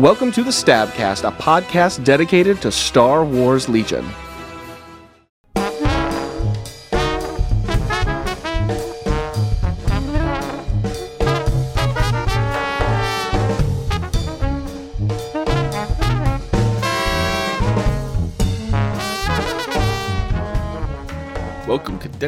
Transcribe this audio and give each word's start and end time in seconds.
Welcome 0.00 0.32
to 0.32 0.42
the 0.42 0.50
Stabcast, 0.50 1.28
a 1.28 1.30
podcast 1.30 2.04
dedicated 2.04 2.62
to 2.62 2.72
Star 2.72 3.22
Wars 3.22 3.68
Legion. 3.68 4.02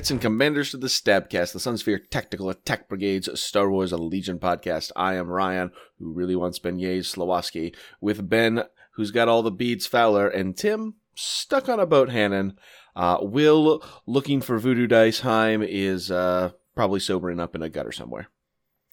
Cadets 0.03 0.11
and 0.11 0.21
commanders, 0.21 0.73
to 0.73 0.77
the 0.77 0.89
Stabcast, 0.89 1.53
the 1.53 1.61
Sunsphere 1.61 2.01
Tactical 2.11 2.51
Attack 2.51 2.89
Brigade's 2.89 3.41
Star 3.41 3.71
Wars 3.71 3.93
Legion 3.93 4.41
podcast. 4.41 4.91
I 4.97 5.15
am 5.15 5.29
Ryan, 5.29 5.71
who 6.01 6.13
really 6.13 6.35
wants 6.35 6.59
beignets 6.59 7.15
Slowoski, 7.15 7.73
with 8.01 8.29
Ben, 8.29 8.65
who's 8.95 9.13
got 9.13 9.29
all 9.29 9.45
the 9.45 9.53
beads 9.53 9.87
Fowler, 9.87 10.29
and 10.29 10.57
Tim, 10.57 10.95
stuck 11.15 11.69
on 11.69 11.79
a 11.79 11.87
boat 11.87 12.09
Hannon. 12.09 12.59
Uh, 12.97 13.19
Will, 13.23 13.81
looking 14.05 14.41
for 14.41 14.59
voodoo 14.59 14.89
dice 14.89 15.21
Heim, 15.21 15.63
is 15.63 16.11
uh, 16.11 16.51
probably 16.75 16.99
sobering 16.99 17.39
up 17.39 17.55
in 17.55 17.63
a 17.63 17.69
gutter 17.69 17.93
somewhere. 17.93 18.27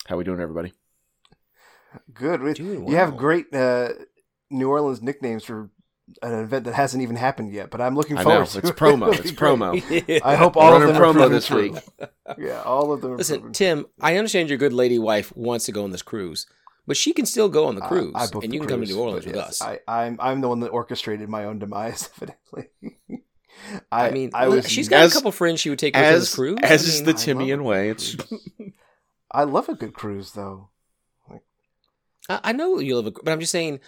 How 0.05 0.15
we 0.15 0.23
doing, 0.23 0.39
everybody? 0.39 0.73
Good. 2.13 2.41
We- 2.43 2.53
Doing 2.53 2.87
You 2.87 2.97
have 2.97 3.17
great 3.17 3.51
uh, 3.51 3.93
New 4.51 4.69
Orleans 4.69 5.01
nicknames 5.01 5.43
for 5.43 5.71
an 6.21 6.33
event 6.39 6.65
that 6.65 6.73
hasn't 6.73 7.01
even 7.03 7.15
happened 7.15 7.51
yet, 7.53 7.69
but 7.69 7.81
I'm 7.81 7.95
looking 7.95 8.15
forward 8.17 8.31
I 8.41 8.45
forward 8.45 8.55
know, 8.55 8.61
to 8.61 8.67
it's 8.67 8.69
it. 8.69 8.75
promo, 8.75 9.01
It'll 9.13 9.25
it's 9.25 9.31
be 9.31 9.37
great. 9.37 9.51
promo. 10.19 10.21
I 10.23 10.35
hope 10.35 10.57
all 10.57 10.73
of 10.75 10.81
Running 10.81 10.93
them 10.93 11.03
are 11.03 11.13
promo 11.13 11.29
this 11.29 11.47
true. 11.47 11.71
week. 11.73 11.83
Yeah, 12.37 12.61
all 12.61 12.91
of 12.93 13.01
them. 13.01 13.17
Listen, 13.17 13.39
proven 13.39 13.53
Tim, 13.53 13.85
I 13.99 14.15
understand 14.17 14.49
your 14.49 14.57
good 14.59 14.73
lady 14.73 14.99
wife 14.99 15.35
wants 15.35 15.65
to 15.65 15.71
go 15.71 15.83
on 15.83 15.89
this 15.91 16.03
cruise, 16.03 16.45
but 16.85 16.95
she 16.95 17.11
can 17.13 17.25
still 17.25 17.49
go 17.49 17.65
on 17.65 17.73
the 17.75 17.81
cruise, 17.81 18.13
Uh, 18.15 18.19
I 18.19 18.27
booked 18.27 18.43
and 18.43 18.51
the 18.51 18.55
you 18.55 18.59
can 18.61 18.69
come 18.69 18.81
to 18.81 18.87
New 18.87 18.99
Orleans 18.99 19.25
with 19.25 19.35
yes, 19.35 19.61
us. 19.61 19.61
I, 19.63 19.79
I'm 19.87 20.17
I'm 20.21 20.41
the 20.41 20.47
one 20.47 20.59
that 20.59 20.67
orchestrated 20.69 21.27
my 21.27 21.45
own 21.45 21.57
demise, 21.59 22.09
evidently. 22.17 22.69
I, 23.91 24.11
mean, 24.11 24.29
I 24.33 24.47
was. 24.47 24.69
she's 24.69 24.87
got 24.89 25.01
As- 25.01 25.11
a 25.11 25.15
couple 25.15 25.31
friends 25.31 25.59
she 25.59 25.69
would 25.69 25.79
take 25.79 25.95
with 25.95 26.03
her 26.05 26.07
on 26.13 26.19
this 26.19 26.29
As, 26.29 26.35
cruise. 26.35 26.59
as 26.61 26.69
I 26.83 26.87
is 26.87 27.03
the 27.03 27.11
I 27.11 27.13
love 27.13 27.21
Timian 27.47 27.63
way. 27.63 27.89
It's. 27.89 28.15
I 29.31 29.43
love 29.43 29.69
a 29.69 29.75
good 29.75 29.93
cruise, 29.93 30.31
though. 30.33 30.69
I, 32.29 32.39
I 32.45 32.51
know 32.51 32.79
you 32.79 32.95
love 32.95 33.07
a, 33.07 33.11
but 33.11 33.31
I'm 33.31 33.39
just 33.39 33.51
saying, 33.51 33.79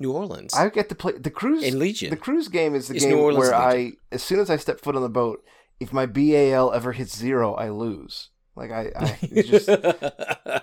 New 0.00 0.12
Orleans 0.12 0.54
I 0.54 0.68
get 0.70 0.88
to 0.88 0.94
play 0.94 1.12
the 1.12 1.30
cruise. 1.30 1.62
and 1.62 1.78
Legion. 1.78 2.10
The 2.10 2.16
cruise 2.16 2.48
game 2.48 2.74
is 2.74 2.88
the 2.88 2.94
It's 2.96 3.04
game 3.04 3.14
New 3.14 3.20
Orleans 3.22 3.38
where 3.50 3.54
I, 3.54 3.92
as 4.10 4.22
soon 4.22 4.40
as 4.40 4.50
I 4.50 4.56
step 4.56 4.80
foot 4.80 4.96
on 4.96 5.02
the 5.02 5.08
boat, 5.08 5.44
if 5.78 5.92
my 5.92 6.06
BAL 6.06 6.72
ever 6.72 6.92
hits 6.92 7.16
zero, 7.16 7.54
I 7.54 7.68
lose. 7.68 8.30
Like 8.56 8.70
I, 8.72 8.90
I 8.96 9.18
just, 9.42 9.68
and 9.68 9.82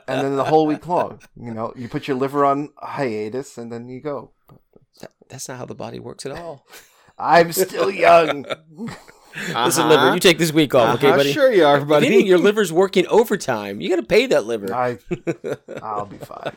then 0.08 0.36
the 0.36 0.44
whole 0.44 0.68
week 0.68 0.86
long, 0.88 1.22
you 1.40 1.54
know, 1.54 1.72
you 1.76 1.88
put 1.88 2.08
your 2.08 2.18
liver 2.18 2.44
on 2.46 2.70
hiatus, 2.78 3.58
and 3.58 3.72
then 3.72 3.88
you 3.90 4.02
go. 4.02 4.32
That- 5.02 5.12
that's 5.30 5.48
not 5.48 5.58
how 5.58 5.66
the 5.66 5.76
body 5.76 6.00
works 6.00 6.26
at 6.26 6.32
all. 6.34 6.66
I'm 7.20 7.52
still 7.52 7.90
young. 7.90 8.46
Listen, 9.54 9.88
liver, 9.90 10.14
you 10.14 10.20
take 10.20 10.38
this 10.40 10.52
week 10.52 10.74
off, 10.74 10.96
okay, 10.96 11.08
Uh-huh, 11.10 11.18
buddy? 11.18 11.32
Sure 11.34 11.52
you 11.52 11.64
are, 11.66 11.78
If 11.78 11.88
buddy. 11.88 12.08
anything, 12.08 12.26
your 12.28 12.38
liver's 12.40 12.72
working 12.74 13.06
overtime. 13.08 13.82
You 13.82 13.90
got 13.90 13.98
to 13.98 14.04
pay 14.04 14.26
that 14.28 14.46
liver. 14.46 14.74
I, 14.74 14.98
I'll 15.84 16.06
be 16.08 16.18
fine. 16.18 16.54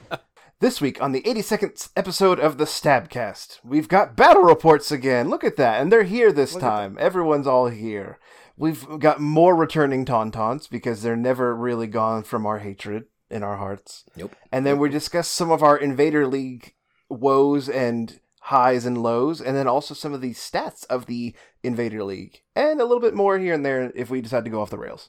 This 0.60 0.78
week 0.78 1.00
on 1.00 1.12
the 1.12 1.22
82nd 1.22 1.88
episode 1.96 2.38
of 2.38 2.58
the 2.58 2.66
Stabcast, 2.66 3.60
we've 3.64 3.88
got 3.88 4.14
battle 4.14 4.42
reports 4.42 4.92
again. 4.92 5.30
Look 5.30 5.42
at 5.42 5.56
that, 5.56 5.80
and 5.80 5.90
they're 5.90 6.02
here 6.02 6.32
this 6.32 6.52
Look 6.52 6.60
time. 6.60 6.98
Everyone's 7.00 7.46
all 7.46 7.68
here. 7.68 8.18
We've 8.58 8.86
got 8.98 9.22
more 9.22 9.56
returning 9.56 10.04
tauntauns 10.04 10.68
because 10.68 11.00
they're 11.00 11.16
never 11.16 11.56
really 11.56 11.86
gone 11.86 12.24
from 12.24 12.44
our 12.44 12.58
hatred 12.58 13.04
in 13.30 13.42
our 13.42 13.56
hearts. 13.56 14.04
Nope. 14.16 14.36
And 14.52 14.66
then 14.66 14.78
we 14.78 14.90
discuss 14.90 15.28
some 15.28 15.50
of 15.50 15.62
our 15.62 15.78
Invader 15.78 16.26
League 16.26 16.74
woes 17.08 17.70
and 17.70 18.20
highs 18.42 18.84
and 18.84 19.02
lows, 19.02 19.40
and 19.40 19.56
then 19.56 19.66
also 19.66 19.94
some 19.94 20.12
of 20.12 20.20
the 20.20 20.34
stats 20.34 20.84
of 20.90 21.06
the 21.06 21.34
Invader 21.62 22.04
League, 22.04 22.42
and 22.54 22.82
a 22.82 22.84
little 22.84 23.00
bit 23.00 23.14
more 23.14 23.38
here 23.38 23.54
and 23.54 23.64
there 23.64 23.90
if 23.94 24.10
we 24.10 24.20
decide 24.20 24.44
to 24.44 24.50
go 24.50 24.60
off 24.60 24.68
the 24.68 24.76
rails. 24.76 25.08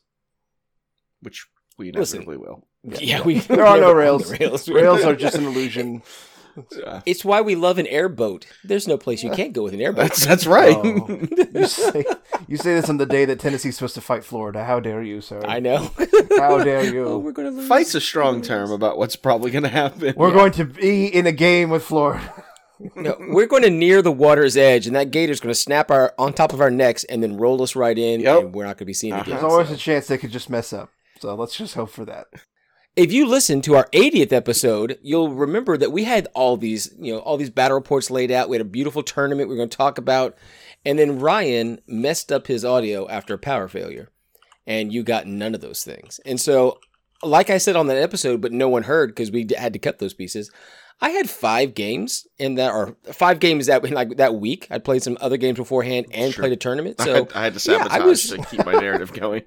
Which 1.19 1.45
we 1.77 1.91
Listen. 1.91 2.21
inevitably 2.21 2.37
will. 2.37 2.67
Yeah, 2.83 3.21
we 3.21 3.39
There 3.39 3.65
are 3.65 3.79
no 3.79 3.93
rails. 3.93 4.31
rails. 4.39 4.67
Rails 4.67 5.03
are 5.03 5.15
just 5.15 5.35
an 5.35 5.45
illusion. 5.45 6.01
Yeah. 6.77 7.01
It's 7.05 7.23
why 7.23 7.39
we 7.41 7.55
love 7.55 7.77
an 7.77 7.87
airboat. 7.87 8.45
There's 8.63 8.85
no 8.87 8.97
place 8.97 9.23
you 9.23 9.31
can't 9.31 9.53
go 9.53 9.63
with 9.63 9.73
an 9.73 9.79
airboat. 9.79 10.09
That's 10.09 10.25
that's 10.25 10.45
right. 10.47 10.75
Oh. 10.75 11.19
You 11.53 11.65
say, 11.67 12.03
you 12.47 12.57
say 12.57 12.73
this 12.73 12.89
on 12.89 12.97
the 12.97 13.05
day 13.05 13.23
that 13.25 13.39
Tennessee's 13.39 13.75
supposed 13.75 13.95
to 13.95 14.01
fight 14.01 14.23
Florida. 14.25 14.63
How 14.65 14.79
dare 14.81 15.01
you, 15.01 15.21
sir? 15.21 15.41
I 15.45 15.59
know. 15.61 15.91
How 16.37 16.61
dare 16.63 16.83
you? 16.93 17.05
oh, 17.05 17.17
we're 17.23 17.31
gonna 17.31 17.51
lose. 17.51 17.67
Fight's 17.69 17.95
a 17.95 18.01
strong 18.01 18.41
term 18.41 18.71
about 18.71 18.97
what's 18.97 19.15
probably 19.15 19.51
going 19.51 19.63
to 19.63 19.69
happen. 19.69 20.13
We're 20.17 20.33
going 20.33 20.51
to 20.53 20.65
be 20.65 21.05
in 21.07 21.25
a 21.27 21.31
game 21.31 21.69
with 21.69 21.83
Florida. 21.83 22.43
No, 22.95 23.15
we're 23.29 23.47
going 23.47 23.63
to 23.63 23.69
near 23.69 24.01
the 24.01 24.11
water's 24.11 24.57
edge, 24.57 24.87
and 24.87 24.95
that 24.95 25.11
gator's 25.11 25.39
going 25.39 25.53
to 25.53 25.59
snap 25.59 25.89
our 25.91 26.13
on 26.17 26.33
top 26.33 26.51
of 26.51 26.59
our 26.61 26.71
necks 26.71 27.03
and 27.05 27.21
then 27.23 27.37
roll 27.37 27.61
us 27.61 27.75
right 27.75 27.97
in, 27.97 28.19
Yep. 28.21 28.39
and 28.39 28.53
we're 28.55 28.63
not 28.65 28.69
going 28.75 28.79
to 28.79 28.85
be 28.85 28.93
seen 28.93 29.13
Uh-huh. 29.13 29.21
again. 29.21 29.33
There's 29.35 29.43
always 29.43 29.67
So- 29.67 29.75
a 29.75 29.77
chance 29.77 30.07
they 30.07 30.17
could 30.17 30.31
just 30.31 30.49
mess 30.49 30.73
up. 30.73 30.89
So 31.21 31.33
let's 31.35 31.55
just 31.55 31.75
hope 31.75 31.91
for 31.91 32.03
that. 32.05 32.25
If 32.95 33.13
you 33.13 33.25
listen 33.25 33.61
to 33.61 33.75
our 33.77 33.87
80th 33.93 34.33
episode, 34.33 34.99
you'll 35.01 35.29
remember 35.33 35.77
that 35.77 35.91
we 35.93 36.03
had 36.03 36.27
all 36.33 36.57
these, 36.57 36.93
you 36.99 37.13
know, 37.13 37.19
all 37.19 37.37
these 37.37 37.49
battle 37.49 37.77
reports 37.77 38.11
laid 38.11 38.31
out. 38.31 38.49
We 38.49 38.55
had 38.57 38.65
a 38.65 38.69
beautiful 38.69 39.01
tournament 39.01 39.47
we 39.47 39.55
are 39.55 39.57
going 39.57 39.69
to 39.69 39.77
talk 39.77 39.97
about, 39.97 40.37
and 40.83 40.99
then 40.99 41.19
Ryan 41.19 41.79
messed 41.87 42.31
up 42.33 42.47
his 42.47 42.65
audio 42.65 43.07
after 43.07 43.33
a 43.33 43.37
power 43.37 43.69
failure, 43.69 44.09
and 44.67 44.91
you 44.91 45.03
got 45.03 45.25
none 45.25 45.55
of 45.55 45.61
those 45.61 45.85
things. 45.85 46.19
And 46.25 46.39
so, 46.39 46.79
like 47.23 47.49
I 47.49 47.59
said 47.59 47.77
on 47.77 47.87
that 47.87 47.97
episode, 47.97 48.41
but 48.41 48.51
no 48.51 48.67
one 48.67 48.83
heard 48.83 49.11
because 49.11 49.31
we 49.31 49.45
d- 49.45 49.55
had 49.55 49.71
to 49.71 49.79
cut 49.79 49.99
those 49.99 50.13
pieces. 50.13 50.51
I 50.99 51.11
had 51.11 51.29
five 51.29 51.73
games 51.73 52.27
in 52.37 52.55
that, 52.55 52.73
or 52.73 52.97
five 53.13 53.39
games 53.39 53.67
that 53.67 53.89
like 53.89 54.17
that 54.17 54.35
week. 54.35 54.67
I 54.69 54.79
played 54.79 55.01
some 55.01 55.17
other 55.21 55.37
games 55.37 55.57
beforehand 55.57 56.07
and 56.11 56.33
Sure. 56.33 56.41
played 56.43 56.51
a 56.53 56.57
tournament. 56.57 56.97
I, 56.99 57.05
So 57.05 57.13
had, 57.13 57.33
I 57.33 57.43
had 57.45 57.53
to 57.57 57.71
yeah, 57.71 57.77
sabotage 57.77 57.99
I 58.01 58.05
was- 58.05 58.29
to 58.31 58.37
keep 58.39 58.65
my 58.65 58.73
narrative 58.73 59.13
going. 59.13 59.43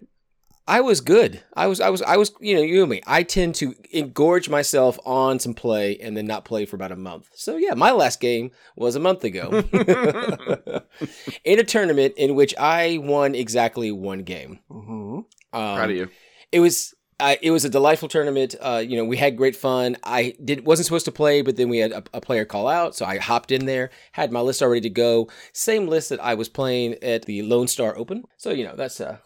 I 0.66 0.80
was 0.80 1.00
good. 1.02 1.42
I 1.54 1.66
was, 1.66 1.78
I 1.80 1.90
was, 1.90 2.00
I 2.02 2.16
was, 2.16 2.32
you 2.40 2.54
know, 2.54 2.62
you 2.62 2.80
know 2.80 2.86
me. 2.86 3.02
I 3.06 3.22
tend 3.22 3.54
to 3.56 3.72
engorge 3.94 4.48
myself 4.48 4.98
on 5.04 5.38
some 5.38 5.52
play 5.52 5.98
and 5.98 6.16
then 6.16 6.26
not 6.26 6.44
play 6.46 6.64
for 6.64 6.76
about 6.76 6.90
a 6.92 6.96
month. 6.96 7.28
So 7.34 7.56
yeah, 7.56 7.74
my 7.74 7.90
last 7.92 8.18
game 8.18 8.50
was 8.74 8.96
a 8.96 9.00
month 9.00 9.24
ago 9.24 9.50
in 11.44 11.58
a 11.58 11.64
tournament 11.64 12.14
in 12.16 12.34
which 12.34 12.54
I 12.58 12.98
won 13.02 13.34
exactly 13.34 13.92
one 13.92 14.20
game. 14.22 14.60
hmm 14.70 15.18
Um, 15.18 15.24
Proud 15.52 15.90
of 15.90 15.96
you. 15.96 16.08
it 16.50 16.60
was 16.60 16.94
I 17.20 17.38
it 17.42 17.50
was 17.52 17.64
a 17.64 17.68
delightful 17.70 18.08
tournament. 18.08 18.54
Uh, 18.60 18.82
you 18.86 18.96
know, 18.96 19.04
we 19.04 19.16
had 19.16 19.36
great 19.36 19.54
fun. 19.56 19.96
I 20.02 20.34
did 20.42 20.66
wasn't 20.66 20.86
supposed 20.86 21.04
to 21.04 21.12
play, 21.12 21.42
but 21.42 21.56
then 21.56 21.68
we 21.68 21.78
had 21.78 21.92
a, 21.92 22.02
a 22.14 22.20
player 22.20 22.44
call 22.44 22.66
out, 22.68 22.96
so 22.96 23.04
I 23.06 23.18
hopped 23.18 23.52
in 23.52 23.66
there, 23.66 23.90
had 24.12 24.32
my 24.32 24.40
list 24.40 24.62
already 24.62 24.80
to 24.82 24.90
go. 24.90 25.28
Same 25.52 25.86
list 25.88 26.08
that 26.08 26.20
I 26.24 26.34
was 26.34 26.48
playing 26.48 26.94
at 27.02 27.26
the 27.26 27.42
Lone 27.42 27.68
Star 27.68 27.96
Open. 27.96 28.24
So 28.36 28.50
you 28.50 28.64
know, 28.64 28.74
that's 28.74 29.00
uh, 29.00 29.18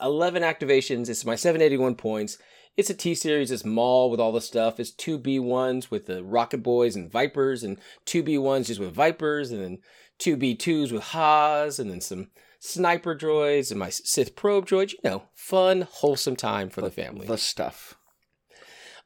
11 0.00 0.42
activations. 0.42 1.08
It's 1.08 1.24
my 1.24 1.36
781 1.36 1.94
points. 1.96 2.38
It's 2.76 2.90
a 2.90 2.94
T 2.94 3.14
series. 3.14 3.50
It's 3.50 3.64
Maul 3.64 4.10
with 4.10 4.20
all 4.20 4.32
the 4.32 4.40
stuff. 4.40 4.78
It's 4.78 4.90
two 4.92 5.18
B 5.18 5.38
ones 5.38 5.90
with 5.90 6.06
the 6.06 6.22
Rocket 6.22 6.58
Boys 6.62 6.94
and 6.94 7.10
Vipers, 7.10 7.62
and 7.64 7.78
two 8.04 8.22
B 8.22 8.38
ones 8.38 8.68
just 8.68 8.78
with 8.80 8.94
Vipers, 8.94 9.50
and 9.50 9.62
then 9.62 9.78
two 10.18 10.36
B 10.36 10.54
twos 10.54 10.92
with 10.92 11.02
Haas, 11.02 11.78
and 11.78 11.90
then 11.90 12.00
some 12.00 12.28
sniper 12.60 13.14
droids 13.16 13.70
and 13.70 13.78
my 13.80 13.88
Sith 13.90 14.36
probe 14.36 14.66
droid. 14.66 14.92
You 14.92 14.98
know, 15.04 15.22
fun, 15.34 15.88
wholesome 15.90 16.36
time 16.36 16.70
for 16.70 16.80
the 16.80 16.90
family. 16.90 17.26
The 17.26 17.38
stuff. 17.38 17.94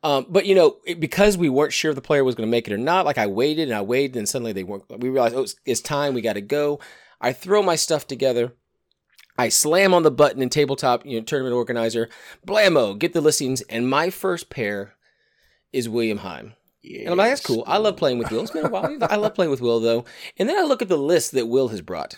Um, 0.03 0.27
but 0.29 0.47
you 0.47 0.55
know, 0.55 0.79
it- 0.85 1.01
because 1.01 1.39
we 1.39 1.49
weren't 1.49 1.73
sure 1.73 1.91
if 1.93 1.95
the 1.95 2.03
player 2.03 2.25
was 2.25 2.35
going 2.35 2.47
to 2.49 2.51
make 2.51 2.67
it 2.67 2.75
or 2.75 2.79
not, 2.79 3.07
like 3.07 3.19
I 3.19 3.27
waited 3.27 3.69
and 3.69 3.77
I 3.77 3.83
waited, 3.83 4.17
and 4.17 4.29
suddenly 4.29 4.53
they 4.53 4.65
weren't. 4.65 4.85
We 5.01 5.09
realized, 5.09 5.35
oh, 5.37 5.43
it's, 5.43 5.55
it's 5.65 5.81
time. 5.81 6.13
We 6.15 6.21
got 6.21 6.33
to 6.35 6.41
go. 6.41 6.81
I 7.21 7.33
throw 7.33 7.63
my 7.63 7.77
stuff 7.77 8.07
together. 8.07 8.55
I 9.39 9.49
slam 9.49 9.95
on 9.95 10.03
the 10.03 10.11
button 10.11 10.43
in 10.43 10.49
tabletop, 10.49 11.07
you 11.07 11.19
know, 11.19 11.25
tournament 11.25 11.55
organizer. 11.55 12.09
Blammo, 12.47 12.99
get 12.99 13.13
the 13.13 13.21
listings, 13.21 13.63
and 13.63 13.89
my 13.89 14.11
first 14.11 14.51
pair 14.51 14.95
is 15.73 15.89
William 15.89 16.19
Heim. 16.19 16.55
And 16.85 17.11
I'm 17.11 17.17
like, 17.17 17.31
that's 17.31 17.47
cool. 17.47 17.63
I 17.67 17.79
love 17.79 17.97
playing 17.97 18.19
with 18.19 18.31
Will. 18.31 18.43
It's 18.43 18.51
been 18.51 18.67
a 18.67 18.69
while. 18.69 18.97
I 19.03 19.17
love 19.17 19.35
playing 19.35 19.51
with 19.51 19.61
Will 19.61 19.79
though. 19.79 20.05
And 20.37 20.49
then 20.49 20.59
I 20.59 20.63
look 20.63 20.83
at 20.83 20.89
the 20.89 20.99
list 20.99 21.33
that 21.33 21.47
Will 21.47 21.69
has 21.69 21.81
brought. 21.81 22.17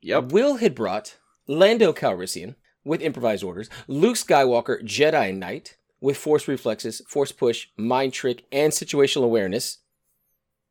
yep. 0.00 0.32
Will 0.32 0.56
had 0.56 0.74
brought 0.74 1.16
Lando 1.48 1.92
Calrissian 1.92 2.54
with 2.84 3.02
improvised 3.02 3.42
orders, 3.42 3.68
Luke 3.88 4.16
Skywalker, 4.16 4.82
Jedi 4.84 5.36
Knight 5.36 5.76
with 6.00 6.16
force 6.16 6.46
reflexes, 6.48 7.02
force 7.08 7.32
push, 7.32 7.68
mind 7.76 8.12
trick, 8.12 8.44
and 8.52 8.72
situational 8.72 9.24
awareness. 9.24 9.78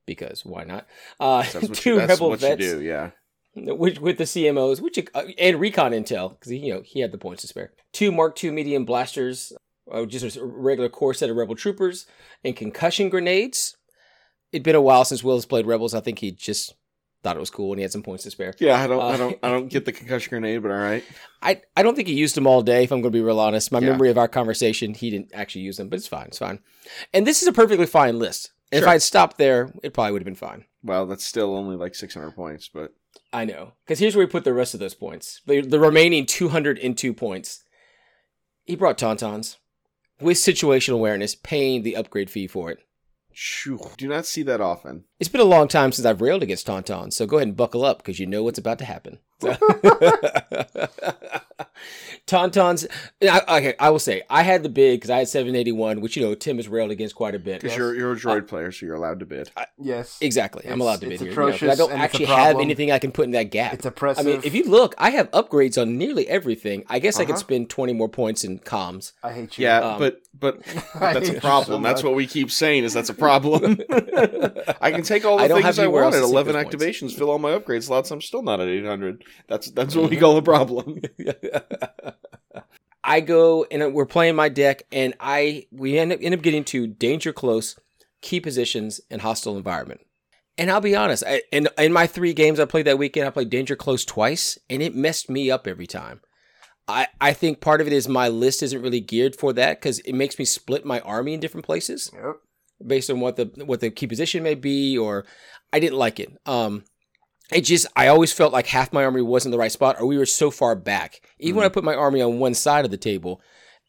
Because 0.05 0.45
why 0.45 0.63
not? 0.63 0.87
Uh, 1.19 1.43
two 1.73 1.91
you, 1.91 1.95
that's 1.97 2.13
rebel 2.13 2.29
what 2.29 2.39
vets 2.39 2.61
you 2.61 2.75
do, 2.75 2.81
yeah. 2.81 3.11
Which 3.65 3.99
with 3.99 4.17
the 4.17 4.23
CMOs, 4.25 4.81
which 4.81 4.99
uh, 5.13 5.23
and 5.37 5.59
recon 5.59 5.91
intel 5.91 6.31
because 6.31 6.51
you 6.51 6.73
know 6.73 6.81
he 6.83 6.99
had 7.01 7.11
the 7.11 7.17
points 7.17 7.41
to 7.41 7.47
spare. 7.47 7.71
Two 7.93 8.11
Mark 8.11 8.41
II 8.43 8.51
medium 8.51 8.85
blasters, 8.85 9.53
uh, 9.91 10.05
just 10.05 10.37
a 10.37 10.45
regular 10.45 10.89
core 10.89 11.13
set 11.13 11.29
of 11.29 11.35
rebel 11.35 11.55
troopers, 11.55 12.05
and 12.43 12.55
concussion 12.55 13.09
grenades. 13.09 13.75
It'd 14.51 14.63
been 14.63 14.75
a 14.75 14.81
while 14.81 15.05
since 15.05 15.23
Will 15.23 15.35
has 15.35 15.45
played 15.45 15.67
rebels. 15.67 15.93
I 15.93 15.99
think 15.99 16.19
he 16.19 16.31
just 16.31 16.73
thought 17.21 17.35
it 17.35 17.39
was 17.39 17.49
cool 17.49 17.71
and 17.73 17.79
he 17.79 17.83
had 17.83 17.91
some 17.91 18.01
points 18.01 18.23
to 18.23 18.31
spare. 18.31 18.53
Yeah, 18.59 18.81
I 18.81 18.87
don't, 18.87 19.01
Uh, 19.01 19.05
I 19.07 19.17
don't, 19.17 19.39
I 19.43 19.49
don't 19.51 19.67
get 19.67 19.83
the 19.85 19.91
concussion 19.91 20.29
grenade, 20.29 20.63
but 20.63 20.71
all 20.71 20.77
right. 20.77 21.03
I, 21.41 21.61
I 21.75 21.83
don't 21.83 21.93
think 21.95 22.07
he 22.07 22.13
used 22.15 22.33
them 22.35 22.47
all 22.47 22.61
day, 22.61 22.83
if 22.85 22.91
I'm 22.91 23.01
going 23.01 23.11
to 23.11 23.17
be 23.17 23.21
real 23.21 23.39
honest. 23.41 23.71
My 23.71 23.79
Yeah. 23.79 23.89
memory 23.91 24.09
of 24.09 24.17
our 24.17 24.29
conversation, 24.29 24.93
he 24.93 25.09
didn't 25.09 25.31
actually 25.33 25.61
use 25.63 25.77
them, 25.77 25.89
but 25.89 25.97
it's 25.97 26.07
fine. 26.07 26.27
It's 26.27 26.37
fine. 26.39 26.59
And 27.13 27.27
this 27.27 27.41
is 27.41 27.47
a 27.47 27.51
perfectly 27.53 27.85
fine 27.85 28.17
list. 28.17 28.51
Sure. 28.71 28.81
if 28.83 28.87
I'd 28.87 29.01
stopped 29.01 29.37
there, 29.37 29.73
it 29.83 29.93
probably 29.93 30.11
would 30.13 30.21
have 30.21 30.25
been 30.25 30.35
fine. 30.35 30.65
Well, 30.83 31.05
that's 31.05 31.25
still 31.25 31.55
only 31.55 31.75
like 31.75 31.95
600 31.95 32.31
points, 32.31 32.69
but 32.71 32.93
I 33.33 33.45
know. 33.45 33.73
Because 33.85 33.99
here's 33.99 34.15
where 34.15 34.25
we 34.25 34.31
put 34.31 34.43
the 34.43 34.53
rest 34.53 34.73
of 34.73 34.79
those 34.79 34.93
points. 34.93 35.41
The, 35.45 35.61
the 35.61 35.79
remaining 35.79 36.25
202 36.25 37.13
points. 37.13 37.63
He 38.65 38.75
brought 38.75 38.97
Tauntauns 38.97 39.57
with 40.21 40.37
situational 40.37 40.93
awareness, 40.93 41.35
paying 41.35 41.83
the 41.83 41.95
upgrade 41.95 42.29
fee 42.29 42.47
for 42.47 42.69
it. 42.69 42.79
Shoo. 43.31 43.79
do 43.97 44.07
not 44.07 44.25
see 44.25 44.43
that 44.43 44.59
often. 44.59 45.05
It's 45.19 45.29
been 45.29 45.41
a 45.41 45.45
long 45.45 45.67
time 45.67 45.91
since 45.91 46.05
I've 46.05 46.21
railed 46.21 46.43
against 46.43 46.67
Tauntauns, 46.67 47.13
so 47.13 47.25
go 47.25 47.37
ahead 47.37 47.47
and 47.47 47.57
buckle 47.57 47.85
up 47.85 47.99
because 47.99 48.19
you 48.19 48.25
know 48.25 48.43
what's 48.43 48.59
about 48.59 48.79
to 48.79 48.85
happen. 48.85 49.19
Tauntauns, 52.27 52.85
I, 53.23 53.57
okay, 53.57 53.73
I 53.79 53.89
will 53.89 53.97
say, 53.99 54.21
I 54.29 54.43
had 54.43 54.61
the 54.61 54.69
bid 54.69 54.97
because 54.99 55.09
I 55.09 55.17
had 55.19 55.27
781, 55.29 55.99
which, 56.01 56.15
you 56.15 56.21
know, 56.23 56.35
Tim 56.35 56.57
has 56.57 56.67
railed 56.67 56.91
against 56.91 57.15
quite 57.15 57.33
a 57.33 57.39
bit. 57.39 57.61
Because 57.61 57.75
you're, 57.75 57.95
you're 57.95 58.11
a 58.11 58.15
droid 58.15 58.47
player, 58.47 58.71
so 58.71 58.85
you're 58.85 58.93
allowed 58.95 59.19
to 59.21 59.25
bid. 59.25 59.49
Yes. 59.79 60.17
Exactly. 60.21 60.65
I'm 60.67 60.79
allowed 60.79 60.99
to 61.01 61.07
bid 61.07 61.13
it's 61.13 61.23
here. 61.23 61.31
you 61.31 61.37
know, 61.37 61.57
but 61.59 61.69
I 61.69 61.75
don't 61.75 61.91
and 61.91 62.01
it's 62.03 62.13
a 62.13 62.21
actually 62.21 62.25
have 62.25 62.59
anything 62.59 62.91
I 62.91 62.99
can 62.99 63.11
put 63.11 63.25
in 63.25 63.31
that 63.31 63.45
gap. 63.45 63.73
It's 63.73 63.85
oppressive. 63.85 64.27
I 64.27 64.29
mean, 64.29 64.41
if 64.43 64.53
you 64.53 64.65
look, 64.65 64.93
I 64.99 65.09
have 65.11 65.31
upgrades 65.31 65.81
on 65.81 65.97
nearly 65.97 66.27
everything. 66.27 66.83
I 66.87 66.99
guess 66.99 67.19
I 67.19 67.23
could 67.25 67.31
Uh-huh. 67.31 67.39
spend 67.39 67.69
20 67.69 67.93
more 67.93 68.09
points 68.09 68.43
in 68.43 68.59
comms. 68.59 69.13
I 69.23 69.31
hate 69.33 69.57
you. 69.57 69.63
Yeah, 69.63 69.79
Um, 69.93 69.99
but 69.99 70.21
but 70.39 70.61
that's 70.99 71.29
a 71.29 71.39
problem. 71.39 71.81
so 71.81 71.87
that's 71.87 72.03
what 72.03 72.13
we 72.15 72.27
keep 72.27 72.51
saying 72.51 72.83
is 72.83 72.93
that's 72.93 73.09
a 73.09 73.13
problem. 73.13 73.79
I 74.81 74.91
can 74.91 75.01
take 75.03 75.25
all 75.25 75.37
the 75.37 75.45
I 75.45 75.47
things 75.47 75.79
I 75.79 75.83
anywhere 75.83 76.03
want 76.03 76.15
else 76.15 76.23
at 76.25 76.29
11 76.31 76.53
those 76.53 76.63
points. 76.63 76.75
activations, 76.75 77.13
fill 77.17 77.29
all 77.31 77.39
my 77.39 77.53
upgrade 77.53 77.83
slots. 77.83 78.11
I'm 78.11 78.21
still 78.21 78.43
not 78.43 78.59
at 78.59 78.67
800. 78.67 79.23
That's 79.47 79.71
that's 79.71 79.95
what 79.95 80.09
we 80.09 80.15
Mm-hmm. 80.15 80.21
call 80.21 80.37
a 80.37 80.41
problem. 80.41 81.01
I 83.03 83.21
go 83.21 83.65
and 83.71 83.93
we're 83.93 84.05
playing 84.05 84.35
my 84.35 84.49
deck, 84.49 84.83
and 84.91 85.13
I 85.19 85.67
we 85.71 85.97
end 85.97 86.11
up, 86.13 86.19
end 86.21 86.33
up 86.35 86.41
getting 86.41 86.63
to 86.65 86.87
danger 86.87 87.31
close, 87.33 87.79
key 88.21 88.39
positions, 88.39 89.01
and 89.09 89.21
hostile 89.21 89.57
environment. 89.57 90.01
And 90.57 90.69
I'll 90.69 90.81
be 90.81 90.95
honest, 90.95 91.23
I, 91.25 91.41
in 91.51 91.69
in 91.77 91.93
my 91.93 92.07
three 92.07 92.33
games 92.33 92.59
I 92.59 92.65
played 92.65 92.85
that 92.85 92.97
weekend, 92.97 93.27
I 93.27 93.31
played 93.31 93.49
danger 93.49 93.75
close 93.75 94.03
twice, 94.05 94.57
and 94.69 94.81
it 94.83 94.95
messed 94.95 95.29
me 95.29 95.49
up 95.49 95.65
every 95.67 95.87
time. 95.87 96.21
I, 96.87 97.07
I 97.21 97.33
think 97.33 97.61
part 97.61 97.81
of 97.81 97.87
it 97.87 97.93
is 97.93 98.07
my 98.07 98.27
list 98.29 98.63
isn't 98.63 98.81
really 98.81 98.99
geared 98.99 99.35
for 99.35 99.53
that 99.53 99.79
because 99.79 99.99
it 99.99 100.13
makes 100.13 100.39
me 100.39 100.45
split 100.45 100.85
my 100.85 100.99
army 101.01 101.35
in 101.35 101.39
different 101.39 101.65
places 101.65 102.11
Yep. 102.11 102.37
based 102.85 103.11
on 103.11 103.19
what 103.19 103.35
the 103.37 103.45
what 103.65 103.79
the 103.79 103.91
key 103.91 104.07
position 104.07 104.43
may 104.43 104.55
be, 104.55 104.97
or 104.97 105.25
I 105.71 105.79
didn't 105.79 105.99
like 105.99 106.19
it. 106.19 106.35
Um, 106.45 106.83
it 107.51 107.61
just 107.61 107.87
I 107.95 108.07
always 108.07 108.33
felt 108.33 108.53
like 108.53 108.67
half 108.67 108.93
my 108.93 109.03
army 109.03 109.21
wasn't 109.21 109.51
the 109.51 109.57
right 109.57 109.71
spot, 109.71 109.97
or 109.99 110.05
we 110.05 110.17
were 110.17 110.25
so 110.25 110.51
far 110.51 110.75
back. 110.75 111.21
Even 111.39 111.57
when 111.57 111.65
I 111.65 111.67
mm-hmm. 111.67 111.73
put 111.73 111.83
my 111.83 111.95
army 111.95 112.21
on 112.21 112.39
one 112.39 112.53
side 112.53 112.85
of 112.85 112.91
the 112.91 112.97
table, 112.97 113.41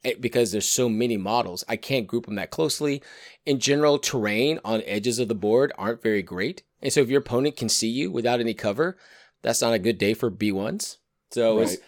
it, 0.02 0.20
because 0.20 0.50
there's 0.50 0.68
so 0.68 0.88
many 0.88 1.16
models, 1.16 1.64
I 1.68 1.76
can't 1.76 2.06
group 2.06 2.26
them 2.26 2.36
that 2.36 2.50
closely. 2.50 3.02
In 3.44 3.58
general, 3.58 3.98
terrain 3.98 4.60
on 4.64 4.82
edges 4.86 5.18
of 5.18 5.28
the 5.28 5.34
board 5.34 5.72
aren't 5.76 6.02
very 6.02 6.22
great, 6.22 6.62
and 6.80 6.92
so 6.92 7.00
if 7.00 7.10
your 7.10 7.20
opponent 7.20 7.56
can 7.56 7.68
see 7.68 7.88
you 7.88 8.10
without 8.10 8.40
any 8.40 8.54
cover, 8.54 8.96
that's 9.42 9.62
not 9.62 9.74
a 9.74 9.78
good 9.78 9.98
day 9.98 10.14
for 10.14 10.30
B 10.30 10.52
ones. 10.52 10.98
So 11.30 11.58
it 11.58 11.60
was- 11.60 11.78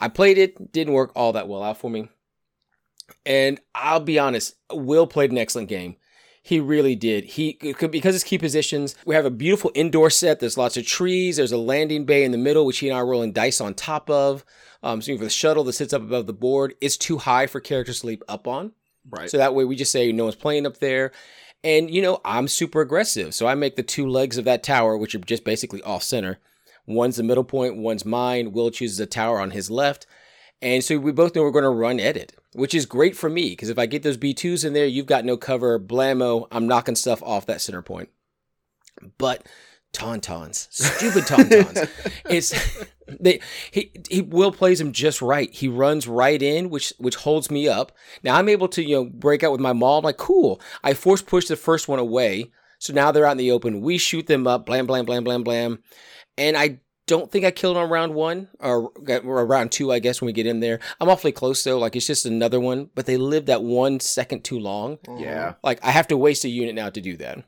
I 0.00 0.08
played 0.08 0.38
it, 0.38 0.72
didn't 0.72 0.94
work 0.94 1.12
all 1.14 1.34
that 1.34 1.46
well 1.46 1.62
out 1.62 1.76
for 1.76 1.90
me. 1.90 2.08
And 3.26 3.60
I'll 3.74 4.00
be 4.00 4.18
honest, 4.18 4.54
Will 4.72 5.06
played 5.06 5.30
an 5.30 5.38
excellent 5.38 5.68
game. 5.68 5.96
He 6.42 6.58
really 6.58 6.96
did. 6.96 7.24
He 7.24 7.58
because 7.60 8.14
his 8.14 8.24
key 8.24 8.38
positions. 8.38 8.96
We 9.04 9.14
have 9.14 9.26
a 9.26 9.30
beautiful 9.30 9.70
indoor 9.74 10.08
set. 10.08 10.40
There's 10.40 10.56
lots 10.56 10.76
of 10.76 10.86
trees. 10.86 11.36
There's 11.36 11.52
a 11.52 11.58
landing 11.58 12.06
bay 12.06 12.24
in 12.24 12.32
the 12.32 12.38
middle, 12.38 12.64
which 12.64 12.78
he 12.78 12.88
and 12.88 12.96
I 12.96 13.00
are 13.00 13.06
rolling 13.06 13.32
dice 13.32 13.60
on 13.60 13.74
top 13.74 14.08
of. 14.08 14.44
Um, 14.82 15.02
so 15.02 15.16
for 15.18 15.24
the 15.24 15.30
shuttle 15.30 15.64
that 15.64 15.74
sits 15.74 15.92
up 15.92 16.00
above 16.00 16.26
the 16.26 16.32
board, 16.32 16.74
it's 16.80 16.96
too 16.96 17.18
high 17.18 17.46
for 17.46 17.60
characters 17.60 18.00
to 18.00 18.06
leap 18.06 18.22
up 18.26 18.48
on. 18.48 18.72
Right. 19.08 19.28
So 19.28 19.36
that 19.36 19.54
way 19.54 19.64
we 19.64 19.76
just 19.76 19.92
say 19.92 20.12
no 20.12 20.24
one's 20.24 20.36
playing 20.36 20.66
up 20.66 20.78
there. 20.78 21.12
And 21.62 21.90
you 21.90 22.00
know, 22.00 22.22
I'm 22.24 22.48
super 22.48 22.80
aggressive. 22.80 23.34
So 23.34 23.46
I 23.46 23.54
make 23.54 23.76
the 23.76 23.82
two 23.82 24.08
legs 24.08 24.38
of 24.38 24.46
that 24.46 24.62
tower, 24.62 24.96
which 24.96 25.14
are 25.14 25.18
just 25.18 25.44
basically 25.44 25.82
off 25.82 26.02
center. 26.02 26.38
One's 26.86 27.16
the 27.16 27.22
middle 27.22 27.44
point, 27.44 27.76
one's 27.76 28.06
mine. 28.06 28.52
Will 28.52 28.70
chooses 28.70 28.98
a 28.98 29.06
tower 29.06 29.40
on 29.40 29.50
his 29.50 29.70
left. 29.70 30.06
And 30.62 30.84
so 30.84 30.98
we 30.98 31.12
both 31.12 31.34
know 31.34 31.42
we're 31.42 31.50
going 31.50 31.64
to 31.64 31.70
run 31.70 31.98
edit, 31.98 32.34
which 32.52 32.74
is 32.74 32.84
great 32.84 33.16
for 33.16 33.30
me 33.30 33.50
because 33.50 33.70
if 33.70 33.78
I 33.78 33.86
get 33.86 34.02
those 34.02 34.18
B2s 34.18 34.64
in 34.64 34.72
there, 34.72 34.86
you've 34.86 35.06
got 35.06 35.24
no 35.24 35.36
cover. 35.36 35.78
Blammo, 35.78 36.46
I'm 36.50 36.66
knocking 36.66 36.96
stuff 36.96 37.22
off 37.22 37.46
that 37.46 37.60
center 37.60 37.82
point. 37.82 38.10
But 39.16 39.46
Tauntauns, 39.92 40.68
stupid 40.70 41.24
Tauntauns. 41.24 41.88
it's 42.30 42.54
they 43.08 43.40
he 43.70 43.90
he 44.08 44.20
will 44.20 44.52
plays 44.52 44.80
him 44.80 44.92
just 44.92 45.20
right. 45.20 45.52
He 45.52 45.66
runs 45.66 46.06
right 46.06 46.40
in, 46.40 46.70
which 46.70 46.92
which 46.98 47.16
holds 47.16 47.50
me 47.50 47.66
up. 47.68 47.92
Now 48.22 48.36
I'm 48.36 48.48
able 48.48 48.68
to 48.68 48.82
you 48.82 48.96
know 48.96 49.04
break 49.04 49.42
out 49.42 49.52
with 49.52 49.60
my 49.60 49.72
maul. 49.72 49.98
I'm 49.98 50.04
like 50.04 50.16
cool. 50.18 50.60
I 50.84 50.94
force 50.94 51.22
push 51.22 51.46
the 51.46 51.56
first 51.56 51.88
one 51.88 51.98
away, 51.98 52.52
so 52.78 52.92
now 52.92 53.10
they're 53.10 53.26
out 53.26 53.32
in 53.32 53.38
the 53.38 53.50
open. 53.50 53.80
We 53.80 53.98
shoot 53.98 54.26
them 54.26 54.46
up, 54.46 54.64
blam 54.66 54.86
blam 54.86 55.06
blam 55.06 55.24
blam 55.24 55.42
blam, 55.42 55.82
and 56.38 56.56
I 56.56 56.80
don't 57.10 57.30
think 57.30 57.44
I 57.44 57.50
killed 57.50 57.76
him 57.76 57.82
on 57.82 57.90
round 57.90 58.14
one 58.14 58.48
or, 58.60 58.90
or 59.24 59.44
round 59.46 59.72
two. 59.72 59.90
I 59.92 59.98
guess 59.98 60.20
when 60.20 60.26
we 60.26 60.32
get 60.32 60.46
in 60.46 60.60
there, 60.60 60.78
I'm 61.00 61.08
awfully 61.10 61.32
close 61.32 61.62
though. 61.64 61.78
Like 61.78 61.96
it's 61.96 62.06
just 62.06 62.24
another 62.24 62.60
one, 62.60 62.88
but 62.94 63.06
they 63.06 63.16
lived 63.16 63.48
that 63.48 63.62
one 63.64 63.98
second 64.00 64.44
too 64.44 64.58
long. 64.58 64.98
yeah. 65.18 65.54
Like 65.64 65.84
I 65.84 65.90
have 65.90 66.08
to 66.08 66.16
waste 66.16 66.44
a 66.44 66.48
unit 66.48 66.74
now 66.74 66.88
to 66.90 67.00
do 67.00 67.16
that. 67.18 67.44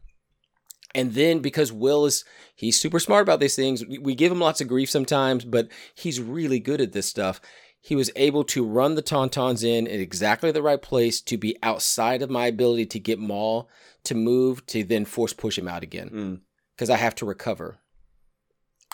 And 0.95 1.15
then 1.15 1.39
because 1.39 1.73
Will 1.73 2.05
is 2.05 2.25
he's 2.55 2.79
super 2.79 2.99
smart 3.01 3.23
about 3.23 3.41
these 3.41 3.57
things, 3.57 3.87
we- 3.87 3.99
we 3.99 4.15
give 4.15 4.31
him 4.33 4.41
lots 4.41 4.61
of 4.61 4.69
grief 4.69 4.91
sometimes, 4.91 5.45
but 5.45 5.69
he's 5.95 6.21
really 6.21 6.59
good 6.61 6.81
at 6.81 6.93
this 6.93 7.07
stuff. 7.07 7.41
He 7.81 7.95
was 7.97 8.11
able 8.15 8.45
to 8.45 8.65
run 8.65 8.95
the 8.95 9.03
Tauntauns 9.03 9.65
in 9.65 9.87
at 9.89 10.01
exactly 10.01 10.51
the 10.53 10.63
right 10.63 10.81
place 10.83 11.21
to 11.23 11.37
be 11.39 11.57
outside 11.63 12.21
of 12.23 12.31
my 12.31 12.47
ability 12.47 12.87
to 12.87 13.01
get 13.01 13.19
Maul 13.19 13.69
to 14.05 14.15
move 14.15 14.67
to 14.67 14.85
then 14.85 15.05
force 15.05 15.33
push 15.33 15.57
him 15.59 15.67
out 15.69 15.83
again 15.83 16.11
Mm. 16.11 16.41
because 16.77 16.91
I 16.91 16.97
have 16.97 17.15
to 17.17 17.27
recover. 17.27 17.79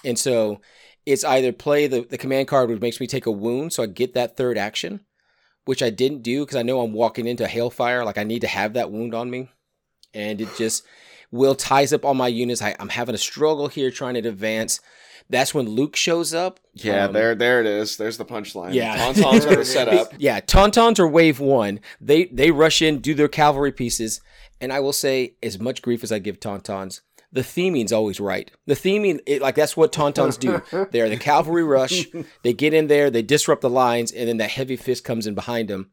And 0.04 0.18
so 0.18 0.60
it's 1.06 1.24
either 1.24 1.52
play 1.52 1.86
the, 1.86 2.02
the 2.02 2.18
command 2.18 2.48
card, 2.48 2.70
which 2.70 2.80
makes 2.80 3.00
me 3.00 3.06
take 3.06 3.26
a 3.26 3.30
wound, 3.30 3.72
so 3.72 3.82
I 3.82 3.86
get 3.86 4.14
that 4.14 4.36
third 4.36 4.58
action, 4.58 5.00
which 5.64 5.82
I 5.82 5.90
didn't 5.90 6.22
do 6.22 6.40
because 6.44 6.56
I 6.56 6.62
know 6.62 6.80
I'm 6.80 6.92
walking 6.92 7.26
into 7.26 7.44
hailfire. 7.44 8.04
Like 8.04 8.18
I 8.18 8.24
need 8.24 8.40
to 8.40 8.46
have 8.48 8.74
that 8.74 8.90
wound 8.90 9.14
on 9.14 9.30
me. 9.30 9.48
And 10.14 10.40
it 10.40 10.48
just 10.56 10.84
will 11.30 11.54
ties 11.54 11.92
up 11.92 12.04
all 12.04 12.14
my 12.14 12.28
units. 12.28 12.62
I, 12.62 12.74
I'm 12.78 12.88
having 12.90 13.14
a 13.14 13.18
struggle 13.18 13.68
here 13.68 13.90
trying 13.90 14.14
to 14.14 14.28
advance. 14.28 14.80
That's 15.30 15.52
when 15.52 15.68
Luke 15.68 15.94
shows 15.94 16.32
up. 16.32 16.58
Yeah, 16.72 17.04
Um, 17.04 17.12
there 17.12 17.34
there 17.34 17.60
it 17.60 17.66
is. 17.66 17.98
There's 17.98 18.16
the 18.16 18.24
punchline. 18.24 18.72
Yeah. 18.72 18.96
Tauntauns 18.96 19.46
are 19.50 19.56
the 19.56 19.64
setup. 19.64 20.12
Yeah, 20.18 20.40
Tauntauns 20.40 20.98
are 20.98 21.06
wave 21.08 21.38
one. 21.38 21.80
They 22.00 22.24
they 22.26 22.50
rush 22.50 22.80
in, 22.80 23.00
do 23.00 23.12
their 23.14 23.28
cavalry 23.28 23.72
pieces, 23.72 24.22
and 24.58 24.72
I 24.72 24.80
will 24.80 24.94
say, 24.94 25.34
as 25.42 25.58
much 25.58 25.82
grief 25.82 26.02
as 26.02 26.10
I 26.12 26.18
give 26.18 26.40
Tauntauns, 26.40 27.02
the 27.32 27.42
theming's 27.42 27.92
always 27.92 28.20
right. 28.20 28.50
The 28.66 28.74
theming, 28.74 29.20
it, 29.26 29.42
like 29.42 29.54
that's 29.54 29.76
what 29.76 29.92
Tauntauns 29.92 30.38
do. 30.38 30.62
They're 30.92 31.08
the 31.08 31.16
cavalry 31.18 31.64
rush. 31.64 32.06
They 32.42 32.52
get 32.52 32.72
in 32.74 32.86
there, 32.86 33.10
they 33.10 33.22
disrupt 33.22 33.60
the 33.62 33.70
lines, 33.70 34.12
and 34.12 34.28
then 34.28 34.38
that 34.38 34.50
heavy 34.50 34.76
fist 34.76 35.04
comes 35.04 35.26
in 35.26 35.34
behind 35.34 35.68
them. 35.68 35.90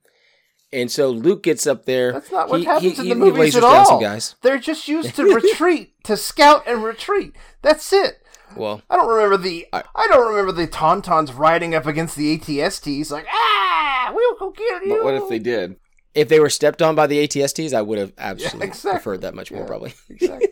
And 0.73 0.89
so 0.91 1.09
Luke 1.09 1.43
gets 1.43 1.67
up 1.67 1.85
there. 1.85 2.11
That's 2.13 2.31
not 2.31 2.49
what 2.49 2.59
He- 2.59 2.65
happens 2.65 2.93
he- 2.93 2.99
in 2.99 3.03
he 3.05 3.09
the 3.09 3.15
movies 3.15 3.55
at 3.55 3.63
all. 3.63 3.99
guys. 3.99 4.35
They're 4.41 4.57
just 4.59 4.87
used 4.87 5.15
to 5.15 5.23
retreat, 5.35 5.93
to 6.05 6.17
scout 6.17 6.63
and 6.67 6.83
retreat. 6.83 7.33
That's 7.61 7.91
it. 7.93 8.19
Well, 8.55 8.81
I 8.89 8.95
don't 8.95 9.09
remember 9.09 9.37
the 9.37 9.67
I- 9.73 9.83
I, 9.95 10.07
don't 10.07 10.27
remember 10.29 10.51
the 10.53 10.67
Tauntauns 10.67 11.37
riding 11.37 11.75
up 11.75 11.85
against 11.85 12.15
the 12.15 12.37
ATSTs 12.37 13.11
like 13.11 13.25
ah 13.29 14.11
we'll 14.15 14.35
go 14.37 14.51
kill 14.51 14.81
you. 14.83 14.95
But 14.95 15.03
what 15.03 15.13
if 15.15 15.27
they 15.29 15.39
did? 15.39 15.75
if 16.13 16.29
they 16.29 16.39
were 16.39 16.49
stepped 16.49 16.81
on 16.81 16.95
by 16.95 17.07
the 17.07 17.27
ATSTs, 17.27 17.73
I 17.73 17.81
would 17.81 17.97
have 17.99 18.13
absolutely 18.17 18.67
exactly. 18.67 18.91
preferred 18.91 19.21
that 19.21 19.35
much 19.35 19.51
more, 19.51 19.61
Yeah. 19.61 19.67
probably. 19.67 19.93
Exactly. 20.09 20.47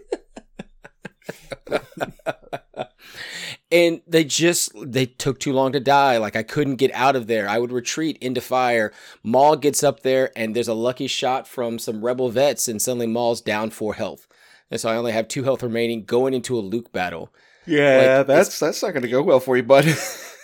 and 3.71 4.01
they 4.07 4.23
just 4.23 4.71
they 4.75 5.05
took 5.05 5.39
too 5.39 5.53
long 5.53 5.71
to 5.71 5.79
die. 5.79 6.17
Like 6.17 6.35
i 6.35 6.43
couldn't 6.43 6.75
get 6.75 6.91
out 6.93 7.15
of 7.15 7.27
there. 7.27 7.49
I 7.49 7.59
would 7.59 7.71
retreat 7.71 8.17
into 8.21 8.41
fire. 8.41 8.93
Maul 9.23 9.55
gets 9.55 9.83
up 9.83 10.01
there 10.01 10.31
and 10.35 10.55
there's 10.55 10.67
a 10.67 10.73
lucky 10.73 11.07
shot 11.07 11.47
from 11.47 11.79
some 11.79 12.03
rebel 12.03 12.29
vets 12.29 12.67
and 12.67 12.81
suddenly 12.81 13.07
maul's 13.07 13.41
down 13.41 13.69
four 13.69 13.95
health. 13.95 14.27
And 14.69 14.79
so 14.79 14.89
i 14.89 14.95
only 14.95 15.11
have 15.11 15.27
two 15.27 15.43
health 15.43 15.63
remaining 15.63 16.05
going 16.05 16.33
into 16.33 16.57
a 16.57 16.61
luke 16.61 16.91
battle. 16.91 17.33
Yeah, 17.65 18.17
Like, 18.17 18.27
that's 18.27 18.59
that's 18.59 18.83
not 18.83 18.91
going 18.91 19.03
to 19.03 19.09
go 19.09 19.21
well 19.21 19.39
for 19.39 19.55
you, 19.55 19.63
bud. 19.63 19.85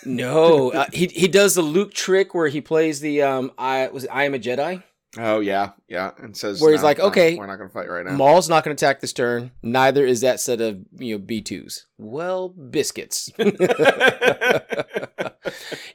no 0.06 0.72
uh, 0.72 0.86
he, 0.94 1.08
he 1.08 1.28
does 1.28 1.56
the 1.56 1.62
luke 1.62 1.94
trick 1.94 2.34
where 2.34 2.48
he 2.48 2.62
plays 2.62 3.02
the 3.02 3.22
um 3.22 3.52
i 3.58 3.86
was 3.90 4.08
i 4.08 4.24
am 4.24 4.34
a 4.34 4.40
jedi 4.40 4.82
oh 5.18 5.40
yeah, 5.40 5.72
yeah, 5.88 6.12
and 6.18 6.36
says 6.36 6.62
Where 6.62 6.72
he's 6.72 6.82
"No, 6.82 6.88
like, 6.88 6.98
no, 7.00 7.06
okay, 7.06 7.36
we're 7.36 7.48
not 7.48 7.58
going 7.58 7.70
to 7.70 7.74
fight 7.74 7.90
right 7.90 8.06
now. 8.06 8.14
Maul's 8.14 8.50
not 8.50 8.64
going 8.64 8.76
to 8.76 8.86
attack 8.86 9.02
this 9.02 9.14
turn. 9.14 9.52
Neither 9.64 10.06
is 10.06 10.22
that 10.22 10.40
set 10.40 10.62
of 10.62 10.80
you 10.98 11.18
know 11.18 11.24
B2s. 11.24 11.86
Well, 11.98 12.50
biscuits. 12.50 13.32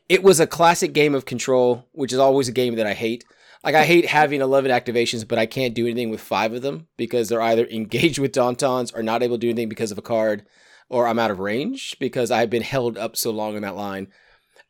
it 0.09 0.23
was 0.23 0.41
a 0.41 0.47
classic 0.47 0.93
game 0.93 1.15
of 1.15 1.25
control, 1.25 1.87
which 1.93 2.13
is 2.13 2.19
always 2.19 2.49
a 2.49 2.53
game 2.53 2.75
that 2.77 2.87
I 2.87 2.95
hate. 2.95 3.25
Like 3.63 3.75
I 3.75 3.85
hate 3.85 4.07
having 4.07 4.43
11 4.43 4.71
activations, 4.71 5.27
but 5.27 5.39
I 5.39 5.47
can't 5.47 5.75
do 5.75 5.87
anything 5.87 6.11
with 6.11 6.21
5 6.21 6.53
of 6.53 6.63
them 6.63 6.87
because 6.99 7.29
they're 7.31 7.41
either 7.41 7.67
engaged 7.71 8.19
with 8.19 8.33
Tauntauns 8.33 8.95
or 8.95 9.03
not 9.03 9.23
able 9.23 9.37
to 9.37 9.41
do 9.41 9.49
anything 9.49 9.71
because 9.71 9.91
of 9.91 9.97
a 9.97 10.03
card 10.03 10.45
or 10.89 11.07
I'm 11.07 11.19
out 11.19 11.31
of 11.31 11.39
range 11.39 11.97
because 11.99 12.31
I've 12.31 12.51
been 12.51 12.63
held 12.63 12.99
up 12.99 13.17
so 13.17 13.31
long 13.31 13.57
in 13.57 13.63
that 13.63 13.77
line. 13.77 14.09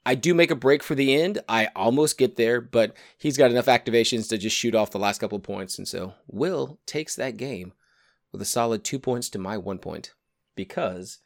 I 0.06 0.14
do 0.14 0.34
make 0.34 0.50
a 0.50 0.56
break 0.56 0.82
for 0.82 0.94
the 0.94 1.14
end. 1.20 1.38
I 1.48 1.68
almost 1.74 2.18
get 2.18 2.36
there, 2.36 2.60
but 2.60 2.94
he's 3.18 3.36
got 3.38 3.50
enough 3.50 3.66
activations 3.66 4.28
to 4.28 4.38
just 4.38 4.56
shoot 4.56 4.74
off 4.74 4.90
the 4.90 4.98
last 4.98 5.18
couple 5.20 5.36
of 5.36 5.42
points. 5.42 5.78
And 5.78 5.88
so 5.88 6.14
Will 6.26 6.78
takes 6.86 7.16
that 7.16 7.36
game 7.36 7.72
with 8.32 8.42
a 8.42 8.44
solid 8.46 8.84
two 8.84 8.98
points 8.98 9.28
to 9.30 9.38
my 9.38 9.56
one 9.56 9.78
point 9.78 10.12
because 10.56 11.18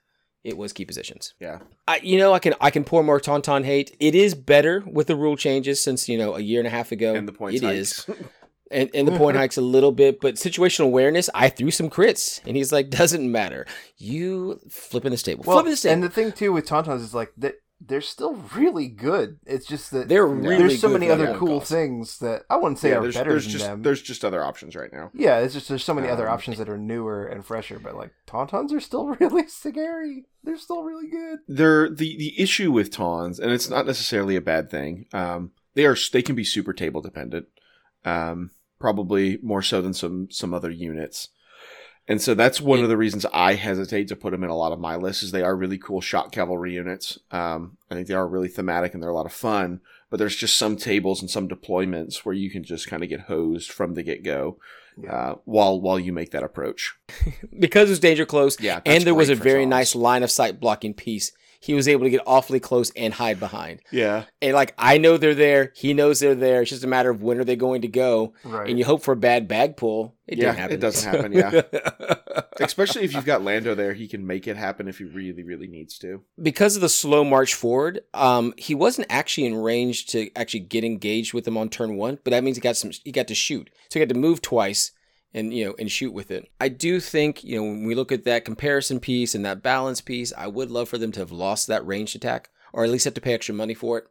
it 0.44 0.56
was 0.56 0.72
key 0.72 0.84
positions. 0.84 1.34
Yeah. 1.40 1.58
I, 1.86 2.00
you 2.02 2.18
know, 2.18 2.32
I 2.32 2.38
can 2.38 2.54
I 2.60 2.70
can 2.70 2.84
pour 2.84 3.02
more 3.02 3.20
Tauntaun 3.20 3.64
hate. 3.64 3.96
It 3.98 4.14
is 4.14 4.34
better 4.34 4.84
with 4.86 5.08
the 5.08 5.16
rule 5.16 5.36
changes 5.36 5.82
since 5.82 6.08
you 6.08 6.16
know 6.16 6.36
a 6.36 6.40
year 6.40 6.60
and 6.60 6.66
a 6.66 6.70
half 6.70 6.92
ago. 6.92 7.14
And 7.14 7.26
the 7.26 7.32
points 7.32 7.60
It 7.60 7.66
is, 7.66 8.04
hikes. 8.04 8.20
and 8.70 8.90
and 8.94 9.08
the 9.08 9.16
point 9.18 9.36
hikes 9.36 9.56
a 9.56 9.62
little 9.62 9.92
bit, 9.92 10.20
but 10.20 10.36
situational 10.36 10.84
awareness. 10.84 11.28
I 11.34 11.48
threw 11.48 11.70
some 11.72 11.90
crits, 11.90 12.40
and 12.46 12.56
he's 12.56 12.70
like, 12.72 12.90
doesn't 13.02 13.30
matter. 13.30 13.66
You 13.96 14.60
flipping 14.70 15.10
the 15.10 15.16
stable, 15.16 15.42
Well, 15.46 15.56
flipping 15.56 15.72
the 15.72 15.76
stable. 15.76 15.94
and 15.94 16.02
the 16.04 16.10
thing 16.10 16.30
too 16.32 16.52
with 16.52 16.66
Tauntauns 16.68 17.00
is 17.00 17.14
like 17.14 17.32
that 17.38 17.56
they're 17.80 18.00
still 18.00 18.34
really 18.56 18.88
good. 18.88 19.38
It's 19.46 19.66
just 19.66 19.90
that 19.92 20.08
They're 20.08 20.26
really 20.26 20.58
there's 20.58 20.80
so 20.80 20.88
good 20.88 21.00
many 21.00 21.10
other 21.12 21.36
cool 21.36 21.60
cost. 21.60 21.70
things 21.70 22.18
that 22.18 22.42
I 22.50 22.56
wouldn't 22.56 22.78
say 22.78 22.90
yeah, 22.90 22.96
are 22.96 23.02
there's, 23.02 23.14
better 23.14 23.30
there's 23.30 23.44
than 23.44 23.52
just 23.52 23.64
them. 23.66 23.82
there's 23.82 24.02
just 24.02 24.24
other 24.24 24.42
options 24.42 24.74
right 24.74 24.92
now. 24.92 25.10
Yeah, 25.14 25.38
it's 25.38 25.54
just 25.54 25.68
there's 25.68 25.84
so 25.84 25.94
many 25.94 26.08
other 26.08 26.28
Um, 26.28 26.34
options 26.34 26.58
that 26.58 26.68
are 26.68 26.76
newer 26.78 27.26
and 27.26 27.44
fresher, 27.46 27.78
but 27.78 27.94
like 27.96 28.10
Tauntauns 28.26 28.72
are 28.72 28.80
still 28.80 29.06
really 29.20 29.46
scary. 29.48 30.24
They're 30.42 30.56
still 30.58 30.82
really 30.82 31.08
good. 31.08 31.38
They're 31.46 31.88
the 31.88 32.16
the 32.16 32.40
issue 32.40 32.72
with 32.72 32.90
tawns, 32.90 33.38
and 33.38 33.52
it's 33.52 33.68
not 33.70 33.86
necessarily 33.86 34.34
a 34.36 34.40
bad 34.40 34.70
thing. 34.70 35.06
Um, 35.12 35.52
they 35.74 35.86
are 35.86 35.96
they 36.12 36.22
can 36.22 36.34
be 36.34 36.44
super 36.44 36.72
table 36.72 37.00
dependent, 37.00 37.46
um, 38.04 38.50
probably 38.80 39.38
more 39.42 39.62
so 39.62 39.80
than 39.82 39.94
some 39.94 40.28
some 40.30 40.52
other 40.52 40.70
units. 40.70 41.28
And 42.08 42.22
so 42.22 42.34
that's 42.34 42.60
one 42.60 42.80
of 42.82 42.88
the 42.88 42.96
reasons 42.96 43.26
I 43.34 43.54
hesitate 43.54 44.08
to 44.08 44.16
put 44.16 44.30
them 44.30 44.42
in 44.42 44.50
a 44.50 44.56
lot 44.56 44.72
of 44.72 44.80
my 44.80 44.96
lists. 44.96 45.22
Is 45.22 45.30
they 45.30 45.42
are 45.42 45.54
really 45.54 45.76
cool 45.78 46.00
shot 46.00 46.32
cavalry 46.32 46.72
units. 46.74 47.18
Um, 47.30 47.76
I 47.90 47.94
think 47.94 48.06
they 48.08 48.14
are 48.14 48.26
really 48.26 48.48
thematic 48.48 48.94
and 48.94 49.02
they're 49.02 49.10
a 49.10 49.14
lot 49.14 49.26
of 49.26 49.32
fun. 49.32 49.80
But 50.10 50.16
there's 50.16 50.36
just 50.36 50.56
some 50.56 50.76
tables 50.76 51.20
and 51.20 51.30
some 51.30 51.48
deployments 51.48 52.18
where 52.24 52.34
you 52.34 52.50
can 52.50 52.64
just 52.64 52.88
kind 52.88 53.02
of 53.02 53.10
get 53.10 53.20
hosed 53.20 53.70
from 53.70 53.92
the 53.92 54.02
get 54.02 54.22
go, 54.24 54.56
Yeah. 54.96 55.12
uh, 55.14 55.34
while 55.44 55.78
while 55.82 55.98
you 56.00 56.14
make 56.14 56.30
that 56.30 56.42
approach. 56.42 56.96
because 57.58 57.90
it 57.90 57.92
was 57.92 58.00
danger 58.00 58.24
close, 58.24 58.58
Yeah, 58.58 58.80
and 58.86 59.04
there 59.04 59.14
was 59.14 59.28
a 59.28 59.34
very 59.34 59.64
tawns. 59.64 59.70
nice 59.70 59.94
line 59.94 60.22
of 60.22 60.30
sight 60.30 60.60
blocking 60.60 60.94
piece. 60.94 61.32
He 61.60 61.74
was 61.74 61.88
able 61.88 62.04
to 62.04 62.10
get 62.10 62.20
awfully 62.26 62.60
close 62.60 62.90
and 62.96 63.12
hide 63.14 63.40
behind. 63.40 63.80
Yeah, 63.90 64.24
And 64.40 64.54
like 64.54 64.74
I 64.78 64.98
know 64.98 65.16
they're 65.16 65.34
there, 65.34 65.72
he 65.74 65.92
knows 65.92 66.20
they're 66.20 66.34
there. 66.34 66.62
It's 66.62 66.70
just 66.70 66.84
a 66.84 66.88
matter 66.88 67.10
of 67.10 67.20
when 67.22 67.38
are 67.40 67.44
they 67.44 67.56
going 67.56 67.82
to 67.82 67.88
go. 67.88 68.32
Right. 68.44 68.68
And 68.70 68.78
you 68.78 68.84
hope 68.84 69.02
for 69.02 69.12
a 69.12 69.16
bad 69.16 69.48
bag 69.48 69.76
pull. 69.76 70.14
It 70.26 70.38
Yeah, 70.38 70.52
happen. 70.52 70.74
it 70.76 70.80
doesn't 70.80 71.10
happen, 71.14 71.32
yeah. 71.32 71.62
especially 72.60 73.02
if 73.04 73.12
you've 73.14 73.24
got 73.24 73.42
Lando 73.42 73.74
there, 73.74 73.94
he 73.94 74.06
can 74.08 74.26
make 74.26 74.46
it 74.46 74.56
happen 74.56 74.88
if 74.88 74.98
he 74.98 75.04
really 75.04 75.42
really 75.42 75.66
needs 75.66 75.98
to. 75.98 76.22
because 76.40 76.76
of 76.76 76.82
the 76.82 76.88
slow 76.88 77.24
march 77.24 77.54
forward, 77.54 78.00
um, 78.14 78.54
he 78.56 78.74
wasn't 78.74 79.06
actually 79.10 79.46
in 79.46 79.54
range 79.56 80.06
to 80.06 80.30
actually 80.36 80.60
get 80.60 80.84
engaged 80.84 81.32
with 81.34 81.44
them 81.44 81.56
on 81.56 81.68
turn 81.68 81.96
one, 81.96 82.18
but 82.24 82.30
that 82.30 82.44
means 82.44 82.56
he 82.56 82.60
got 82.60 82.76
some 82.76 82.90
he 83.04 83.12
got 83.12 83.28
to 83.28 83.34
shoot. 83.34 83.70
So 83.90 83.98
he 83.98 84.00
had 84.00 84.08
to 84.10 84.14
move 84.14 84.42
twice 84.42 84.92
and 85.34 85.52
you 85.52 85.64
know 85.66 85.74
and 85.78 85.90
shoot 85.90 86.12
with 86.12 86.30
it. 86.30 86.48
I 86.60 86.68
do 86.68 87.00
think, 87.00 87.44
you 87.44 87.56
know, 87.56 87.62
when 87.64 87.84
we 87.86 87.94
look 87.94 88.10
at 88.12 88.24
that 88.24 88.44
comparison 88.44 89.00
piece 89.00 89.34
and 89.34 89.44
that 89.44 89.62
balance 89.62 90.00
piece, 90.00 90.32
I 90.36 90.46
would 90.46 90.70
love 90.70 90.88
for 90.88 90.98
them 90.98 91.12
to 91.12 91.20
have 91.20 91.32
lost 91.32 91.66
that 91.66 91.86
ranged 91.86 92.16
attack 92.16 92.48
or 92.72 92.84
at 92.84 92.90
least 92.90 93.04
have 93.04 93.14
to 93.14 93.20
pay 93.20 93.34
extra 93.34 93.54
money 93.54 93.74
for 93.74 93.98
it. 93.98 94.04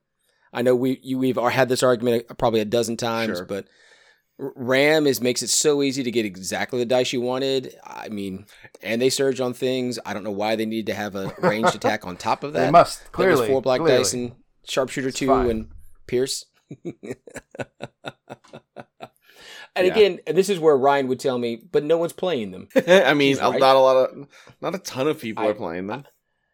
I 0.53 0.61
know 0.61 0.75
we 0.75 0.99
you, 1.03 1.17
we've 1.17 1.37
had 1.37 1.69
this 1.69 1.83
argument 1.83 2.25
uh, 2.29 2.33
probably 2.35 2.59
a 2.61 2.65
dozen 2.65 2.97
times, 2.97 3.37
Sure. 3.39 3.45
but 3.45 3.67
Ram 4.39 5.07
is 5.07 5.19
makes 5.19 5.41
it 5.41 5.49
so 5.49 5.81
easy 5.81 6.03
to 6.03 6.11
get 6.11 6.23
exactly 6.25 6.77
the 6.79 6.85
dice 6.85 7.11
you 7.11 7.21
wanted. 7.21 7.75
I 7.83 8.09
mean, 8.09 8.45
and 8.83 9.01
they 9.01 9.09
surge 9.09 9.41
on 9.41 9.53
things. 9.53 9.97
I 10.05 10.13
don't 10.13 10.23
know 10.23 10.29
why 10.31 10.55
they 10.55 10.65
need 10.67 10.85
to 10.85 10.93
have 10.93 11.15
a 11.15 11.33
ranged 11.41 11.73
attack 11.75 12.05
on 12.05 12.17
top 12.17 12.43
of 12.43 12.53
that. 12.53 12.65
they 12.65 12.71
must 12.71 13.11
clearly 13.11 13.41
was 13.41 13.49
four 13.49 13.61
black 13.63 13.79
clearly. 13.81 13.97
dice 13.97 14.13
and 14.13 14.33
sharpshooter 14.67 15.07
It's 15.09 15.17
two 15.17 15.25
fine. 15.27 15.49
and 15.49 15.67
Pierce. 16.05 16.45
and 19.77 19.87
Yeah. 19.87 19.93
again, 19.93 20.19
this 20.27 20.49
is 20.49 20.59
where 20.59 20.75
Ryan 20.77 21.07
would 21.07 21.19
tell 21.19 21.37
me, 21.37 21.61
but 21.71 21.83
no 21.83 21.97
one's 21.97 22.13
playing 22.13 22.51
them. 22.51 22.67
I 22.87 23.13
mean, 23.13 23.37
right. 23.37 23.59
not 23.59 23.75
a 23.75 23.79
lot 23.79 23.95
of, 24.09 24.27
not 24.61 24.75
a 24.75 24.79
ton 24.79 25.07
of 25.07 25.19
people 25.19 25.43
I- 25.43 25.47
are 25.49 25.53
playing 25.53 25.87
them. 25.87 26.03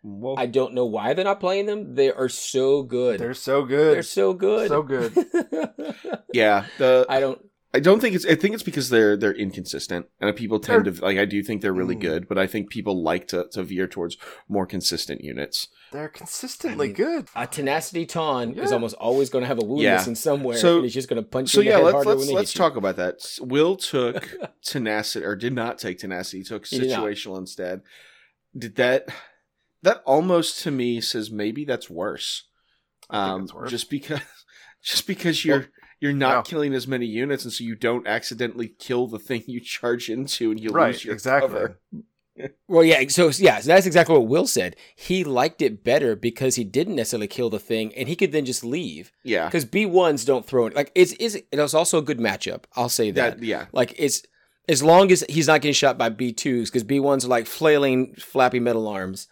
Well, 0.06 0.36
I 0.38 0.48
don't 0.48 0.74
know 0.74 0.86
why 0.86 1.14
they're 1.14 1.24
not 1.24 1.40
playing 1.40 1.66
them. 1.66 1.96
They 1.96 2.12
are 2.12 2.28
so 2.28 2.84
good. 2.84 3.22
They're 3.22 3.34
so 3.34 3.64
good. 3.64 3.96
They're 3.96 4.04
so 4.04 4.34
good. 4.34 4.68
So 4.68 4.84
good. 4.84 5.14
yeah, 6.34 6.66
the 6.78 7.06
I 7.08 7.22
don't. 7.22 7.40
I 7.76 7.80
don't 7.80 8.00
think 8.00 8.14
it's. 8.16 8.26
I 8.26 8.36
think 8.36 8.54
it's 8.54 8.62
because 8.64 8.90
they're 8.90 9.18
they're 9.18 9.34
inconsistent, 9.34 10.06
and 10.22 10.36
people 10.36 10.60
tend 10.60 10.86
to 10.86 10.92
like. 11.04 11.18
I 11.18 11.26
do 11.26 11.42
think 11.42 11.62
they're 11.62 11.74
really 11.74 11.96
Mm. 11.96 12.02
good, 12.02 12.28
but 12.28 12.38
I 12.38 12.46
think 12.46 12.70
people 12.70 13.02
like 13.02 13.28
to 13.30 13.48
to 13.52 13.64
veer 13.64 13.88
towards 13.88 14.16
more 14.48 14.68
consistent 14.68 15.24
units. 15.24 15.70
They're 15.92 16.08
consistently 16.10 16.86
I 16.86 16.88
mean, 16.90 16.96
good. 16.96 17.28
A 17.36 17.48
tenacity 17.48 18.06
Ton 18.06 18.54
is 18.60 18.72
almost 18.72 18.96
always 18.96 19.30
going 19.32 19.42
to 19.44 19.48
have 19.48 19.58
a 19.60 19.66
woundness 19.66 20.06
Yeah. 20.06 20.10
in 20.10 20.16
somewhere, 20.16 20.58
So- 20.58 20.78
and 20.78 20.86
it's 20.86 20.94
just 20.94 21.08
going 21.10 21.22
to 21.22 21.28
punch 21.28 21.50
So 21.52 21.62
you 21.62 21.62
in 21.62 21.68
yeah, 21.68 21.72
the 21.72 21.78
head 21.78 21.86
let's 21.86 21.94
harder 22.06 22.10
let's 22.10 22.28
when 22.28 22.36
let's 22.36 22.54
hit 22.54 22.58
talk 22.58 22.76
about 22.76 22.96
that. 22.98 23.16
Will 23.42 23.76
took 23.76 24.30
tenacity 24.64 25.26
or 25.26 25.36
did 25.36 25.54
not 25.54 25.80
take 25.80 25.98
tenacity. 26.00 26.40
He 26.40 26.44
took 26.44 26.66
He 26.68 26.80
did 26.80 26.90
not. 26.92 27.00
situational 27.04 27.38
instead. 27.40 27.82
Did 28.58 28.76
that? 28.76 29.10
That 29.82 30.02
almost 30.06 30.62
to 30.64 30.72
me 30.72 31.02
says 31.02 31.30
maybe 31.32 31.66
that's 31.66 31.90
worse. 31.90 32.44
I 33.10 33.38
think 33.40 33.52
Um, 33.52 33.58
worse. 33.62 33.70
just 33.72 33.90
because, 33.90 34.22
just 34.84 35.06
because 35.08 35.44
you're 35.44 35.58
Well, 35.60 35.68
you're 36.04 36.12
not 36.12 36.36
yeah. 36.36 36.42
killing 36.42 36.74
as 36.74 36.86
many 36.86 37.06
units, 37.06 37.46
and 37.46 37.54
so 37.54 37.64
you 37.64 37.76
don't 37.76 38.06
accidentally 38.06 38.68
kill 38.68 39.08
the 39.08 39.18
thing 39.18 39.42
you 39.48 39.62
charge 39.62 40.10
into, 40.10 40.52
and 40.52 40.60
you 40.60 40.70
right. 40.72 40.88
lose 40.88 41.06
your 41.06 41.14
Exactly. 41.14 41.48
cover. 41.48 41.80
you. 41.94 42.04
Well, 42.68 42.84
yeah. 42.84 43.08
So 43.08 43.30
yeah, 43.38 43.62
so 43.62 43.70
that's 43.70 43.86
exactly 43.86 44.18
what 44.18 44.28
Will 44.28 44.46
said. 44.46 44.76
He 44.98 45.24
liked 45.24 45.62
it 45.62 45.82
better 45.82 46.18
because 46.18 46.56
he 46.56 46.66
didn't 46.66 46.98
necessarily 46.98 47.28
kill 47.28 47.50
the 47.50 47.58
thing, 47.58 47.94
and 47.96 48.10
he 48.10 48.18
could 48.18 48.34
then 48.34 48.44
just 48.44 48.66
leave. 48.66 49.14
Yeah, 49.24 49.46
Because 49.46 49.64
B 49.64 49.86
ones 49.86 50.26
don't 50.26 50.46
throw 50.46 50.66
it. 50.66 50.76
Like 50.76 50.92
it's 50.94 51.14
is 51.14 51.36
it 51.36 51.48
was 51.54 51.74
also 51.74 52.00
a 52.00 52.02
good 52.02 52.20
matchup. 52.20 52.66
I'll 52.76 52.90
say 52.90 53.12
that. 53.12 53.40
that 53.40 53.46
yeah. 53.46 53.68
Like 53.72 53.96
it's 53.98 54.24
as 54.68 54.84
long 54.84 55.10
as 55.10 55.24
he's 55.30 55.48
not 55.48 55.62
getting 55.62 55.74
shot 55.74 55.98
by 55.98 56.10
B 56.10 56.34
twos 56.34 56.70
because 56.70 56.84
B 56.84 57.00
ones 57.00 57.24
are 57.24 57.30
like 57.30 57.48
flailing, 57.48 58.16
flappy 58.16 58.60
metal 58.60 58.90
arms. 58.90 59.28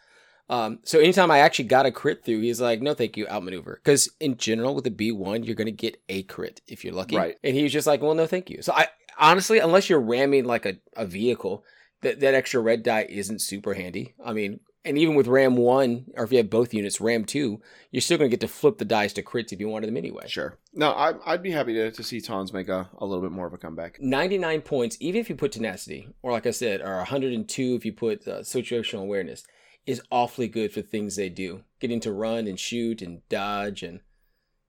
Um, 0.51 0.79
so 0.83 0.99
anytime 0.99 1.31
I 1.31 1.39
actually 1.39 1.65
got 1.65 1.85
a 1.85 1.91
crit 1.91 2.25
through, 2.25 2.41
he's 2.41 2.59
like, 2.59 2.81
"No, 2.81 2.93
thank 2.93 3.15
you, 3.15 3.25
outmaneuver." 3.27 3.79
Because 3.81 4.09
in 4.19 4.35
general, 4.35 4.75
with 4.75 4.85
a 4.85 4.91
B1, 4.91 5.45
you're 5.45 5.55
gonna 5.55 5.71
get 5.71 6.01
a 6.09 6.23
crit 6.23 6.59
if 6.67 6.83
you're 6.83 6.93
lucky. 6.93 7.15
Right. 7.15 7.37
And 7.41 7.55
he 7.55 7.63
was 7.63 7.71
just 7.71 7.87
like, 7.87 8.01
"Well, 8.01 8.13
no, 8.13 8.27
thank 8.27 8.49
you." 8.49 8.61
So 8.61 8.73
I 8.73 8.89
honestly, 9.17 9.59
unless 9.59 9.89
you're 9.89 10.01
ramming 10.01 10.43
like 10.43 10.65
a, 10.65 10.75
a 10.97 11.05
vehicle, 11.05 11.63
that 12.01 12.19
that 12.19 12.33
extra 12.33 12.59
red 12.59 12.83
die 12.83 13.05
isn't 13.07 13.39
super 13.39 13.75
handy. 13.75 14.13
I 14.23 14.33
mean, 14.33 14.59
and 14.83 14.97
even 14.97 15.15
with 15.15 15.27
Ram 15.27 15.55
one, 15.55 16.07
or 16.15 16.25
if 16.25 16.33
you 16.33 16.39
have 16.39 16.49
both 16.49 16.73
units, 16.73 16.99
Ram 16.99 17.23
two, 17.23 17.61
you're 17.89 18.01
still 18.01 18.17
gonna 18.17 18.27
get 18.27 18.41
to 18.41 18.49
flip 18.49 18.77
the 18.77 18.83
dice 18.83 19.13
to 19.13 19.23
crits 19.23 19.53
if 19.53 19.59
you 19.61 19.69
wanted 19.69 19.87
them 19.87 19.95
anyway. 19.95 20.27
Sure. 20.27 20.57
No, 20.73 20.91
I, 20.91 21.13
I'd 21.25 21.43
be 21.43 21.51
happy 21.51 21.75
to, 21.75 21.91
to 21.91 22.03
see 22.03 22.19
Tons 22.19 22.51
make 22.51 22.67
a, 22.67 22.89
a 22.97 23.05
little 23.05 23.21
bit 23.21 23.31
more 23.31 23.47
of 23.47 23.53
a 23.53 23.57
comeback. 23.57 24.01
99 24.01 24.61
points, 24.61 24.97
even 24.99 25.21
if 25.21 25.29
you 25.29 25.35
put 25.35 25.53
tenacity, 25.53 26.09
or 26.21 26.33
like 26.33 26.45
I 26.45 26.51
said, 26.51 26.81
or 26.81 26.97
102 26.97 27.75
if 27.75 27.85
you 27.85 27.93
put 27.93 28.27
uh, 28.27 28.39
situational 28.39 29.03
awareness, 29.03 29.45
is 29.85 30.01
awfully 30.11 30.47
good 30.47 30.71
for 30.71 30.81
things 30.81 31.15
they 31.15 31.29
do. 31.29 31.63
Getting 31.79 31.99
to 32.01 32.11
run 32.11 32.47
and 32.47 32.59
shoot 32.59 33.01
and 33.01 33.27
dodge, 33.29 33.83
and 33.83 34.01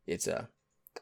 it's 0.07 0.27
a 0.27 0.49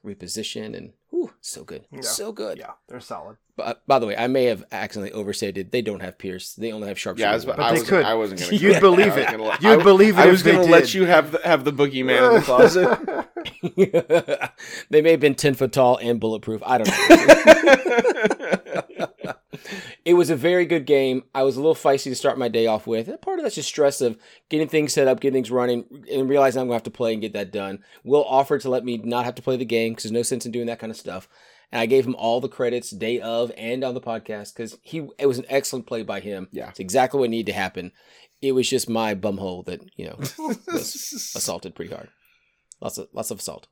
reposition, 0.05 0.77
and 0.77 0.93
whew, 1.11 1.33
so 1.41 1.65
good. 1.65 1.85
Yeah. 1.91 2.01
So 2.03 2.33
good. 2.33 2.59
Yeah, 2.59 2.73
they're 2.89 3.01
solid. 3.01 3.37
But, 3.57 3.87
by 3.87 3.99
the 3.99 4.07
way, 4.07 4.17
I 4.17 4.27
may 4.27 4.45
have 4.45 4.65
accidentally 4.73 5.13
overstated. 5.13 5.71
They 5.71 5.83
don't 5.83 6.01
have 6.01 6.17
Pierce. 6.19 6.55
They 6.55 6.73
only 6.73 6.89
have 6.89 6.99
sharpshooter. 6.99 7.27
Yeah, 7.27 7.33
I, 7.33 7.35
was. 7.35 7.45
But 7.45 7.61
I 7.61 7.69
they 7.69 7.73
wasn't, 7.73 7.89
could. 7.89 8.05
I 8.05 8.15
wasn't 8.15 8.41
gonna. 8.41 8.53
You'd 8.57 8.81
believe 8.81 9.17
it. 9.17 9.31
You'd 9.61 9.85
believe 9.85 10.19
it 10.19 10.23
I 10.23 10.27
was 10.27 10.43
gonna 10.43 10.63
let 10.63 10.95
you 10.95 11.05
have 11.05 11.33
the, 11.33 11.41
have 11.45 11.65
the 11.65 11.73
boogeyman 11.73 12.29
in 12.29 12.35
the 12.37 12.43
closet. 12.43 12.99
they 14.91 15.03
may 15.03 15.13
have 15.13 15.21
been 15.21 15.35
10 15.35 15.55
foot 15.55 15.73
tall 15.73 15.99
and 15.99 16.21
bulletproof. 16.21 16.63
I 16.65 16.79
don't 16.79 16.89
know. 18.99 19.00
It 20.05 20.15
was 20.15 20.31
a 20.31 20.37
very 20.37 20.67
good 20.67 20.87
game. 20.87 21.25
I 21.35 21.43
was 21.43 21.57
a 21.57 21.61
little 21.61 21.75
feisty 21.75 22.05
to 22.05 22.15
start 22.15 22.39
my 22.39 22.49
day 22.49 22.67
off 22.67 22.87
with. 22.87 23.09
And 23.09 23.21
part 23.21 23.39
of 23.39 23.45
that's 23.45 23.55
just 23.55 23.69
stress 23.69 24.01
of 24.01 24.19
getting 24.49 24.69
things 24.69 24.93
set 24.93 25.09
up, 25.09 25.21
getting 25.21 25.35
things 25.35 25.51
running, 25.51 25.85
and 26.11 26.29
realizing 26.29 26.61
I'm 26.61 26.67
going 26.67 26.73
to 26.73 26.77
have 26.77 26.83
to 26.85 26.91
play 26.91 27.13
and 27.13 27.23
get 27.23 27.33
that 27.35 27.53
done. 27.53 27.83
Will 28.05 28.25
offered 28.25 28.61
to 28.63 28.71
let 28.71 28.85
me 28.85 28.99
not 28.99 29.25
have 29.25 29.35
to 29.37 29.43
play 29.43 29.57
the 29.57 29.65
game 29.65 29.93
because 29.93 30.05
there's 30.05 30.13
no 30.13 30.23
sense 30.23 30.47
in 30.47 30.53
doing 30.53 30.67
that 30.67 30.79
kind 30.79 30.91
of 30.91 30.97
stuff. 30.97 31.29
And 31.73 31.81
I 31.81 31.87
gave 31.87 32.07
him 32.07 32.17
all 32.17 32.41
the 32.41 32.49
credits 32.49 32.91
day 32.91 33.21
of 33.21 33.53
and 33.57 33.85
on 33.85 33.95
the 33.95 34.01
podcast 34.01 34.55
because 34.55 34.77
he 34.83 35.09
it 35.19 35.27
was 35.27 35.39
an 35.39 35.47
excellent 35.49 35.87
play 35.87 36.03
by 36.03 36.21
him. 36.21 36.49
Yeah. 36.51 36.71
It's 36.71 36.81
exactly 36.81 37.21
what 37.21 37.31
needed 37.31 37.53
to 37.53 37.59
happen. 37.59 37.93
It 38.43 38.53
was 38.53 38.69
just 38.69 38.89
my 38.89 39.15
bumhole 39.15 39.65
that, 39.67 39.83
you 39.97 40.07
know, 40.07 40.17
was 40.73 41.33
assaulted 41.37 41.75
pretty 41.75 41.95
hard. 41.95 42.09
Lots 42.81 42.99
of 42.99 43.09
lots 43.13 43.31
of 43.31 43.39
assault. 43.39 43.69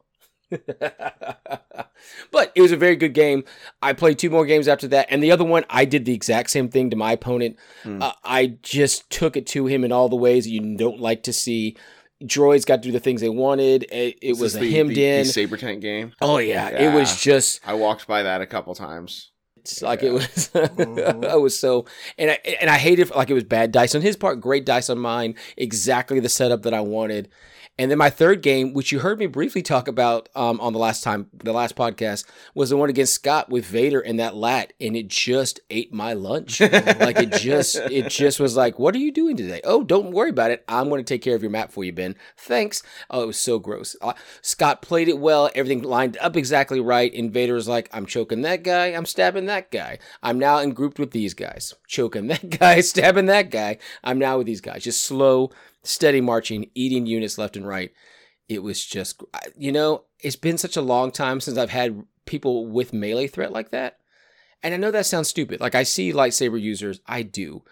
but 2.31 2.53
it 2.55 2.63
was 2.63 2.73
a 2.73 2.77
very 2.77 2.97
good 2.97 3.15
game. 3.15 3.45
I 3.83 3.93
played 3.93 4.19
two 4.19 4.31
more 4.31 4.47
games 4.47 4.69
after 4.69 4.89
that, 4.89 5.07
and 5.11 5.23
the 5.23 5.31
other 5.33 5.45
one 5.45 5.65
I 5.71 5.85
did 5.85 6.05
the 6.05 6.15
exact 6.15 6.51
same 6.51 6.69
thing 6.69 6.91
to 6.91 6.97
my 6.97 7.13
opponent. 7.13 7.57
Hmm. 7.83 8.03
Uh, 8.03 8.13
I 8.25 8.59
just 8.63 9.09
took 9.11 9.37
it 9.37 9.47
to 9.49 9.67
him 9.67 9.85
in 9.85 9.93
all 9.93 10.09
the 10.09 10.17
ways 10.17 10.45
that 10.45 10.51
you 10.51 10.77
don't 10.77 11.01
like 11.01 11.23
to 11.25 11.33
see. 11.33 11.77
Droids 12.25 12.67
got 12.67 12.77
to 12.77 12.89
do 12.89 12.91
the 12.93 12.99
things 13.01 13.21
they 13.21 13.29
wanted. 13.29 13.85
It, 13.85 14.19
it 14.21 14.31
Is 14.33 14.41
was 14.41 14.55
this 14.55 14.61
a 14.63 14.65
the, 14.65 14.75
hemmed 14.75 14.91
the, 14.97 15.05
in. 15.07 15.19
the 15.25 15.33
saber 15.33 15.57
tank 15.57 15.81
game. 15.81 16.13
oh 16.21 16.39
yeah, 16.39 16.69
it 16.71 16.93
was 16.93 17.21
just 17.21 17.61
I 17.67 17.75
walked 17.75 18.07
by 18.09 18.25
that 18.25 18.41
a 18.41 18.47
couple 18.47 18.75
times. 18.75 19.31
it's 19.59 19.83
like 19.83 20.03
Yeah. 20.03 20.09
it 20.09 20.13
was. 20.15 20.51
Mhm. 20.53 21.25
I 21.29 21.37
was 21.37 21.57
so, 21.59 21.85
and 22.19 22.33
I 22.33 22.39
and 22.61 22.69
I 22.71 22.77
hated 22.79 23.11
like 23.15 23.31
it 23.31 23.35
was 23.35 23.45
bad 23.45 23.71
dice 23.71 23.95
on 23.95 24.03
his 24.03 24.17
part, 24.17 24.41
great 24.41 24.67
dice 24.67 24.91
on 24.91 24.99
mine, 24.99 25.37
exactly 25.57 26.19
the 26.19 26.29
setup 26.29 26.63
that 26.63 26.75
I 26.75 26.81
wanted. 26.81 27.29
And 27.79 27.93
then 27.93 27.99
my 27.99 28.11
third 28.11 28.43
game, 28.43 28.75
which 28.75 28.91
you 28.91 28.99
heard 28.99 29.21
me 29.21 29.27
briefly 29.27 29.63
talk 29.63 29.87
about 29.87 30.29
um, 30.35 30.61
on 30.61 30.73
the 30.73 30.81
last 30.81 31.05
time, 31.05 31.29
the 31.33 31.53
last 31.53 31.77
podcast, 31.77 32.25
was 32.53 32.71
the 32.71 32.77
one 32.77 32.91
against 32.91 33.15
Scott 33.15 33.49
with 33.49 33.65
Vader 33.67 34.01
and 34.01 34.19
that 34.19 34.35
lat, 34.35 34.73
and 34.81 34.97
it 34.97 35.07
just 35.07 35.61
ate 35.71 35.93
my 35.93 36.13
lunch. 36.13 36.61
like 36.61 37.19
it 37.19 37.33
just, 37.33 37.77
it 37.77 38.09
just 38.09 38.41
was 38.41 38.57
like, 38.57 38.81
"What 38.81 38.97
are 38.97 38.99
you 38.99 39.13
doing 39.13 39.37
today?" 39.37 39.61
Oh, 39.63 39.85
don't 39.85 40.11
worry 40.11 40.31
about 40.31 40.51
it. 40.51 40.65
I'm 40.67 40.89
going 40.89 41.05
to 41.05 41.15
take 41.15 41.23
care 41.23 41.37
of 41.37 41.43
your 41.43 41.53
map 41.53 41.71
for 41.71 41.85
you, 41.85 41.93
Ben. 41.93 42.17
Thanks. 42.37 42.83
Oh, 43.11 43.23
it 43.23 43.27
was 43.27 43.39
so 43.39 43.61
gross. 43.61 43.95
Uh, 44.03 44.15
Scott 44.43 44.83
played 44.83 45.09
it 45.09 45.21
well. 45.21 45.49
Everything 45.55 45.83
lined 45.83 46.17
up 46.21 46.37
exactly 46.37 46.81
right. 46.81 47.15
And 47.15 47.33
Vader 47.33 47.55
was 47.55 47.69
like, 47.69 47.89
"I'm 47.93 48.07
choking 48.07 48.43
that 48.43 48.65
guy. 48.65 48.89
I'm 48.89 49.07
stabbing 49.07 49.47
that 49.47 49.71
guy. 49.71 50.01
I'm 50.21 50.41
now 50.41 50.59
in 50.59 50.73
grouped 50.73 50.99
with 50.99 51.13
these 51.13 51.33
guys. 51.33 51.75
Choking 51.87 52.27
that 52.27 52.51
guy, 52.59 52.81
stabbing 52.81 53.27
that 53.27 53.51
guy. 53.51 53.79
I'm 54.03 54.19
now 54.19 54.39
with 54.39 54.49
these 54.49 54.61
guys. 54.61 54.83
Just 54.83 55.05
slow." 55.05 55.53
Steady 55.89 56.21
marching, 56.21 56.71
eating 56.75 57.07
units 57.07 57.39
left 57.39 57.57
and 57.57 57.67
right. 57.67 57.93
It 58.49 58.63
was 58.63 58.85
just, 58.85 59.23
you 59.57 59.73
know, 59.73 60.05
it's 60.21 60.37
been 60.37 60.59
such 60.59 60.77
a 60.77 60.83
long 60.83 61.11
time 61.11 61.41
since 61.41 61.57
I've 61.59 61.71
had 61.71 62.05
people 62.27 62.67
with 62.67 62.93
melee 62.93 63.27
threat 63.27 63.53
like 63.53 63.71
that. 63.71 63.99
And 64.63 64.75
I 64.75 64.77
know 64.77 64.91
that 64.91 65.07
sounds 65.07 65.29
stupid. 65.29 65.61
Like 65.61 65.75
I 65.75 65.83
see 65.85 66.13
lightsaber 66.13 66.61
users, 66.61 67.01
I 67.07 67.23
do. 67.23 67.63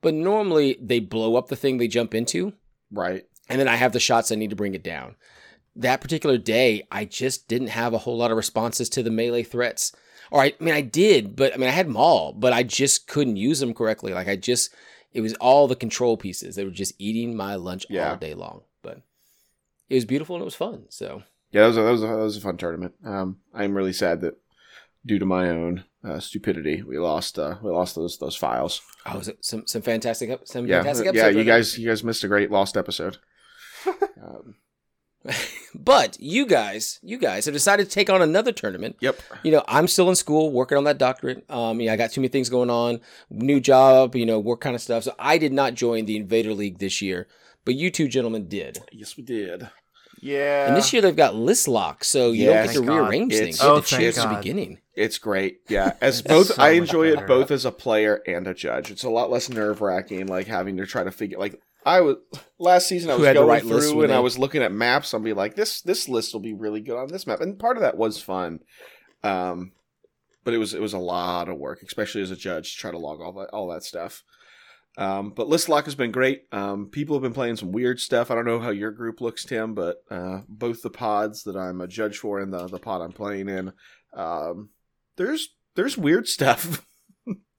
But 0.00 0.14
normally 0.14 0.76
they 0.80 1.00
blow 1.00 1.36
up 1.36 1.48
the 1.48 1.56
thing 1.56 1.78
they 1.78 1.88
jump 1.88 2.14
into. 2.14 2.52
Right. 2.90 3.24
And 3.48 3.60
then 3.60 3.68
I 3.68 3.76
have 3.76 3.92
the 3.92 4.00
shots 4.00 4.30
I 4.30 4.34
need 4.34 4.50
to 4.50 4.56
bring 4.56 4.74
it 4.74 4.84
down. 4.84 5.16
That 5.74 6.00
particular 6.00 6.36
day, 6.36 6.86
I 6.90 7.06
just 7.06 7.48
didn't 7.48 7.68
have 7.68 7.94
a 7.94 7.98
whole 7.98 8.18
lot 8.18 8.30
of 8.30 8.36
responses 8.36 8.88
to 8.90 9.02
the 9.02 9.10
melee 9.10 9.44
threats. 9.44 9.92
Or 10.30 10.42
I, 10.42 10.46
I 10.46 10.64
mean, 10.64 10.74
I 10.74 10.80
did, 10.82 11.36
but 11.36 11.54
I 11.54 11.56
mean, 11.56 11.68
I 11.68 11.72
had 11.72 11.86
them 11.86 11.96
all, 11.96 12.32
but 12.32 12.52
I 12.52 12.62
just 12.62 13.06
couldn't 13.06 13.36
use 13.36 13.60
them 13.60 13.72
correctly. 13.72 14.12
Like 14.12 14.28
I 14.28 14.36
just, 14.36 14.74
it 15.12 15.20
was 15.20 15.34
all 15.34 15.68
the 15.68 15.76
control 15.76 16.16
pieces. 16.16 16.56
They 16.56 16.64
were 16.64 16.70
just 16.70 16.94
eating 16.98 17.36
my 17.36 17.54
lunch 17.54 17.86
yeah. 17.88 18.10
all 18.10 18.16
day 18.16 18.34
long. 18.34 18.62
But 18.82 19.02
it 19.88 19.94
was 19.94 20.04
beautiful 20.04 20.36
and 20.36 20.42
it 20.42 20.46
was 20.46 20.54
fun. 20.54 20.84
So 20.88 21.22
yeah, 21.50 21.62
that 21.62 21.68
was 21.68 21.76
a, 21.76 21.82
that 21.82 21.90
was 21.90 22.02
a, 22.02 22.06
that 22.06 22.16
was 22.16 22.36
a 22.36 22.40
fun 22.40 22.56
tournament. 22.56 22.94
Um, 23.04 23.38
I'm 23.54 23.74
really 23.74 23.92
sad 23.92 24.20
that 24.22 24.38
due 25.04 25.18
to 25.18 25.26
my 25.26 25.48
own 25.50 25.84
uh, 26.04 26.20
stupidity, 26.20 26.82
we 26.82 26.98
lost 26.98 27.38
uh, 27.38 27.56
we 27.62 27.70
lost 27.70 27.94
those 27.94 28.18
those 28.18 28.36
files. 28.36 28.80
Oh, 29.06 29.18
was 29.18 29.28
it 29.28 29.44
some 29.44 29.66
some 29.66 29.82
fantastic 29.82 30.40
some 30.44 30.66
yeah, 30.66 30.78
fantastic 30.78 31.08
episode? 31.08 31.34
Yeah, 31.34 31.38
you 31.38 31.44
guys 31.44 31.78
you 31.78 31.88
guys 31.88 32.02
missed 32.02 32.24
a 32.24 32.28
great 32.28 32.50
lost 32.50 32.76
episode. 32.76 33.18
um, 34.22 34.54
but 35.74 36.20
you 36.20 36.46
guys, 36.46 36.98
you 37.02 37.18
guys 37.18 37.44
have 37.46 37.54
decided 37.54 37.84
to 37.84 37.90
take 37.90 38.10
on 38.10 38.22
another 38.22 38.52
tournament. 38.52 38.96
Yep. 39.00 39.20
You 39.42 39.52
know, 39.52 39.64
I'm 39.66 39.88
still 39.88 40.08
in 40.08 40.16
school 40.16 40.52
working 40.52 40.78
on 40.78 40.84
that 40.84 40.98
doctorate. 40.98 41.48
Um, 41.50 41.80
yeah, 41.80 41.92
I 41.92 41.96
got 41.96 42.12
too 42.12 42.20
many 42.20 42.28
things 42.28 42.48
going 42.48 42.70
on, 42.70 43.00
new 43.30 43.60
job, 43.60 44.14
you 44.14 44.26
know, 44.26 44.38
work 44.38 44.60
kind 44.60 44.74
of 44.74 44.82
stuff. 44.82 45.04
So 45.04 45.14
I 45.18 45.38
did 45.38 45.52
not 45.52 45.74
join 45.74 46.04
the 46.04 46.16
Invader 46.16 46.54
League 46.54 46.78
this 46.78 47.00
year, 47.00 47.26
but 47.64 47.74
you 47.74 47.90
two 47.90 48.08
gentlemen 48.08 48.48
did. 48.48 48.78
Yes, 48.92 49.16
we 49.16 49.22
did. 49.22 49.68
Yeah. 50.20 50.68
And 50.68 50.76
this 50.76 50.92
year 50.92 51.02
they've 51.02 51.16
got 51.16 51.34
list 51.34 51.66
lock, 51.66 52.04
so 52.04 52.30
you 52.30 52.44
yeah, 52.44 52.64
don't 52.64 52.66
get 52.66 52.74
to 52.74 52.86
God. 52.86 52.94
rearrange 52.94 53.32
it's, 53.32 53.40
things. 53.40 53.62
You 53.62 53.68
oh, 53.68 53.74
have 53.76 53.86
to 53.86 53.96
choose 53.96 54.16
the 54.16 54.28
beginning. 54.28 54.78
It's 54.94 55.18
great. 55.18 55.60
Yeah. 55.68 55.94
As 56.00 56.22
both 56.22 56.48
so 56.48 56.62
I 56.62 56.70
enjoy 56.70 57.08
it 57.08 57.26
both 57.26 57.50
as 57.50 57.64
a 57.64 57.72
player 57.72 58.22
and 58.26 58.46
a 58.46 58.54
judge. 58.54 58.90
It's 58.90 59.04
a 59.04 59.10
lot 59.10 59.30
less 59.30 59.48
nerve 59.48 59.80
wracking, 59.80 60.26
like 60.26 60.46
having 60.46 60.76
to 60.76 60.86
try 60.86 61.02
to 61.02 61.10
figure 61.10 61.38
like 61.38 61.60
I 61.84 62.00
was 62.00 62.16
last 62.58 62.88
season. 62.88 63.10
I 63.10 63.16
was 63.16 63.32
going 63.32 63.48
right 63.48 63.62
through 63.62 64.02
and 64.02 64.12
I 64.12 64.20
was 64.20 64.38
looking 64.38 64.62
at 64.62 64.72
maps. 64.72 65.14
I'll 65.14 65.20
be 65.20 65.32
like, 65.32 65.54
this 65.54 65.80
this 65.82 66.08
list 66.08 66.32
will 66.32 66.40
be 66.40 66.54
really 66.54 66.80
good 66.80 66.96
on 66.96 67.08
this 67.08 67.26
map, 67.26 67.40
and 67.40 67.58
part 67.58 67.76
of 67.76 67.82
that 67.82 67.96
was 67.96 68.20
fun. 68.20 68.60
Um, 69.22 69.72
but 70.44 70.54
it 70.54 70.58
was 70.58 70.74
it 70.74 70.80
was 70.80 70.92
a 70.92 70.98
lot 70.98 71.48
of 71.48 71.58
work, 71.58 71.82
especially 71.82 72.22
as 72.22 72.30
a 72.30 72.36
judge, 72.36 72.72
to 72.72 72.78
try 72.78 72.90
to 72.90 72.98
log 72.98 73.20
all 73.20 73.32
that 73.34 73.50
all 73.50 73.68
that 73.68 73.84
stuff. 73.84 74.22
Um, 74.98 75.30
but 75.30 75.48
list 75.48 75.68
lock 75.68 75.86
has 75.86 75.94
been 75.94 76.12
great. 76.12 76.42
Um, 76.52 76.88
people 76.90 77.16
have 77.16 77.22
been 77.22 77.32
playing 77.32 77.56
some 77.56 77.72
weird 77.72 77.98
stuff. 77.98 78.30
I 78.30 78.34
don't 78.34 78.44
know 78.44 78.60
how 78.60 78.70
your 78.70 78.90
group 78.90 79.20
looks, 79.20 79.44
Tim, 79.44 79.74
but 79.74 80.04
uh, 80.10 80.40
both 80.48 80.82
the 80.82 80.90
pods 80.90 81.44
that 81.44 81.56
I'm 81.56 81.80
a 81.80 81.88
judge 81.88 82.18
for 82.18 82.40
and 82.40 82.52
the 82.52 82.66
the 82.66 82.78
pod 82.78 83.00
I'm 83.00 83.12
playing 83.12 83.48
in, 83.48 83.72
um, 84.14 84.70
there's 85.16 85.54
there's 85.74 85.96
weird 85.96 86.28
stuff. 86.28 86.86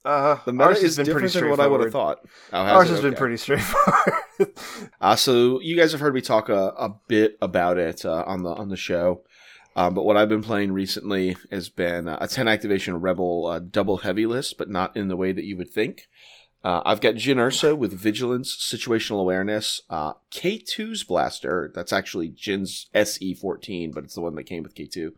Uh, 0.06 0.38
The 0.46 0.52
meta 0.54 0.66
ours 0.66 0.82
has 0.82 0.98
been 0.98 1.06
pretty 1.06 1.28
than 1.28 1.50
what 1.50 1.60
I 1.60 1.68
would 1.68 1.80
have 1.80 1.90
straightforward. 1.92 2.18
thought. 2.20 2.30
Oh, 2.52 2.76
Ours 2.76 2.90
has 2.90 3.02
been 3.02 3.16
pretty 3.16 3.38
straightforward. 3.38 4.14
Uh, 5.00 5.16
so 5.16 5.62
you 5.62 5.76
guys 5.78 5.92
have 5.92 6.02
heard 6.02 6.14
me 6.14 6.20
talk 6.22 6.50
a, 6.50 6.70
a 6.78 6.90
bit 7.08 7.38
about 7.42 7.78
it 7.78 8.04
uh, 8.04 8.24
on 8.26 8.42
the 8.44 8.50
on 8.50 8.68
the 8.70 8.76
show, 8.76 9.22
um, 9.76 9.94
but 9.94 10.04
what 10.06 10.18
I've 10.18 10.28
been 10.28 10.42
playing 10.42 10.72
recently 10.72 11.38
has 11.52 11.70
been 11.70 12.08
a 12.08 12.28
ten 12.28 12.48
activation 12.48 13.00
rebel 13.00 13.46
uh, 13.46 13.60
double 13.60 13.98
heavy 13.98 14.26
list, 14.26 14.58
but 14.58 14.70
not 14.70 14.98
in 14.98 15.08
the 15.10 15.16
way 15.16 15.32
that 15.32 15.44
you 15.46 15.56
would 15.58 15.70
think. 15.70 16.08
Uh, 16.64 16.82
I've 16.86 17.00
got 17.02 17.16
Jyn 17.16 17.36
Erso 17.36 17.78
with 17.78 17.94
vigilance, 17.94 18.56
situational 18.56 19.20
awareness, 19.20 19.82
uh, 19.90 20.14
K2's 20.32 21.04
blaster. 21.04 21.72
That's 21.76 21.94
actually 21.94 22.30
Jyn's 22.30 22.88
SE14, 22.96 23.94
but 23.94 24.06
it's 24.06 24.16
the 24.16 24.22
one 24.22 24.36
that 24.36 24.46
came 24.46 24.64
with 24.64 24.74
K2, 24.76 25.12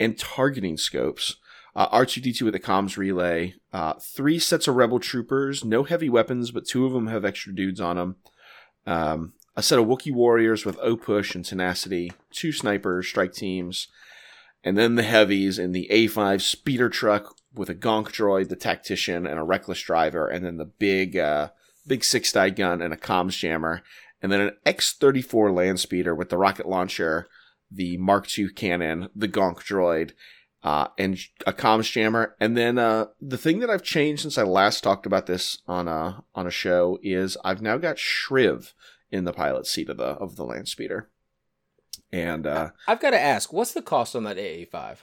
and 0.00 0.16
targeting 0.18 0.76
scopes. 0.78 1.36
Uh, 1.76 1.88
R2D2 1.88 2.42
with 2.42 2.54
a 2.54 2.60
comms 2.60 2.96
relay, 2.96 3.54
uh, 3.72 3.94
three 3.94 4.38
sets 4.38 4.68
of 4.68 4.76
rebel 4.76 5.00
troopers, 5.00 5.64
no 5.64 5.82
heavy 5.82 6.08
weapons, 6.08 6.52
but 6.52 6.66
two 6.66 6.86
of 6.86 6.92
them 6.92 7.08
have 7.08 7.24
extra 7.24 7.52
dudes 7.52 7.80
on 7.80 7.96
them. 7.96 8.16
Um, 8.86 9.32
a 9.56 9.62
set 9.62 9.80
of 9.80 9.86
Wookiee 9.86 10.14
warriors 10.14 10.64
with 10.64 10.78
O 10.80 10.96
push 10.96 11.34
and 11.34 11.44
tenacity, 11.44 12.12
two 12.30 12.52
snipers, 12.52 13.08
strike 13.08 13.32
teams, 13.32 13.88
and 14.62 14.78
then 14.78 14.94
the 14.94 15.02
heavies 15.02 15.58
in 15.58 15.72
the 15.72 15.88
A5 15.90 16.40
speeder 16.40 16.88
truck 16.88 17.34
with 17.52 17.68
a 17.68 17.74
gonk 17.74 18.08
droid, 18.08 18.48
the 18.48 18.56
tactician, 18.56 19.26
and 19.26 19.38
a 19.38 19.44
reckless 19.44 19.80
driver, 19.80 20.28
and 20.28 20.44
then 20.44 20.56
the 20.56 20.64
big, 20.64 21.16
uh, 21.16 21.50
big 21.86 22.04
six 22.04 22.32
die 22.32 22.50
gun 22.50 22.82
and 22.82 22.94
a 22.94 22.96
comms 22.96 23.38
jammer, 23.38 23.82
and 24.22 24.32
then 24.32 24.40
an 24.40 24.56
X34 24.64 25.54
land 25.54 25.80
speeder 25.80 26.14
with 26.14 26.30
the 26.30 26.38
rocket 26.38 26.66
launcher, 26.66 27.26
the 27.70 27.96
Mark 27.96 28.26
II 28.38 28.48
cannon, 28.50 29.08
the 29.14 29.28
gonk 29.28 29.58
droid, 29.58 30.12
uh, 30.64 30.88
and 30.98 31.18
a 31.46 31.52
comms 31.52 31.92
jammer. 31.92 32.34
And 32.40 32.56
then 32.56 32.78
uh, 32.78 33.06
the 33.20 33.38
thing 33.38 33.60
that 33.60 33.70
I've 33.70 33.82
changed 33.82 34.22
since 34.22 34.38
I 34.38 34.42
last 34.42 34.82
talked 34.82 35.06
about 35.06 35.26
this 35.26 35.58
on 35.68 35.86
a 35.86 36.24
on 36.34 36.46
a 36.46 36.50
show 36.50 36.98
is 37.02 37.36
I've 37.44 37.62
now 37.62 37.76
got 37.76 37.96
Shriv 37.96 38.72
in 39.10 39.24
the 39.24 39.32
pilot 39.32 39.66
seat 39.66 39.88
of 39.90 39.98
the 39.98 40.04
of 40.04 40.36
the 40.36 40.44
land 40.44 40.66
speeder. 40.68 41.10
And 42.10 42.46
uh, 42.46 42.70
I've 42.88 43.00
got 43.00 43.10
to 43.10 43.20
ask, 43.20 43.52
what's 43.52 43.72
the 43.72 43.82
cost 43.82 44.16
on 44.16 44.24
that 44.24 44.36
AA5? 44.36 44.98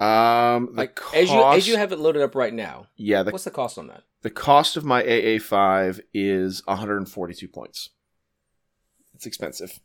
um, 0.00 0.66
the 0.66 0.72
Like 0.72 0.94
cost, 0.94 1.14
as 1.14 1.30
you 1.30 1.42
as 1.42 1.68
you 1.68 1.76
have 1.76 1.92
it 1.92 1.98
loaded 1.98 2.22
up 2.22 2.34
right 2.34 2.54
now, 2.54 2.86
yeah, 2.96 3.22
the 3.22 3.32
what's 3.32 3.44
the 3.44 3.50
cost 3.50 3.76
on 3.76 3.88
that? 3.88 4.02
the 4.22 4.30
cost 4.30 4.76
of 4.76 4.84
my 4.84 5.02
AA5 5.02 6.00
is 6.14 6.62
142 6.66 7.46
points. 7.48 7.90
It's 9.14 9.26
expensive. 9.26 9.80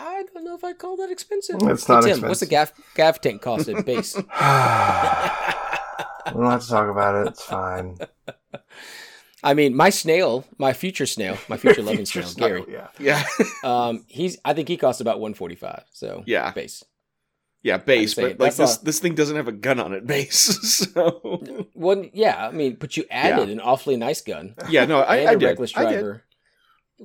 I 0.00 0.24
don't 0.34 0.44
know 0.44 0.54
if 0.54 0.64
I 0.64 0.72
call 0.72 0.96
that 0.96 1.10
expensive. 1.10 1.56
It's 1.62 1.86
Hey, 1.86 1.92
not 1.94 2.04
Tim, 2.04 2.20
what's 2.22 2.40
the 2.40 2.46
gaff 2.46 2.72
gaff 2.94 3.20
tank 3.20 3.42
cost 3.42 3.68
at 3.68 3.84
base? 3.84 4.16
we 4.16 4.22
don't 4.22 4.30
have 6.50 6.62
to 6.62 6.68
talk 6.68 6.90
about 6.90 7.26
it. 7.26 7.28
It's 7.28 7.44
fine. 7.44 7.98
I 9.42 9.54
mean, 9.54 9.76
my 9.76 9.90
snail, 9.90 10.44
my 10.58 10.72
future 10.72 11.06
snail, 11.06 11.38
my 11.48 11.56
future 11.56 11.82
loving 11.88 12.06
Future 12.06 12.22
snail, 12.22 12.48
Gary. 12.48 12.64
Yeah. 12.72 12.88
Yeah, 12.98 13.22
Um, 13.64 14.04
he's 14.08 14.38
I 14.44 14.54
think 14.54 14.68
he 14.68 14.76
costs 14.76 15.00
about 15.00 15.20
one 15.20 15.34
forty 15.34 15.54
five. 15.54 15.84
So 15.92 16.22
Yeah. 16.26 16.50
base. 16.52 16.84
yeah, 17.62 17.76
base, 17.78 18.14
but 18.14 18.38
like 18.38 18.54
this 18.56 18.78
a- 18.80 18.84
this 18.84 18.98
thing 19.00 19.14
doesn't 19.14 19.36
have 19.36 19.48
a 19.48 19.52
gun 19.52 19.78
on 19.80 19.92
it, 19.92 20.06
base. 20.06 20.58
So 20.92 21.66
Well, 21.74 22.04
yeah, 22.12 22.48
I 22.48 22.52
mean, 22.52 22.76
but 22.80 22.96
you 22.96 23.04
added 23.10 23.48
an 23.48 23.60
awfully 23.60 23.96
nice 23.96 24.20
gun 24.22 24.54
yeah, 24.68 24.84
no, 24.86 25.00
I, 25.00 25.16
and 25.16 25.28
I 25.28 25.32
a 25.32 25.36
did. 25.36 25.46
reckless 25.46 25.76
I 25.76 25.92
did. 25.92 26.20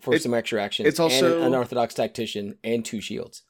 For 0.02 0.14
It- 0.16 0.22
some 0.24 0.34
extra 0.34 0.62
action. 0.62 0.86
it's 0.86 1.00
and 1.00 1.04
also- 1.12 1.38
an 1.40 1.44
unorthodox 1.48 1.94
tactician 1.94 2.58
and 2.64 2.84
two 2.84 3.02
shields 3.02 3.44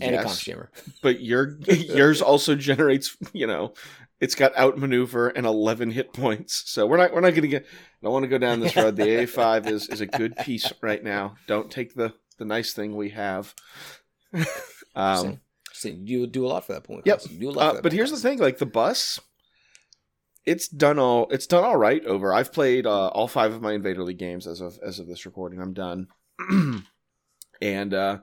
and 0.00 0.14
a 0.16 0.18
Yes. 0.22 0.40
jammer. 0.42 0.70
but 1.02 1.20
your 1.20 1.58
yours 1.68 2.22
also 2.22 2.54
generates 2.54 3.16
you 3.32 3.46
know 3.46 3.74
it's 4.20 4.34
got 4.34 4.56
outmaneuver 4.56 5.28
and 5.28 5.44
11 5.46 5.90
hit 5.90 6.12
points 6.14 6.62
so 6.66 6.86
we're 6.86 6.96
not 6.96 7.12
we're 7.12 7.20
not 7.20 7.34
gonna 7.34 7.46
get 7.46 7.64
i 7.64 7.68
don't 8.02 8.12
want 8.12 8.22
to 8.22 8.28
go 8.28 8.38
down 8.38 8.60
this 8.60 8.74
road 8.74 8.96
the 8.96 9.02
a5 9.02 9.66
is 9.66 9.88
is 9.90 10.00
a 10.00 10.06
good 10.06 10.34
piece 10.38 10.72
right 10.80 11.04
now 11.04 11.34
don't 11.46 11.70
take 11.70 11.94
the 11.94 12.14
the 12.38 12.44
nice 12.46 12.72
thing 12.72 12.96
we 12.96 13.10
have 13.10 13.54
um 14.96 15.40
So 15.74 15.88
you 15.88 16.26
do 16.26 16.46
a 16.46 16.48
lot 16.48 16.64
for 16.64 16.74
that 16.74 16.84
point. 16.84 17.02
Yep. 17.06 17.22
You 17.30 17.38
do 17.38 17.50
a 17.50 17.52
lot. 17.52 17.76
uh, 17.76 17.80
but 17.82 17.92
here's 17.92 18.10
the 18.12 18.16
thing 18.16 18.38
like 18.38 18.58
the 18.58 18.66
bus 18.66 19.18
it's 20.44 20.68
done 20.68 20.98
all 20.98 21.28
it's 21.30 21.46
done 21.46 21.64
all 21.64 21.76
right 21.76 22.04
over. 22.04 22.34
I've 22.34 22.52
played 22.52 22.86
uh, 22.86 23.08
all 23.08 23.28
five 23.28 23.52
of 23.52 23.62
my 23.62 23.72
invader 23.72 24.02
league 24.02 24.18
games 24.18 24.46
as 24.46 24.60
of 24.60 24.78
as 24.84 24.98
of 24.98 25.06
this 25.06 25.26
recording. 25.26 25.60
I'm 25.60 25.72
done. 25.72 26.08
And 27.62 27.94
uh 27.94 28.18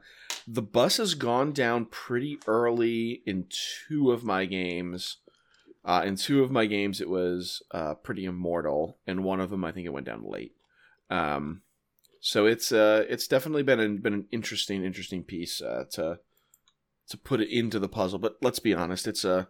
the 0.45 0.61
bus 0.61 0.97
has 0.97 1.13
gone 1.13 1.53
down 1.53 1.85
pretty 1.85 2.37
early 2.45 3.21
in 3.25 3.45
two 3.49 4.11
of 4.11 4.23
my 4.23 4.45
games. 4.45 5.17
Uh 5.85 6.03
in 6.05 6.17
two 6.17 6.43
of 6.43 6.51
my 6.51 6.65
games 6.65 6.99
it 6.99 7.09
was 7.09 7.63
uh 7.71 7.95
pretty 7.95 8.25
immortal. 8.25 8.97
And 9.07 9.23
one 9.23 9.39
of 9.39 9.49
them 9.49 9.63
i 9.63 9.71
think 9.71 9.85
it 9.85 9.93
went 9.93 10.05
down 10.05 10.29
late. 10.29 10.55
Um 11.09 11.61
so 12.19 12.45
it's 12.45 12.73
uh 12.73 13.05
it's 13.07 13.27
definitely 13.27 13.63
been 13.63 13.79
an, 13.79 13.99
been 13.99 14.13
an 14.13 14.27
interesting 14.29 14.83
interesting 14.83 15.23
piece 15.23 15.61
uh 15.61 15.85
to 15.91 16.19
to 17.07 17.17
put 17.17 17.39
it 17.39 17.49
into 17.49 17.79
the 17.79 17.87
puzzle. 17.87 18.19
But 18.19 18.35
let's 18.41 18.59
be 18.59 18.73
honest 18.73 19.07
it's 19.07 19.23
a 19.23 19.47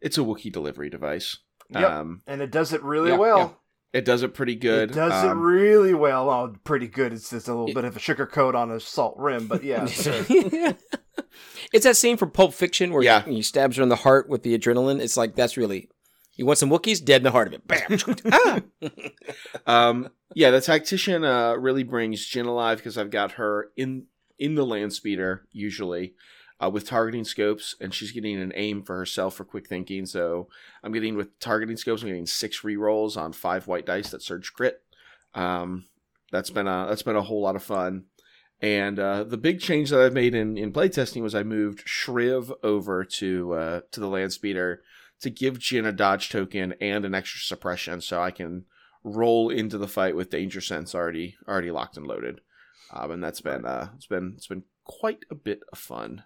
it's 0.00 0.18
a 0.18 0.22
Wookiee 0.22 0.52
delivery 0.52 0.90
device 0.90 1.38
Yep. 1.72 1.90
um 1.90 2.22
And 2.26 2.40
it 2.42 2.50
does 2.50 2.72
it 2.72 2.82
really 2.82 3.10
Yeah, 3.10 3.16
well. 3.18 3.38
yeah. 3.38 3.48
It 3.92 4.04
does 4.04 4.22
it 4.22 4.34
pretty 4.34 4.54
good. 4.54 4.92
It 4.92 4.94
does 4.94 5.24
it 5.24 5.30
Um, 5.30 5.40
really 5.40 5.94
well. 5.94 6.30
Oh, 6.30 6.54
pretty 6.62 6.86
good. 6.86 7.12
It's 7.12 7.30
just 7.30 7.48
a 7.48 7.54
little 7.54 7.74
bit 7.74 7.84
of 7.84 7.96
a 7.96 7.98
sugar 7.98 8.24
coat 8.26 8.54
on 8.54 8.70
a 8.70 8.78
salt 8.78 9.16
rim, 9.18 9.48
but 9.48 9.64
yeah. 9.64 9.84
sure. 9.86 10.24
it's 11.72 11.84
that 11.84 11.96
scene 11.96 12.16
from 12.16 12.30
Pulp 12.30 12.54
Fiction 12.54 12.92
where 12.92 13.02
Yeah. 13.02 13.22
he, 13.24 13.36
he 13.36 13.42
stabs 13.42 13.76
her 13.76 13.82
in 13.82 13.88
the 13.88 13.96
heart 13.96 14.28
with 14.28 14.42
the 14.44 14.56
adrenaline. 14.56 15.00
It's 15.00 15.16
like 15.16 15.34
that's 15.34 15.56
really. 15.56 15.88
You 16.36 16.46
want 16.46 16.58
some 16.58 16.70
Wookiees? 16.70 17.04
Dead 17.04 17.16
in 17.20 17.24
the 17.24 17.32
heart 17.32 17.48
of 17.48 17.54
it. 17.54 17.66
Bam. 17.66 18.16
ah! 18.32 18.60
um, 19.66 20.08
yeah, 20.34 20.50
the 20.50 20.60
tactician 20.60 21.24
uh, 21.24 21.54
really 21.54 21.82
brings 21.82 22.26
Jyn 22.26 22.46
alive 22.46 22.78
because 22.78 22.96
I've 22.96 23.10
got 23.10 23.32
her 23.32 23.70
in 23.76 24.06
in 24.38 24.54
the 24.54 24.64
land 24.64 24.92
speeder 24.94 25.46
usually 25.52 26.14
uh, 26.62 26.70
with 26.70 26.86
targeting 26.86 27.24
scopes, 27.24 27.74
and 27.80 27.94
she's 27.94 28.12
getting 28.12 28.40
an 28.40 28.52
aim 28.54 28.82
for 28.82 28.96
herself 28.96 29.34
for 29.34 29.44
quick 29.44 29.66
thinking. 29.66 30.06
So 30.06 30.48
I'm 30.82 30.92
getting 30.92 31.16
with 31.16 31.38
targeting 31.40 31.76
scopes. 31.76 32.02
I'm 32.02 32.08
getting 32.08 32.26
six 32.26 32.60
rerolls 32.60 33.16
on 33.16 33.32
five 33.32 33.66
white 33.66 33.86
dice 33.86 34.10
that 34.10 34.22
surge 34.22 34.52
crit. 34.52 34.82
Um, 35.34 35.86
that's 36.30 36.50
been 36.50 36.68
a 36.68 36.86
that's 36.88 37.02
been 37.02 37.16
a 37.16 37.22
whole 37.22 37.42
lot 37.42 37.56
of 37.56 37.62
fun. 37.62 38.04
And 38.62 38.98
uh, 38.98 39.24
the 39.24 39.38
big 39.38 39.60
change 39.60 39.88
that 39.88 40.00
I've 40.00 40.12
made 40.12 40.34
in, 40.34 40.58
in 40.58 40.70
playtesting 40.70 41.22
was 41.22 41.34
I 41.34 41.42
moved 41.42 41.86
Shriv 41.86 42.52
over 42.62 43.04
to 43.04 43.52
uh, 43.54 43.80
to 43.90 44.00
the 44.00 44.08
land 44.08 44.32
speeder 44.32 44.82
to 45.20 45.30
give 45.30 45.58
Jyn 45.58 45.86
a 45.86 45.92
dodge 45.92 46.28
token 46.28 46.74
and 46.80 47.04
an 47.04 47.14
extra 47.14 47.40
suppression, 47.40 48.00
so 48.00 48.22
I 48.22 48.30
can 48.30 48.64
roll 49.02 49.48
into 49.48 49.78
the 49.78 49.88
fight 49.88 50.14
with 50.14 50.28
danger 50.28 50.60
sense 50.60 50.94
already 50.94 51.36
already 51.48 51.70
locked 51.70 51.96
and 51.96 52.06
loaded. 52.06 52.42
Um, 52.92 53.12
and 53.12 53.24
that's 53.24 53.40
been 53.40 53.64
uh, 53.64 53.90
it's 53.96 54.06
been 54.06 54.34
it's 54.36 54.46
been 54.46 54.64
quite 54.84 55.24
a 55.30 55.34
bit 55.34 55.60
of 55.72 55.78
fun. 55.78 56.24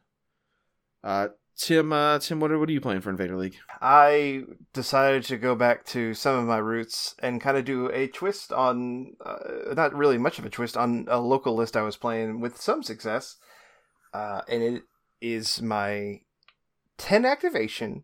Uh, 1.05 1.29
Tim, 1.57 1.93
uh, 1.93 2.19
Tim, 2.19 2.40
what 2.40 2.51
are, 2.51 2.59
what 2.59 2.69
are 2.69 2.73
you 2.73 2.81
playing 2.81 3.01
for 3.03 3.11
Invader 3.11 3.37
League? 3.37 3.55
I 3.81 4.43
decided 4.73 5.23
to 5.25 5.37
go 5.37 5.55
back 5.55 5.85
to 5.87 6.12
some 6.14 6.37
of 6.37 6.47
my 6.47 6.57
roots 6.57 7.14
and 7.21 7.40
kind 7.40 7.57
of 7.57 7.64
do 7.64 7.87
a 7.93 8.09
twist 8.09 8.53
on, 8.53 9.12
uh, 9.25 9.73
not 9.77 9.95
really 9.95 10.19
much 10.19 10.40
of 10.40 10.45
a 10.45 10.51
twist, 10.51 10.77
on 10.77 11.07
a 11.09 11.21
local 11.21 11.55
list 11.55 11.77
I 11.77 11.83
was 11.83 11.97
playing 11.97 12.40
with 12.40 12.61
some 12.61 12.83
success. 12.83 13.37
Uh, 14.12 14.40
and 14.49 14.62
it 14.62 14.83
is 15.21 15.62
my 15.62 16.23
10 16.99 17.25
activation 17.25 18.03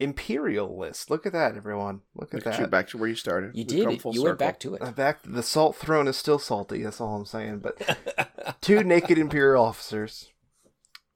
Imperial 0.00 0.78
list. 0.78 1.10
Look 1.10 1.26
at 1.26 1.32
that, 1.34 1.56
everyone. 1.56 2.00
Look 2.16 2.32
at 2.32 2.36
Look 2.36 2.46
at 2.46 2.58
you 2.58 2.64
that. 2.64 2.70
back 2.70 2.88
to 2.88 2.98
where 2.98 3.08
you 3.08 3.14
started. 3.14 3.50
You 3.54 3.60
We've 3.68 3.84
did 3.84 3.88
it. 3.90 4.00
full 4.00 4.14
You 4.14 4.24
went 4.24 4.38
back 4.38 4.58
to 4.60 4.74
it. 4.74 4.82
Uh, 4.82 4.92
Back, 4.92 5.18
the 5.24 5.42
salt 5.42 5.76
throne 5.76 6.08
is 6.08 6.16
still 6.16 6.38
salty. 6.38 6.82
That's 6.82 7.00
all 7.02 7.14
I'm 7.14 7.26
saying. 7.26 7.58
But 7.58 8.58
two 8.62 8.82
naked 8.82 9.18
Imperial 9.18 9.62
officers, 9.62 10.29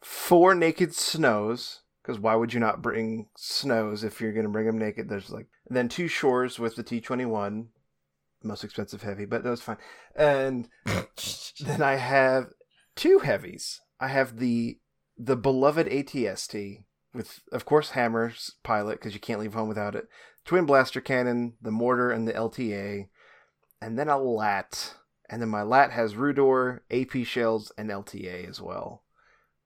four 0.05 0.55
naked 0.55 0.95
snows. 0.95 1.81
Because 2.03 2.21
why 2.21 2.35
would 2.35 2.53
you 2.53 2.61
not 2.61 2.83
bring 2.83 3.29
snows 3.35 4.05
if 4.05 4.21
you're 4.21 4.35
going 4.35 4.45
to 4.45 4.53
bring 4.53 4.67
them 4.67 4.79
naked? 4.79 5.09
There's 5.09 5.31
like 5.31 5.47
then 5.69 5.89
two 5.89 6.07
shores 6.07 6.59
with 6.59 6.77
the 6.77 6.85
T21, 6.85 7.69
most 8.43 8.63
expensive 8.63 9.01
heavy, 9.03 9.25
but 9.25 9.43
that 9.43 9.51
was 9.51 9.63
fine. 9.63 9.79
And 10.15 10.69
then 11.61 11.81
I 11.81 11.95
have 11.95 12.51
two 12.95 13.21
heavies. 13.21 13.81
I 13.99 14.09
have 14.09 14.39
the 14.39 14.79
the 15.17 15.37
beloved 15.37 15.87
ATST 15.87 16.85
with, 17.15 17.41
of 17.53 17.65
course, 17.65 17.91
hammers 17.91 18.53
pilot 18.63 18.99
because 18.99 19.15
you 19.15 19.21
can't 19.21 19.41
leave 19.41 19.55
home 19.55 19.69
without 19.69 19.95
it. 19.95 20.09
Twin 20.45 20.67
blaster 20.67 21.01
cannon, 21.01 21.55
the 21.63 21.71
mortar, 21.71 22.11
and 22.11 22.29
the 22.29 22.33
LTA, 22.35 23.09
and 23.81 23.99
then 23.99 24.09
a 24.09 24.19
lat. 24.19 24.95
And 25.31 25.41
then 25.41 25.49
my 25.49 25.63
lat 25.63 25.93
has 25.93 26.15
Rudor, 26.15 26.81
AP 26.91 27.25
shells, 27.25 27.73
and 27.79 27.89
LTA 27.89 28.47
as 28.47 28.61
well. 28.61 29.04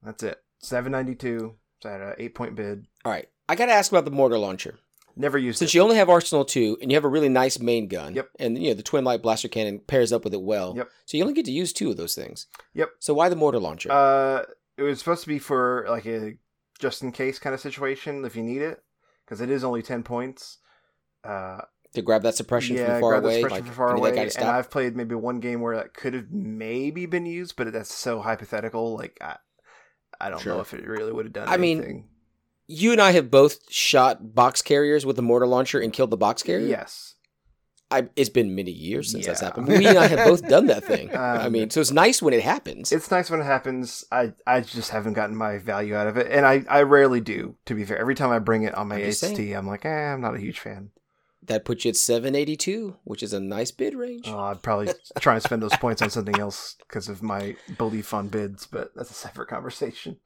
That's 0.03 0.23
it. 0.23 0.43
792. 0.61 1.55
It's 1.77 1.87
at 1.87 2.01
a 2.01 2.15
eight 2.19 2.35
point 2.35 2.55
bid. 2.55 2.87
All 3.05 3.13
right. 3.13 3.29
I 3.49 3.55
got 3.55 3.67
to 3.67 3.73
ask 3.73 3.91
about 3.91 4.05
the 4.05 4.11
mortar 4.11 4.39
launcher. 4.39 4.79
Never 5.17 5.37
used 5.37 5.59
Since 5.59 5.73
it. 5.73 5.75
you 5.75 5.83
only 5.83 5.97
have 5.97 6.09
Arsenal 6.09 6.45
2 6.45 6.79
and 6.81 6.93
you 6.93 6.97
have 6.97 7.05
a 7.05 7.09
really 7.09 7.29
nice 7.29 7.59
main 7.59 7.89
gun. 7.89 8.15
Yep. 8.15 8.29
And 8.39 8.63
you 8.63 8.69
know 8.69 8.75
the 8.75 8.85
twin 8.85 9.05
light 9.05 9.21
blaster 9.21 9.49
cannon 9.49 9.81
pairs 9.81 10.13
up 10.13 10.23
with 10.23 10.33
it 10.33 10.43
well. 10.43 10.75
Yep. 10.77 10.89
So 11.07 11.17
you 11.17 11.25
only 11.25 11.35
get 11.35 11.45
to 11.47 11.53
use 11.53 11.73
two 11.73 11.91
of 11.91 11.97
those 11.97 12.15
things. 12.15 12.47
Yep. 12.75 12.91
So 13.01 13.15
why 13.15 13.29
the 13.29 13.37
mortar 13.37 13.59
launcher? 13.59 13.91
Uh, 13.91 14.45
it 14.77 14.83
was 14.83 15.01
supposed 15.01 15.23
to 15.23 15.29
be 15.29 15.41
for 15.41 15.87
like 15.89 16.07
a 16.07 16.35
just 16.79 17.03
in 17.03 17.11
case 17.11 17.41
kind 17.41 17.53
of 17.53 17.61
situation 17.61 18.25
if 18.25 18.37
you 18.37 18.45
need 18.45 18.63
it, 18.63 18.85
because 19.25 19.41
it 19.41 19.51
is 19.51 19.65
only 19.65 19.83
ten 19.83 20.05
points. 20.05 20.59
Uh, 21.25 21.63
to 21.95 22.03
grab 22.03 22.23
that 22.23 22.37
suppression 22.37 22.77
yeah, 22.77 22.87
from 22.87 23.01
far 23.01 23.11
grab 23.13 23.23
the 23.23 23.29
away. 23.29 23.41
suppression 23.41 23.65
like, 23.65 23.67
from 23.67 23.75
far 23.75 23.91
I 23.91 23.95
need 23.95 24.05
that 24.05 24.37
away. 24.37 24.47
And. 24.47 24.57
I've 24.57 24.71
played 24.71 24.97
maybe 24.97 25.15
one 25.17 25.41
game 25.41 25.61
where 25.61 25.77
that 25.77 25.95
could 25.95 26.15
have 26.15 26.31
maybe 26.31 27.07
been 27.07 27.27
used, 27.27 27.57
but 27.57 27.73
that's 27.73 27.93
so 27.93 28.21
hypothetical. 28.21 28.95
Like 28.95 29.19
I, 29.21 29.37
I 30.21 30.31
don't 30.31 30.45
know 30.45 30.61
if 30.61 30.75
it 30.75 30.87
really 30.87 31.13
would 31.13 31.27
have 31.27 31.33
done. 31.33 31.49
Anything. 31.49 31.85
I 31.85 31.89
mean. 31.93 32.05
You 32.71 32.93
and 32.93 33.01
I 33.01 33.13
have 33.13 33.31
both 33.31 33.61
shot 33.73 34.35
box 34.35 34.61
carriers 34.61 35.07
with 35.07 35.17
the 35.17 35.23
mortar 35.23 35.47
launcher 35.47 35.81
and 35.81 35.91
killed 35.91 36.11
the 36.11 36.19
box 36.19 36.43
carrier. 36.43 36.67
yes, 36.67 37.15
I, 37.91 38.11
it's 38.15 38.29
been 38.29 38.55
many 38.55 38.73
years 38.73 39.11
since 39.11 39.25
that's 39.25 39.41
happened. 39.41 39.69
We 39.69 39.87
and 39.87 39.97
I 39.97 40.07
have 40.07 40.27
both 40.29 40.47
done 40.47 40.67
that 40.67 40.85
thing. 40.85 41.11
I 41.17 41.47
Um, 41.47 41.53
mean, 41.53 41.71
so 41.71 41.81
it's 41.81 41.91
nice 41.93 42.21
when 42.21 42.35
it 42.35 42.43
happens. 42.43 42.93
it's 42.93 43.11
nice 43.11 43.31
when 43.31 43.41
it 43.41 43.45
happens. 43.45 44.05
I 44.13 44.35
I 44.47 44.61
just 44.61 44.91
haven't 44.91 45.15
gotten 45.15 45.35
my 45.35 45.57
value 45.57 45.95
out 45.97 46.09
of 46.09 46.19
it, 46.19 46.27
and 46.31 46.45
I 46.45 46.63
I 46.69 46.83
rarely 46.83 47.23
do. 47.23 47.57
To 47.65 47.75
be 47.75 47.87
fair, 47.87 47.97
every 47.99 48.15
time 48.15 48.29
I 48.31 48.39
bring 48.39 48.65
it 48.65 48.75
on 48.75 48.89
my 48.89 48.97
I'm 48.97 49.05
just 49.05 49.23
AST, 49.25 49.37
saying. 49.37 49.57
I'm 49.57 49.67
like, 49.67 49.87
eh, 49.87 50.13
I'm 50.13 50.21
not 50.21 50.35
a 50.35 50.39
huge 50.39 50.61
fan. 50.61 50.91
That 51.49 51.65
puts 51.65 51.85
you 51.85 51.91
at 51.91 51.97
782, 51.97 52.97
which 53.05 53.23
is 53.23 53.33
a 53.33 53.41
nice 53.41 53.71
bid 53.71 53.95
range. 53.95 54.29
Uh, 54.29 54.39
I'd 54.45 54.63
probably 54.63 54.89
try 55.21 55.35
and 55.35 55.43
spend 55.43 55.63
those 55.63 55.77
points 55.81 56.01
on 56.03 56.11
something 56.11 56.39
else 56.39 56.77
because 56.87 57.09
of 57.09 57.23
my 57.23 57.57
belief 57.77 58.15
on 58.15 58.29
bids, 58.29 58.67
but 58.67 58.93
that's 58.95 59.11
a 59.11 59.15
separate 59.15 59.49
conversation. 59.49 60.19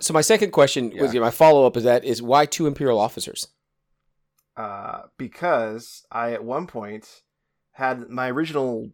So 0.00 0.14
my 0.14 0.20
second 0.20 0.52
question 0.52 0.92
was 0.98 1.12
Yeah. 1.12 1.20
my 1.20 1.30
follow 1.30 1.66
up 1.66 1.76
is 1.76 1.84
that 1.84 2.04
is 2.04 2.22
why 2.22 2.46
two 2.46 2.66
imperial 2.66 2.98
officers? 2.98 3.48
Uh, 4.56 5.02
because 5.18 6.04
I 6.10 6.32
at 6.32 6.44
one 6.44 6.66
point 6.66 7.22
had 7.72 8.08
my 8.08 8.30
original 8.30 8.90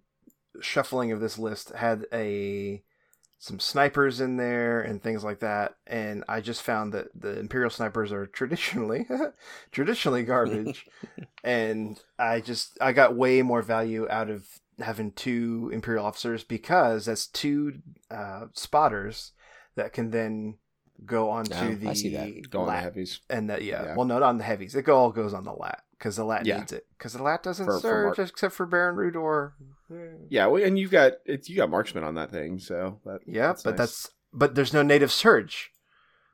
shuffling 0.60 1.12
of 1.12 1.20
this 1.20 1.38
list 1.38 1.70
had 1.70 2.06
a 2.12 2.82
some 3.38 3.60
snipers 3.60 4.20
in 4.20 4.36
there 4.36 4.80
and 4.80 5.02
things 5.02 5.22
like 5.22 5.40
that, 5.40 5.76
and 5.86 6.24
I 6.28 6.40
just 6.40 6.62
found 6.62 6.92
that 6.92 7.08
the 7.14 7.38
imperial 7.38 7.70
snipers 7.70 8.12
are 8.12 8.26
traditionally 8.26 9.06
traditionally 9.72 10.24
garbage, 10.24 10.86
and 11.44 12.00
I 12.18 12.40
just 12.40 12.76
I 12.80 12.92
got 12.92 13.16
way 13.16 13.42
more 13.42 13.62
value 13.62 14.08
out 14.10 14.28
of 14.28 14.46
having 14.80 15.12
two 15.12 15.70
imperial 15.72 16.04
officers 16.04 16.44
because 16.44 17.06
that's 17.06 17.26
two 17.26 17.80
uh, 18.10 18.46
spotters 18.54 19.32
that 19.76 19.92
can 19.92 20.10
then 20.10 20.56
go 21.04 21.30
onto 21.30 21.54
Oh, 21.54 21.74
the 21.74 21.88
I 21.88 21.92
see 21.94 22.10
that. 22.16 22.50
Go 22.50 22.60
on 22.62 22.66
the 22.66 22.72
heavies. 22.76 23.20
and 23.30 23.50
that 23.50 23.62
yeah, 23.62 23.82
Yeah. 23.84 23.94
well 23.96 24.06
not 24.06 24.22
on 24.22 24.38
the 24.38 24.44
heavies 24.44 24.74
it 24.74 24.88
all 24.88 25.10
goes 25.10 25.32
on 25.32 25.44
the 25.44 25.52
lat 25.52 25.82
because 25.92 26.16
the 26.16 26.24
lat 26.24 26.44
Yeah. 26.46 26.58
needs 26.58 26.72
it 26.72 26.86
because 26.96 27.12
the 27.12 27.22
lat 27.22 27.42
doesn't 27.42 27.66
For- 27.66 27.80
for 27.80 28.14
surge 28.14 28.18
except 28.30 28.54
for 28.54 28.66
baron 28.66 28.96
rudor 28.96 29.52
Yeah, 30.28 30.46
well, 30.46 30.62
and 30.62 30.78
you've 30.78 30.90
got 30.90 31.12
it's 31.24 31.48
you 31.48 31.56
got 31.56 31.70
marksman 31.70 32.04
on 32.04 32.14
that 32.16 32.30
thing, 32.30 32.58
so 32.58 33.00
that, 33.04 33.20
yeah 33.26 33.54
but 33.64 33.70
nice. 33.70 33.78
that's 33.78 34.10
but 34.32 34.54
there's 34.54 34.72
no 34.74 34.82
native 34.82 35.10
surge 35.12 35.70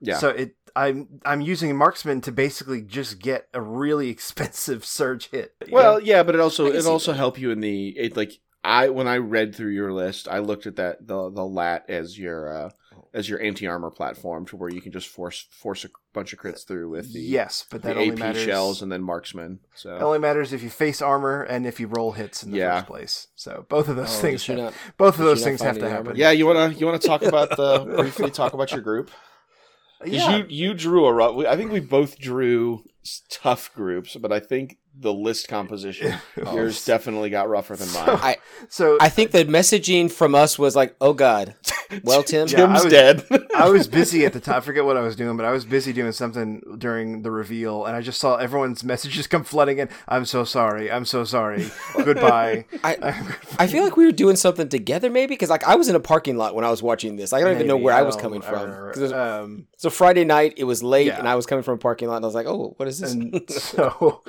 yeah. 0.01 0.19
so 0.19 0.31
it 0.31 0.57
i'm 0.75 1.21
i'm 1.25 1.41
using 1.41 1.77
marksman 1.77 2.21
to 2.23 2.33
basically 2.33 2.83
just 2.83 3.21
get 3.21 3.47
a 3.55 3.61
really 3.61 4.09
expensive 4.17 4.85
surge 4.85 5.31
hit 5.31 5.55
Well, 5.71 6.01
yeah, 6.01 6.23
but 6.25 6.35
it 6.35 6.41
also 6.41 6.67
it 6.67 6.85
also 6.87 7.13
that. 7.13 7.19
help 7.19 7.39
you 7.39 7.51
in 7.51 7.61
the 7.61 7.89
it 7.91 8.17
like 8.17 8.33
I 8.67 8.89
when 8.89 9.07
I 9.07 9.19
read 9.19 9.55
through 9.55 9.73
your 9.73 9.93
list, 9.93 10.27
I 10.27 10.39
looked 10.39 10.67
at 10.67 10.77
that 10.77 11.07
the 11.07 11.29
the 11.31 11.45
lat 11.45 11.85
as 11.91 12.19
your 12.19 12.49
uh 12.65 12.71
as 13.15 13.29
your 13.29 13.41
anti 13.41 13.67
armor 13.67 13.91
platform 13.91 14.45
to 14.45 14.57
where 14.57 14.69
you 14.69 14.81
can 14.83 14.91
just 14.93 15.07
force 15.09 15.47
force 15.51 15.85
a 15.85 15.89
bunch 16.13 16.33
of 16.33 16.39
crits 16.41 16.67
through 16.67 16.89
with 16.91 17.13
the 17.15 17.21
yes 17.21 17.65
but 17.71 17.81
the 17.83 17.89
that 17.89 17.97
only 17.97 18.11
AP 18.13 18.19
matters 18.19 18.43
shells 18.43 18.83
and 18.83 18.91
then 18.93 19.03
marksman. 19.03 19.61
So 19.77 19.95
it 19.97 20.03
only 20.03 20.19
matters 20.19 20.53
if 20.53 20.63
you 20.63 20.69
face 20.71 21.01
armor 21.01 21.43
and 21.43 21.65
if 21.67 21.79
you 21.81 21.87
roll 21.87 22.13
hits 22.13 22.43
in 22.43 22.51
the 22.51 22.59
Yeah. 22.59 22.81
first 22.81 22.87
place 22.89 23.27
so 23.37 23.65
both 23.69 23.89
of 23.89 23.97
those 23.97 24.19
Oh, 24.19 24.21
things 24.21 24.45
have- 24.47 24.57
not- 24.59 24.75
both 24.99 25.19
of 25.19 25.25
those 25.25 25.43
things 25.45 25.63
have 25.63 25.79
to 25.79 25.89
happen 25.89 26.09
armor? 26.09 26.19
yeah, 26.19 26.33
you 26.33 26.45
wanna 26.47 26.69
you 26.71 26.85
wanna 26.85 26.99
talk 26.99 27.23
about 27.23 27.57
the 27.57 27.79
briefly 27.97 28.31
talk 28.31 28.53
about 28.53 28.73
your 28.73 28.81
group. 28.83 29.11
yeah 30.05 30.37
You 30.39 30.47
you 30.49 30.75
drew 30.75 31.07
a 31.07 31.13
rough. 31.13 31.37
I 31.47 31.57
think 31.57 31.71
we 31.73 31.81
both 31.81 32.19
drew 32.19 32.85
tough 33.31 33.73
groups, 33.75 34.17
but 34.17 34.33
I 34.33 34.41
think 34.41 34.77
the 34.99 35.13
list 35.13 35.49
composition 35.49 36.15
Oh, 36.47 36.55
yours 36.55 36.85
definitely 36.85 37.29
got 37.31 37.49
rougher 37.49 37.75
than 37.77 37.93
mine. 37.93 38.09
I 38.09 38.37
so 38.69 38.97
I 39.01 39.09
think 39.09 39.33
the 39.33 39.45
messaging 39.45 40.11
from 40.11 40.35
us 40.35 40.59
was 40.59 40.77
like, 40.77 40.95
"Oh 41.01 41.13
God, 41.13 41.55
well, 42.05 42.23
Tim, 42.23 42.47
Yeah, 42.49 42.65
I 42.65 42.67
Tim's 42.67 42.85
was- 42.85 42.93
dead. 42.93 43.27
I 43.57 43.69
was 43.69 43.89
busy 43.89 44.25
at 44.25 44.33
the 44.33 44.41
time. 44.41 44.57
I 44.57 44.61
forget 44.61 44.85
what 44.85 44.97
I 44.97 45.01
was 45.01 45.17
doing, 45.17 45.37
but 45.37 45.45
I 45.47 45.51
was 45.53 45.65
busy 45.65 45.93
doing 45.93 46.13
something 46.13 46.63
during 46.79 47.23
the 47.23 47.31
reveal, 47.31 47.85
and 47.87 47.97
I 47.97 48.01
just 48.03 48.21
saw 48.21 48.37
everyone's 48.37 48.85
messages 48.85 49.27
come 49.27 49.43
flooding 49.45 49.79
in. 49.79 49.89
I'm 50.09 50.25
so 50.25 50.45
sorry. 50.45 50.91
I'm 50.91 51.05
so 51.05 51.25
sorry. 51.25 51.67
Goodbye. 51.97 52.67
I 52.85 53.25
I 53.59 53.67
feel 53.67 53.83
like 53.85 53.97
we 53.97 54.05
were 54.07 54.13
doing 54.13 54.37
something 54.37 54.69
together, 54.69 55.11
maybe 55.11 55.35
because 55.35 55.51
like 55.51 55.65
I 55.65 55.75
was 55.77 55.89
in 55.89 55.97
a 55.97 56.01
parking 56.01 56.37
lot 56.37 56.55
when 56.55 56.65
I 56.65 56.71
was 56.71 56.83
watching 56.83 57.17
this. 57.17 57.33
I 57.33 57.41
don't 57.41 57.53
even 57.55 57.67
know 57.67 57.77
where 57.77 57.95
I 57.95 58.03
was 58.03 58.17
coming 58.17 58.43
I 58.43 58.47
from. 58.47 58.55
don't 58.59 58.69
remember. 58.71 58.93
'Cause 58.93 59.01
it 59.03 59.05
was- 59.05 59.13
Um, 59.13 59.67
so 59.85 59.91
Friday 59.91 60.25
night, 60.25 60.55
it 60.57 60.65
was 60.65 60.83
late, 60.83 61.09
Yeah. 61.09 61.19
and 61.19 61.29
I 61.29 61.35
was 61.35 61.45
coming 61.45 61.63
from 61.63 61.75
a 61.75 61.79
parking 61.79 62.09
lot, 62.09 62.17
and 62.17 62.25
I 62.25 62.29
was 62.29 62.35
like, 62.35 62.47
"Oh, 62.47 62.73
what 62.79 62.89
is 62.89 62.99
this?" 63.01 63.15
so, 63.49 64.23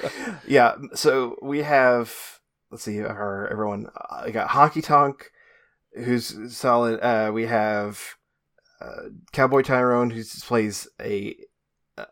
yeah. 0.45 0.75
So 0.95 1.37
we 1.41 1.59
have. 1.63 2.13
Let's 2.71 2.83
see. 2.83 2.99
Our 3.01 3.47
everyone. 3.47 3.87
I 4.09 4.31
got 4.31 4.49
Honky 4.49 4.83
Tonk, 4.83 5.31
who's 5.93 6.53
solid. 6.53 6.99
Uh, 6.99 7.31
we 7.33 7.45
have 7.45 8.01
uh, 8.81 9.09
Cowboy 9.31 9.61
Tyrone, 9.61 10.09
who 10.09 10.21
plays 10.41 10.87
a 11.01 11.35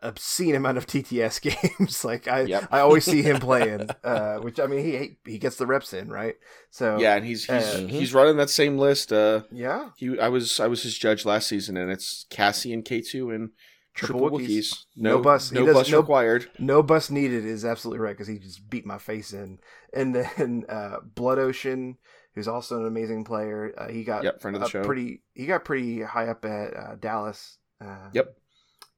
obscene 0.02 0.54
amount 0.54 0.78
of 0.78 0.86
TTS 0.86 1.40
games. 1.78 2.04
like 2.04 2.26
I, 2.28 2.42
Yep. 2.42 2.68
I 2.70 2.80
always 2.80 3.04
see 3.04 3.22
him 3.22 3.38
playing. 3.40 3.88
Uh, 4.02 4.36
which 4.38 4.58
I 4.60 4.66
mean, 4.66 4.84
he 4.84 5.18
he 5.30 5.38
gets 5.38 5.56
the 5.56 5.66
reps 5.66 5.92
in, 5.92 6.08
right? 6.10 6.36
So 6.70 6.98
Yeah, 6.98 7.16
and 7.16 7.24
he's 7.26 7.44
he's, 7.44 7.52
Uh, 7.52 7.86
he's 7.88 8.14
running 8.14 8.36
that 8.38 8.50
same 8.50 8.78
list. 8.78 9.12
Uh, 9.12 9.42
yeah, 9.50 9.90
he 9.96 10.18
I 10.18 10.28
was 10.28 10.60
I 10.60 10.66
was 10.66 10.82
his 10.82 10.96
judge 10.96 11.24
last 11.24 11.48
season, 11.48 11.76
and 11.76 11.90
it's 11.90 12.26
Cassian 12.30 12.72
and 12.74 12.84
K 12.84 13.00
two 13.00 13.30
and 13.30 13.50
Triple 13.94 14.22
triple, 14.22 14.38
Wookiees. 14.40 14.48
Wookiees. 14.72 14.84
No 14.96 15.18
bus. 15.20 15.52
No 15.52 15.66
bus 15.72 15.88
no- 15.90 16.00
required. 16.00 16.50
no 16.58 16.82
bus 16.82 17.10
needed 17.10 17.44
is 17.44 17.64
absolutely 17.64 18.00
right 18.04 18.12
because 18.16 18.26
he 18.26 18.38
just 18.40 18.68
beat 18.68 18.84
my 18.84 18.98
face 18.98 19.32
in. 19.32 19.58
And 19.92 20.14
then 20.16 20.64
uh, 20.68 20.96
Blood 21.14 21.38
Ocean, 21.38 21.98
who's 22.34 22.48
also 22.48 22.80
an 22.80 22.86
amazing 22.86 23.22
player, 23.22 23.72
uh, 23.78 23.86
he 23.88 24.02
got 24.02 24.24
Yep, 24.24 24.40
friend 24.40 24.56
of 24.56 24.62
the 24.62 24.68
show. 24.68 24.82
pretty. 24.82 25.22
He 25.34 25.46
got 25.46 25.64
pretty 25.64 26.02
high 26.02 26.26
up 26.26 26.44
at 26.44 26.76
uh, 26.76 26.94
Dallas. 26.96 27.58
Uh, 27.80 28.08
Yep. 28.12 28.36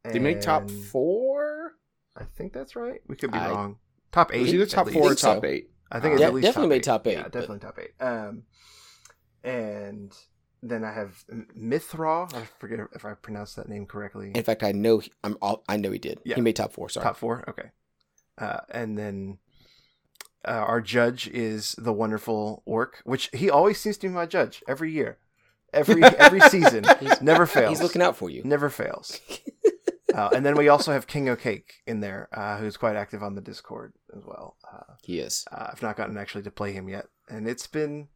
Did 0.06 0.14
he 0.14 0.18
make 0.20 0.40
top 0.40 0.70
four? 0.70 1.72
I 2.16 2.24
think 2.36 2.52
that's 2.52 2.74
right. 2.76 3.00
We 3.08 3.16
could 3.16 3.32
be 3.32 3.38
I- 3.38 3.50
wrong. 3.50 3.76
Top 4.12 4.32
It 4.32 4.38
eight. 4.38 4.40
was 4.42 4.54
either 4.54 4.62
at 4.64 4.70
top 4.70 4.88
four 4.88 5.02
or 5.02 5.08
Think 5.08 5.18
so. 5.18 5.34
top 5.34 5.44
eight. 5.44 5.70
I 5.90 6.00
think 6.00 6.14
it's 6.14 6.20
Yeah, 6.22 6.28
at 6.28 6.34
least 6.34 6.46
definitely 6.46 6.68
top 6.68 6.70
made 6.70 6.76
eight. 6.76 6.82
top 6.84 7.06
eight, 7.06 7.12
Yeah, 7.12 7.22
but- 7.24 7.32
definitely 7.32 7.58
top 7.58 7.78
eight. 7.78 8.02
Um, 8.02 8.42
and 9.44 10.12
then 10.62 10.84
I 10.84 10.92
have 10.92 11.24
M- 11.30 11.48
Mithra. 11.54 12.24
I 12.34 12.44
forget 12.58 12.80
if 12.94 13.04
I 13.04 13.14
pronounced 13.14 13.56
that 13.56 13.68
name 13.68 13.86
correctly. 13.86 14.32
In 14.34 14.42
fact, 14.42 14.62
I 14.62 14.72
know 14.72 14.98
he, 14.98 15.12
I'm. 15.22 15.36
all- 15.42 15.62
I 15.68 15.76
know 15.76 15.90
he 15.90 15.98
did. 15.98 16.20
Yeah. 16.24 16.36
He 16.36 16.40
made 16.40 16.56
top 16.56 16.72
four. 16.72 16.88
Sorry. 16.88 17.04
Top 17.04 17.16
four. 17.16 17.44
Okay. 17.48 17.70
Uh, 18.38 18.60
and 18.70 18.98
then 18.98 19.38
uh, 20.46 20.50
our 20.52 20.80
judge 20.80 21.28
is 21.28 21.74
the 21.78 21.92
wonderful 21.92 22.62
Orc, 22.66 23.00
which 23.04 23.28
he 23.32 23.50
always 23.50 23.78
seems 23.78 23.98
to 23.98 24.08
be 24.08 24.12
my 24.14 24.26
judge 24.26 24.62
every 24.68 24.90
year, 24.92 25.18
every 25.72 26.02
every 26.02 26.40
season. 26.50 26.84
He's- 27.00 27.20
never 27.22 27.46
fails. 27.46 27.70
He's 27.70 27.82
looking 27.82 28.02
out 28.02 28.16
for 28.16 28.30
you. 28.30 28.42
Never 28.44 28.70
fails. 28.70 29.20
Uh, 30.16 30.30
and 30.34 30.46
then 30.46 30.56
we 30.56 30.68
also 30.68 30.92
have 30.92 31.06
King 31.06 31.28
O 31.28 31.36
Cake 31.36 31.74
in 31.86 32.00
there, 32.00 32.28
uh, 32.32 32.56
who's 32.56 32.78
quite 32.78 32.96
active 32.96 33.22
on 33.22 33.34
the 33.34 33.40
Discord 33.42 33.92
as 34.16 34.22
well. 34.24 34.56
Uh, 34.72 34.94
He 35.02 35.18
is. 35.20 35.44
uh, 35.52 35.68
I've 35.72 35.82
not 35.82 35.96
gotten 35.96 36.16
actually 36.16 36.44
to 36.44 36.50
play 36.50 36.72
him 36.72 36.88
yet, 36.88 37.06
and 37.28 37.46
it's 37.46 37.66
been 37.66 38.08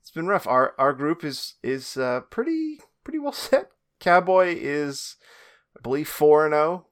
it's 0.00 0.10
been 0.10 0.26
rough. 0.26 0.48
Our 0.48 0.74
our 0.78 0.92
group 0.92 1.22
is 1.22 1.54
is 1.62 1.96
uh, 1.96 2.22
pretty 2.28 2.80
pretty 3.04 3.20
well 3.20 3.32
set. 3.46 3.70
Cowboy 4.00 4.56
is, 4.58 5.14
I 5.78 5.80
believe, 5.80 6.08
four 6.08 6.44
and 6.44 6.52
zero 6.54 6.88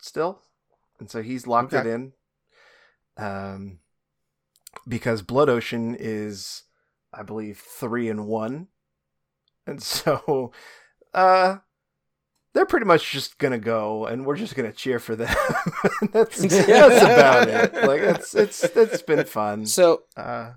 still, 0.00 0.40
and 1.00 1.10
so 1.10 1.20
he's 1.20 1.48
locked 1.48 1.74
Okay. 1.74 1.88
it 1.88 1.92
in. 1.92 2.12
Um, 3.18 3.80
because 4.86 5.22
Blood 5.22 5.48
Ocean 5.48 5.96
is, 5.98 6.62
I 7.12 7.22
believe, 7.24 7.58
three 7.58 8.08
and 8.08 8.26
one, 8.28 8.68
and 9.66 9.82
so, 9.82 10.52
uh. 11.12 11.56
They're 12.56 12.64
pretty 12.64 12.86
much 12.86 13.12
just 13.12 13.36
gonna 13.36 13.58
go, 13.58 14.06
and 14.06 14.24
we're 14.24 14.38
just 14.38 14.54
gonna 14.54 14.72
cheer 14.72 14.98
for 14.98 15.14
them. 15.14 15.28
that's 16.10 16.40
that's 16.66 17.02
about 17.02 17.48
it. 17.48 17.74
Like 17.86 18.00
it's 18.00 18.34
it's 18.34 18.64
it's 18.64 19.02
been 19.02 19.26
fun. 19.26 19.66
So 19.66 20.04
Uh, 20.16 20.52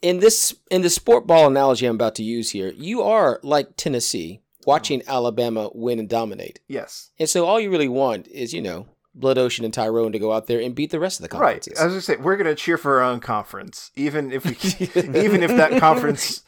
in 0.00 0.20
this 0.20 0.54
in 0.70 0.80
the 0.80 0.88
sport 0.88 1.26
ball 1.26 1.48
analogy 1.48 1.84
I'm 1.84 1.96
about 1.96 2.14
to 2.14 2.22
use 2.22 2.52
here, 2.52 2.72
you 2.74 3.02
are 3.02 3.38
like 3.42 3.76
Tennessee 3.76 4.40
watching 4.64 5.02
Alabama 5.06 5.68
win 5.74 5.98
and 5.98 6.08
dominate, 6.08 6.60
yes, 6.68 7.10
and 7.18 7.28
so 7.28 7.44
all 7.44 7.60
you 7.60 7.70
really 7.70 7.86
want 7.86 8.28
is 8.28 8.54
you 8.54 8.62
know 8.62 8.86
Blood 9.14 9.36
Ocean 9.36 9.66
and 9.66 9.74
Tyrone 9.74 10.12
to 10.12 10.18
go 10.18 10.32
out 10.32 10.46
there 10.46 10.58
and 10.58 10.74
beat 10.74 10.90
the 10.90 11.00
rest 11.00 11.20
of 11.20 11.24
the 11.24 11.28
conference. 11.28 11.66
right. 11.68 11.76
conferences. 11.76 11.82
I 11.82 11.84
was 11.84 11.92
gonna 11.92 12.00
say 12.00 12.16
we're 12.16 12.38
gonna 12.38 12.54
cheer 12.54 12.78
for 12.78 13.02
our 13.02 13.10
own 13.10 13.20
conference, 13.20 13.90
even 13.94 14.32
if 14.32 14.46
we, 14.46 14.52
even 15.20 15.42
if 15.42 15.50
that 15.50 15.78
conference 15.78 16.44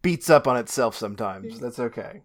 beats 0.00 0.30
up 0.30 0.46
on 0.46 0.56
itself 0.56 0.94
sometimes. 0.96 1.58
That's 1.58 1.80
okay. 1.80 2.22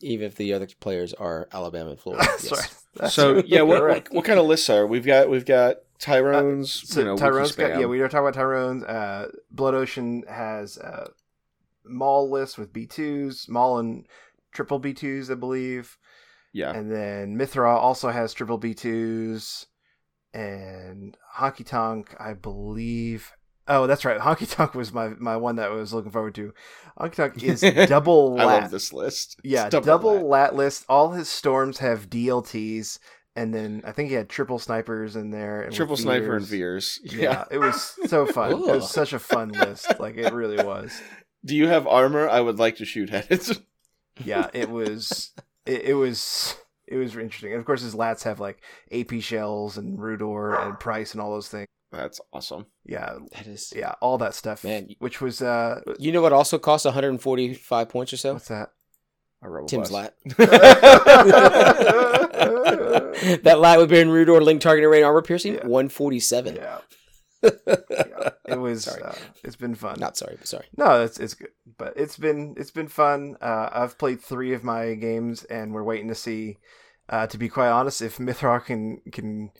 Even 0.00 0.26
if 0.26 0.34
the 0.34 0.52
other 0.52 0.68
players 0.80 1.14
are 1.14 1.48
Alabama 1.52 1.90
and 1.90 2.00
Florida. 2.00 2.24
That's 2.30 2.50
yes. 2.50 2.52
right. 2.52 2.74
That's 2.94 3.14
so 3.14 3.36
right. 3.36 3.46
yeah, 3.48 3.62
what, 3.62 3.82
what 3.82 4.12
what 4.12 4.24
kind 4.24 4.38
of 4.38 4.46
lists 4.46 4.68
are 4.70 4.86
we've 4.86 5.06
got? 5.06 5.28
We've 5.28 5.44
got 5.44 5.76
Tyrone's. 5.98 6.70
So 6.72 7.00
you 7.00 7.06
know, 7.06 7.16
Tyrone's 7.16 7.52
Wookiee 7.52 7.68
got 7.68 7.80
yeah. 7.80 7.86
We 7.86 8.00
were 8.00 8.08
talking 8.08 8.26
about 8.26 8.34
Tyrone's. 8.34 8.84
Uh, 8.84 9.30
Blood 9.50 9.74
Ocean 9.74 10.24
has 10.28 10.76
a 10.76 11.10
Maul 11.84 12.30
list 12.30 12.58
with 12.58 12.72
B 12.72 12.86
twos, 12.86 13.48
Maul 13.48 13.78
and 13.78 14.06
triple 14.52 14.78
B 14.78 14.92
twos, 14.92 15.30
I 15.30 15.34
believe. 15.34 15.96
yeah. 16.52 16.72
And 16.72 16.90
then 16.90 17.36
Mithra 17.36 17.76
also 17.76 18.10
has 18.10 18.32
triple 18.32 18.58
B 18.58 18.74
twos, 18.74 19.66
and 20.34 21.16
Honky 21.36 21.64
Tonk, 21.66 22.14
I 22.18 22.34
believe. 22.34 23.32
Oh, 23.68 23.86
that's 23.86 24.04
right. 24.04 24.20
Honky 24.20 24.50
Tonk 24.50 24.74
was 24.74 24.92
my 24.92 25.08
my 25.18 25.36
one 25.36 25.56
that 25.56 25.70
I 25.70 25.74
was 25.74 25.92
looking 25.92 26.10
forward 26.12 26.34
to. 26.36 26.52
Honky 26.98 27.14
Tonk 27.14 27.42
is 27.42 27.60
double 27.88 28.36
I 28.40 28.44
lat. 28.44 28.62
love 28.62 28.70
this 28.70 28.92
list. 28.92 29.36
It's 29.44 29.52
Yeah, 29.52 29.68
double, 29.68 30.14
lat. 30.14 30.24
lat. 30.24 30.54
list. 30.56 30.84
All 30.88 31.12
his 31.12 31.28
storms 31.28 31.78
have 31.78 32.08
DLTs, 32.10 32.98
and 33.34 33.52
then 33.54 33.82
I 33.84 33.92
think 33.92 34.08
he 34.08 34.14
had 34.14 34.28
triple 34.28 34.58
snipers 34.58 35.16
in 35.16 35.30
there. 35.30 35.62
and 35.62 35.74
triple 35.74 35.96
sniper 35.96 36.36
and 36.36 36.46
Veers. 36.46 36.98
Veers. 37.04 37.14
Yeah. 37.20 37.44
it 37.50 37.58
was 37.58 37.96
so 38.06 38.24
fun. 38.32 38.52
It 38.52 38.58
was 38.58 38.90
such 38.90 39.12
a 39.12 39.18
fun 39.18 39.48
list. 39.50 39.98
Like 40.00 40.16
it 40.16 40.32
really 40.32 40.62
was. 40.64 40.92
Do 41.44 41.54
you 41.56 41.68
have 41.68 41.86
armor? 41.86 42.28
I 42.28 42.40
would 42.40 42.58
like 42.58 42.76
to 42.76 42.84
shoot 42.84 43.12
at 43.12 43.30
it. 43.30 43.50
Yeah, 44.24 44.48
it 44.54 44.70
was. 44.70 45.32
It, 45.66 45.82
it 45.90 45.94
was. 45.94 46.56
It 46.88 46.96
was 46.96 47.14
interesting. 47.16 47.50
And 47.50 47.58
of 47.60 47.66
course, 47.66 47.82
his 47.82 47.94
lats 47.96 48.22
have 48.22 48.38
like 48.38 48.62
AP 48.92 49.20
shells 49.20 49.76
and 49.76 49.98
Rudor 49.98 50.64
and 50.66 50.78
Price 50.78 51.12
and 51.12 51.20
all 51.20 51.32
those 51.32 51.48
things. 51.48 51.66
That's 51.96 52.20
awesome. 52.32 52.66
Yeah, 52.84 53.18
That 53.32 53.46
is. 53.46 53.72
yeah, 53.74 53.94
all 54.00 54.18
that 54.18 54.34
stuff. 54.34 54.64
Man. 54.64 54.88
which 54.98 55.20
was 55.20 55.40
uh, 55.42 55.80
You 55.98 56.12
know 56.12 56.22
what 56.22 56.32
also 56.32 56.58
costs 56.58 56.84
145 56.84 57.88
points 57.88 58.12
or 58.12 58.16
so? 58.16 58.32
what's 58.34 58.48
that? 58.48 58.70
A 59.42 59.50
rebel 59.50 59.68
Tim's 59.68 59.90
bus. 59.90 59.92
lat. 59.92 60.14
that 63.42 63.58
lat 63.58 63.78
with 63.78 63.90
Baron 63.90 64.08
Rudor, 64.08 64.40
Linked 64.42 64.62
targeting 64.62 64.88
array 64.88 65.02
armor 65.02 65.22
piercing, 65.22 65.54
Yeah. 65.54 65.66
147. 65.66 66.56
Yeah, 66.56 66.78
yeah. 67.42 67.50
it 68.48 68.58
was. 68.58 68.84
Sorry. 68.84 69.02
Uh, 69.02 69.14
it's 69.44 69.56
been 69.56 69.74
fun. 69.74 69.96
Not 70.00 70.16
sorry, 70.16 70.36
but 70.38 70.48
sorry. 70.48 70.66
No, 70.76 71.02
it's 71.02 71.18
it's 71.18 71.34
good, 71.34 71.50
but 71.78 71.92
it's 71.96 72.16
been 72.16 72.54
it's 72.56 72.70
been 72.70 72.88
fun. 72.88 73.36
Uh, 73.40 73.68
I've 73.72 73.98
played 73.98 74.20
three 74.20 74.52
of 74.54 74.64
my 74.64 74.94
games, 74.94 75.44
and 75.44 75.72
we're 75.74 75.84
waiting 75.84 76.08
to 76.08 76.14
see. 76.14 76.58
Uh, 77.08 77.26
to 77.28 77.38
be 77.38 77.48
quite 77.48 77.68
honest, 77.68 78.02
if 78.02 78.18
Mithra 78.18 78.60
can 78.60 79.00
can 79.12 79.50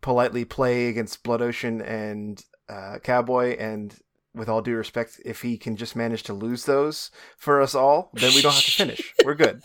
politely 0.00 0.44
play 0.44 0.88
against 0.88 1.22
Blood 1.22 1.42
Ocean 1.42 1.80
and 1.80 2.42
uh, 2.68 2.98
Cowboy, 3.02 3.56
and 3.58 3.94
with 4.34 4.48
all 4.48 4.60
due 4.62 4.76
respect, 4.76 5.20
if 5.24 5.42
he 5.42 5.56
can 5.56 5.76
just 5.76 5.96
manage 5.96 6.22
to 6.24 6.34
lose 6.34 6.64
those 6.64 7.10
for 7.38 7.60
us 7.62 7.74
all, 7.74 8.10
then 8.12 8.34
we 8.34 8.42
don't 8.42 8.52
have 8.54 8.62
to 8.64 8.70
finish. 8.72 9.14
We're 9.24 9.34
good. 9.34 9.62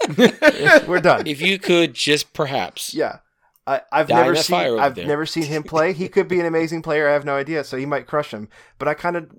We're 0.88 1.02
done. 1.02 1.28
If 1.28 1.42
you 1.42 1.60
could 1.60 1.94
just 1.94 2.34
perhaps. 2.34 2.94
Yeah. 2.94 3.20
I, 3.68 3.82
I've 3.92 4.08
Die 4.08 4.20
never 4.22 4.36
seen 4.36 4.80
I've 4.80 4.96
there. 4.96 5.06
never 5.06 5.26
seen 5.26 5.44
him 5.44 5.64
play. 5.64 5.94
He 5.94 6.08
could 6.08 6.28
be 6.28 6.40
an 6.40 6.46
amazing 6.48 6.82
player. 6.82 7.08
I 7.08 7.14
have 7.14 7.26
no 7.26 7.36
idea. 7.36 7.64
So 7.64 7.78
he 7.78 7.86
might 7.86 8.08
crush 8.08 8.32
him. 8.32 8.50
But 8.80 8.88
I 8.88 8.96
kind 8.96 9.16
of, 9.16 9.30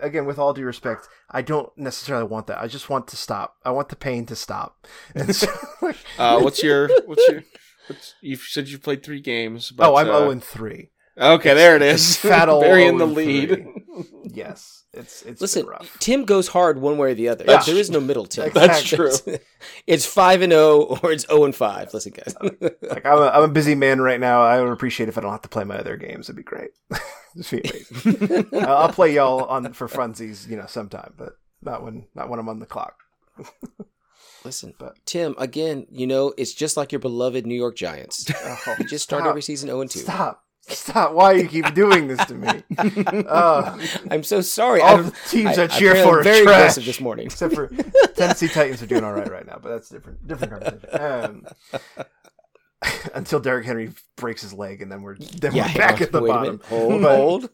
again, 0.00 0.26
with 0.26 0.38
all 0.38 0.54
due 0.54 0.64
respect, 0.64 1.08
I 1.30 1.42
don't 1.42 1.76
necessarily 1.76 2.24
want 2.26 2.46
that. 2.46 2.60
I 2.60 2.68
just 2.68 2.88
want 2.88 3.08
to 3.08 3.16
stop. 3.16 3.56
I 3.64 3.72
want 3.72 3.88
the 3.88 3.96
pain 3.96 4.26
to 4.26 4.36
stop. 4.36 4.86
And 5.14 5.34
so, 5.34 5.48
uh, 6.18 6.40
what's 6.40 6.62
your 6.62 6.88
what's 7.06 7.26
your 7.28 7.42
you 8.20 8.36
said 8.36 8.68
you 8.68 8.78
played 8.78 9.02
three 9.02 9.20
games. 9.20 9.70
But, 9.70 9.88
oh, 9.88 9.96
I'm 9.96 10.08
uh, 10.08 10.18
zero 10.18 10.30
and 10.30 10.42
three. 10.42 10.90
Okay, 11.16 11.54
there 11.54 11.76
it 11.76 11.82
is. 11.82 11.94
It's 12.04 12.16
fat 12.16 12.48
old 12.48 12.62
burying 12.62 12.98
the 12.98 13.06
lead. 13.06 13.66
Yes, 14.24 14.82
it's 14.92 15.22
it's 15.22 15.40
Listen, 15.40 15.62
been 15.62 15.70
rough. 15.70 15.96
Tim 16.00 16.24
goes 16.24 16.48
hard 16.48 16.80
one 16.80 16.98
way 16.98 17.12
or 17.12 17.14
the 17.14 17.28
other. 17.28 17.44
That's 17.44 17.66
there 17.66 17.76
is 17.76 17.90
no 17.90 18.00
middle, 18.00 18.26
Tim. 18.26 18.50
That's 18.52 18.82
true. 18.82 19.12
it's 19.86 20.04
five 20.04 20.42
and 20.42 20.52
zero, 20.52 20.98
or 21.00 21.12
it's 21.12 21.24
zero 21.24 21.44
and 21.44 21.54
five. 21.54 21.94
Listen, 21.94 22.12
guys. 22.12 22.34
Like 22.82 23.06
I'm 23.06 23.18
a, 23.18 23.28
I'm 23.28 23.44
a 23.44 23.48
busy 23.48 23.76
man 23.76 24.00
right 24.00 24.18
now. 24.18 24.42
I 24.42 24.60
would 24.60 24.72
appreciate 24.72 25.08
if 25.08 25.16
I 25.16 25.20
don't 25.20 25.30
have 25.30 25.42
to 25.42 25.48
play 25.48 25.62
my 25.62 25.76
other 25.76 25.96
games. 25.96 26.26
It'd 26.26 26.34
be 26.34 26.42
great. 26.42 26.70
It'd 27.38 27.62
be 27.62 27.70
amazing. 28.02 28.48
I'll 28.64 28.76
I'll 28.78 28.88
play 28.92 29.14
y'all 29.14 29.44
on 29.44 29.72
for 29.74 29.86
funsies, 29.86 30.48
you 30.48 30.56
know, 30.56 30.66
sometime, 30.66 31.14
but 31.16 31.34
not 31.62 31.84
when 31.84 32.08
not 32.16 32.28
when 32.28 32.40
I'm 32.40 32.48
on 32.48 32.58
the 32.58 32.66
clock. 32.66 32.96
Listen, 34.44 34.74
But- 34.78 34.96
Tim. 35.06 35.34
Again, 35.38 35.86
you 35.90 36.06
know, 36.06 36.34
it's 36.36 36.52
just 36.52 36.76
like 36.76 36.92
your 36.92 36.98
beloved 36.98 37.46
New 37.46 37.54
York 37.54 37.76
Giants. 37.76 38.30
Oh, 38.44 38.74
You 38.78 38.84
just 38.84 39.04
start 39.04 39.24
every 39.26 39.42
season 39.42 39.68
zero 39.68 39.80
and 39.80 39.90
two. 39.90 40.00
Stop. 40.00 40.42
Stop. 40.66 41.12
Why 41.12 41.32
you 41.32 41.46
keep 41.48 41.74
doing 41.74 42.08
this 42.08 42.24
to 42.26 42.34
me? 42.34 42.62
Oh, 43.28 43.78
I'm 44.10 44.22
so 44.22 44.40
sorry. 44.40 44.80
all 44.80 44.96
I'm- 44.96 45.04
the 45.06 45.16
teams 45.28 45.58
I- 45.58 45.64
I, 45.64 45.66
cheer 45.66 45.90
apparently 45.92 46.02
for 46.12 46.20
are 46.20 46.22
very 46.22 46.42
trash. 46.44 46.54
aggressive 46.56 46.84
this 46.86 47.00
morning. 47.00 47.26
Except 47.26 47.54
for 47.54 47.68
Tennessee 48.16 48.48
Titans 48.48 48.82
are 48.82 48.86
doing 48.86 49.04
all 49.04 49.12
right 49.12 49.30
right 49.30 49.46
now, 49.46 49.58
but 49.62 49.68
that's 49.70 49.88
different. 49.88 50.26
Different 50.26 50.52
conversation. 50.52 51.00
Um, 51.00 51.46
until 53.14 53.40
Derrick 53.40 53.64
Henry 53.66 53.92
breaks 54.16 54.42
his 54.42 54.52
leg, 54.52 54.82
and 54.82 54.90
then 54.92 55.02
we're 55.02 55.16
then 55.16 55.54
Yeah, 55.54 55.68
we're 55.68 55.78
back 55.78 56.00
at 56.00 56.12
the. 56.12 56.20
Wait 56.20 56.28
bottom. 56.28 56.60
Hold, 56.68 57.02
But- 57.02 57.16
hold. 57.16 57.50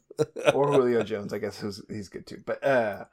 or 0.54 0.72
Julio 0.72 1.02
Jones, 1.02 1.32
I 1.32 1.38
guess 1.38 1.58
who's 1.58 1.82
he's 1.88 2.08
good 2.08 2.26
too. 2.26 2.42
But 2.44 2.62
uh, 2.64 3.04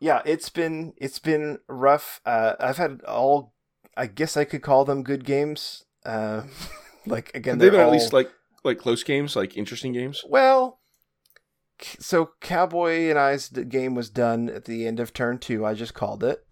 yeah, 0.00 0.22
it's 0.24 0.48
been 0.48 0.94
it's 0.96 1.18
been 1.18 1.58
rough. 1.68 2.20
Uh, 2.24 2.54
I've 2.60 2.76
had 2.78 3.02
all, 3.06 3.54
I 3.96 4.06
guess 4.06 4.36
I 4.36 4.44
could 4.44 4.62
call 4.62 4.84
them 4.84 5.02
good 5.02 5.24
games. 5.24 5.84
Uh, 6.04 6.42
like 7.06 7.34
again, 7.34 7.58
they've 7.58 7.70
been 7.70 7.78
they're 7.78 7.86
at 7.86 7.92
least 7.92 8.12
like 8.12 8.30
like 8.64 8.78
close 8.78 9.02
games, 9.02 9.36
like 9.36 9.56
interesting 9.56 9.92
games? 9.92 10.24
Well, 10.26 10.80
so 12.00 12.30
Cowboy 12.40 13.08
and 13.10 13.18
I's 13.18 13.48
game 13.48 13.94
was 13.94 14.10
done 14.10 14.48
at 14.48 14.64
the 14.64 14.86
end 14.86 15.00
of 15.00 15.12
turn 15.12 15.38
two. 15.38 15.64
I 15.64 15.74
just 15.74 15.94
called 15.94 16.24
it. 16.24 16.44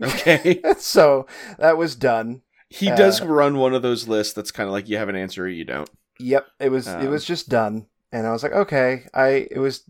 Okay. 0.00 0.60
so 0.78 1.26
that 1.58 1.76
was 1.76 1.96
done. 1.96 2.42
He 2.68 2.86
does 2.86 3.20
Uh, 3.20 3.26
run 3.26 3.58
one 3.58 3.74
of 3.74 3.82
those 3.82 4.08
lists 4.08 4.32
that's 4.32 4.50
kind 4.50 4.66
of 4.66 4.72
like 4.72 4.88
you 4.88 4.96
have 4.96 5.08
an 5.10 5.16
answer 5.16 5.44
or 5.44 5.48
you 5.48 5.64
don't. 5.64 5.90
Yep, 6.18 6.46
it 6.60 6.68
was 6.70 6.86
it 6.86 6.94
Um, 6.96 7.10
was 7.10 7.24
just 7.24 7.48
done, 7.48 7.86
and 8.12 8.26
I 8.26 8.30
was 8.32 8.42
like, 8.42 8.52
okay, 8.52 9.06
I 9.12 9.48
it 9.50 9.58
was 9.58 9.82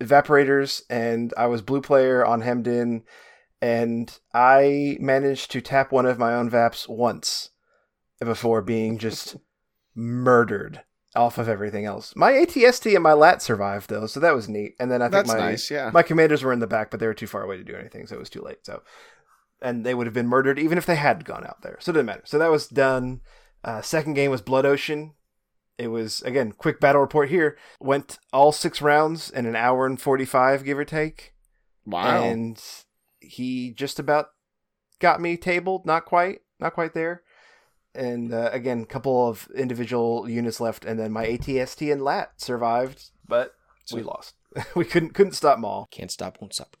evaporators, 0.00 0.82
and 0.90 1.32
I 1.36 1.46
was 1.46 1.62
blue 1.62 1.80
player 1.80 2.24
on 2.24 2.42
hemmed 2.42 2.66
in, 2.66 3.02
and 3.60 4.16
I 4.34 4.96
managed 5.00 5.50
to 5.52 5.60
tap 5.60 5.92
one 5.92 6.06
of 6.06 6.18
my 6.18 6.34
own 6.34 6.50
vaps 6.50 6.88
once 6.88 7.50
before 8.20 8.62
being 8.62 8.98
just 8.98 9.36
murdered 9.94 10.82
off 11.14 11.38
of 11.38 11.48
everything 11.48 11.86
else. 11.86 12.14
My 12.14 12.32
ATST 12.32 12.94
and 12.94 13.02
my 13.02 13.14
lat 13.14 13.40
survived 13.40 13.88
though, 13.88 14.06
so 14.06 14.20
that 14.20 14.34
was 14.34 14.48
neat. 14.48 14.74
And 14.78 14.90
then 14.90 15.00
I 15.00 15.06
think 15.06 15.12
That's 15.12 15.28
my 15.28 15.38
nice, 15.38 15.70
yeah. 15.70 15.90
my 15.92 16.02
commanders 16.02 16.42
were 16.42 16.52
in 16.52 16.60
the 16.60 16.66
back, 16.66 16.90
but 16.90 17.00
they 17.00 17.06
were 17.06 17.14
too 17.14 17.26
far 17.26 17.42
away 17.42 17.56
to 17.56 17.64
do 17.64 17.74
anything, 17.74 18.06
so 18.06 18.16
it 18.16 18.20
was 18.20 18.30
too 18.30 18.42
late. 18.42 18.58
So, 18.64 18.82
and 19.62 19.84
they 19.84 19.94
would 19.94 20.06
have 20.06 20.14
been 20.14 20.28
murdered 20.28 20.58
even 20.58 20.76
if 20.76 20.86
they 20.86 20.96
had 20.96 21.24
gone 21.24 21.44
out 21.44 21.62
there. 21.62 21.78
So 21.80 21.90
it 21.90 21.94
didn't 21.94 22.06
matter. 22.06 22.22
So 22.24 22.38
that 22.38 22.50
was 22.50 22.68
done. 22.68 23.22
Uh, 23.64 23.80
second 23.80 24.14
game 24.14 24.30
was 24.30 24.42
Blood 24.42 24.66
Ocean. 24.66 25.14
It 25.78 25.88
was 25.88 26.22
again 26.22 26.52
quick 26.52 26.80
battle 26.80 27.00
report 27.00 27.28
here. 27.28 27.56
Went 27.80 28.18
all 28.32 28.52
six 28.52 28.80
rounds 28.80 29.30
in 29.30 29.46
an 29.46 29.56
hour 29.56 29.86
and 29.86 30.00
forty 30.00 30.24
five, 30.24 30.64
give 30.64 30.78
or 30.78 30.84
take. 30.84 31.34
wow. 31.84 32.22
And 32.22 32.62
he 33.20 33.72
just 33.72 33.98
about 33.98 34.30
got 35.00 35.20
me 35.20 35.36
tabled. 35.36 35.84
Not 35.86 36.04
quite. 36.04 36.40
Not 36.58 36.74
quite 36.74 36.94
there. 36.94 37.22
And 37.94 38.32
uh, 38.32 38.50
again, 38.52 38.82
a 38.82 38.86
couple 38.86 39.28
of 39.28 39.48
individual 39.54 40.28
units 40.28 40.60
left, 40.60 40.84
and 40.84 40.98
then 40.98 41.12
my 41.12 41.26
ATST 41.26 41.90
and 41.90 42.02
LAT 42.02 42.40
survived, 42.40 43.10
but 43.26 43.54
we 43.92 44.02
lost. 44.02 44.34
we 44.74 44.84
couldn't 44.84 45.14
couldn't 45.14 45.32
stop 45.32 45.56
them 45.56 45.64
all. 45.64 45.88
Can't 45.90 46.10
stop, 46.10 46.38
won't 46.40 46.54
stop. 46.54 46.76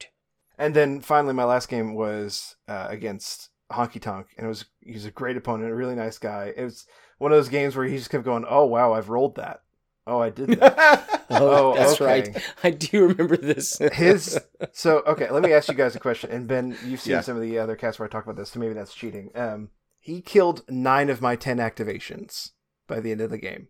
And 0.58 0.74
then 0.74 1.00
finally, 1.00 1.34
my 1.34 1.44
last 1.44 1.68
game 1.68 1.94
was 1.94 2.56
uh, 2.68 2.86
against 2.88 3.50
Honky 3.72 4.00
Tonk, 4.00 4.28
and 4.36 4.46
it 4.46 4.48
was 4.48 4.66
he 4.80 4.92
was 4.92 5.04
a 5.04 5.10
great 5.10 5.36
opponent, 5.36 5.70
a 5.70 5.74
really 5.74 5.94
nice 5.94 6.18
guy. 6.18 6.52
It 6.56 6.64
was 6.64 6.86
one 7.18 7.32
of 7.32 7.38
those 7.38 7.48
games 7.48 7.74
where 7.76 7.86
he 7.86 7.96
just 7.96 8.10
kept 8.10 8.24
going, 8.24 8.44
"Oh 8.48 8.64
wow, 8.66 8.92
I've 8.92 9.08
rolled 9.08 9.36
that. 9.36 9.62
Oh, 10.06 10.20
I 10.20 10.30
did 10.30 10.48
that." 10.60 11.12
Oh, 11.28 11.72
Oh, 11.72 11.74
that's 11.74 12.00
okay. 12.00 12.04
right. 12.30 12.42
I 12.62 12.70
do 12.70 13.08
remember 13.08 13.36
this. 13.36 13.78
His 13.92 14.38
so 14.72 15.02
okay. 15.08 15.28
Let 15.28 15.42
me 15.42 15.52
ask 15.52 15.68
you 15.68 15.74
guys 15.74 15.96
a 15.96 16.00
question. 16.00 16.30
And 16.30 16.46
Ben, 16.46 16.76
you've 16.84 17.00
seen 17.00 17.14
Yeah. 17.14 17.20
some 17.20 17.34
of 17.36 17.42
the 17.42 17.58
other 17.58 17.74
casts 17.74 17.98
where 17.98 18.06
I 18.06 18.10
talk 18.10 18.22
about 18.24 18.36
this, 18.36 18.50
so 18.50 18.60
maybe 18.60 18.74
that's 18.74 18.94
cheating. 18.94 19.30
Um, 19.34 19.70
he 19.98 20.20
killed 20.20 20.62
nine 20.68 21.10
of 21.10 21.20
my 21.20 21.34
ten 21.34 21.58
activations 21.58 22.50
by 22.86 23.00
the 23.00 23.10
end 23.10 23.20
of 23.20 23.30
the 23.30 23.38
game. 23.38 23.68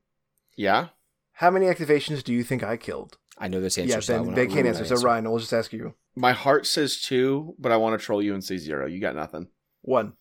yeah. 0.56 0.88
How 1.40 1.50
many 1.50 1.66
activations 1.66 2.22
do 2.24 2.32
you 2.32 2.42
think 2.42 2.62
I 2.62 2.76
killed? 2.78 3.16
I 3.38 3.48
know 3.48 3.60
this 3.60 3.76
answer. 3.78 3.94
yeah, 3.94 4.00
so 4.00 4.14
Ben, 4.14 4.20
will 4.22 4.26
not 4.30 4.36
Ben 4.36 4.50
can't 4.50 4.66
answer. 4.66 4.84
that 4.84 4.98
So 4.98 5.04
Ryan, 5.04 5.28
we'll 5.30 5.38
just 5.38 5.52
ask 5.52 5.70
you 5.72 5.94
My 6.14 6.32
heart 6.32 6.66
says 6.66 6.98
two, 7.00 7.54
but 7.58 7.72
I 7.72 7.76
want 7.78 7.98
to 7.98 8.04
troll 8.04 8.22
you 8.22 8.32
and 8.34 8.42
say 8.44 8.56
zero. 8.58 8.86
You 8.86 9.00
got 9.00 9.14
nothing. 9.16 9.48
one. 9.82 10.12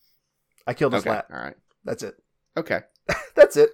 I 0.66 0.72
killed 0.74 0.92
his 0.94 1.02
Okay. 1.02 1.10
lat. 1.10 1.26
All 1.32 1.38
right. 1.38 1.56
That's 1.84 2.02
it. 2.02 2.16
Okay. 2.56 2.80
That's 3.34 3.56
it. 3.56 3.70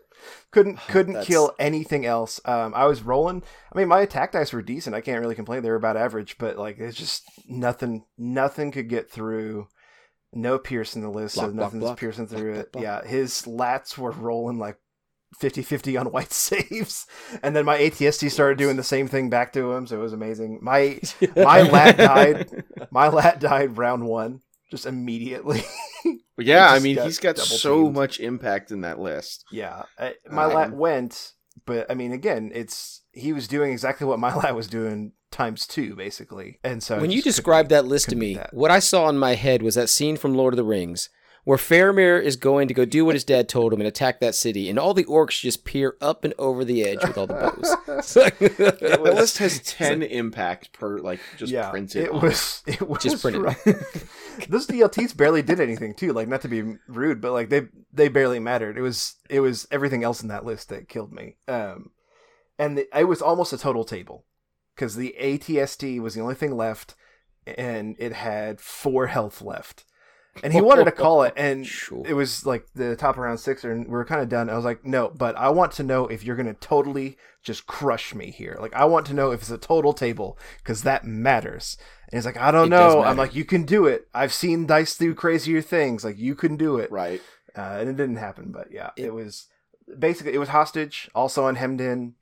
Couldn't 0.51 0.77
couldn't 0.89 1.15
That's- 1.15 1.27
kill 1.27 1.53
anything 1.59 2.05
else. 2.07 2.41
Um, 2.45 2.75
I 2.75 2.85
was 2.87 3.03
rolling. 3.03 3.43
I 3.73 3.79
mean, 3.79 3.89
my 3.89 4.01
attack 4.03 4.33
dice 4.33 4.53
were 4.53 4.63
decent. 4.63 4.95
I 4.95 5.01
can't 5.01 5.21
really 5.21 5.35
complain. 5.35 5.63
They 5.63 5.71
were 5.71 5.77
about 5.77 5.97
average, 5.97 6.37
but 6.39 6.59
like 6.59 6.79
it's 6.79 6.97
just 6.97 7.25
nothing. 7.49 8.05
Nothing 8.19 8.71
could 8.71 8.89
get 8.89 9.11
through. 9.11 9.67
No 10.35 10.59
pierce 10.59 10.95
in 10.97 11.03
the 11.03 11.11
list, 11.11 11.35
so 11.35 11.43
Block, 11.43 11.53
block, 11.53 11.65
nothing's 11.67 11.83
block. 11.85 11.99
piercing 11.99 12.27
through 12.27 12.55
it. 12.55 12.71
Yeah, 12.79 13.05
his 13.05 13.43
lats 13.43 13.99
were 13.99 14.13
rolling 14.13 14.59
like 14.59 14.79
50-50 15.43 16.01
on 16.01 16.07
white 16.11 16.33
saves, 16.33 17.07
and 17.43 17.55
then 17.55 17.67
my 17.67 17.77
ATST 17.79 18.31
started 18.31 18.57
doing 18.57 18.77
the 18.77 18.83
same 18.83 19.09
thing 19.09 19.29
back 19.29 19.53
to 19.55 19.73
him. 19.73 19.87
So 19.87 19.97
it 19.97 20.03
was 20.03 20.13
amazing. 20.15 20.59
My 20.63 20.99
my 21.37 21.63
lat 21.63 21.97
died. 21.99 22.65
My 22.91 23.09
lat 23.09 23.41
died 23.41 23.77
round 23.77 24.05
one, 24.07 24.41
just 24.73 24.87
immediately. 24.87 25.63
But 26.35 26.47
yeah, 26.47 26.71
I 26.71 26.79
mean, 26.79 26.97
got 26.97 27.05
he's 27.05 27.19
got 27.19 27.39
so 27.39 27.83
teamed. 27.83 27.95
much 27.95 28.19
impact 28.19 28.71
in 28.73 28.81
that 28.81 28.99
list. 28.99 29.45
Yeah, 29.53 29.83
I, 29.99 30.15
my 30.31 30.47
lat 30.47 30.69
Um, 30.69 30.79
went, 30.79 31.33
but 31.67 31.89
I 31.91 31.95
mean, 31.95 32.11
again, 32.11 32.51
it's 32.55 33.03
he 33.13 33.35
was 33.35 33.47
doing 33.47 33.71
exactly 33.71 34.07
what 34.07 34.19
my 34.19 34.35
lat 34.43 34.57
was 34.57 34.67
doing 34.67 35.13
times 35.31 35.67
two, 35.67 35.95
basically. 35.95 36.59
And 36.65 36.83
so 36.83 36.99
when 36.99 37.11
you 37.11 37.19
just 37.23 37.37
described 37.37 37.69
that 37.69 37.85
list 37.85 38.09
to 38.09 38.17
me, 38.17 38.35
that. 38.35 38.55
what 38.55 38.71
I 38.71 38.79
saw 38.79 39.11
in 39.11 39.19
my 39.19 39.35
head 39.35 39.63
was 39.63 39.75
that 39.75 39.91
scene 39.91 40.17
from 40.17 40.35
Lord 40.35 40.55
of 40.55 40.57
the 40.57 40.65
Rings 40.65 41.11
where 41.45 41.59
Faramir 41.59 42.23
is 42.23 42.37
going 42.37 42.69
to 42.69 42.75
go 42.75 42.85
do 42.85 43.05
what 43.05 43.15
his 43.17 43.25
dad 43.25 43.49
told 43.49 43.73
him 43.73 43.81
and 43.81 43.89
attack 43.89 44.21
that 44.21 44.35
city, 44.35 44.71
and 44.71 44.79
all 44.79 44.95
the 44.95 45.05
orcs 45.05 45.41
just 45.41 45.65
peer 45.65 45.97
up 46.01 46.25
and 46.25 46.33
over 46.39 46.65
the 46.65 46.85
edge 46.85 47.03
with 47.03 47.19
all 47.19 47.27
the 47.27 47.35
bows. 47.35 47.77
It's 47.99 48.17
like- 48.17 48.39
The 48.39 48.99
list 49.03 49.39
has 49.39 49.59
ten 49.61 50.03
impact 50.03 50.73
per 50.73 50.99
like 50.99 51.21
just 51.37 51.53
yeah, 51.53 51.71
printed. 51.71 52.05
it 52.05 52.13
was 52.15 52.63
it 52.67 52.89
was 52.89 53.03
Just 53.03 53.23
printed. 53.23 53.43
rough. 53.43 53.65
Those 54.49 54.67
DLTs 54.67 55.17
barely 55.17 55.43
did 55.43 55.61
anything 55.61 55.95
too. 55.95 56.13
Like 56.13 56.29
not 56.29 56.43
to 56.43 56.49
be 56.49 56.63
rude, 56.89 57.21
but 57.21 57.33
like 57.33 57.49
they 57.49 57.63
they 57.93 58.09
barely 58.09 58.39
mattered. 58.39 58.79
It 58.79 58.83
was 58.83 59.17
it 59.29 59.41
was 59.41 59.67
everything 59.71 60.05
else 60.05 60.23
in 60.23 60.29
that 60.29 60.45
list 60.45 60.69
that 60.69 60.89
killed 60.89 61.13
me. 61.13 61.37
Um, 61.49 61.91
and 62.59 62.79
the, 62.79 62.99
it 62.99 63.05
was 63.09 63.21
almost 63.23 63.53
a 63.53 63.59
total 63.59 63.85
table 63.85 64.25
because 64.75 64.95
the 64.97 65.15
ATST 65.21 66.01
was 66.01 66.15
the 66.15 66.21
only 66.21 66.35
thing 66.35 66.57
left, 66.57 66.95
and 67.47 67.97
it 67.99 68.13
had 68.13 68.61
four 68.61 69.09
health 69.09 69.43
left. 69.43 69.85
And 70.43 70.53
he 70.53 70.61
wanted 70.63 70.85
to 70.85 70.93
call 70.93 71.25
it, 71.25 71.35
and 71.37 71.67
Sure. 71.67 72.03
it 72.07 72.15
was 72.15 72.47
like 72.47 72.67
the 72.75 72.97
top 72.97 73.19
around 73.19 73.27
round 73.29 73.41
six, 73.41 73.65
and 73.65 73.85
we 73.87 73.91
were 73.93 74.05
kind 74.05 74.23
of 74.23 74.29
done. 74.31 74.49
I 74.49 74.57
was 74.57 74.65
like, 74.65 74.85
no, 74.85 75.09
but 75.11 75.37
I 75.37 75.51
want 75.51 75.73
to 75.73 75.83
know 75.83 76.07
if 76.07 76.25
you're 76.25 76.37
going 76.37 76.47
to 76.47 76.55
totally 76.55 77.19
just 77.43 77.67
crush 77.67 78.15
me 78.15 78.31
here. 78.31 78.57
Like, 78.59 78.73
I 78.75 78.87
want 78.87 79.05
to 79.09 79.15
know 79.15 79.31
if 79.33 79.41
it's 79.43 79.51
a 79.51 79.59
total 79.59 79.93
table 79.93 80.39
because 80.63 80.85
that 80.85 81.05
matters. 81.05 81.77
And 82.11 82.17
he's 82.17 82.25
like, 82.25 82.39
I 82.39 82.51
don't 82.51 82.69
It 82.69 82.71
know. 82.71 83.03
I'm 83.03 83.17
like, 83.19 83.35
you 83.35 83.45
can 83.45 83.65
do 83.65 83.87
it. 83.87 84.09
I've 84.15 84.33
seen 84.33 84.67
dice 84.67 84.97
do 84.97 85.15
crazier 85.15 85.61
things. 85.61 86.03
Like, 86.05 86.19
you 86.19 86.35
can 86.35 86.57
do 86.57 86.79
it. 86.79 86.91
right. 86.91 87.21
Uh, 87.55 87.77
and 87.81 87.91
it 87.91 87.97
didn't 87.99 88.17
happen, 88.17 88.51
but 88.53 88.69
yeah, 88.73 88.91
it, 88.97 89.07
It- 89.07 89.15
was 89.15 89.49
basically 89.99 90.33
it 90.33 90.39
was 90.39 90.49
hostage. 90.49 91.11
Also 91.15 91.45
on 91.45 91.57
hemmed 91.57 91.83
in. 91.83 92.15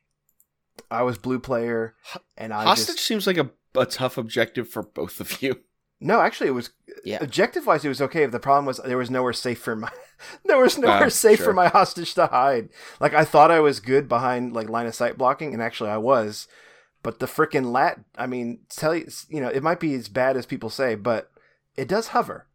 I 0.91 1.03
was 1.03 1.19
blue 1.19 1.39
player, 1.39 1.95
and 2.37 2.53
I 2.53 2.65
Hostage 2.65 2.97
just 2.97 3.07
seems 3.07 3.27
like 3.27 3.37
a, 3.37 3.51
a 3.77 3.87
tough 3.87 4.19
objective 4.19 4.69
for 4.69 4.83
both 4.83 5.21
of 5.21 5.41
you. 5.43 5.61
No. 6.01 6.21
Actually, 6.21 6.49
it 6.49 6.53
was 6.53 6.71
Yeah. 7.05 7.19
objective 7.21 7.67
wise, 7.67 7.85
it 7.85 7.89
was 7.89 8.03
okay. 8.03 8.23
If 8.25 8.31
the 8.33 8.41
problem 8.41 8.67
was 8.67 8.79
there 8.79 8.99
was 8.99 9.11
nowhere 9.11 9.33
safe 9.33 9.61
for 9.61 9.77
my 9.77 9.91
there 10.45 10.59
was 10.59 10.77
nowhere 10.79 11.07
Ah, 11.07 11.09
safe 11.09 11.39
sure. 11.39 11.47
for 11.47 11.53
my 11.53 11.69
hostage 11.69 12.15
to 12.15 12.27
hide. 12.27 12.69
Like 13.01 13.15
I 13.15 13.25
thought 13.25 13.51
I 13.51 13.61
was 13.61 13.81
good 13.81 14.09
behind 14.09 14.53
like 14.53 14.69
line 14.69 14.87
of 14.87 14.95
sight 14.95 15.17
blocking, 15.19 15.53
and 15.55 15.63
actually 15.63 15.91
I 15.91 15.97
was. 15.99 16.49
But 17.03 17.19
the 17.19 17.27
freaking 17.27 17.73
lat, 17.73 17.99
I 18.17 18.27
mean, 18.27 18.59
tell 18.69 18.95
you, 18.95 19.09
you 19.31 19.41
know, 19.41 19.49
it 19.49 19.63
might 19.63 19.81
be 19.81 19.95
as 19.95 20.09
bad 20.09 20.37
as 20.37 20.45
people 20.45 20.69
say, 20.69 20.95
but 20.95 21.31
it 21.75 21.89
does 21.89 22.09
hover, 22.09 22.47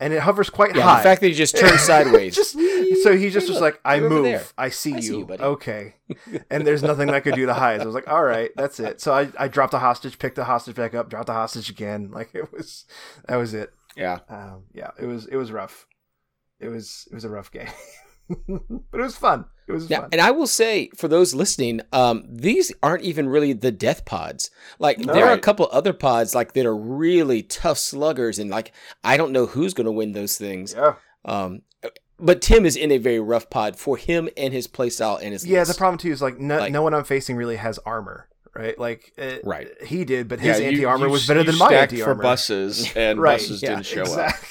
and 0.00 0.12
it 0.12 0.20
hovers 0.20 0.50
quite 0.50 0.74
yeah, 0.76 0.82
high. 0.82 0.96
the 0.98 1.02
fact 1.02 1.20
that 1.20 1.28
he 1.28 1.34
just 1.34 1.56
turned 1.56 1.78
sideways. 1.90 2.34
Just- 2.36 2.52
so 3.02 3.16
he 3.16 3.28
just 3.30 3.46
Hey, 3.46 3.52
was 3.52 3.60
look, 3.60 3.74
like, 3.74 3.80
"I 3.84 4.00
move. 4.00 4.52
I 4.56 4.70
see 4.70 4.92
I 4.94 4.96
you, 4.96 5.02
see 5.02 5.18
you, 5.18 5.26
buddy." 5.26 5.42
okay," 5.42 5.94
and 6.50 6.66
there's 6.66 6.82
nothing 6.82 7.10
I 7.10 7.20
could 7.20 7.34
do 7.34 7.44
to 7.46 7.52
hide. 7.54 7.80
So 7.80 7.82
I 7.82 7.86
was 7.86 7.94
like, 7.94 8.08
"All 8.08 8.22
right, 8.24 8.50
that's 8.56 8.80
it." 8.80 9.00
So 9.00 9.12
I, 9.12 9.28
I 9.38 9.48
dropped 9.48 9.72
the 9.72 9.78
hostage, 9.80 10.18
picked 10.18 10.36
the 10.36 10.44
hostage 10.44 10.74
back 10.76 10.94
up, 10.94 11.10
dropped 11.10 11.26
the 11.26 11.32
hostage 11.34 11.68
again. 11.70 12.10
Like 12.14 12.34
it 12.34 12.50
was, 12.52 12.84
that 13.28 13.36
was 13.36 13.52
it. 13.54 13.72
Yeah. 13.96 14.20
Um, 14.28 14.64
yeah, 14.72 14.90
it 14.98 15.06
was 15.06 15.26
it 15.26 15.36
was 15.36 15.52
rough. 15.52 15.86
It 16.60 16.68
was 16.68 17.06
it 17.10 17.14
was 17.14 17.24
a 17.24 17.28
rough 17.30 17.50
game, 17.50 17.68
but 18.48 19.00
it 19.00 19.02
was 19.02 19.16
fun. 19.16 19.46
It 19.66 19.72
was 19.72 19.88
Yeah, 19.88 20.00
fun. 20.00 20.08
and 20.12 20.20
I 20.20 20.30
will 20.30 20.46
say 20.46 20.90
for 20.96 21.08
those 21.08 21.34
listening, 21.34 21.80
um, 21.92 22.24
these 22.28 22.72
aren't 22.82 23.02
even 23.02 23.28
really 23.28 23.52
the 23.54 23.72
death 23.72 24.04
pods. 24.04 24.50
Like 24.78 24.98
No. 24.98 25.12
there 25.14 25.24
are 25.26 25.32
a 25.32 25.38
couple 25.38 25.68
other 25.72 25.92
pods 25.92 26.34
like 26.34 26.52
that 26.54 26.66
are 26.66 26.76
really 26.76 27.42
tough 27.42 27.78
sluggers, 27.78 28.38
and 28.38 28.50
like 28.50 28.72
I 29.02 29.16
don't 29.16 29.32
know 29.32 29.46
who's 29.46 29.72
going 29.74 29.86
to 29.86 29.92
win 29.92 30.12
those 30.12 30.36
things. 30.36 30.74
yeah, 30.76 30.94
Um, 31.24 31.62
but 32.18 32.40
Tim 32.42 32.64
is 32.66 32.76
in 32.76 32.90
a 32.92 32.98
very 32.98 33.20
rough 33.20 33.48
pod 33.50 33.76
for 33.76 33.96
him 33.96 34.28
and 34.36 34.52
his 34.54 34.68
playstyle 34.68 35.18
and 35.20 35.32
his 35.32 35.46
yeah. 35.46 35.60
list. 35.60 35.72
The 35.72 35.78
problem 35.78 35.98
too 35.98 36.12
is 36.12 36.20
like 36.22 36.38
no, 36.38 36.58
Like- 36.58 36.72
no 36.72 36.82
one 36.82 36.92
I'm 36.94 37.04
facing 37.04 37.36
really 37.36 37.56
has 37.56 37.78
armor, 37.86 38.28
right? 38.54 38.78
Like 38.78 39.12
it, 39.16 39.40
Right. 39.44 39.68
he 39.84 40.04
did, 40.04 40.28
but 40.28 40.40
his 40.40 40.60
yeah, 40.60 40.66
anti 40.66 40.84
armor 40.84 41.08
was 41.08 41.26
better 41.26 41.40
you 41.40 41.46
than 41.46 41.58
my 41.58 41.72
anti 41.74 42.02
armor. 42.02 42.14
for 42.16 42.22
buses, 42.22 42.92
and 42.96 43.18
Right, 43.18 43.38
buses 43.38 43.62
yeah, 43.62 43.70
didn't 43.70 43.86
show 43.86 44.04
up. 44.04 44.34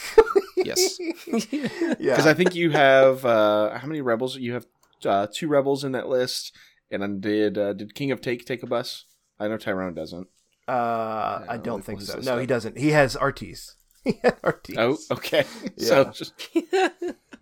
exactly. 0.57 1.13
Yes. 1.27 1.47
yeah. 1.51 1.95
Because 1.99 2.27
I 2.27 2.33
think 2.33 2.55
you 2.55 2.71
have 2.71 3.25
uh, 3.25 3.77
how 3.77 3.87
many 3.87 4.01
rebels? 4.01 4.35
You 4.37 4.53
have 4.53 4.65
uh, 5.05 5.27
two 5.33 5.47
rebels 5.47 5.83
in 5.83 5.91
that 5.93 6.07
list, 6.07 6.55
and 6.91 7.01
then 7.01 7.19
did 7.19 7.57
uh, 7.57 7.73
did 7.73 7.95
King 7.95 8.11
of 8.11 8.21
Take 8.21 8.45
take 8.45 8.63
a 8.63 8.67
bus? 8.67 9.05
I 9.39 9.47
know 9.47 9.57
Tyrone 9.57 9.93
doesn't. 9.93 10.27
Uh, 10.67 10.71
I 10.71 11.45
Yeah, 11.55 11.57
don't 11.63 11.83
think 11.83 12.01
so. 12.01 12.15
No, 12.15 12.21
stuff? 12.21 12.39
he 12.39 12.45
doesn't. 12.45 12.77
He 12.77 12.89
has 12.91 13.15
Artis. 13.15 13.75
He 14.03 14.19
had 14.21 14.35
Artis. 14.43 14.75
Oh, 14.77 14.97
okay. 15.11 15.45
Yeah. 15.77 15.87
so 15.87 16.03
just 16.11 16.33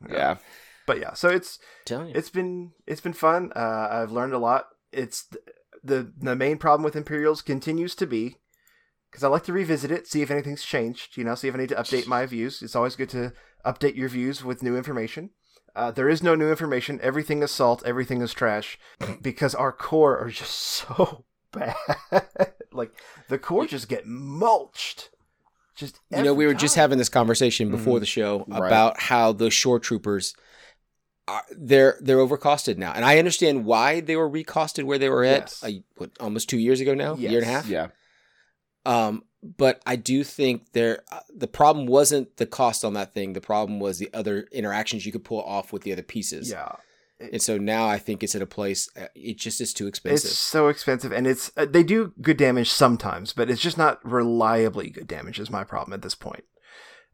yeah, 0.09 0.37
But 0.85 0.99
yeah, 0.99 1.13
so 1.13 1.29
it's 1.29 1.57
Telling 1.85 2.13
it's 2.15 2.29
been 2.29 2.71
it's 2.85 3.01
been 3.01 3.13
fun. 3.13 3.51
Uh, 3.55 3.87
I've 3.91 4.11
learned 4.11 4.33
a 4.33 4.37
lot. 4.39 4.67
It's 4.91 5.23
th- 5.25 5.43
the 5.83 6.11
the 6.17 6.35
main 6.35 6.57
problem 6.57 6.83
with 6.83 6.95
Imperials 6.95 7.41
continues 7.41 7.95
to 7.95 8.05
be 8.05 8.37
because 9.11 9.23
I 9.23 9.27
like 9.27 9.43
to 9.43 9.53
revisit 9.53 9.91
it, 9.91 10.07
see 10.07 10.21
if 10.21 10.31
anything's 10.31 10.63
changed. 10.63 11.17
You 11.17 11.23
know, 11.25 11.35
see 11.35 11.47
if 11.49 11.53
I 11.55 11.57
need 11.59 11.69
to 11.69 11.75
update 11.75 12.07
my 12.07 12.25
views. 12.25 12.61
It's 12.61 12.75
always 12.75 12.95
good 12.95 13.09
to 13.09 13.33
update 13.65 13.95
your 13.95 14.09
views 14.09 14.43
with 14.43 14.63
new 14.63 14.75
information. 14.77 15.31
Uh, 15.75 15.91
there 15.91 16.09
is 16.09 16.21
no 16.23 16.35
new 16.35 16.49
information. 16.49 16.99
Everything 17.03 17.43
is 17.43 17.51
salt. 17.51 17.83
Everything 17.85 18.21
is 18.21 18.33
trash 18.33 18.77
because 19.21 19.53
our 19.55 19.71
core 19.71 20.17
are 20.17 20.29
just 20.29 20.51
so 20.55 21.25
bad. 21.51 21.75
like 22.73 22.91
the 23.29 23.37
core 23.37 23.65
just 23.65 23.87
get 23.89 24.05
mulched. 24.05 25.09
Just 25.75 25.99
You 26.09 26.23
know, 26.23 26.33
we 26.33 26.43
every 26.45 26.47
were 26.55 26.59
just 26.59 26.75
having 26.75 26.97
this 26.97 27.09
conversation 27.09 27.71
before 27.71 27.97
Mhm. 27.97 28.01
the 28.01 28.05
show 28.05 28.45
Right. 28.47 28.67
about 28.67 28.99
how 28.99 29.31
the 29.31 29.49
shore 29.49 29.79
troopers 29.79 30.35
are, 31.27 31.43
they're 31.51 31.97
they're 32.01 32.17
overcosted 32.17 32.77
now, 32.77 32.91
and 32.91 33.05
I 33.05 33.17
understand 33.17 33.63
why 33.65 34.01
they 34.01 34.15
were 34.17 34.29
recosted 34.29 34.83
where 34.83 34.97
they 34.97 35.09
were 35.09 35.23
at. 35.23 35.41
Yes. 35.41 35.63
uh, 35.63 35.69
what, 35.95 36.11
almost 36.19 36.49
two 36.49 36.57
years 36.57 36.81
ago 36.81 36.93
now, 36.93 37.15
year 37.15 37.39
and 37.39 37.47
a 37.47 37.51
half. 37.51 37.67
Yeah. 37.67 37.87
Um, 38.85 39.23
but 39.43 39.81
I 39.85 39.95
do 39.95 40.23
think 40.23 40.71
there 40.73 41.03
uh, 41.11 41.19
the 41.35 41.47
problem 41.47 41.85
wasn't 41.87 42.37
the 42.37 42.45
cost 42.45 42.83
on 42.85 42.93
that 42.93 43.13
thing. 43.13 43.33
The 43.33 43.41
problem 43.41 43.79
was 43.79 43.97
the 43.99 44.09
other 44.13 44.47
interactions 44.51 45.05
you 45.05 45.11
could 45.11 45.23
pull 45.23 45.41
off 45.41 45.73
with 45.73 45.81
the 45.83 45.91
other 45.93 46.03
pieces. 46.03 46.49
Yeah, 46.51 46.75
And 47.19 47.41
so 47.41 47.57
now 47.57 47.87
I 47.87 47.97
think 47.97 48.21
it's 48.23 48.35
at 48.35 48.41
a 48.41 48.47
place. 48.47 48.89
uh, 48.99 49.07
It 49.15 49.37
just 49.37 49.59
is 49.61 49.73
too 49.73 49.87
expensive. 49.87 50.29
it's 50.29 50.37
so 50.37 50.67
expensive, 50.67 51.11
and 51.11 51.25
it's 51.25 51.51
uh, 51.57 51.65
they 51.65 51.83
do 51.83 52.13
good 52.21 52.37
damage 52.37 52.69
sometimes, 52.69 53.33
but 53.33 53.49
it's 53.49 53.61
just 53.61 53.77
not 53.77 53.99
reliably 54.05 54.89
good 54.89 55.07
damage. 55.07 55.39
Is 55.39 55.49
my 55.49 55.63
problem 55.63 55.93
at 55.93 56.01
this 56.03 56.15
point. 56.15 56.43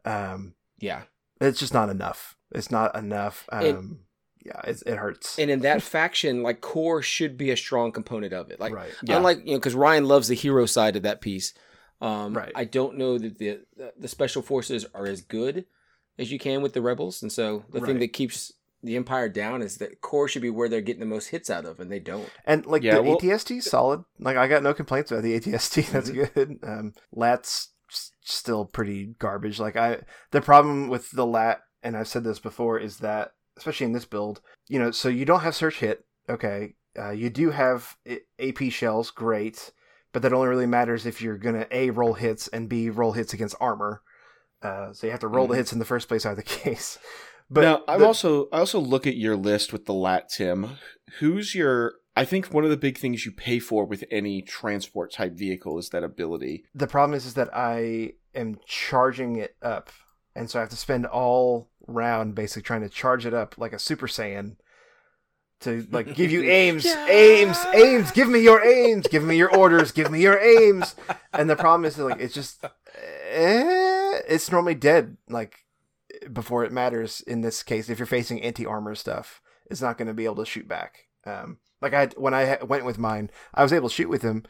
Um, 0.05 0.53
yeah. 0.79 1.03
it's 1.41 1.59
just 1.59 1.73
not 1.73 1.89
enough. 1.89 2.35
It's 2.53 2.71
not 2.71 2.95
enough. 2.95 3.45
Um, 3.51 3.99
yeah, 4.47 4.61
it's, 4.63 4.81
it 4.83 4.95
hurts. 4.97 5.37
And 5.37 5.51
in 5.51 5.59
that 5.61 5.81
faction, 5.81 6.41
like 6.43 6.61
core 6.61 7.01
should 7.01 7.37
be 7.37 7.51
a 7.51 7.57
strong 7.57 7.91
component 7.91 8.33
of 8.33 8.49
it. 8.49 8.59
Like 8.59 8.73
right. 8.73 8.91
Yeah. 9.03 9.17
unlike 9.17 9.39
you 9.45 9.51
know, 9.53 9.57
because 9.59 9.75
Ryan 9.75 10.05
loves 10.05 10.27
the 10.29 10.35
hero 10.35 10.65
side 10.65 10.95
of 10.95 11.03
that 11.03 11.21
piece. 11.21 11.53
Um, 12.01 12.33
Right. 12.35 12.51
I 12.55 12.63
don't 12.65 12.97
know 12.97 13.17
that 13.17 13.37
the 13.39 13.59
the 13.99 14.07
special 14.07 14.41
forces 14.41 14.85
are 14.93 15.05
as 15.07 15.21
good 15.21 15.65
as 16.19 16.31
you 16.31 16.39
can 16.39 16.61
with 16.61 16.73
the 16.73 16.81
rebels, 16.81 17.21
and 17.21 17.31
so 17.31 17.65
the 17.71 17.81
thing 17.81 17.99
that 17.99 18.13
keeps 18.13 18.53
the 18.83 18.95
empire 18.95 19.27
down 19.27 19.61
is 19.63 19.77
that 19.77 20.01
core 20.01 20.27
should 20.27 20.43
be 20.43 20.49
where 20.51 20.69
they're 20.69 20.81
getting 20.81 20.99
the 20.99 21.05
most 21.07 21.27
hits 21.29 21.49
out 21.49 21.65
of, 21.65 21.79
and 21.79 21.91
they 21.91 21.99
don't. 21.99 22.29
And 22.45 22.65
like 22.67 22.83
Yeah, 22.83 22.95
the 22.95 23.03
well- 23.03 23.17
ATST 23.19 23.61
solid. 23.63 24.03
Like 24.19 24.37
I 24.37 24.47
got 24.47 24.61
no 24.63 24.73
complaints 24.73 25.11
about 25.11 25.23
the 25.23 25.33
ATST. 25.39 25.87
That's 25.91 26.09
Mm-hmm. 26.11 26.33
good. 26.35 26.59
Um, 26.63 26.93
LAT's 27.11 27.69
still 28.21 28.65
pretty 28.65 29.15
garbage. 29.19 29.59
Like 29.59 29.75
I, 29.75 30.01
the 30.31 30.41
problem 30.41 30.87
with 30.89 31.09
the 31.11 31.25
LAT, 31.25 31.61
and 31.81 31.97
I've 31.97 32.07
said 32.07 32.23
this 32.23 32.39
before, 32.39 32.77
is 32.79 32.97
that 32.99 33.31
especially 33.57 33.85
in 33.85 33.91
this 33.93 34.05
build, 34.05 34.41
you 34.67 34.79
know, 34.79 34.91
so 34.91 35.09
you 35.09 35.25
don't 35.25 35.41
have 35.41 35.55
surge 35.55 35.77
hit. 35.79 36.05
Okay, 36.29 36.75
uh, 36.97 37.11
you 37.11 37.29
do 37.29 37.51
have 37.51 37.95
AP 38.39 38.69
shells, 38.71 39.11
great, 39.11 39.71
but 40.13 40.21
that 40.21 40.33
only 40.33 40.47
really 40.47 40.65
matters 40.65 41.05
if 41.05 41.21
you're 41.21 41.37
gonna 41.37 41.67
a 41.71 41.89
roll 41.89 42.13
hits 42.13 42.47
and 42.49 42.69
b 42.69 42.89
roll 42.89 43.13
hits 43.13 43.33
against 43.33 43.55
armor. 43.59 44.01
Uh, 44.61 44.91
so 44.93 45.05
you 45.07 45.11
have 45.11 45.19
to 45.21 45.27
roll 45.27 45.45
Mhm. 45.47 45.51
the 45.51 45.55
hits 45.57 45.73
in 45.73 45.79
the 45.79 45.85
first 45.85 46.07
place, 46.07 46.25
either 46.25 46.41
case. 46.63 46.97
But 47.49 47.61
now 47.61 47.83
I'm 47.87 47.99
the- 48.01 48.07
also 48.07 48.49
I 48.51 48.59
also 48.59 48.79
look 48.79 49.07
at 49.07 49.15
your 49.15 49.35
list 49.37 49.71
with 49.71 49.85
the 49.85 49.93
lat 49.93 50.29
Tim. 50.29 50.71
Who's 51.19 51.55
your 51.55 51.93
I 52.15 52.25
think 52.25 52.47
one 52.51 52.63
of 52.63 52.71
the 52.71 52.77
big 52.77 52.97
things 52.97 53.25
you 53.27 53.31
pay 53.31 53.59
for 53.59 53.85
with 53.85 54.03
any 54.09 54.41
transport 54.41 55.11
type 55.13 55.33
vehicle 55.33 55.77
is 55.77 55.89
that 55.89 56.03
ability. 56.03 56.65
the 56.73 56.87
problem 56.87 57.15
is, 57.15 57.27
is 57.27 57.35
that 57.35 57.49
I 57.55 58.13
am 58.33 58.57
charging 58.65 59.35
it 59.35 59.55
up, 59.61 59.91
and 60.37 60.49
so 60.49 60.59
I 60.59 60.61
have 60.61 60.69
to 60.69 60.77
spend 60.77 61.05
all 61.05 61.69
round 61.87 62.35
basically 62.35 62.61
trying 62.61 62.81
to 62.81 62.89
charge 62.89 63.25
it 63.25 63.33
up 63.33 63.57
like 63.57 63.73
a 63.73 63.79
Super 63.79 64.07
Saiyan 64.07 64.57
to 65.61 65.87
like 65.91 66.13
give 66.15 66.31
you 66.31 66.43
aims, 66.49 66.85
aims, 66.85 67.57
aims. 67.73 68.11
Give 68.11 68.29
me 68.29 68.39
your 68.39 68.63
aims. 68.63 69.07
Give 69.07 69.23
me 69.23 69.35
your 69.35 69.53
orders. 69.55 69.91
Give 69.91 70.11
me 70.11 70.21
your 70.21 70.39
aims. 70.39 70.95
And 71.33 71.49
the 71.49 71.55
problem 71.55 71.85
is 71.85 71.97
like 71.97 72.21
it's 72.21 72.33
just 72.33 72.63
eh, 72.63 72.69
it's 74.27 74.51
normally 74.51 74.75
dead 74.75 75.17
like 75.27 75.65
before 76.31 76.63
it 76.63 76.71
matters. 76.71 77.21
In 77.21 77.41
this 77.41 77.63
case, 77.63 77.89
if 77.89 77.97
you're 77.97 78.05
facing 78.05 78.41
anti 78.43 78.65
armor 78.65 78.95
stuff, 78.95 79.41
it's 79.71 79.81
not 79.81 79.97
going 79.97 80.07
to 80.07 80.13
be 80.13 80.25
able 80.25 80.35
to 80.35 80.45
shoot 80.45 80.67
back. 80.67 81.05
Um, 81.25 81.57
like 81.81 81.93
I 81.93 82.07
when 82.15 82.33
I 82.33 82.45
ha- 82.45 82.65
went 82.65 82.85
with 82.85 82.99
mine, 82.99 83.31
I 83.53 83.63
was 83.63 83.73
able 83.73 83.89
to 83.89 83.95
shoot 83.95 84.09
with 84.09 84.21
him, 84.21 84.43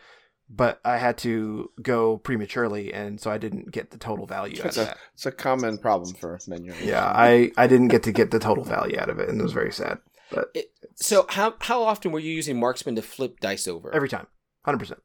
but 0.50 0.80
I 0.86 0.98
had 0.98 1.18
to 1.20 1.72
go 1.82 2.18
prematurely, 2.18 2.94
and 2.94 3.20
so 3.20 3.30
I 3.32 3.38
didn't 3.38 3.72
get 3.72 3.92
the 3.92 3.98
total 3.98 4.26
value 4.26 4.58
out 4.60 4.64
That's 4.64 4.78
of 4.78 4.86
that. 4.88 4.98
it's 5.14 5.26
a 5.26 5.32
common 5.32 5.78
problem 5.78 6.14
for 6.16 6.38
menu. 6.48 6.74
Yeah, 6.82 7.06
I 7.06 7.52
I 7.58 7.68
didn't 7.68 7.90
get 7.90 8.04
to 8.04 8.12
get 8.12 8.32
the 8.32 8.40
total 8.40 8.64
value 8.64 8.98
out 9.00 9.10
of 9.10 9.20
it, 9.20 9.30
and 9.30 9.40
it 9.40 9.44
was 9.44 9.54
very 9.54 9.72
sad. 9.72 10.00
But 10.32 10.56
So 10.96 11.26
how 11.30 11.56
how 11.60 11.84
often 11.84 12.12
were 12.12 12.20
you 12.20 12.34
using 12.34 12.60
marksman 12.60 12.96
to 12.96 13.02
flip 13.02 13.40
dice 13.40 13.68
over? 13.68 13.94
every 13.94 14.10
time, 14.10 14.28
hundred 14.66 14.80
percent. 14.80 15.00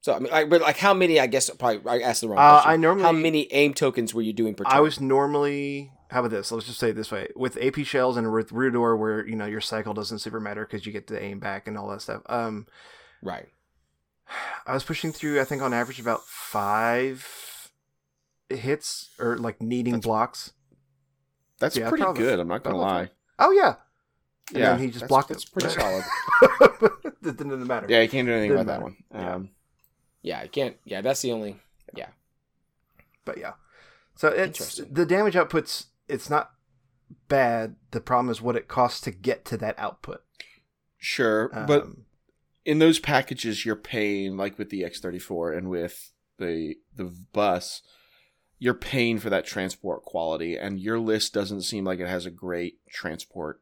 so 0.00 0.14
I 0.14 0.18
mean, 0.18 0.32
like, 0.32 0.48
but 0.50 0.60
like 0.62 0.78
how 0.78 0.94
many? 0.94 1.18
I 1.20 1.26
guess 1.26 1.48
probably 1.50 1.80
I 1.90 2.00
asked 2.08 2.20
the 2.22 2.28
wrong 2.28 2.38
Uh, 2.38 2.52
question. 2.62 2.70
I 2.72 2.76
normally 2.76 3.04
how 3.04 3.12
many 3.12 3.52
aim 3.52 3.74
tokens 3.74 4.14
were 4.14 4.22
you 4.22 4.32
doing 4.32 4.54
per? 4.54 4.64
Turn? 4.64 4.72
I 4.72 4.80
was 4.80 5.00
normally 5.00 5.90
how 6.10 6.20
about 6.20 6.30
this? 6.30 6.52
Let's 6.52 6.66
just 6.66 6.78
say 6.78 6.90
it 6.90 6.96
this 6.96 7.10
way: 7.10 7.28
with 7.34 7.56
AP 7.60 7.84
shells 7.84 8.16
and 8.16 8.32
with 8.32 8.50
Rudor, 8.50 8.96
where 8.98 9.26
you 9.26 9.34
know 9.36 9.46
your 9.46 9.60
cycle 9.60 9.94
doesn't 9.94 10.18
super 10.20 10.38
matter 10.40 10.64
because 10.64 10.86
you 10.86 10.92
get 10.92 11.06
to 11.08 11.20
aim 11.20 11.40
back 11.40 11.66
and 11.66 11.76
all 11.78 11.88
that 11.90 12.02
stuff. 12.02 12.22
Um, 12.26 12.66
right. 13.22 13.46
I 14.66 14.72
was 14.74 14.84
pushing 14.84 15.12
through. 15.12 15.40
I 15.40 15.44
think 15.44 15.62
on 15.62 15.72
average 15.74 16.00
about 16.00 16.24
five 16.26 17.70
hits 18.48 19.10
or 19.18 19.36
like 19.38 19.60
needing 19.60 19.94
That's- 19.94 20.06
blocks. 20.06 20.52
That's 21.60 21.76
Yeah, 21.76 21.88
pretty 21.88 22.04
good. 22.14 22.40
I'm 22.40 22.48
not 22.48 22.62
gonna 22.64 22.76
lie. 22.78 23.10
Oh 23.38 23.50
yeah, 23.52 23.76
and 24.50 24.58
yeah, 24.58 24.76
he 24.78 24.86
just 24.88 25.00
that's- 25.00 25.08
blocked 25.08 25.28
That's 25.28 25.44
it. 25.44 25.52
pretty 25.52 25.68
solid. 25.68 26.04
it 27.22 27.36
didn't 27.36 27.66
matter. 27.66 27.86
Yeah, 27.88 28.00
you 28.02 28.08
can't 28.08 28.26
do 28.26 28.32
anything 28.32 28.50
Didn't 28.50 28.62
about 28.68 28.72
that 28.78 28.82
one. 28.82 28.96
Yeah. 29.12 29.34
Um, 29.34 29.50
Yeah, 30.22 30.40
I 30.40 30.46
can't. 30.48 30.76
Yeah, 30.84 31.00
that's 31.00 31.22
the 31.22 31.32
only. 31.32 31.60
Yeah. 31.96 32.08
But 33.24 33.38
yeah. 33.38 33.52
So 34.16 34.28
it's 34.28 34.76
the 34.90 35.06
damage 35.06 35.34
outputs. 35.34 35.86
It's 36.08 36.28
not 36.28 36.50
bad. 37.28 37.76
The 37.92 38.00
problem 38.00 38.30
is 38.30 38.42
what 38.42 38.56
it 38.56 38.68
costs 38.68 39.00
to 39.02 39.10
get 39.10 39.44
to 39.46 39.56
that 39.58 39.78
output. 39.78 40.22
sure, 40.98 41.48
but 41.50 41.82
Um, 41.84 42.04
in 42.64 42.78
those 42.78 42.98
packages 42.98 43.64
you're 43.64 43.76
paying 43.76 44.36
like 44.36 44.58
with 44.58 44.70
the 44.70 44.82
X34 44.82 45.56
and 45.58 45.68
with 45.68 46.12
the 46.38 46.76
the 46.94 47.14
bus 47.32 47.82
you're 48.58 48.74
paying 48.74 49.18
for 49.18 49.30
that 49.30 49.44
transport 49.44 50.02
quality 50.04 50.56
and 50.56 50.80
your 50.80 50.98
list 50.98 51.34
doesn't 51.34 51.62
seem 51.62 51.84
like 51.84 51.98
it 52.00 52.08
has 52.08 52.24
a 52.26 52.30
great 52.30 52.78
transport 52.88 53.60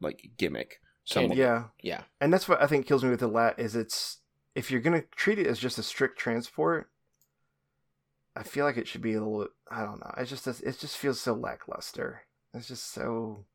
like 0.00 0.30
gimmick 0.36 0.80
Can- 1.10 1.30
Some- 1.30 1.38
yeah, 1.38 1.64
Yeah. 1.82 2.02
and 2.20 2.32
that's 2.32 2.46
what 2.48 2.60
I 2.62 2.66
think 2.66 2.86
kills 2.86 3.02
me 3.02 3.10
with 3.10 3.20
the 3.20 3.28
lat 3.28 3.58
is 3.58 3.74
it's 3.74 4.18
if 4.54 4.70
you're 4.70 4.80
gonna 4.82 5.02
treat 5.16 5.38
it 5.38 5.46
as 5.46 5.58
just 5.58 5.78
a 5.78 5.82
strict 5.82 6.18
transport. 6.18 6.90
I 8.36 8.42
feel 8.44 8.64
like 8.64 8.76
it 8.76 8.86
should 8.86 9.02
be 9.02 9.14
a 9.14 9.20
little. 9.20 9.48
I 9.68 9.82
don't 9.84 9.98
know. 10.00 10.14
It 10.16 10.26
just 10.26 10.44
does- 10.44 10.60
it 10.60 10.78
just 10.78 10.96
feels 10.96 11.20
so 11.20 11.32
lackluster. 11.34 12.22
It's 12.54 12.68
just 12.68 12.92
so 12.92 13.46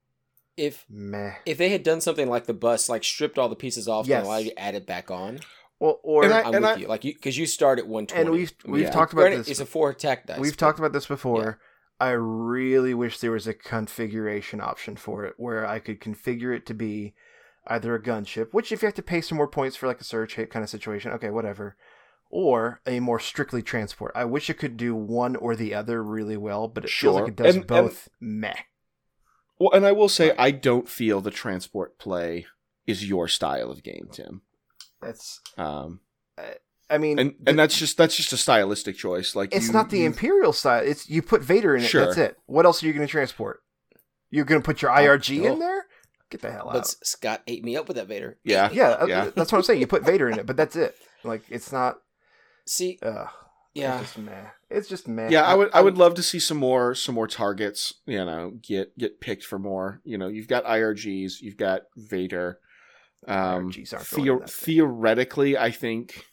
If 0.56 0.86
meh. 0.90 1.34
if 1.46 1.58
they 1.58 1.70
had 1.70 1.84
done 1.84 2.00
something 2.02 2.30
like 2.30 2.46
the 2.46 2.54
bus, 2.54 2.88
like 2.90 3.04
stripped 3.04 3.38
all 3.40 3.50
the 3.50 3.56
pieces 3.56 3.88
off 3.88 4.08
Yes. 4.08 4.20
and 4.20 4.28
allowed 4.28 4.38
you 4.46 4.50
to 4.52 4.60
add 4.60 4.76
it 4.76 4.86
back 4.86 5.10
on, 5.12 5.40
Well, 5.80 6.00
or 6.04 6.24
And 6.24 6.34
I- 6.34 6.42
I'm 6.44 6.52
with 6.54 6.64
I- 6.64 6.76
you. 6.76 6.88
Like 6.88 7.04
you, 7.04 7.14
because 7.14 7.38
you 7.38 7.46
start 7.46 7.80
at 7.80 7.88
120. 7.88 8.22
and 8.22 8.32
we've 8.32 8.54
we've 8.66 8.84
Yeah. 8.84 8.92
talked 8.92 9.12
about 9.14 9.32
this. 9.32 9.50
It's 9.50 9.60
a 9.60 9.66
four 9.66 9.90
attack 9.90 10.28
dice. 10.28 10.40
We've 10.40 10.52
but- 10.54 10.60
talked 10.60 10.80
about 10.80 10.94
this 10.94 11.08
before. 11.08 11.60
I 12.00 12.12
really 12.12 12.94
wish 12.94 13.20
there 13.20 13.32
was 13.32 13.48
a 13.48 13.54
configuration 13.54 14.62
option 14.62 14.96
for 14.96 15.26
it 15.26 15.34
where 15.38 15.66
I 15.66 15.80
could 15.80 16.00
configure 16.02 16.56
it 16.56 16.66
to 16.68 16.74
be 16.74 17.14
either 17.68 17.96
a 17.96 18.02
gunship, 18.02 18.50
which 18.52 18.72
if 18.72 18.82
you 18.82 18.88
have 18.88 18.96
to 18.96 19.02
pay 19.04 19.22
some 19.22 19.38
more 19.38 19.48
points 19.48 19.76
for 19.76 19.88
like 19.88 20.02
a 20.02 20.04
surge 20.04 20.36
hit 20.36 20.50
kind 20.52 20.64
of 20.64 20.70
situation, 20.70 21.12
okay, 21.14 21.30
whatever, 21.30 21.76
or 22.30 22.82
a 22.86 23.00
more 23.00 23.20
strictly 23.20 23.62
transport. 23.62 24.12
I 24.16 24.26
wish 24.26 24.50
it 24.50 24.58
could 24.58 24.76
do 24.78 24.94
one 24.96 25.36
or 25.36 25.56
the 25.56 25.74
other 25.74 26.04
really 26.04 26.36
well, 26.38 26.68
but 26.68 26.84
it 26.84 26.90
feels 26.90 27.16
like 27.16 27.28
it 27.30 27.36
does 27.36 27.56
And- 27.56 27.68
both 27.68 28.10
meh. 28.20 28.54
Well 29.64 29.72
and 29.74 29.86
i 29.86 29.92
will 29.92 30.10
say 30.10 30.30
Right. 30.30 30.40
i 30.40 30.52
don't 30.52 30.88
feel 30.90 31.22
the 31.22 31.32
transport 31.32 31.98
play 31.98 32.46
is 32.88 33.08
your 33.08 33.28
style 33.28 33.72
of 33.72 33.84
game 33.84 34.10
tim 34.12 34.42
That's 35.02 35.40
um 35.58 36.00
I 36.90 36.98
mean 36.98 37.18
and 37.20 37.36
the- 37.40 37.50
and 37.52 37.60
that's 37.60 37.78
just 37.78 37.98
that's 37.98 38.16
just 38.16 38.34
a 38.34 38.38
stylistic 38.38 38.96
choice 38.98 39.36
like 39.36 39.54
it's 39.56 39.68
you- 39.68 39.74
not 39.74 39.90
the 39.90 40.00
you- 40.00 40.06
imperial 40.06 40.54
style. 40.54 40.84
It's 40.86 41.10
you 41.10 41.22
put 41.22 41.42
Vader 41.42 41.76
in 41.76 41.84
it. 41.84 41.88
Sure. 41.88 42.06
That's 42.06 42.18
it. 42.18 42.38
What 42.46 42.66
else 42.66 42.84
are 42.84 42.88
you 42.88 42.94
going 42.94 43.08
to 43.08 43.12
transport? 43.12 43.64
You're 44.30 44.46
going 44.46 44.62
to 44.62 44.66
put 44.66 44.82
your 44.82 44.92
IRG 44.92 45.42
no. 45.42 45.54
in 45.54 45.60
there? 45.60 45.86
Get 46.30 46.42
the 46.42 46.52
hell 46.52 46.68
out. 46.68 46.74
But 46.74 46.88
Scott 46.88 47.42
ate 47.48 47.64
me 47.64 47.78
up 47.78 47.88
with 47.88 47.98
that 47.98 48.08
Vader. 48.08 48.38
yeah 48.44 48.70
yeah, 48.72 48.90
uh, 48.90 49.06
Yeah. 49.08 49.30
that's 49.36 49.52
what 49.52 49.60
I'm 49.60 49.64
saying. 49.64 49.80
You 49.80 49.88
put 49.88 50.04
Vader 50.04 50.30
in 50.30 50.38
it, 50.38 50.46
but 50.46 50.58
that's 50.58 50.76
it. 50.76 50.96
Like 51.24 51.44
it's 51.50 51.72
not. 51.72 51.98
See, 52.68 53.00
Ugh, 53.02 53.28
yeah, 53.74 54.00
just 54.02 54.18
meh. 54.18 54.48
It's 54.74 54.90
just 54.90 55.08
man. 55.08 55.32
yeah 55.32 55.44
i 55.44 55.54
would 55.54 55.70
i 55.74 55.82
would 55.82 55.98
love 55.98 56.16
to 56.16 56.24
see 56.24 56.40
some 56.40 56.58
more 56.58 56.96
some 56.96 57.16
more 57.16 57.28
targets 57.28 57.94
you 58.06 58.24
know 58.26 58.54
get 58.62 58.98
get 58.98 59.20
picked 59.22 59.44
for 59.46 59.60
more 59.60 60.02
you 60.04 60.18
know 60.18 60.28
you've 60.28 60.48
got 60.48 60.66
irgs 60.66 61.06
you've 61.42 61.58
got 61.58 61.84
vader 61.96 62.60
um 63.28 63.70
IRGs 63.72 63.94
aren't 63.94 64.10
going 64.12 64.24
theo- 64.24 64.34
in 64.34 64.40
that 64.42 64.50
thing. 64.50 64.66
theoretically 64.66 65.58
i 65.58 65.72
think 65.72 66.26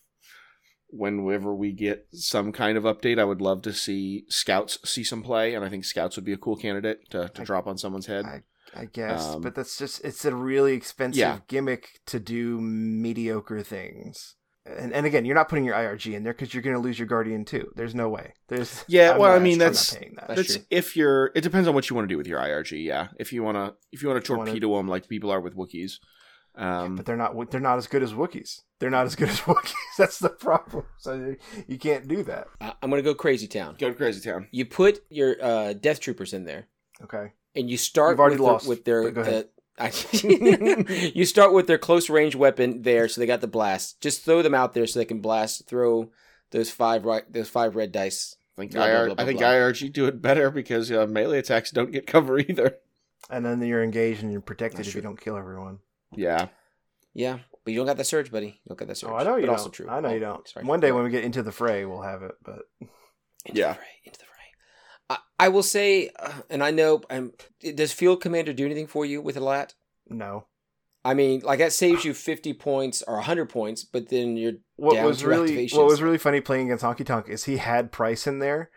whenever 0.88 1.54
we 1.54 1.72
get 1.72 2.06
some 2.12 2.50
kind 2.52 2.76
of 2.76 2.84
update 2.84 3.18
i 3.20 3.24
would 3.24 3.40
love 3.40 3.62
to 3.62 3.72
see 3.72 4.24
scouts 4.28 4.78
see 4.84 5.04
some 5.04 5.22
play 5.22 5.54
and 5.54 5.64
i 5.64 5.68
think 5.68 5.84
scouts 5.84 6.16
would 6.16 6.24
be 6.24 6.32
a 6.32 6.36
cool 6.36 6.56
candidate 6.56 7.08
to, 7.10 7.28
to 7.28 7.42
I- 7.42 7.44
drop 7.44 7.66
on 7.66 7.78
someone's 7.78 8.06
head 8.06 8.24
I- 8.24 8.42
I 8.72 8.84
guess, 8.84 9.26
Um, 9.34 9.40
but 9.42 9.56
that's 9.56 9.76
just 9.76 10.04
it's 10.04 10.24
a 10.24 10.32
really 10.32 10.74
expensive 10.74 11.18
Yeah. 11.18 11.38
gimmick 11.48 11.98
to 12.06 12.20
do 12.20 12.60
mediocre 12.60 13.64
things. 13.64 14.36
And, 14.66 14.92
and 14.92 15.06
again, 15.06 15.24
you're 15.24 15.34
not 15.34 15.48
putting 15.48 15.64
your 15.64 15.74
IRG 15.74 16.12
in 16.14 16.22
there 16.22 16.32
because 16.34 16.52
you're 16.52 16.62
going 16.62 16.76
to 16.76 16.82
lose 16.82 16.98
your 16.98 17.08
Guardian 17.08 17.44
too. 17.44 17.72
There's 17.76 17.94
no 17.94 18.08
way. 18.08 18.34
There's 18.48 18.84
Yeah, 18.88 19.12
I'm 19.12 19.18
well, 19.18 19.30
I 19.32 19.34
not- 19.36 19.42
mean, 19.42 19.52
I'm 19.54 19.58
that's- 19.58 19.90
that. 19.94 20.28
That's 20.28 20.54
That's 20.54 20.66
if 20.70 20.96
you're. 20.96 21.30
It 21.34 21.40
depends 21.40 21.66
on 21.66 21.74
what 21.74 21.88
you 21.88 21.96
want 21.96 22.08
to 22.08 22.12
do 22.12 22.18
with 22.18 22.26
your 22.26 22.38
IRG. 22.40 22.84
Yeah, 22.84 23.08
if 23.18 23.32
you 23.32 23.42
want 23.42 23.56
to, 23.56 23.74
if 23.92 24.02
you 24.02 24.08
want 24.08 24.22
to 24.24 24.32
You 24.32 24.36
wanna- 24.38 24.50
torpedo 24.50 24.76
them 24.76 24.88
like 24.88 25.08
people 25.08 25.30
are 25.30 25.40
with 25.40 25.56
Wookiees. 25.56 25.94
Um, 26.56 26.96
but 26.96 27.06
they're 27.06 27.16
not. 27.16 27.50
They're 27.50 27.60
not 27.60 27.78
as 27.78 27.86
good 27.86 28.02
as 28.02 28.12
Wookiees. 28.12 28.60
They're 28.80 28.90
not 28.90 29.06
as 29.06 29.14
good 29.16 29.28
as 29.28 29.40
Wookiees. 29.42 29.72
That's 29.96 30.18
the 30.18 30.28
problem. 30.30 30.84
So 30.98 31.36
you 31.68 31.78
can't 31.78 32.06
do 32.08 32.22
that. 32.24 32.48
I- 32.60 32.74
I'm 32.82 32.90
gonna 32.90 33.02
go 33.02 33.14
crazy 33.14 33.46
town. 33.46 33.76
go 33.78 33.88
to 33.88 33.94
Crazy 33.94 34.20
Town. 34.20 34.48
You 34.50 34.66
put 34.66 35.00
your 35.10 35.36
uh, 35.42 35.72
Death 35.74 36.00
Troopers 36.00 36.34
in 36.34 36.44
there, 36.44 36.66
Okay. 37.04 37.32
and 37.54 37.70
you 37.70 37.76
start 37.76 38.12
You've 38.14 38.20
already 38.20 38.34
with, 38.34 38.38
the- 38.40 38.44
lost, 38.52 38.68
with 38.68 38.84
their 38.84 39.04
but 39.04 39.14
go 39.14 39.20
ahead. 39.22 39.44
I, 39.46 39.59
you 41.14 41.24
start 41.24 41.52
with 41.52 41.66
their 41.66 41.78
close 41.78 42.08
range 42.10 42.34
weapon 42.36 42.82
there, 42.82 43.08
so 43.08 43.20
they 43.20 43.26
got 43.26 43.40
the 43.40 43.46
blast. 43.46 44.00
Just 44.00 44.22
throw 44.22 44.42
them 44.42 44.54
out 44.54 44.74
there 44.74 44.86
so 44.86 44.98
they 44.98 45.04
can 45.04 45.20
blast. 45.20 45.66
Throw 45.66 46.10
those 46.50 46.70
five 46.70 47.04
right, 47.04 47.30
those 47.32 47.48
five 47.48 47.76
red 47.76 47.92
dice. 47.92 48.36
I 48.56 48.62
think, 48.62 48.72
Blah, 48.72 48.84
blah, 48.86 48.90
IR, 48.90 49.06
blah, 49.06 49.14
blah, 49.14 49.22
I 49.22 49.26
think. 49.26 49.40
IRG 49.40 49.92
do 49.92 50.06
it 50.06 50.20
better 50.20 50.50
because 50.50 50.90
uh, 50.92 51.06
melee 51.06 51.38
attacks 51.38 51.70
don't 51.70 51.92
get 51.92 52.06
cover 52.06 52.38
either. 52.38 52.76
And 53.30 53.44
then 53.44 53.62
you're 53.62 53.82
engaged 53.82 54.22
and 54.22 54.32
you're 54.32 54.40
protected 54.40 54.78
That's 54.80 54.88
if 54.88 54.94
you 54.96 55.02
don't 55.02 55.20
kill 55.20 55.36
everyone. 55.36 55.78
Yeah. 56.14 56.48
Yeah, 57.14 57.38
but 57.64 57.72
you 57.72 57.78
don't 57.78 57.86
got 57.86 57.96
that 57.96 58.04
surge, 58.06 58.30
buddy. 58.30 58.46
You 58.46 58.68
don't 58.68 58.78
got 58.78 58.88
that 58.88 58.96
surge. 58.96 59.10
Oh, 59.10 59.16
I 59.16 59.24
know 59.24 59.36
you 59.36 59.42
but 59.42 59.46
don't. 59.46 59.56
Also 59.58 59.70
true. 59.70 59.88
I 59.88 60.00
know 60.00 60.10
you 60.10 60.16
Oh, 60.18 60.34
don't. 60.34 60.48
sorry. 60.48 60.64
One 60.66 60.80
day 60.80 60.92
when 60.92 61.04
we 61.04 61.10
get 61.10 61.24
into 61.24 61.42
the 61.42 61.52
fray, 61.52 61.84
we'll 61.84 62.02
have 62.02 62.22
it. 62.22 62.32
But 62.44 62.62
Into 63.46 63.58
Yeah. 63.60 63.68
the 63.68 63.74
fray, 63.74 63.84
into 64.04 64.18
the 64.18 64.24
fray. 64.26 64.29
I, 65.10 65.18
I 65.38 65.48
will 65.48 65.62
say, 65.62 66.08
uh, 66.18 66.32
and 66.48 66.62
I 66.64 66.70
know, 66.70 67.02
um, 67.10 67.32
does 67.74 67.92
Field 67.92 68.22
Commander 68.22 68.54
do 68.54 68.64
anything 68.64 68.86
for 68.86 69.04
you 69.04 69.20
with 69.20 69.36
a 69.36 69.40
lat? 69.40 69.74
no. 70.08 70.46
I 71.02 71.14
mean, 71.14 71.40
like 71.40 71.60
that 71.60 71.72
saves 71.72 72.04
you 72.04 72.12
fifty 72.12 72.52
points 72.52 73.02
or 73.08 73.22
hundred 73.22 73.48
points, 73.48 73.84
but 73.84 74.10
then 74.10 74.36
you're 74.36 74.52
What 74.76 74.96
down 74.96 75.06
was 75.06 75.20
two 75.20 75.28
really 75.28 75.66
what 75.72 75.86
was 75.86 76.02
really 76.02 76.18
funny 76.18 76.42
playing 76.42 76.66
against 76.66 76.84
Honky 76.84 77.06
Tonk 77.06 77.26
is 77.30 77.44
he 77.44 77.56
had 77.56 77.90
Pryce 77.90 78.26
in 78.26 78.38
there. 78.38 78.70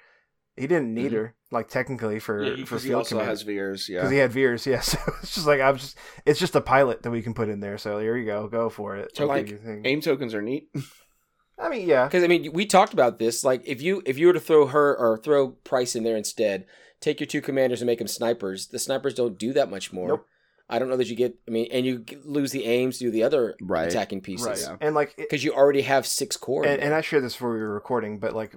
He 0.55 0.65
didn't 0.65 0.93
need 0.93 1.11
Mhm. 1.11 1.15
her, 1.15 1.35
like 1.51 1.67
technically 1.67 2.19
for 2.19 2.41
Yeah, 2.41 2.51
for 2.51 2.55
because 2.61 2.83
he 2.83 2.89
field 2.91 2.99
also 2.99 3.15
command. 3.15 3.29
has 3.29 3.41
Veers. 3.41 3.89
Yeah, 3.89 3.97
because 3.99 4.11
he 4.11 4.17
had 4.19 4.31
Veers, 4.31 4.65
yeah. 4.65 4.79
So 4.81 4.97
it's 5.21 5.35
just 5.35 5.45
like 5.47 5.59
I'm 5.59 5.75
just 5.77 5.97
it's 6.25 6.39
just 6.39 6.55
a 6.55 6.61
pilot 6.61 7.03
that 7.03 7.11
we 7.11 7.21
can 7.21 7.33
put 7.33 7.49
in 7.49 7.59
there. 7.59 7.77
So 7.77 7.99
here 7.99 8.15
you 8.15 8.25
go, 8.25 8.47
go 8.47 8.69
for 8.69 8.95
it. 8.95 9.17
So, 9.17 9.25
Like, 9.25 9.43
like, 9.43 9.51
you 9.51 9.57
think- 9.57 9.85
Aim 9.85 9.99
tokens 9.99 10.33
are 10.33 10.41
neat. 10.41 10.69
I 11.59 11.69
mean, 11.69 11.87
yeah, 11.87 12.05
Because 12.05 12.23
I 12.23 12.27
mean, 12.27 12.51
we 12.53 12.65
talked 12.65 12.93
about 12.93 13.19
this. 13.19 13.43
Like, 13.43 13.61
if 13.65 13.81
you 13.81 14.01
if 14.05 14.17
you 14.17 14.27
were 14.27 14.33
to 14.33 14.39
throw 14.39 14.67
her 14.67 14.97
or 14.97 15.17
throw 15.17 15.49
Pryce 15.49 15.95
in 15.95 16.03
there 16.03 16.17
instead, 16.17 16.65
take 16.99 17.19
your 17.19 17.27
two 17.27 17.41
commanders 17.41 17.81
and 17.81 17.87
make 17.87 17.99
them 17.99 18.07
snipers. 18.07 18.67
The 18.67 18.79
snipers 18.79 19.13
don't 19.13 19.37
do 19.37 19.53
that 19.53 19.69
much 19.69 19.93
more. 19.93 20.07
Nope. 20.09 20.27
I 20.69 20.79
don't 20.79 20.89
know 20.89 20.97
that 20.97 21.07
you 21.07 21.15
get. 21.15 21.35
I 21.47 21.51
mean, 21.51 21.67
and 21.71 21.85
you 21.85 22.05
lose 22.23 22.51
the 22.51 22.65
aims 22.65 22.97
to 22.99 23.11
the 23.11 23.23
other 23.23 23.55
Right. 23.61 23.87
attacking 23.87 24.21
pieces 24.21 24.47
right. 24.47 24.59
yeah. 24.59 24.77
And 24.81 24.95
like, 24.95 25.15
because 25.15 25.43
you 25.43 25.53
already 25.53 25.81
have 25.83 26.07
six 26.07 26.37
core. 26.37 26.65
and, 26.65 26.81
and 26.81 26.93
I 26.93 27.01
shared 27.01 27.23
this 27.23 27.33
before 27.33 27.53
we 27.53 27.59
were 27.59 27.73
recording, 27.73 28.19
but 28.19 28.33
like, 28.33 28.55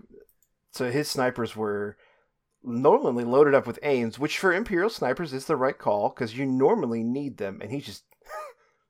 so 0.72 0.90
his 0.90 1.08
snipers 1.08 1.54
were 1.56 1.96
normally 2.62 3.24
loaded 3.24 3.54
up 3.54 3.66
with 3.66 3.78
aims, 3.82 4.18
which 4.18 4.38
for 4.38 4.52
Imperial 4.52 4.90
snipers 4.90 5.32
is 5.32 5.46
the 5.46 5.56
right 5.56 5.76
call 5.76 6.08
because 6.08 6.36
you 6.36 6.46
normally 6.46 7.02
need 7.02 7.36
them, 7.38 7.58
and 7.60 7.70
he 7.70 7.80
just 7.80 8.04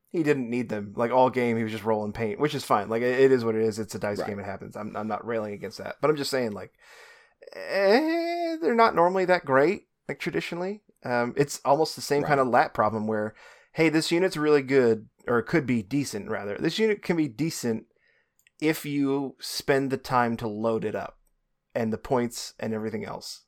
he 0.09 0.23
didn't 0.23 0.49
need 0.49 0.69
them. 0.69 0.93
Like 0.95 1.11
all 1.11 1.29
game, 1.29 1.57
he 1.57 1.63
was 1.63 1.71
just 1.71 1.83
rolling 1.83 2.13
paint, 2.13 2.39
which 2.39 2.55
is 2.55 2.63
fine. 2.63 2.89
Like 2.89 3.01
it, 3.01 3.31
is 3.31 3.43
what 3.43 3.55
it 3.55 3.61
is. 3.61 3.79
It's 3.79 3.95
a 3.95 3.99
dice 3.99 4.19
Right. 4.19 4.27
game. 4.27 4.39
It 4.39 4.45
happens. 4.45 4.75
I'm 4.75 4.95
I'm 4.95 5.07
not 5.07 5.25
railing 5.25 5.53
against 5.53 5.77
that, 5.79 5.97
but 6.01 6.09
I'm 6.09 6.17
just 6.17 6.31
saying 6.31 6.51
like, 6.51 6.73
eh, 7.53 8.57
they're 8.61 8.75
not 8.75 8.95
normally 8.95 9.25
that 9.25 9.45
great. 9.45 9.87
Like 10.07 10.19
traditionally, 10.19 10.81
um, 11.03 11.33
it's 11.35 11.59
almost 11.65 11.95
the 11.95 12.01
same 12.01 12.23
kind 12.23 12.39
of 12.39 12.47
lat 12.47 12.73
problem 12.73 13.07
where, 13.07 13.35
hey, 13.73 13.89
this 13.89 14.11
unit's 14.11 14.37
really 14.37 14.61
good, 14.61 15.07
or 15.27 15.39
it 15.39 15.43
could 15.45 15.65
be 15.65 15.81
decent 15.81 16.29
rather. 16.29 16.57
This 16.57 16.79
unit 16.79 17.01
can 17.01 17.17
be 17.17 17.27
decent 17.27 17.85
if 18.61 18.85
you 18.85 19.35
spend 19.39 19.91
the 19.91 19.97
time 19.97 20.37
to 20.37 20.47
load 20.47 20.85
it 20.85 20.95
up 20.95 21.19
and 21.75 21.91
the 21.91 21.97
points 21.97 22.53
and 22.59 22.73
everything 22.73 23.05
else. 23.05 23.43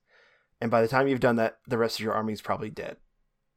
And 0.62 0.70
by 0.70 0.82
the 0.82 0.88
time 0.90 1.08
you've 1.08 1.22
done 1.22 1.38
that, 1.38 1.60
the 1.66 1.78
rest 1.78 2.00
of 2.00 2.04
your 2.04 2.14
army 2.14 2.34
is 2.34 2.42
probably 2.42 2.70
dead. 2.70 2.98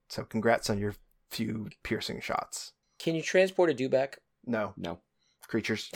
So 0.08 0.22
congrats 0.24 0.70
on 0.70 0.78
your 0.78 0.94
few 1.30 1.68
piercing 1.82 2.20
shots. 2.20 2.72
Can 3.02 3.14
you 3.14 3.22
transport 3.22 3.70
a 3.70 3.74
dewback? 3.74 4.14
No, 4.46 4.74
No. 4.76 4.98
creatures 5.48 5.90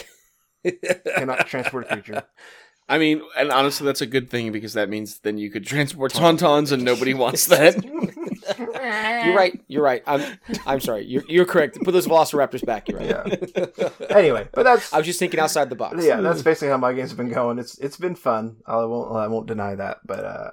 cannot 1.17 1.47
transport 1.47 1.87
a 1.89 1.95
creature. 1.95 2.23
I 2.89 2.99
mean, 2.99 3.21
and 3.37 3.51
honestly, 3.51 3.85
that's 3.85 4.01
a 4.01 4.07
good 4.07 4.31
thing 4.31 4.53
because 4.53 4.75
that 4.75 4.89
means 4.89 5.19
then 5.21 5.39
you 5.39 5.51
could 5.51 5.67
transport 5.67 6.13
tauntauns, 6.13 6.71
and 6.71 6.85
nobody 6.85 7.15
wants 7.15 7.47
that. 7.55 7.75
You're 9.27 9.35
right. 9.35 9.61
You're 9.67 9.83
right. 9.83 10.03
I'm. 10.07 10.39
I'm 10.67 10.81
sorry. 10.81 11.05
You're. 11.05 11.25
You're 11.29 11.45
correct. 11.47 11.79
Put 11.83 11.91
those 11.93 12.07
Velociraptors 12.07 12.65
back. 12.65 12.89
You're 12.89 13.01
right. 13.01 13.53
Yeah. 13.57 13.89
Anyway, 14.11 14.49
but 14.53 14.63
that's 14.63 14.93
I 14.93 14.99
was 14.99 15.07
just 15.07 15.19
thinking 15.19 15.41
outside 15.41 15.69
the 15.69 15.75
box. 15.75 16.05
yeah, 16.05 16.21
that's 16.21 16.43
basically 16.43 16.69
how 16.69 16.77
my 16.77 16.93
games 16.93 17.11
have 17.11 17.17
been 17.17 17.31
going. 17.33 17.59
It's 17.59 17.77
it's 17.79 17.97
been 17.97 18.15
fun. 18.15 18.59
I 18.67 18.77
won't 18.85 19.17
I 19.17 19.27
won't 19.27 19.49
deny 19.49 19.75
that, 19.75 19.99
but 20.07 20.25
uh, 20.25 20.51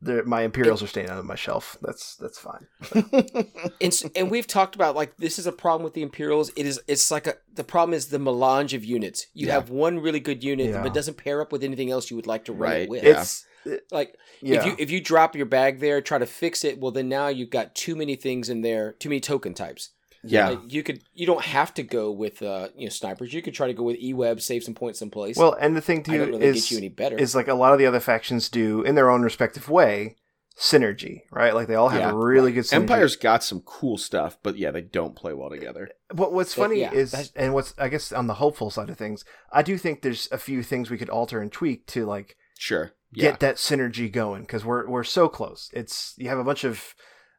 my 0.00 0.42
Imperials 0.42 0.82
are 0.82 0.86
staying 0.86 1.10
on 1.10 1.26
my 1.26 1.34
shelf. 1.34 1.76
That's 1.82 2.16
that's 2.16 2.38
fine. 2.38 2.66
and, 3.80 3.92
and 4.14 4.30
we've 4.30 4.46
talked 4.46 4.74
about 4.74 4.94
like 4.94 5.16
this 5.16 5.38
is 5.38 5.46
a 5.46 5.52
problem 5.52 5.82
with 5.84 5.94
the 5.94 6.02
Imperials. 6.02 6.50
It 6.56 6.66
is 6.66 6.80
it's 6.86 7.10
like 7.10 7.26
a 7.26 7.34
the 7.52 7.64
problem 7.64 7.94
is 7.94 8.06
the 8.06 8.18
melange 8.18 8.74
of 8.74 8.84
units. 8.84 9.26
You 9.34 9.48
Yeah. 9.48 9.54
have 9.54 9.70
one 9.70 9.98
really 9.98 10.20
good 10.20 10.44
unit, 10.44 10.70
Yeah. 10.70 10.82
but 10.82 10.94
doesn't 10.94 11.16
pair 11.16 11.40
up 11.40 11.50
with 11.52 11.64
anything 11.64 11.90
else 11.90 12.10
you 12.10 12.16
would 12.16 12.26
like 12.26 12.44
to 12.46 12.52
run 12.52 12.70
Right. 12.70 12.82
it 12.82 12.88
with. 12.88 13.02
Yeah. 13.04 13.20
It's 13.20 13.44
like 13.90 14.16
yeah. 14.40 14.60
if 14.60 14.66
you 14.66 14.76
if 14.78 14.90
you 14.90 15.00
drop 15.00 15.34
your 15.34 15.46
bag 15.46 15.80
there, 15.80 16.00
try 16.00 16.18
to 16.18 16.26
fix 16.26 16.64
it. 16.64 16.78
Well, 16.80 16.92
then 16.92 17.08
now 17.08 17.28
you've 17.28 17.50
got 17.50 17.74
too 17.74 17.96
many 17.96 18.14
things 18.14 18.48
in 18.48 18.62
there, 18.62 18.92
too 18.92 19.08
many 19.08 19.20
token 19.20 19.52
types. 19.54 19.90
Yeah. 20.24 20.48
Like 20.50 20.72
you 20.72 20.82
could 20.82 21.02
you 21.14 21.26
don't 21.26 21.42
have 21.44 21.72
to 21.74 21.82
go 21.82 22.10
with 22.10 22.42
uh 22.42 22.68
you 22.76 22.86
know 22.86 22.90
snipers. 22.90 23.32
You 23.32 23.42
could 23.42 23.54
try 23.54 23.66
to 23.68 23.74
go 23.74 23.82
with 23.84 23.96
E 24.00 24.12
Web, 24.14 24.40
save 24.40 24.64
some 24.64 24.74
points 24.74 24.98
someplace. 24.98 25.36
well, 25.36 25.54
and 25.60 25.76
the 25.76 25.80
thing 25.80 25.98
I 26.00 26.02
don't 26.16 26.26
too 26.26 26.32
know 26.32 26.38
that 26.38 26.44
is 26.44 26.54
gets 26.56 26.70
you 26.72 26.78
any 26.78 26.88
better. 26.88 27.16
is 27.16 27.34
like 27.34 27.48
a 27.48 27.54
lot 27.54 27.72
of 27.72 27.78
the 27.78 27.86
other 27.86 28.00
factions 28.00 28.48
do 28.48 28.82
in 28.82 28.94
their 28.94 29.10
own 29.10 29.22
respective 29.22 29.68
way 29.68 30.16
synergy, 30.58 31.20
right? 31.30 31.54
Like 31.54 31.68
they 31.68 31.76
all 31.76 31.88
have 31.88 32.00
Yeah, 32.00 32.10
a 32.10 32.16
really 32.16 32.50
good 32.52 32.64
synergy. 32.64 32.72
Empire's 32.74 33.16
got 33.16 33.44
some 33.44 33.60
cool 33.60 33.96
stuff, 33.96 34.38
but 34.42 34.58
yeah, 34.58 34.70
they 34.72 34.80
don't 34.80 35.14
play 35.14 35.32
well 35.32 35.50
together. 35.50 35.88
What 36.12 36.32
what's 36.32 36.54
But, 36.54 36.62
funny 36.62 36.80
yeah, 36.80 36.92
is, 36.92 37.12
that's- 37.12 37.32
and 37.36 37.54
what's 37.54 37.74
I 37.78 37.88
guess 37.88 38.12
on 38.12 38.26
the 38.26 38.34
hopeful 38.34 38.70
side 38.70 38.90
of 38.90 38.98
things, 38.98 39.24
I 39.52 39.62
do 39.62 39.78
think 39.78 40.02
there's 40.02 40.28
a 40.32 40.38
few 40.38 40.62
things 40.62 40.90
we 40.90 40.98
could 40.98 41.10
alter 41.10 41.40
and 41.40 41.52
tweak 41.52 41.86
to 41.88 42.04
like 42.06 42.36
Sure. 42.58 42.90
Yeah. 43.12 43.30
get 43.30 43.40
that 43.40 43.56
synergy 43.56 44.10
going 44.10 44.42
because 44.42 44.64
we're 44.64 44.88
we're 44.88 45.04
so 45.04 45.28
close. 45.28 45.70
It's 45.72 46.14
you 46.18 46.28
have 46.28 46.38
a 46.38 46.44
bunch 46.44 46.64
of 46.64 46.94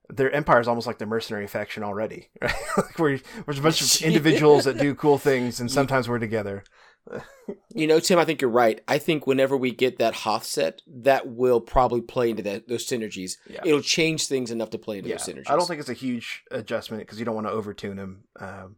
their 0.10 0.32
empire 0.32 0.60
is 0.60 0.68
almost 0.68 0.88
like 0.88 0.98
the 0.98 1.06
mercenary 1.06 1.48
faction 1.48 1.84
already, 1.84 2.30
right? 2.42 2.54
like 2.78 2.98
we're 3.00 3.20
there's 3.46 3.60
a 3.60 3.62
bunch 3.62 3.82
of 3.82 4.02
individuals 4.06 4.66
that 4.66 4.78
do 4.78 4.96
cool 4.96 5.18
things, 5.18 5.60
and 5.60 5.72
sometimes 5.72 6.10
we're 6.10 6.20
together. 6.20 6.64
You 7.74 7.88
know, 7.88 8.00
Tim, 8.00 8.20
I 8.20 8.26
think 8.26 8.42
you're 8.42 8.52
right. 8.52 8.82
I 8.88 9.00
think 9.00 9.26
whenever 9.26 9.58
we 9.58 9.72
get 9.72 9.98
that 9.98 10.14
Hoth 10.14 10.44
set, 10.44 10.82
that 10.88 11.28
will 11.28 11.60
probably 11.62 12.02
play 12.02 12.30
into 12.30 12.44
that, 12.44 12.68
those 12.68 12.86
synergies. 12.86 13.34
Yeah. 13.50 13.62
It'll 13.66 13.82
change 13.82 14.28
things 14.28 14.52
enough 14.52 14.70
to 14.72 14.78
play 14.78 14.98
into 14.98 15.10
Yeah, 15.10 15.16
those 15.16 15.26
synergies. 15.28 15.50
I 15.50 15.56
don't 15.56 15.66
think 15.66 15.80
it's 15.80 15.90
a 15.90 15.94
huge 15.94 16.44
adjustment 16.52 17.02
because 17.02 17.18
you 17.18 17.26
don't 17.26 17.34
want 17.36 17.48
to 17.48 17.54
overtune 17.54 17.98
him. 17.98 18.26
Um, 18.40 18.76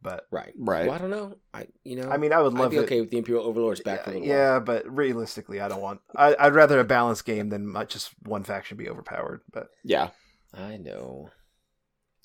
but 0.00 0.26
right. 0.30 0.52
Right. 0.56 0.86
Well, 0.86 0.94
I 0.94 0.98
don't 0.98 1.10
know. 1.10 1.36
I 1.52 1.66
you 1.82 1.96
know. 1.96 2.08
I 2.10 2.16
mean, 2.16 2.32
I 2.32 2.40
would 2.40 2.54
I'd 2.54 2.58
love 2.58 2.70
be 2.70 2.76
it. 2.78 2.84
okay 2.84 3.00
with 3.00 3.10
the 3.10 3.18
Imperial 3.18 3.44
Overlords 3.44 3.80
back 3.80 4.04
for 4.04 4.10
a 4.10 4.14
yeah, 4.14 4.18
little 4.20 4.34
while. 4.34 4.38
yeah, 4.54 4.58
but 4.60 4.96
realistically, 4.96 5.60
I 5.60 5.68
don't 5.68 5.80
want. 5.82 6.00
I, 6.16 6.36
I'd 6.38 6.54
rather 6.54 6.78
a 6.78 6.84
balanced 6.84 7.24
game 7.26 7.48
than 7.50 7.74
just 7.88 8.10
one 8.22 8.44
faction 8.44 8.76
be 8.78 8.88
overpowered. 8.88 9.42
But 9.52 9.68
Yeah. 9.82 10.10
I 10.56 10.76
know. 10.76 11.30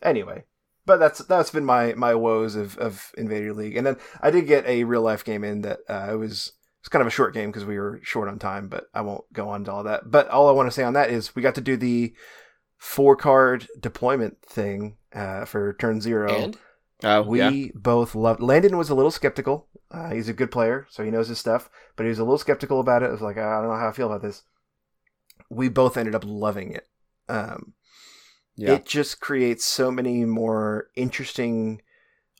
anyway, 0.02 0.44
but 0.86 0.98
that's 0.98 1.20
that's 1.20 1.52
been 1.52 1.66
my 1.66 1.94
my 1.94 2.16
woes 2.16 2.56
of 2.56 2.78
of 2.78 3.12
Invader 3.18 3.54
League, 3.54 3.76
and 3.78 3.86
then 3.86 3.98
I 4.22 4.32
did 4.32 4.48
get 4.48 4.66
a 4.66 4.84
real 4.84 5.02
life 5.02 5.24
game 5.26 5.44
in 5.44 5.62
that 5.62 5.80
uh, 5.90 6.10
it 6.12 6.16
was 6.16 6.54
it's 6.80 6.90
kind 6.90 7.02
of 7.02 7.08
a 7.08 7.12
short 7.12 7.34
game 7.34 7.50
because 7.52 7.66
we 7.66 7.78
were 7.78 8.00
short 8.04 8.30
on 8.30 8.40
time, 8.40 8.70
but 8.70 8.86
I 8.94 9.02
won't 9.02 9.32
go 9.34 9.50
on 9.50 9.66
to 9.66 9.72
all 9.72 9.84
that. 9.84 10.10
But 10.10 10.30
all 10.30 10.48
I 10.48 10.54
want 10.54 10.68
to 10.68 10.72
say 10.72 10.84
on 10.84 10.94
that 10.94 11.10
is 11.10 11.36
we 11.36 11.42
got 11.42 11.56
to 11.56 11.62
do 11.62 11.76
the 11.78 12.14
four 12.78 13.16
card 13.16 13.68
deployment 13.80 14.42
thing 14.44 14.98
uh, 15.14 15.46
for 15.46 15.74
turn 15.74 16.02
zero. 16.02 16.34
And 16.34 16.58
Uh, 17.04 17.24
we 17.26 17.40
yeah. 17.40 17.68
both 17.76 18.14
loved. 18.16 18.42
Landon 18.42 18.78
was 18.78 18.90
a 18.90 18.96
little 18.96 19.12
skeptical. 19.12 19.68
Uh, 19.92 20.12
he's 20.12 20.30
a 20.30 20.34
good 20.34 20.52
player, 20.52 20.86
so 20.90 21.04
he 21.04 21.12
knows 21.12 21.30
his 21.30 21.40
stuff, 21.40 21.70
but 21.96 22.04
he 22.04 22.10
was 22.10 22.20
a 22.20 22.24
little 22.24 22.38
skeptical 22.38 22.80
about 22.80 23.04
it. 23.04 23.08
It 23.08 23.12
was 23.14 23.22
like, 23.22 23.38
I 23.38 23.60
don't 23.62 23.70
know 23.70 23.76
how 23.76 23.90
I 23.90 23.94
feel 23.94 24.08
about 24.08 24.22
this. 24.22 24.44
We 25.50 25.70
both 25.70 25.98
ended 25.98 26.16
up 26.16 26.24
loving 26.26 26.74
it. 26.74 26.88
Um, 27.28 27.74
Yeah. 28.60 28.74
It 28.74 28.86
just 28.86 29.22
creates 29.22 29.66
so 29.66 29.90
many 29.90 30.26
more 30.26 30.88
interesting 30.96 31.82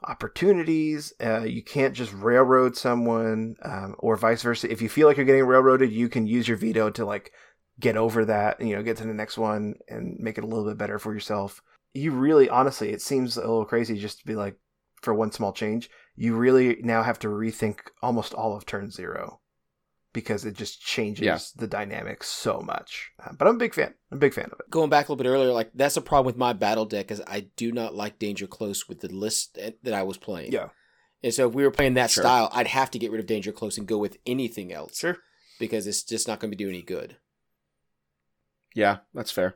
opportunities. 0.04 1.14
Uh, 1.24 1.44
you 1.44 1.64
can't 1.64 1.96
just 1.96 2.14
railroad 2.14 2.76
someone, 2.76 3.56
um, 3.64 3.96
or 4.00 4.18
vice 4.18 4.44
versa. 4.44 4.70
If 4.70 4.82
you 4.82 4.90
feel 4.90 5.08
like 5.08 5.16
you're 5.16 5.26
getting 5.26 5.46
railroaded, 5.46 5.92
you 5.92 6.10
can 6.10 6.28
use 6.28 6.48
your 6.48 6.58
veto 6.58 6.90
to 6.90 7.06
like 7.06 7.32
get 7.80 7.96
over 7.96 8.26
that. 8.26 8.60
You 8.60 8.76
know, 8.76 8.84
get 8.84 8.98
to 8.98 9.06
the 9.06 9.14
next 9.14 9.38
one 9.38 9.76
and 9.88 10.18
make 10.20 10.38
it 10.38 10.44
a 10.44 10.48
little 10.48 10.66
bit 10.66 10.78
better 10.78 11.00
for 11.00 11.14
yourself. 11.14 11.62
You 11.94 12.12
really, 12.12 12.50
honestly, 12.50 12.90
it 12.90 13.02
seems 13.02 13.38
a 13.38 13.42
little 13.42 13.66
crazy 13.66 13.98
just 13.98 14.20
to 14.20 14.26
be 14.26 14.36
like, 14.36 14.58
for 15.02 15.14
one 15.14 15.32
small 15.32 15.54
change, 15.54 15.90
you 16.18 16.36
really 16.36 16.80
now 16.82 17.02
have 17.04 17.20
to 17.20 17.30
rethink 17.30 17.80
almost 18.02 18.34
all 18.34 18.58
of 18.58 18.66
turn 18.66 18.92
zero 18.92 19.40
because 20.14 20.44
it 20.46 20.56
just 20.56 20.82
changes 20.82 21.24
Yeah. 21.26 21.38
the 21.56 21.68
dynamics 21.68 22.28
so 22.28 22.62
much. 22.62 23.12
Uh, 23.24 23.32
but 23.38 23.48
I'm 23.48 23.56
a 23.56 23.60
big 23.60 23.74
fan. 23.76 23.94
I'm 24.12 24.18
a 24.18 24.20
big 24.20 24.34
fan 24.34 24.46
of 24.52 24.60
it. 24.60 24.70
going 24.70 24.90
back 24.90 25.08
a 25.08 25.12
little 25.12 25.24
bit 25.24 25.30
earlier, 25.30 25.52
like 25.52 25.72
that's 25.74 25.98
a 25.98 26.02
problem 26.02 26.26
with 26.26 26.38
my 26.38 26.54
battle 26.54 26.86
deck 26.86 27.12
is 27.12 27.22
I 27.28 27.42
do 27.56 27.72
not 27.72 27.94
like 27.96 28.18
Danger 28.20 28.48
Close 28.48 28.88
with 28.90 29.02
the 29.02 29.10
list 29.14 29.56
that 29.56 29.76
that 29.84 29.94
I 29.94 30.04
was 30.04 30.18
playing. 30.18 30.52
Yeah. 30.52 30.70
And 31.22 31.34
so 31.34 31.48
if 31.50 31.54
we 31.54 31.64
were 31.64 31.72
playing 31.72 31.96
that 31.96 32.10
Sure. 32.12 32.24
style, 32.24 32.50
I'd 32.54 32.68
have 32.68 32.90
to 32.92 33.00
get 33.00 33.12
rid 33.12 33.20
of 33.20 33.28
Danger 33.28 33.52
Close 33.52 33.78
and 33.78 33.86
go 33.88 33.98
with 33.98 34.18
anything 34.26 34.72
else. 34.74 35.00
Sure. 35.00 35.18
Because 35.60 35.86
it's 35.86 36.02
just 36.04 36.28
not 36.28 36.40
going 36.40 36.50
to 36.52 36.58
be 36.58 36.64
do 36.64 36.70
any 36.70 36.82
good. 36.82 37.18
Yeah, 38.76 38.98
that's 39.14 39.32
fair. 39.32 39.56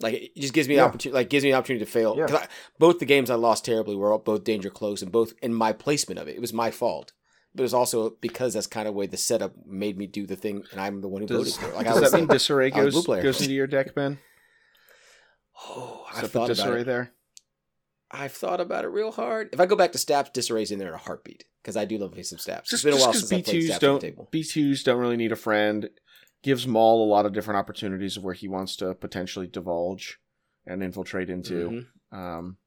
Like 0.00 0.14
it 0.14 0.36
just 0.36 0.52
gives 0.52 0.68
me 0.68 0.74
Yeah. 0.74 0.82
an 0.82 0.88
opportunity. 0.88 1.14
Like 1.14 1.30
gives 1.30 1.44
me 1.44 1.52
an 1.52 1.56
opportunity 1.56 1.84
to 1.84 1.90
fail. 1.90 2.16
Yeah. 2.18 2.26
'Cause 2.26 2.40
I, 2.42 2.48
both 2.78 2.98
the 2.98 3.04
games 3.06 3.30
I 3.30 3.34
lost 3.36 3.64
terribly 3.64 3.96
were 3.96 4.16
both 4.18 4.44
danger 4.44 4.68
close 4.68 5.00
and 5.00 5.10
both 5.12 5.32
in 5.42 5.54
my 5.54 5.72
placement 5.72 6.18
of 6.18 6.28
it. 6.28 6.36
It 6.36 6.40
was 6.40 6.52
my 6.52 6.70
fault, 6.70 7.12
but 7.56 7.64
it's 7.64 7.72
also 7.72 8.10
because 8.20 8.54
that's 8.54 8.66
kind 8.66 8.86
of 8.86 8.94
way 8.94 9.06
the 9.06 9.16
setup 9.16 9.54
made 9.66 9.96
me 9.96 10.06
do 10.06 10.26
the 10.26 10.36
thing, 10.36 10.64
and 10.72 10.80
I'm 10.80 11.00
the 11.00 11.08
one 11.08 11.22
who 11.22 11.28
Does, 11.28 11.38
voted 11.38 11.54
for 11.54 11.68
it. 11.68 11.74
Like 11.76 11.86
I 11.86 11.90
does 11.90 12.00
was, 12.02 12.10
that 12.12 12.16
mean 12.18 12.26
disarray 12.28 12.70
I 12.72 12.84
was 12.84 12.96
a 12.96 13.02
blue 13.02 13.16
goes, 13.16 13.24
goes 13.24 13.40
into 13.40 13.54
your 13.54 13.66
deck, 13.66 13.94
Ben? 13.94 14.18
oh, 15.68 16.04
I 16.12 16.20
that 16.22 16.28
thought 16.28 16.48
disarray 16.48 16.82
it. 16.82 16.84
there? 16.84 17.12
I've 18.10 18.32
thought 18.32 18.60
about 18.60 18.84
it 18.84 18.88
real 18.88 19.10
hard. 19.10 19.50
If 19.52 19.60
I 19.60 19.66
go 19.66 19.74
back 19.76 19.92
to 19.92 19.98
Staps, 19.98 20.30
Disarray's 20.30 20.70
in 20.70 20.78
there 20.78 20.88
in 20.88 20.94
a 20.94 20.98
heartbeat 20.98 21.44
because 21.62 21.76
I 21.76 21.84
do 21.84 21.98
love 21.98 22.14
me 22.14 22.22
some 22.22 22.38
Staps. 22.38 22.70
Just, 22.70 22.84
it's 22.84 22.94
been 22.94 23.00
a 23.00 23.04
while 23.04 23.12
since 23.12 23.32
I 23.32 23.42
played 23.42 23.62
B2s 23.62 23.64
Staps 23.64 23.78
don't 23.80 24.00
the 24.00 24.06
table. 24.10 24.28
B2s 24.32 24.84
don't 24.84 25.00
really 25.00 25.16
need 25.16 25.32
a 25.32 25.36
friend. 25.36 25.90
Gives 26.42 26.66
Maul 26.66 27.04
a 27.04 27.10
lot 27.10 27.26
of 27.26 27.32
different 27.32 27.58
opportunities 27.58 28.16
of 28.16 28.22
where 28.22 28.34
he 28.34 28.46
wants 28.46 28.76
to 28.76 28.94
potentially 28.94 29.48
divulge 29.48 30.18
and 30.66 30.82
infiltrate 30.82 31.28
into. 31.30 31.86
Mhm. 32.12 32.16
Um, 32.16 32.58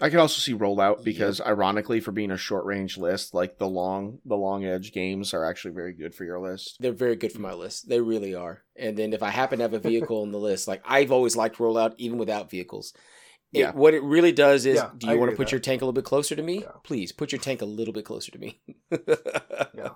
I 0.00 0.08
could 0.10 0.18
also 0.18 0.40
see 0.40 0.54
rollout 0.54 1.04
because, 1.04 1.40
ironically, 1.40 2.00
for 2.00 2.12
being 2.12 2.30
a 2.30 2.36
short 2.36 2.64
range 2.64 2.96
list, 2.96 3.34
like 3.34 3.58
the 3.58 3.68
long 3.68 4.18
the 4.24 4.36
long 4.36 4.64
edge 4.64 4.92
games 4.92 5.34
are 5.34 5.44
actually 5.44 5.74
very 5.74 5.92
good 5.92 6.14
for 6.14 6.24
your 6.24 6.40
list. 6.40 6.76
They're 6.80 6.92
very 6.92 7.16
good 7.16 7.32
for 7.32 7.40
my 7.40 7.52
list. 7.52 7.88
They 7.88 8.00
really 8.00 8.34
are. 8.34 8.62
And 8.76 8.96
then 8.96 9.12
if 9.12 9.22
I 9.22 9.30
happen 9.30 9.58
to 9.58 9.64
have 9.64 9.74
a 9.74 9.78
vehicle 9.78 10.22
on 10.22 10.32
the 10.32 10.38
list, 10.38 10.66
like 10.68 10.82
I've 10.84 11.12
always 11.12 11.36
liked 11.36 11.58
rollout 11.58 11.94
even 11.98 12.18
without 12.18 12.50
vehicles. 12.50 12.92
It, 13.52 13.60
Yeah. 13.60 13.72
What 13.72 13.94
it 13.94 14.02
really 14.02 14.32
does 14.32 14.64
is, 14.64 14.76
Yeah, 14.76 14.90
do 14.96 15.08
I 15.08 15.14
you 15.14 15.18
want 15.18 15.30
to 15.30 15.36
put 15.36 15.46
with 15.46 15.52
your 15.52 15.60
tank 15.60 15.82
a 15.82 15.84
little 15.84 15.92
bit 15.92 16.04
closer 16.04 16.36
to 16.36 16.42
me? 16.42 16.60
Yeah. 16.60 16.70
Please 16.84 17.12
put 17.12 17.32
your 17.32 17.40
tank 17.40 17.62
a 17.62 17.66
little 17.66 17.92
bit 17.92 18.04
closer 18.04 18.30
to 18.32 18.38
me. 18.38 18.60
Yeah. 19.74 19.90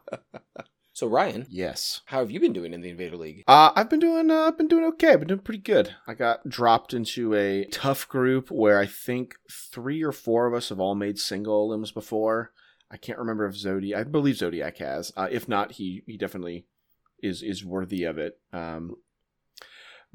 So 0.95 1.09
Ryan, 1.09 1.45
Yes. 1.51 2.03
how 2.07 2.21
have 2.21 2.31
you 2.31 2.39
been 2.39 2.53
doing 2.53 2.73
in 2.73 2.81
the 2.81 2.89
Invader 2.89 3.17
League? 3.17 3.43
Uh, 3.49 3.73
I've 3.75 3.91
been 3.91 3.99
doing. 3.99 4.31
Uh, 4.31 4.43
I've 4.47 4.57
been 4.57 4.69
doing 4.69 4.85
okay. 4.85 5.09
I've 5.13 5.19
been 5.19 5.27
doing 5.29 5.41
pretty 5.41 5.61
good. 5.61 5.93
I 6.07 6.15
got 6.15 6.49
dropped 6.49 6.95
into 6.95 7.35
a 7.35 7.65
tough 7.65 8.09
group 8.09 8.49
where 8.49 8.79
I 8.79 8.87
think 8.87 9.35
three 9.51 10.05
or 10.05 10.13
four 10.13 10.47
of 10.47 10.55
us 10.55 10.69
have 10.69 10.79
all 10.79 10.95
made 10.95 11.19
single 11.19 11.69
limbs 11.69 11.91
before. 11.91 12.53
I 12.93 12.97
can't 12.97 13.19
remember 13.19 13.45
if 13.47 13.57
Zodiac. 13.57 13.99
I 13.99 14.05
believe 14.05 14.37
Zodiac 14.37 14.77
has. 14.79 15.13
Uh, 15.17 15.27
if 15.33 15.49
not, 15.49 15.73
he 15.73 16.05
he 16.07 16.17
definitely 16.17 16.67
is 17.21 17.43
is 17.43 17.65
worthy 17.65 18.05
of 18.05 18.17
it. 18.17 18.39
Um, 18.53 18.95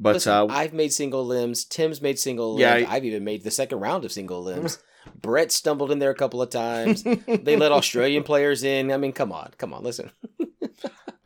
but 0.02 0.14
Listen, 0.16 0.32
uh, 0.32 0.48
I've 0.50 0.72
made 0.72 0.94
single 0.94 1.26
limbs. 1.26 1.66
Tim's 1.66 2.02
made 2.02 2.18
single 2.18 2.58
Yeah, 2.58 2.76
limbs. 2.76 2.88
I- 2.90 2.96
I've 2.96 3.06
even 3.06 3.26
made 3.26 3.44
the 3.44 3.52
second 3.52 3.82
round 3.82 4.06
of 4.06 4.14
single 4.14 4.42
limbs. 4.52 4.80
Brett 5.22 5.52
stumbled 5.52 5.92
in 5.92 6.00
there 6.00 6.12
a 6.12 6.16
couple 6.16 6.42
of 6.42 6.50
times. 6.52 7.04
they 7.28 7.58
let 7.58 7.74
Australian 7.74 8.24
players 8.24 8.64
in. 8.64 8.92
I 8.94 8.98
mean, 8.98 9.12
come 9.12 9.34
on, 9.34 9.52
come 9.58 9.74
on, 9.74 9.84
listen. 9.84 10.12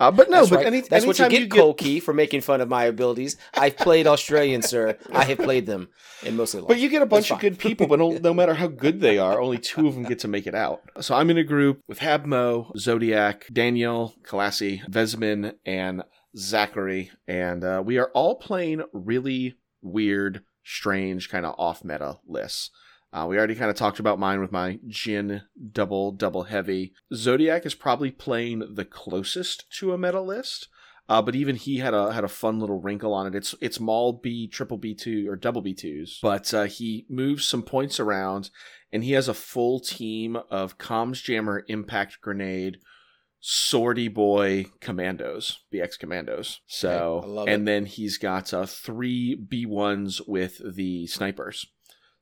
Uh, 0.04 0.12
but 0.12 0.30
no, 0.30 0.38
That's 0.38 0.50
but 0.50 0.56
right. 0.58 0.66
any, 0.68 0.82
That's 0.82 1.06
what 1.06 1.18
you 1.18 1.30
get, 1.30 1.50
Cole 1.50 1.74
Key, 1.74 2.00
for 2.00 2.14
making 2.14 2.42
fun 2.42 2.60
of 2.62 2.68
my 2.68 2.86
abilities. 2.86 3.38
I've 3.54 3.78
played 3.78 4.06
Australian, 4.06 4.62
sir. 4.62 4.98
I 5.12 5.24
have 5.24 5.38
played 5.38 5.66
them 5.66 5.90
in 6.24 6.36
mostly. 6.36 6.64
But 6.68 6.80
you 6.80 6.90
get 6.90 7.02
a 7.02 7.06
bunch 7.06 7.32
of 7.32 7.40
good 7.40 7.58
people, 7.58 7.88
but 7.88 8.00
no, 8.00 8.12
no 8.12 8.34
matter 8.34 8.54
how 8.54 8.68
good 8.68 9.00
they 9.00 9.18
are, 9.18 9.40
only 9.40 9.58
two 9.58 9.88
of 9.88 9.94
them 9.96 10.04
get 10.04 10.20
to 10.20 10.28
make 10.28 10.46
it 10.46 10.56
out. 10.56 10.82
So 11.00 11.16
I'm 11.16 11.30
in 11.30 11.38
a 11.38 11.44
group 11.44 11.82
with 11.88 12.00
Habmo, 12.00 12.78
Zodiac, 12.78 13.48
Daniel, 13.52 14.14
Kalassi, 14.24 14.86
Vesmin, 14.90 15.54
and 15.66 16.04
Zachary, 16.38 17.12
and 17.28 17.64
uh, 17.64 17.82
we 17.86 17.98
are 17.98 18.10
all 18.14 18.36
playing 18.36 18.84
really 18.92 19.56
weird, 19.82 20.44
strange, 20.64 21.30
kind 21.30 21.46
of 21.46 21.56
off 21.58 21.84
meta 21.84 22.20
lists. 22.28 22.72
Uh, 23.14 23.28
we 23.30 23.38
already 23.38 23.54
kind 23.56 23.70
of 23.70 23.78
talked 23.78 24.00
about 24.00 24.18
mine 24.20 24.42
with 24.42 24.52
my 24.52 24.80
Jyn 24.88 25.44
double 25.72 26.12
double 26.12 26.44
heavy. 26.44 26.94
Zodiac 27.14 27.66
is 27.66 27.76
probably 27.76 28.10
playing 28.12 28.74
the 28.74 28.86
closest 28.86 29.70
to 29.78 29.94
a 29.94 29.98
meta 29.98 30.20
list. 30.20 30.68
Uh, 31.10 31.22
but 31.22 31.36
even 31.36 31.58
he 31.58 31.78
had 31.80 31.94
a 31.94 32.14
had 32.14 32.24
a 32.24 32.30
fun 32.30 32.60
little 32.60 32.80
wrinkle 32.80 33.14
on 33.14 33.28
it. 33.28 33.36
It's 33.36 33.54
it's 33.60 33.80
Maul 33.80 34.14
B 34.24 34.48
triple 34.48 34.78
B 34.78 34.96
two 34.96 35.30
or 35.30 35.36
double 35.36 35.62
B 35.62 35.74
twos, 35.74 36.18
but 36.22 36.54
uh, 36.54 36.64
he 36.64 37.06
moves 37.10 37.46
some 37.46 37.62
points 37.62 38.00
around, 38.00 38.50
and 38.92 39.04
he 39.04 39.12
has 39.12 39.28
a 39.28 39.34
full 39.34 39.82
team 39.82 40.38
of 40.50 40.78
comms 40.78 41.22
jammer, 41.22 41.66
impact 41.68 42.22
grenade, 42.22 42.78
sortie 43.42 44.08
boy 44.08 44.68
commandos, 44.80 45.60
BX 45.74 46.00
commandos. 46.00 46.62
So 46.68 47.18
Okay, 47.18 47.28
I 47.28 47.30
love 47.30 47.48
and 47.50 47.62
it. 47.64 47.66
then 47.66 47.86
he's 47.86 48.18
got 48.18 48.54
uh, 48.54 48.66
three 48.66 49.36
B 49.36 49.66
ones 49.66 50.22
with 50.26 50.62
the 50.76 51.06
snipers. 51.08 51.68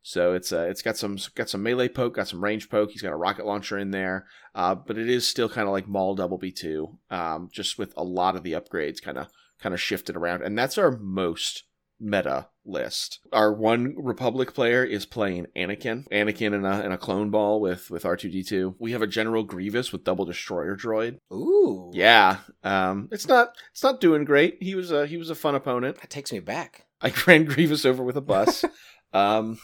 So 0.04 0.34
it's 0.34 0.52
uh, 0.52 0.68
it's 0.70 0.82
got 0.82 0.98
some 0.98 1.18
got 1.36 1.50
some 1.50 1.64
melee 1.64 1.90
poke, 1.90 2.16
got 2.16 2.28
some 2.28 2.44
range 2.44 2.70
poke. 2.70 2.92
He's 2.92 3.02
got 3.02 3.14
a 3.14 3.18
rocket 3.18 3.46
launcher 3.46 3.78
in 3.78 3.92
there, 3.92 4.26
uh, 4.56 4.76
but 4.76 4.98
it 4.98 5.10
is 5.10 5.28
still 5.28 5.50
kind 5.50 5.68
of 5.68 5.74
like 5.74 5.88
Maul 5.88 6.16
Double 6.16 6.38
B 6.38 6.52
two, 6.52 6.98
um, 7.10 7.50
just 7.52 7.78
with 7.78 7.94
a 7.96 8.04
lot 8.04 8.36
of 8.36 8.44
the 8.44 8.54
upgrades 8.54 9.02
kind 9.02 9.18
of 9.18 9.28
kind 9.60 9.74
of 9.74 9.82
shifted 9.82 10.16
around, 10.16 10.42
and 10.42 10.58
that's 10.58 10.78
our 10.78 10.92
most 10.98 11.66
meta 12.00 12.48
list. 12.66 13.20
Our 13.32 13.54
one 13.54 13.94
Republic 13.96 14.54
player 14.56 14.84
is 14.84 15.06
playing 15.06 15.46
Anakin, 15.56 16.08
Anakin 16.10 16.54
in 16.54 16.66
a 16.66 16.82
in 16.82 16.92
a 16.92 16.98
clone 16.98 17.30
ball 17.30 17.62
with 17.62 17.92
with 17.92 18.04
R 18.04 18.18
two 18.18 18.30
D 18.30 18.44
two. 18.44 18.76
We 18.80 18.94
have 18.94 19.04
a 19.04 19.08
General 19.08 19.44
Grievous 19.44 19.92
with 19.92 20.04
double 20.04 20.26
destroyer 20.26 20.76
droid. 20.76 21.18
Ooh, 21.32 21.92
Yeah, 21.94 22.38
um, 22.64 23.08
it's 23.12 23.28
not 23.28 23.56
it's 23.72 23.84
not 23.84 24.02
doing 24.02 24.26
great. 24.26 24.58
He 24.62 24.74
was 24.74 24.92
a 24.92 25.06
he 25.06 25.18
was 25.18 25.30
a 25.30 25.36
fun 25.36 25.54
opponent. 25.54 25.98
that 26.02 26.10
takes 26.10 26.32
me 26.32 26.40
back. 26.40 26.88
I 27.04 27.14
ran 27.28 27.46
Grievous 27.46 27.86
over 27.86 28.04
with 28.04 28.18
a 28.18 28.22
bus. 28.22 28.66
um, 29.14 29.60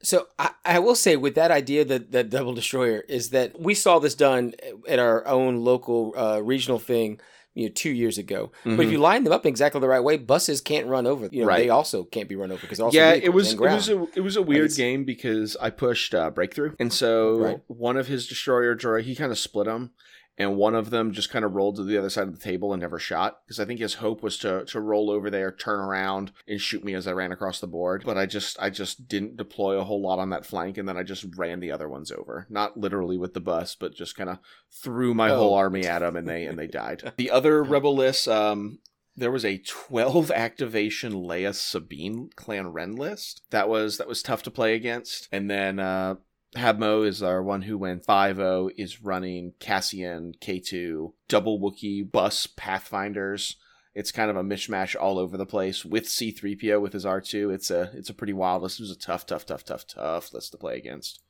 So 0.00 0.28
I, 0.38 0.50
I 0.64 0.78
will 0.78 0.94
say 0.94 1.16
with 1.16 1.34
that 1.34 1.50
idea 1.50 1.84
that 1.84 2.12
that 2.12 2.30
double 2.30 2.54
destroyer 2.54 3.00
is 3.08 3.30
that 3.30 3.60
we 3.60 3.74
saw 3.74 3.98
this 3.98 4.14
done 4.14 4.54
at 4.88 5.00
our 5.00 5.26
own 5.26 5.64
local 5.64 6.14
uh, 6.16 6.40
regional 6.40 6.78
thing. 6.78 7.20
You 7.54 7.66
know, 7.66 7.72
two 7.74 7.90
years 7.90 8.18
ago. 8.18 8.52
But 8.62 8.78
if 8.78 8.88
mhm. 8.88 8.92
you 8.92 8.98
line 8.98 9.24
them 9.24 9.32
up 9.32 9.44
exactly 9.44 9.80
the 9.80 9.88
right 9.88 10.04
way, 10.04 10.16
buses 10.16 10.60
can't 10.60 10.86
run 10.86 11.08
over. 11.08 11.28
You 11.32 11.40
know, 11.40 11.48
Right. 11.48 11.64
they 11.64 11.70
also 11.70 12.04
can't 12.04 12.28
be 12.28 12.36
run 12.36 12.52
over 12.52 12.60
because 12.60 12.78
also 12.78 12.96
yeah, 12.96 13.14
it 13.14 13.30
was 13.30 13.54
it 13.54 13.58
was 13.58 13.88
a 13.88 14.06
it 14.14 14.20
was 14.20 14.36
a 14.36 14.42
weird 14.42 14.72
game 14.76 15.04
because 15.04 15.56
I 15.56 15.70
pushed 15.70 16.14
uh, 16.14 16.30
breakthrough, 16.30 16.76
and 16.78 16.92
so 16.92 17.38
Right. 17.38 17.60
one 17.66 17.96
of 17.96 18.06
his 18.06 18.28
destroyer 18.28 18.76
droid 18.76 19.02
he 19.02 19.16
kind 19.16 19.32
of 19.32 19.38
split 19.38 19.66
them, 19.66 19.90
and 20.38 20.56
one 20.56 20.74
of 20.74 20.90
them 20.90 21.12
just 21.12 21.30
kind 21.30 21.44
of 21.44 21.54
rolled 21.54 21.76
to 21.76 21.84
the 21.84 21.98
other 21.98 22.08
side 22.10 22.28
of 22.28 22.34
the 22.38 22.42
table 22.44 22.72
and 22.72 22.80
never 22.80 22.98
shot 22.98 23.40
because 23.44 23.58
I 23.60 23.64
think 23.64 23.80
his 23.80 23.94
hope 23.94 24.22
was 24.22 24.38
to 24.38 24.64
to 24.66 24.80
roll 24.80 25.10
over 25.10 25.28
there, 25.30 25.50
turn 25.50 25.80
around, 25.80 26.32
and 26.46 26.60
shoot 26.60 26.84
me 26.84 26.94
as 26.94 27.06
I 27.06 27.12
ran 27.12 27.32
across 27.32 27.60
the 27.60 27.66
board. 27.66 28.02
But 28.06 28.16
I 28.16 28.26
just 28.26 28.56
I 28.60 28.70
just 28.70 29.08
didn't 29.08 29.36
deploy 29.36 29.78
a 29.78 29.84
whole 29.84 30.00
lot 30.00 30.18
on 30.18 30.30
that 30.30 30.46
flank, 30.46 30.78
and 30.78 30.88
then 30.88 30.96
I 30.96 31.02
just 31.02 31.24
ran 31.36 31.60
the 31.60 31.72
other 31.72 31.88
ones 31.88 32.12
over, 32.12 32.46
not 32.48 32.76
literally 32.78 33.18
with 33.18 33.34
the 33.34 33.40
bus, 33.40 33.74
but 33.74 33.94
just 33.94 34.16
kind 34.16 34.30
of 34.30 34.38
threw 34.70 35.12
my 35.14 35.30
Oh. 35.30 35.36
whole 35.36 35.54
army 35.54 35.84
at 35.86 35.98
them, 36.00 36.16
and 36.16 36.28
they 36.28 36.46
and 36.46 36.58
they 36.58 36.66
died. 36.68 37.12
The 37.16 37.30
other 37.30 37.62
rebel 37.64 37.96
list, 37.96 38.28
um, 38.28 38.78
there 39.16 39.32
was 39.32 39.44
a 39.44 39.58
12 39.58 40.30
activation 40.30 41.12
Leia 41.12 41.52
Sabine 41.52 42.30
clan 42.36 42.68
Wren 42.72 42.94
list. 42.94 43.42
That 43.50 43.68
was 43.68 43.98
that 43.98 44.06
was 44.06 44.22
tough 44.22 44.44
to 44.44 44.50
play 44.52 44.74
against. 44.76 45.28
And 45.32 45.50
then 45.50 45.80
uh 45.80 46.14
Habmo 46.56 47.06
is 47.06 47.22
our 47.22 47.42
one 47.42 47.62
who 47.62 47.76
went 47.76 48.06
5-0 48.06 48.70
is 48.76 49.02
running 49.02 49.52
Cassian 49.60 50.34
K2 50.40 51.12
double 51.28 51.60
Wookiee 51.60 52.10
bus 52.10 52.46
Pathfinders. 52.46 53.56
It's 53.94 54.12
kind 54.12 54.30
of 54.30 54.36
a 54.36 54.42
mishmash 54.42 54.96
all 54.98 55.18
over 55.18 55.36
the 55.36 55.46
place 55.46 55.84
with 55.84 56.04
C3PO 56.04 56.80
with 56.80 56.92
his 56.92 57.04
R2. 57.04 57.52
It's 57.52 57.70
a 57.70 57.90
it's 57.94 58.10
a 58.10 58.14
pretty 58.14 58.32
wild 58.32 58.62
list. 58.62 58.78
It 58.78 58.84
was 58.84 58.92
a 58.92 58.98
tough 58.98 59.26
tough 59.26 59.44
tough 59.44 59.64
tough 59.64 59.86
tough 59.86 60.32
list 60.32 60.52
to 60.52 60.58
play 60.58 60.76
against. 60.76 61.20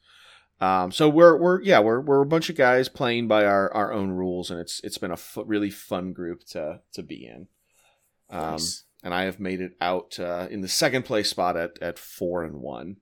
Um, 0.61 0.93
so 0.93 1.09
we're 1.09 1.37
we're 1.37 1.63
yeah 1.63 1.79
we're 1.81 2.01
we're 2.01 2.21
a 2.21 2.27
bunch 2.27 2.51
of 2.51 2.57
guys 2.57 2.89
playing 2.89 3.27
by 3.29 3.45
our, 3.45 3.73
our 3.73 3.93
own 3.93 4.11
rules, 4.11 4.51
and 4.51 4.61
it's 4.61 4.81
it's 4.85 4.99
been 4.99 5.13
a 5.13 5.19
really 5.47 5.71
fun 5.71 6.13
group 6.13 6.45
to 6.51 6.81
to 6.93 7.03
be 7.03 7.27
in. 7.27 7.47
Um, 8.31 8.53
Nice. 8.53 8.85
and 9.03 9.15
I 9.15 9.23
have 9.23 9.41
made 9.41 9.61
it 9.61 9.73
out 9.81 10.19
uh, 10.21 10.49
in 10.51 10.61
the 10.61 10.69
second 10.69 11.05
place 11.05 11.31
spot 11.31 11.57
at, 11.57 11.79
at 11.81 11.99
four 11.99 12.45
and 12.45 12.57
one. 12.57 12.97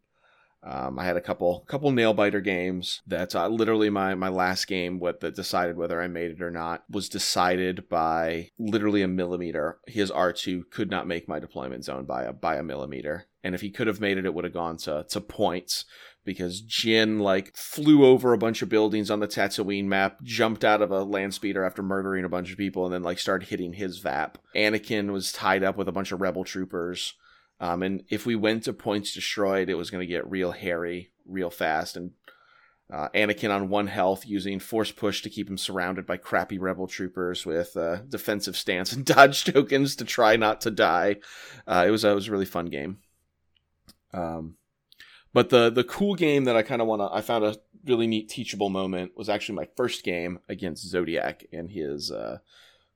Um, 0.62 0.98
I 0.98 1.04
had 1.04 1.16
a 1.16 1.20
couple 1.20 1.60
couple 1.68 1.92
nail 1.92 2.12
biter 2.12 2.40
games 2.40 3.02
That's 3.06 3.34
uh, 3.34 3.48
literally 3.48 3.88
my 3.88 4.14
my 4.14 4.28
last 4.28 4.66
game 4.66 4.98
what 4.98 5.20
that 5.20 5.36
decided 5.36 5.76
whether 5.76 6.02
I 6.02 6.08
made 6.08 6.32
it 6.32 6.42
or 6.42 6.50
not 6.50 6.84
was 6.90 7.08
decided 7.08 7.88
by 7.88 8.50
literally 8.58 9.02
a 9.02 9.08
millimeter. 9.08 9.78
His 9.86 10.10
R 10.10 10.32
two 10.32 10.64
could 10.70 10.90
not 10.90 11.06
make 11.06 11.28
my 11.28 11.38
deployment 11.38 11.84
zone 11.84 12.04
by 12.04 12.24
a 12.24 12.32
by 12.32 12.56
a 12.56 12.62
millimeter, 12.62 13.26
and 13.44 13.54
if 13.54 13.60
he 13.60 13.70
could 13.70 13.86
have 13.86 14.00
made 14.00 14.18
it, 14.18 14.26
it 14.26 14.34
would 14.34 14.44
have 14.44 14.54
gone 14.54 14.76
to 14.78 15.06
to 15.08 15.20
points 15.20 15.84
because 16.26 16.60
Jyn 16.60 17.20
like 17.20 17.56
flew 17.56 18.04
over 18.04 18.32
a 18.32 18.38
bunch 18.38 18.60
of 18.60 18.68
buildings 18.68 19.10
on 19.10 19.20
the 19.20 19.28
Tatooine 19.28 19.84
map, 19.84 20.22
jumped 20.22 20.64
out 20.64 20.82
of 20.82 20.90
a 20.90 21.04
land 21.04 21.32
speeder 21.32 21.64
after 21.64 21.82
murdering 21.82 22.24
a 22.24 22.28
bunch 22.28 22.50
of 22.50 22.58
people, 22.58 22.84
and 22.84 22.92
then 22.92 23.02
like 23.02 23.18
started 23.18 23.48
hitting 23.48 23.74
his 23.74 24.00
VAP. 24.00 24.36
Anakin 24.54 25.12
was 25.12 25.32
tied 25.32 25.62
up 25.62 25.78
with 25.78 25.88
a 25.88 25.92
bunch 25.92 26.12
of 26.12 26.20
rebel 26.20 26.44
troopers. 26.44 27.14
Um, 27.60 27.82
and 27.82 28.04
if 28.08 28.26
we 28.26 28.36
went 28.36 28.64
to 28.64 28.72
points 28.72 29.14
destroyed, 29.14 29.68
it 29.68 29.74
was 29.74 29.90
going 29.90 30.02
to 30.02 30.06
get 30.06 30.30
real 30.30 30.52
hairy, 30.52 31.10
real 31.24 31.50
fast. 31.50 31.96
And 31.96 32.12
uh, 32.92 33.08
Anakin 33.14 33.54
on 33.54 33.68
one 33.68 33.88
health 33.88 34.26
using 34.26 34.60
force 34.60 34.92
push 34.92 35.22
to 35.22 35.30
keep 35.30 35.48
him 35.48 35.58
surrounded 35.58 36.06
by 36.06 36.18
crappy 36.18 36.58
rebel 36.58 36.86
troopers 36.86 37.44
with 37.44 37.76
uh, 37.76 37.96
defensive 38.08 38.56
stance 38.56 38.92
and 38.92 39.04
dodge 39.06 39.44
tokens 39.44 39.96
to 39.96 40.04
try 40.04 40.36
not 40.36 40.60
to 40.60 40.70
die. 40.70 41.16
Uh, 41.66 41.84
it 41.86 41.90
was 41.90 42.04
it 42.04 42.14
was 42.14 42.28
a 42.28 42.32
really 42.32 42.44
fun 42.44 42.66
game. 42.66 42.98
Um, 44.12 44.56
but 45.32 45.50
the 45.50 45.70
the 45.70 45.84
cool 45.84 46.14
game 46.14 46.44
that 46.44 46.56
I 46.56 46.62
kind 46.62 46.80
of 46.80 46.88
want 46.88 47.00
to 47.02 47.08
I 47.12 47.22
found 47.22 47.44
a 47.44 47.56
really 47.84 48.06
neat 48.06 48.28
teachable 48.28 48.70
moment 48.70 49.12
was 49.16 49.28
actually 49.28 49.56
my 49.56 49.68
first 49.76 50.04
game 50.04 50.38
against 50.48 50.88
Zodiac 50.88 51.44
and 51.52 51.70
his 51.70 52.10
uh, 52.10 52.38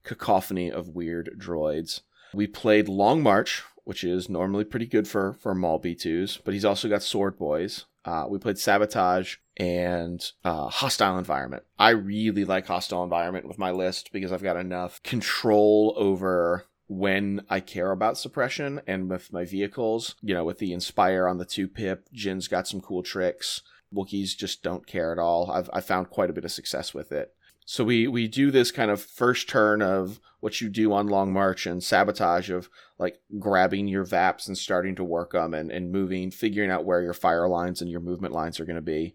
cacophony 0.05 0.71
of 0.71 0.89
weird 0.89 1.37
droids. 1.39 2.01
We 2.33 2.47
played 2.47 2.89
Long 2.89 3.23
March, 3.23 3.65
which 3.85 4.05
is 4.05 4.29
normally 4.29 4.65
pretty 4.65 4.87
good 4.87 5.09
for 5.09 5.33
for 5.35 5.55
Maul 5.55 5.81
B2s, 5.81 6.41
but 6.45 6.55
he's 6.55 6.65
also 6.65 6.89
got 6.89 7.03
Sword 7.03 7.39
Boys. 7.39 7.87
Uh, 8.05 8.27
we 8.29 8.39
played 8.39 8.59
Sabotage 8.59 9.37
and 9.59 10.33
uh, 10.45 10.69
Hostile 10.69 11.19
Environment. 11.19 11.65
I 11.79 11.91
really 11.91 12.45
like 12.45 12.67
Hostile 12.67 13.05
Environment 13.05 13.47
with 13.47 13.59
my 13.59 13.71
list 13.71 14.11
because 14.13 14.33
I've 14.33 14.43
got 14.43 14.57
enough 14.57 15.03
control 15.03 15.95
over 15.97 16.67
when 16.89 17.43
I 17.49 17.61
care 17.61 17.93
about 17.93 18.19
suppression 18.19 18.81
and 18.87 19.09
with 19.09 19.33
my 19.33 19.45
vehicles, 19.45 20.17
you 20.23 20.35
know, 20.35 20.45
with 20.45 20.59
the 20.59 20.73
Inspire 20.73 21.29
on 21.29 21.39
the 21.39 21.45
2 21.45 21.69
pip, 21.69 22.09
Jyn's 22.13 22.49
got 22.49 22.67
some 22.67 22.81
cool 22.81 23.05
tricks. 23.05 23.63
Wookiees 23.95 24.37
just 24.37 24.63
don't 24.63 24.87
care 24.87 25.13
at 25.13 25.19
all. 25.19 25.51
I've 25.51 25.71
I 25.73 25.81
found 25.81 26.11
quite 26.11 26.31
a 26.31 26.33
bit 26.33 26.45
of 26.45 26.53
success 26.53 26.95
with 26.95 27.13
it. 27.13 27.35
So 27.65 27.85
we 27.85 28.09
we 28.09 28.29
do 28.29 28.51
this 28.51 28.71
kind 28.71 28.91
of 28.91 29.03
first 29.03 29.49
turn 29.49 29.83
of 29.83 30.21
what 30.41 30.61
you 30.61 30.69
do 30.69 30.93
on 30.93 31.07
Long 31.07 31.33
March 31.33 31.67
and 31.67 31.83
sabotage 31.83 32.51
of 32.51 32.69
like 32.99 33.21
grabbing 33.39 33.89
your 33.89 34.05
VAPs 34.05 34.49
and 34.49 34.57
starting 34.57 34.95
to 34.97 35.05
work 35.05 35.33
them 35.33 35.55
and, 35.55 35.71
and 35.71 35.93
moving, 35.93 36.31
figuring 36.31 36.71
out 36.71 36.85
where 36.85 37.03
your 37.03 37.13
fire 37.13 37.47
lines 37.47 37.81
and 37.81 37.91
your 37.91 38.01
movement 38.01 38.35
lines 38.35 38.59
are 38.59 38.65
going 38.65 38.77
to 38.77 38.83
be. 38.83 39.15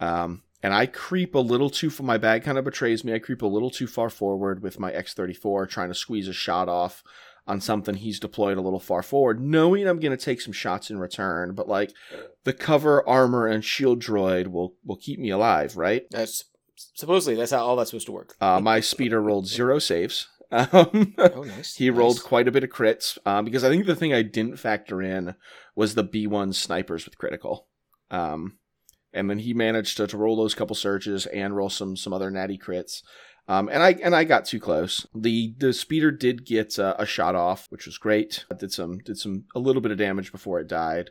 Um, 0.00 0.42
and 0.62 0.74
I 0.74 0.86
creep 0.86 1.34
a 1.34 1.40
little 1.40 1.70
too 1.70 1.90
far. 1.90 2.04
My 2.04 2.18
bag 2.18 2.42
kind 2.42 2.58
of 2.58 2.64
betrays 2.64 3.04
me. 3.04 3.14
I 3.14 3.20
creep 3.20 3.42
a 3.42 3.46
little 3.46 3.70
too 3.70 3.86
far 3.86 4.10
forward 4.10 4.62
with 4.62 4.80
my 4.80 4.90
X34, 4.90 5.68
trying 5.68 5.88
to 5.88 5.94
squeeze 5.94 6.28
a 6.28 6.32
shot 6.32 6.68
off 6.68 7.04
on 7.46 7.60
something 7.60 7.94
he's 7.94 8.18
deployed 8.18 8.58
a 8.58 8.60
little 8.60 8.80
far 8.80 9.02
forward, 9.02 9.40
knowing 9.40 9.86
I'm 9.86 10.00
going 10.00 10.16
to 10.16 10.24
take 10.24 10.40
some 10.40 10.52
shots 10.52 10.90
in 10.90 10.98
return. 10.98 11.54
But 11.54 11.68
like 11.68 11.92
the 12.42 12.52
cover, 12.52 13.08
armor, 13.08 13.46
and 13.46 13.64
shield 13.64 14.02
droid 14.02 14.48
will 14.48 14.74
will 14.84 14.96
keep 14.96 15.20
me 15.20 15.30
alive, 15.30 15.76
right? 15.76 16.06
That's 16.10 16.44
supposedly 16.94 17.36
that's 17.36 17.52
how 17.52 17.64
all 17.64 17.76
that's 17.76 17.90
supposed 17.90 18.06
to 18.06 18.12
work. 18.12 18.34
Uh, 18.40 18.60
my 18.60 18.80
speeder 18.80 19.20
rolled 19.20 19.46
zero 19.46 19.78
saves. 19.78 20.28
Um, 20.48 21.12
oh, 21.18 21.42
nice. 21.42 21.74
he 21.74 21.90
nice. 21.90 21.98
rolled 21.98 22.22
quite 22.22 22.46
a 22.46 22.52
bit 22.52 22.62
of 22.62 22.70
crits 22.70 23.18
um, 23.26 23.44
because 23.44 23.64
I 23.64 23.68
think 23.68 23.84
the 23.84 23.96
thing 23.96 24.14
I 24.14 24.22
didn't 24.22 24.60
factor 24.60 25.02
in 25.02 25.34
was 25.74 25.96
the 25.96 26.04
B1 26.04 26.54
snipers 26.54 27.04
with 27.04 27.18
critical. 27.18 27.66
Um, 28.12 28.58
and 29.12 29.28
then 29.28 29.40
he 29.40 29.54
managed 29.54 29.96
to, 29.96 30.06
to 30.06 30.16
roll 30.16 30.36
those 30.36 30.54
couple 30.54 30.76
surges 30.76 31.26
and 31.26 31.56
roll 31.56 31.68
some 31.68 31.96
some 31.96 32.12
other 32.12 32.30
natty 32.30 32.58
crits. 32.58 33.02
Um, 33.48 33.68
and 33.68 33.82
I 33.82 33.92
and 34.02 34.14
I 34.14 34.24
got 34.24 34.44
too 34.44 34.60
close. 34.60 35.06
The 35.14 35.54
the 35.58 35.72
speeder 35.72 36.10
did 36.10 36.44
get 36.44 36.78
uh, 36.78 36.94
a 36.98 37.06
shot 37.06 37.34
off, 37.34 37.66
which 37.70 37.86
was 37.86 37.98
great. 37.98 38.44
Did 38.58 38.72
some 38.72 38.98
did 38.98 39.18
some 39.18 39.44
a 39.54 39.58
little 39.58 39.82
bit 39.82 39.92
of 39.92 39.98
damage 39.98 40.32
before 40.32 40.60
it 40.60 40.68
died. 40.68 41.10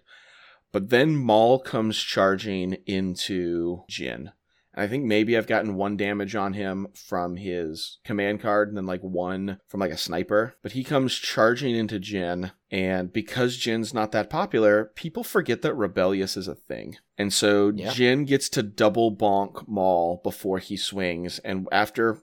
But 0.72 0.90
then 0.90 1.16
Maul 1.16 1.60
comes 1.60 1.98
charging 1.98 2.74
into 2.86 3.84
Jyn. 3.90 4.32
I 4.76 4.88
think 4.88 5.06
maybe 5.06 5.38
I've 5.38 5.48
gotten 5.48 5.76
one 5.76 5.98
damage 5.98 6.36
on 6.36 6.54
him 6.54 6.88
from 6.94 7.38
his 7.38 8.00
command 8.04 8.42
card 8.42 8.68
and 8.68 8.78
then 8.78 8.86
like 8.86 9.02
one 9.02 9.60
from 9.68 9.80
like 9.80 9.92
a 9.92 9.98
sniper. 9.98 10.56
But 10.62 10.74
he 10.74 10.84
comes 10.84 11.16
charging 11.16 11.76
into 11.76 12.00
Jyn. 12.00 12.52
And 12.70 13.14
because 13.14 13.58
Jyn's 13.58 13.94
not 13.94 14.12
that 14.12 14.30
popular, 14.30 14.92
people 14.96 15.24
forget 15.24 15.62
that 15.62 15.76
Rebellious 15.76 16.36
is 16.36 16.48
a 16.48 16.56
thing. 16.56 16.98
And 17.18 17.32
so 17.32 17.72
Yeah. 17.74 17.92
Jin 17.92 18.26
gets 18.26 18.50
to 18.50 18.64
double 18.64 19.16
bonk 19.16 19.68
Maul 19.68 20.20
before 20.24 20.60
he 20.60 20.76
swings. 20.76 21.40
And 21.40 21.68
after 21.72 22.18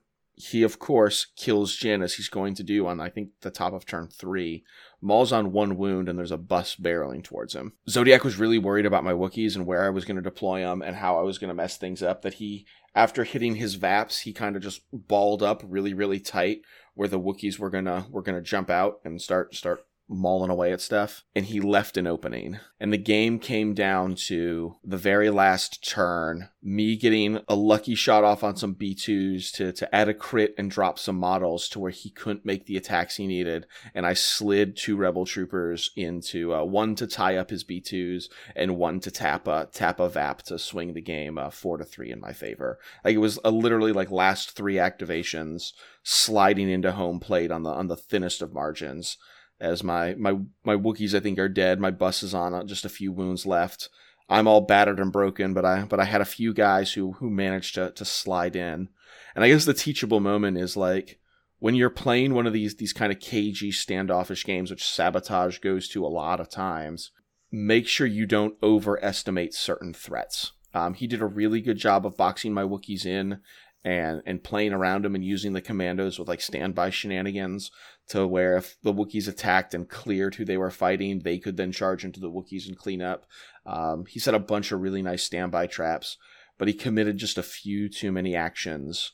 he, 0.51 0.63
of 0.63 0.79
course, 0.79 1.27
kills 1.37 1.77
Jyn 1.77 2.03
as 2.03 2.15
he's 2.15 2.29
going 2.29 2.55
to 2.55 2.63
do 2.63 2.87
on, 2.87 3.01
I 3.01 3.09
think, 3.09 3.31
the 3.41 3.51
top 3.51 3.73
of 3.73 3.87
turn 3.87 4.09
three. 4.09 4.65
Maul's 5.01 5.33
on 5.33 5.53
one 5.53 5.77
wound 5.77 6.09
and 6.09 6.19
there's 6.19 6.33
a 6.33 6.37
bus 6.37 6.77
barreling 6.77 7.23
towards 7.23 7.55
him. 7.55 7.73
Zodiac 7.89 8.25
was 8.25 8.39
really 8.39 8.59
worried 8.59 8.87
about 8.87 9.05
my 9.05 9.13
Wookiees 9.13 9.57
and 9.57 9.67
where 9.67 9.85
I 9.85 9.91
was 9.91 10.05
going 10.05 10.17
to 10.17 10.23
deploy 10.23 10.61
them 10.61 10.83
and 10.83 10.97
how 10.97 11.19
I 11.19 11.23
was 11.23 11.39
going 11.39 11.49
to 11.49 11.55
mess 11.55 11.77
things 11.77 12.03
up. 12.03 12.23
That 12.23 12.35
he, 12.35 12.67
after 12.95 13.25
hitting 13.25 13.57
his 13.57 13.77
Vaps, 13.77 14.21
he 14.21 14.33
kind 14.33 14.57
of 14.57 14.63
just 14.63 14.83
balled 14.93 15.43
up 15.43 15.63
really, 15.67 15.95
really 15.95 16.21
tight 16.21 16.63
where 16.95 17.09
the 17.09 17.21
Wookiees 17.21 17.59
were 17.59 17.71
gonna 17.71 18.07
were 18.11 18.23
gonna 18.23 18.43
jump 18.43 18.71
out 18.71 19.01
and 19.05 19.21
start 19.21 19.55
start 19.55 19.85
mauling 20.13 20.51
away 20.51 20.73
at 20.73 20.81
stuff. 20.81 21.25
And 21.35 21.47
he 21.47 21.61
left 21.61 21.97
an 21.97 22.07
opening. 22.07 22.59
And 22.79 22.93
the 22.93 22.99
game 22.99 23.39
came 23.39 23.75
down 23.75 24.15
to 24.27 24.77
the 24.85 24.97
very 24.97 25.31
last 25.31 25.89
turn, 25.89 26.49
me 26.63 26.97
getting 26.97 27.41
a 27.49 27.55
lucky 27.55 27.95
shot 27.95 28.25
off 28.25 28.43
on 28.43 28.57
some 28.57 28.75
B2s 28.75 29.53
to, 29.53 29.73
to 29.73 29.95
add 29.95 30.09
a 30.09 30.15
crit 30.15 30.55
and 30.59 30.71
drop 30.71 30.99
some 30.99 31.17
models 31.17 31.69
to 31.71 31.79
where 31.79 31.91
he 31.91 32.11
couldn't 32.11 32.45
make 32.45 32.67
the 32.67 32.77
attacks 32.77 33.17
he 33.17 33.27
needed 33.27 33.67
and 33.95 34.07
I 34.07 34.15
slid 34.15 34.77
two 34.77 34.97
rebel 34.97 35.25
troopers 35.25 35.91
into 35.97 36.55
uh, 36.55 36.65
one 36.65 36.95
to 36.97 37.07
tie 37.07 37.37
up 37.37 37.51
his 37.51 37.65
B2s 37.65 38.29
and 38.55 38.77
one 38.77 39.01
to 39.01 39.11
tap 39.11 39.47
a 39.47 39.69
tap 39.73 40.01
a 40.01 40.09
VAP 40.09 40.43
to 40.43 40.59
swing 40.59 40.95
the 40.95 41.01
game 41.01 41.39
uh, 41.39 41.51
four 41.51 41.79
to 41.79 41.85
three 41.85 42.11
in 42.11 42.21
my 42.21 42.33
favor. 42.33 42.79
Like 43.05 43.15
it 43.15 43.19
was 43.19 43.39
a 43.45 43.51
literally 43.51 43.93
like 43.93 44.11
last 44.11 44.53
three 44.53 44.77
activations 44.77 45.73
sliding 46.03 46.69
into 46.69 46.93
home 46.93 47.21
plate 47.21 47.51
on 47.51 47.63
the 47.63 47.71
on 47.71 47.89
the 47.89 47.97
thinnest 47.97 48.43
of 48.43 48.53
margins. 48.53 49.17
As 49.63 49.83
my 49.83 50.15
my 50.15 50.39
my 50.65 50.75
Wookiees 50.75 51.15
I 51.15 51.21
think 51.21 51.39
are 51.39 51.49
dead. 51.49 51.81
My 51.81 51.91
bus 51.91 52.23
is 52.23 52.35
on 52.35 52.53
uh, 52.53 52.65
just 52.65 52.85
a 52.85 52.91
few 52.91 53.13
wounds 53.13 53.47
left. 53.47 53.89
I'm 54.29 54.47
all 54.49 54.63
battered 54.63 54.99
and 54.99 55.13
broken, 55.13 55.55
but 55.55 55.65
I 55.65 55.85
but 55.85 56.01
I 56.01 56.05
had 56.05 56.21
a 56.21 56.27
few 56.27 56.53
guys 56.53 56.93
who 56.93 57.13
who 57.13 57.31
managed 57.31 57.77
to 57.77 57.93
to 57.93 58.05
slide 58.05 58.57
in. 58.57 58.89
And 59.35 59.45
I 59.45 59.49
guess 59.49 59.65
the 59.65 59.73
teachable 59.73 60.21
moment 60.21 60.59
is 60.59 60.77
like 60.77 61.19
when 61.63 61.77
you're 61.77 61.91
playing 61.91 62.35
one 62.35 62.45
of 62.45 62.53
these 62.53 62.75
these 62.75 62.93
kind 62.93 63.13
of 63.13 63.21
cagey 63.21 63.71
standoffish 63.71 64.45
games 64.45 64.69
which 64.69 64.85
sabotage 64.85 65.59
goes 65.59 65.89
to 65.89 66.05
a 66.05 66.09
lot 66.09 66.41
of 66.41 66.51
times 66.51 67.13
make 67.53 67.87
sure 67.87 68.07
you 68.07 68.27
don't 68.27 68.57
overestimate 68.65 69.55
certain 69.55 69.95
threats 69.95 70.53
um, 70.75 70.95
he 70.95 71.07
did 71.07 71.23
a 71.23 71.27
really 71.27 71.61
good 71.61 71.77
job 71.77 72.05
of 72.05 72.17
boxing 72.17 72.53
my 72.53 72.65
wookiees 72.65 73.07
in 73.07 73.39
and 73.85 74.23
and 74.27 74.43
playing 74.43 74.73
around 74.73 75.05
them 75.05 75.15
and 75.15 75.25
using 75.25 75.53
the 75.53 75.61
commandos 75.61 76.19
with 76.19 76.27
like 76.27 76.41
standby 76.41 76.91
shenanigans 76.91 77.71
to 78.13 78.27
where 78.27 78.57
if 78.57 78.77
the 78.83 78.93
wookiees 78.93 79.29
attacked 79.29 79.75
and 79.75 79.89
cleared 79.89 80.35
who 80.35 80.45
they 80.45 80.57
were 80.57 80.71
fighting 80.71 81.21
they 81.21 81.39
could 81.39 81.57
then 81.57 81.73
charge 81.73 82.05
into 82.05 82.21
the 82.21 82.31
wookiees 82.31 82.67
and 82.67 82.77
clean 82.77 83.03
up 83.03 83.27
um, 83.67 84.05
he 84.07 84.19
set 84.19 84.35
a 84.35 84.39
bunch 84.39 84.71
of 84.73 84.81
really 84.81 85.03
nice 85.03 85.23
standby 85.23 85.67
traps 85.67 86.17
but 86.59 86.69
he 86.69 86.75
committed 86.75 87.17
just 87.17 87.39
a 87.39 87.43
few 87.43 87.89
too 87.89 88.13
many 88.13 88.37
actions 88.37 89.13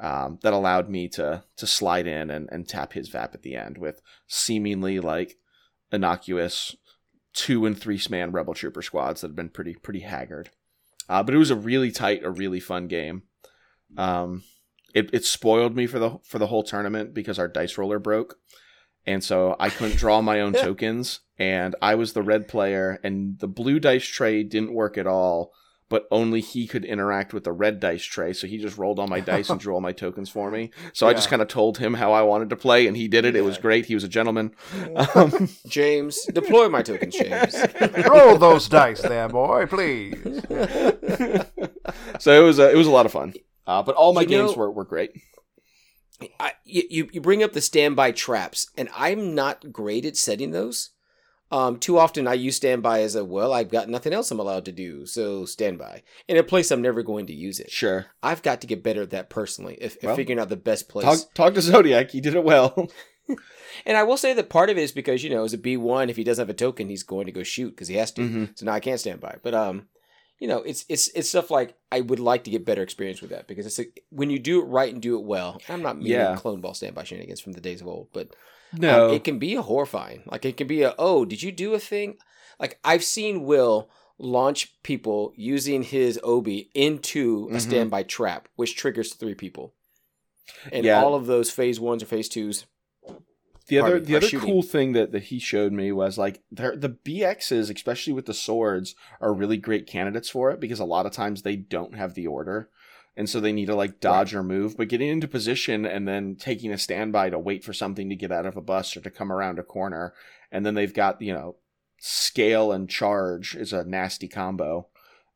um, 0.00 0.38
that 0.42 0.52
allowed 0.52 0.88
me 0.88 1.08
to 1.08 1.42
to 1.56 1.66
slide 1.66 2.06
in 2.06 2.30
and, 2.30 2.48
and 2.50 2.68
tap 2.68 2.92
his 2.92 3.08
VAP 3.08 3.34
at 3.34 3.42
the 3.42 3.56
end 3.56 3.78
with 3.78 4.00
seemingly 4.26 5.00
like 5.00 5.36
innocuous 5.90 6.76
two 7.32 7.66
and 7.66 7.78
three 7.78 8.00
man 8.10 8.32
rebel 8.32 8.54
trooper 8.54 8.82
squads 8.82 9.20
that 9.20 9.28
had 9.28 9.36
been 9.36 9.48
pretty 9.48 9.74
pretty 9.74 10.00
haggard. 10.00 10.50
Uh, 11.08 11.22
but 11.22 11.34
it 11.34 11.38
was 11.38 11.50
a 11.50 11.56
really 11.56 11.90
tight, 11.90 12.22
a 12.22 12.30
really 12.30 12.60
fun 12.60 12.86
game. 12.86 13.22
Um, 13.96 14.44
it, 14.94 15.10
it 15.12 15.24
spoiled 15.24 15.76
me 15.76 15.86
for 15.86 15.98
the 15.98 16.18
for 16.24 16.38
the 16.38 16.46
whole 16.46 16.62
tournament 16.62 17.14
because 17.14 17.38
our 17.38 17.48
dice 17.48 17.76
roller 17.78 17.98
broke, 17.98 18.36
and 19.06 19.22
so 19.22 19.56
I 19.58 19.70
couldn't 19.70 19.96
draw 19.98 20.20
my 20.22 20.40
own 20.40 20.52
tokens, 20.54 21.20
and 21.38 21.74
I 21.82 21.94
was 21.94 22.12
the 22.12 22.22
red 22.22 22.48
player, 22.48 22.98
and 23.02 23.38
the 23.38 23.48
blue 23.48 23.78
dice 23.80 24.06
tray 24.06 24.42
didn't 24.42 24.74
work 24.74 24.98
at 24.98 25.06
all. 25.06 25.52
But 25.90 26.06
only 26.10 26.42
he 26.42 26.66
could 26.66 26.84
interact 26.84 27.32
with 27.32 27.44
the 27.44 27.52
red 27.52 27.80
dice 27.80 28.04
tray, 28.04 28.34
so 28.34 28.46
he 28.46 28.58
just 28.58 28.76
rolled 28.76 28.98
all 28.98 29.06
my 29.06 29.20
dice 29.20 29.48
and 29.48 29.58
drew 29.60 29.72
all 29.72 29.80
my 29.80 29.92
tokens 29.92 30.28
for 30.28 30.50
me. 30.50 30.70
So 30.92 31.08
I 31.08 31.14
just 31.14 31.30
kind 31.30 31.40
of 31.40 31.48
told 31.48 31.78
him 31.78 31.94
how 31.94 32.12
I 32.12 32.20
wanted 32.20 32.50
to 32.50 32.56
play, 32.56 32.86
and 32.86 32.94
he 32.94 33.08
did 33.08 33.24
it. 33.24 33.34
It 33.34 33.40
was 33.40 33.56
great. 33.56 33.86
He 33.86 33.94
was 33.94 34.04
a 34.04 34.08
gentleman. 34.08 34.54
Um, 35.14 35.48
James, 35.66 36.26
deploy 36.26 36.68
my 36.68 36.82
tokens, 36.82 37.16
James. 37.16 37.56
Roll 38.06 38.36
those 38.36 38.68
dice 38.68 39.00
there, 39.00 39.28
boy, 39.30 39.64
please. 39.64 40.12
so 42.18 42.38
it 42.38 42.44
was 42.44 42.58
a, 42.58 42.70
it 42.70 42.76
was 42.76 42.86
a 42.86 42.90
lot 42.90 43.06
of 43.06 43.12
fun. 43.12 43.32
Uh, 43.68 43.82
but 43.82 43.94
all 43.94 44.12
my 44.14 44.22
You 44.22 44.26
games 44.28 44.50
know- 44.52 44.56
were, 44.56 44.70
were 44.70 44.84
great. 44.84 45.12
I, 46.40 46.52
you, 46.64 47.08
you 47.12 47.20
bring 47.20 47.44
up 47.44 47.52
the 47.52 47.60
standby 47.60 48.10
traps, 48.10 48.68
and 48.76 48.88
I'm 48.96 49.36
not 49.36 49.70
great 49.72 50.04
at 50.04 50.16
setting 50.16 50.50
those. 50.50 50.90
Um, 51.52 51.78
too 51.78 51.96
often 51.96 52.26
I 52.26 52.34
use 52.34 52.56
standby 52.56 53.00
as 53.02 53.14
a 53.14 53.24
well, 53.24 53.52
I've 53.52 53.70
got 53.70 53.88
nothing 53.88 54.12
else 54.12 54.30
I'm 54.30 54.40
allowed 54.40 54.64
to 54.66 54.72
do, 54.72 55.06
so 55.06 55.44
standby. 55.44 56.02
In 56.26 56.36
a 56.36 56.42
place 56.42 56.70
I'm 56.70 56.82
never 56.82 57.02
going 57.02 57.26
to 57.26 57.32
use 57.32 57.60
it. 57.60 57.70
Sure. 57.70 58.06
I've 58.22 58.42
got 58.42 58.60
to 58.62 58.66
get 58.66 58.82
better 58.82 59.02
at 59.02 59.10
that 59.10 59.30
personally, 59.30 59.78
if, 59.80 59.96
if 59.98 60.02
Well, 60.02 60.16
figuring 60.16 60.40
out 60.40 60.48
the 60.50 60.56
best 60.56 60.88
place. 60.88 61.04
Talk 61.24 61.34
talk 61.34 61.54
to 61.54 61.62
Zodiac. 61.62 62.10
He 62.10 62.20
did 62.20 62.34
it 62.34 62.44
well. 62.44 62.88
And 63.84 63.94
I 63.98 64.04
will 64.04 64.16
say 64.16 64.32
that 64.32 64.48
part 64.48 64.70
of 64.70 64.78
it 64.78 64.82
is 64.82 64.90
because 64.92 65.22
you 65.22 65.28
know, 65.28 65.44
as 65.44 65.52
a 65.52 65.58
B 65.58 65.76
one, 65.76 66.08
if 66.08 66.16
he 66.16 66.24
doesn't 66.24 66.40
have 66.42 66.48
a 66.48 66.54
token, 66.54 66.88
he's 66.88 67.02
going 67.02 67.26
to 67.26 67.32
go 67.32 67.42
shoot 67.42 67.70
because 67.70 67.86
he 67.86 67.96
has 67.96 68.10
to. 68.12 68.22
Mhm. 68.22 68.58
So 68.58 68.64
now 68.64 68.72
I 68.72 68.80
can't 68.80 68.98
stand 68.98 69.20
by. 69.20 69.36
But 69.42 69.52
um, 69.52 69.86
you 70.38 70.46
know, 70.48 70.58
it's 70.58 70.84
it's 70.88 71.08
it's 71.08 71.28
stuff 71.28 71.50
like 71.50 71.74
I 71.90 72.00
would 72.00 72.20
like 72.20 72.44
to 72.44 72.50
get 72.50 72.64
better 72.64 72.82
experience 72.82 73.20
with 73.20 73.30
that 73.30 73.48
because 73.48 73.66
it's 73.66 73.78
like, 73.78 74.04
when 74.10 74.30
you 74.30 74.38
do 74.38 74.60
it 74.60 74.64
right 74.66 74.92
and 74.92 75.02
do 75.02 75.18
it 75.18 75.24
well. 75.24 75.60
I'm 75.68 75.82
not 75.82 75.96
meaning 75.96 76.12
Yeah. 76.12 76.36
clone 76.36 76.60
ball 76.60 76.74
standby 76.74 77.04
shenanigans 77.04 77.40
from 77.40 77.52
the 77.54 77.60
days 77.60 77.80
of 77.80 77.88
old, 77.88 78.08
but 78.12 78.34
No. 78.72 79.08
um, 79.08 79.14
it 79.14 79.24
can 79.24 79.38
be 79.38 79.54
a 79.54 79.62
horrifying. 79.62 80.22
Like 80.26 80.44
it 80.44 80.56
can 80.56 80.66
be 80.66 80.82
a 80.82 80.94
oh, 80.98 81.24
did 81.24 81.42
you 81.42 81.50
do 81.52 81.74
a 81.74 81.80
thing? 81.80 82.18
Like 82.60 82.78
I've 82.84 83.04
seen 83.04 83.44
Will 83.44 83.90
launch 84.20 84.80
people 84.82 85.32
using 85.36 85.82
his 85.84 86.18
Obi 86.24 86.70
into 86.74 87.48
a 87.50 87.54
Mhm. 87.56 87.60
standby 87.60 88.02
trap, 88.04 88.48
which 88.56 88.76
triggers 88.76 89.14
three 89.14 89.34
people. 89.34 89.74
And 90.72 90.84
Yeah. 90.84 91.02
all 91.02 91.14
of 91.14 91.26
those 91.26 91.50
phase 91.50 91.78
ones 91.80 92.02
or 92.02 92.06
phase 92.06 92.28
twos. 92.28 92.64
The 93.68 93.78
other 93.80 94.00
the 94.00 94.16
other 94.16 94.26
shooting. 94.28 94.48
cool 94.48 94.62
thing 94.62 94.92
that, 94.92 95.12
that 95.12 95.24
he 95.24 95.38
showed 95.38 95.72
me 95.72 95.92
was 95.92 96.18
like 96.18 96.42
the 96.50 96.96
BXs, 97.04 97.74
especially 97.74 98.12
with 98.12 98.26
the 98.26 98.34
swords, 98.34 98.94
are 99.20 99.32
really 99.32 99.56
great 99.56 99.86
candidates 99.86 100.28
for 100.30 100.50
it 100.50 100.60
because 100.60 100.80
a 100.80 100.84
lot 100.84 101.06
of 101.06 101.12
times 101.12 101.42
they 101.42 101.56
don't 101.56 101.94
have 101.94 102.14
the 102.14 102.26
order. 102.26 102.68
And 103.16 103.28
so 103.28 103.40
they 103.40 103.52
need 103.52 103.66
to 103.66 103.74
like 103.74 103.98
dodge 103.98 104.32
or 104.32 104.44
move, 104.44 104.76
but 104.76 104.88
getting 104.88 105.08
into 105.08 105.26
position 105.26 105.84
and 105.84 106.06
then 106.06 106.36
taking 106.36 106.70
a 106.72 106.78
standby 106.78 107.30
to 107.30 107.38
wait 107.38 107.64
for 107.64 107.72
something 107.72 108.08
to 108.10 108.14
get 108.16 108.30
out 108.30 108.46
of 108.46 108.56
a 108.56 108.60
bus 108.60 108.96
or 108.96 109.00
to 109.00 109.10
come 109.10 109.32
around 109.32 109.58
a 109.58 109.64
corner. 109.64 110.14
And 110.52 110.64
then 110.64 110.74
they've 110.74 110.94
got, 110.94 111.20
you 111.20 111.34
know, 111.34 111.56
scale 111.98 112.70
and 112.70 112.88
charge 112.88 113.56
is 113.56 113.72
a 113.72 113.82
nasty 113.84 114.28
combo. 114.28 114.86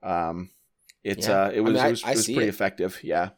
Um, 0.01 0.51
it's 1.03 1.27
Yeah. 1.27 1.43
uh, 1.47 1.49
it 1.51 1.59
I 1.59 1.61
was 1.61 1.73
mean, 1.75 1.83
I- 1.83 1.87
it 1.87 1.91
was, 1.91 2.03
it 2.05 2.09
was 2.09 2.25
pretty 2.27 2.43
it. 2.45 2.49
effective. 2.49 3.01
Yeah. 3.03 3.31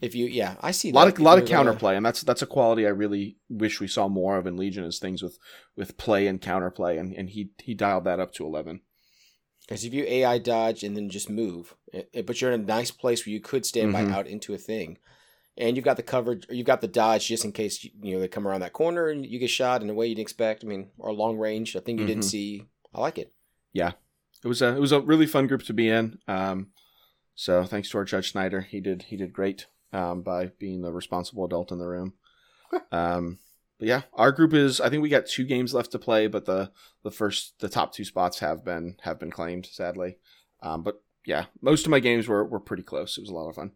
If 0.00 0.14
you, 0.14 0.26
yeah, 0.26 0.56
I 0.60 0.70
see 0.70 0.90
A 0.90 0.92
lot 0.92 1.06
that. 1.06 1.14
of 1.14 1.20
lot 1.20 1.38
of 1.38 1.44
counterplay, 1.44 1.96
and 1.96 2.06
that's 2.06 2.22
that's 2.22 2.42
a 2.42 2.46
quality 2.46 2.86
I 2.86 2.90
really 2.90 3.36
wish 3.48 3.80
we 3.80 3.88
saw 3.88 4.06
more 4.08 4.36
of 4.36 4.46
in 4.46 4.56
Legion 4.56 4.84
is 4.84 4.98
things 4.98 5.22
with 5.22 5.38
with 5.76 5.96
play 5.96 6.26
and 6.28 6.40
counterplay, 6.40 6.98
and 7.00 7.12
and 7.14 7.30
he 7.30 7.50
he 7.58 7.74
dialed 7.74 8.04
that 8.04 8.20
up 8.20 8.32
to 8.34 8.46
eleven. 8.46 8.82
Because 9.66 9.84
if 9.84 9.92
you 9.92 10.04
AI 10.04 10.38
dodge 10.38 10.82
and 10.84 10.96
then 10.96 11.10
just 11.10 11.28
move, 11.28 11.74
eh, 11.92 12.04
eh, 12.14 12.22
but 12.22 12.40
you're 12.40 12.52
in 12.52 12.60
a 12.60 12.64
nice 12.64 12.90
place 12.90 13.26
where 13.26 13.32
you 13.32 13.40
could 13.40 13.66
stand 13.66 13.92
Mhm. 13.92 14.08
by 14.08 14.14
out 14.14 14.26
into 14.28 14.54
a 14.54 14.58
thing, 14.58 14.98
and 15.56 15.76
you've 15.76 15.84
got 15.84 15.96
the 15.96 16.02
coverage, 16.04 16.48
or 16.48 16.54
you've 16.54 16.66
got 16.66 16.80
the 16.80 16.88
dodge 16.88 17.26
just 17.26 17.44
in 17.44 17.50
case 17.52 17.82
you, 17.82 17.90
you 18.00 18.14
know 18.14 18.20
they 18.20 18.28
come 18.28 18.46
around 18.46 18.60
that 18.60 18.72
corner 18.72 19.08
and 19.08 19.26
you 19.26 19.40
get 19.40 19.50
shot 19.50 19.82
in 19.82 19.90
a 19.90 19.94
way 19.94 20.06
you 20.06 20.14
didn't 20.14 20.22
expect. 20.26 20.62
I 20.62 20.68
mean, 20.68 20.90
or 20.96 21.12
long 21.12 21.36
range, 21.38 21.74
a 21.74 21.80
thing 21.80 21.98
you 21.98 22.06
didn't 22.06 22.22
Mhm. 22.22 22.30
see. 22.30 22.62
I 22.94 23.00
like 23.00 23.18
it. 23.18 23.32
Yeah, 23.72 23.92
it 24.44 24.48
was 24.48 24.62
a 24.62 24.76
it 24.76 24.80
was 24.80 24.92
a 24.92 25.00
really 25.00 25.26
fun 25.26 25.48
group 25.48 25.64
to 25.64 25.74
be 25.74 25.88
in. 25.88 26.20
Um, 26.28 26.72
so 27.34 27.64
thanks 27.64 27.90
to 27.90 27.98
our 27.98 28.04
Judge 28.04 28.30
Snyder, 28.30 28.60
he 28.60 28.80
did 28.80 29.02
he 29.08 29.16
did 29.16 29.32
great 29.32 29.66
um, 29.92 30.22
by 30.22 30.46
being 30.58 30.82
the 30.82 30.92
responsible 30.92 31.44
adult 31.44 31.72
in 31.72 31.78
the 31.78 31.86
room. 31.86 32.14
um, 32.92 33.38
but 33.78 33.88
yeah, 33.88 34.02
our 34.14 34.32
group 34.32 34.52
is 34.54 34.80
I 34.80 34.88
think 34.88 35.02
we 35.02 35.08
got 35.08 35.26
two 35.26 35.44
games 35.44 35.72
left 35.72 35.92
to 35.92 35.98
play, 35.98 36.26
but 36.26 36.46
the 36.46 36.72
the 37.04 37.10
first 37.10 37.60
the 37.60 37.68
top 37.68 37.92
two 37.92 38.04
spots 38.04 38.40
have 38.40 38.64
been 38.64 38.96
have 39.02 39.18
been 39.18 39.30
claimed 39.30 39.66
sadly. 39.66 40.18
Um, 40.60 40.82
but 40.82 41.00
yeah, 41.24 41.46
most 41.60 41.86
of 41.86 41.90
my 41.90 42.00
games 42.00 42.26
were 42.26 42.44
were 42.44 42.60
pretty 42.60 42.82
close. 42.82 43.16
It 43.16 43.20
was 43.20 43.30
a 43.30 43.34
lot 43.34 43.48
of 43.48 43.54
fun. 43.54 43.72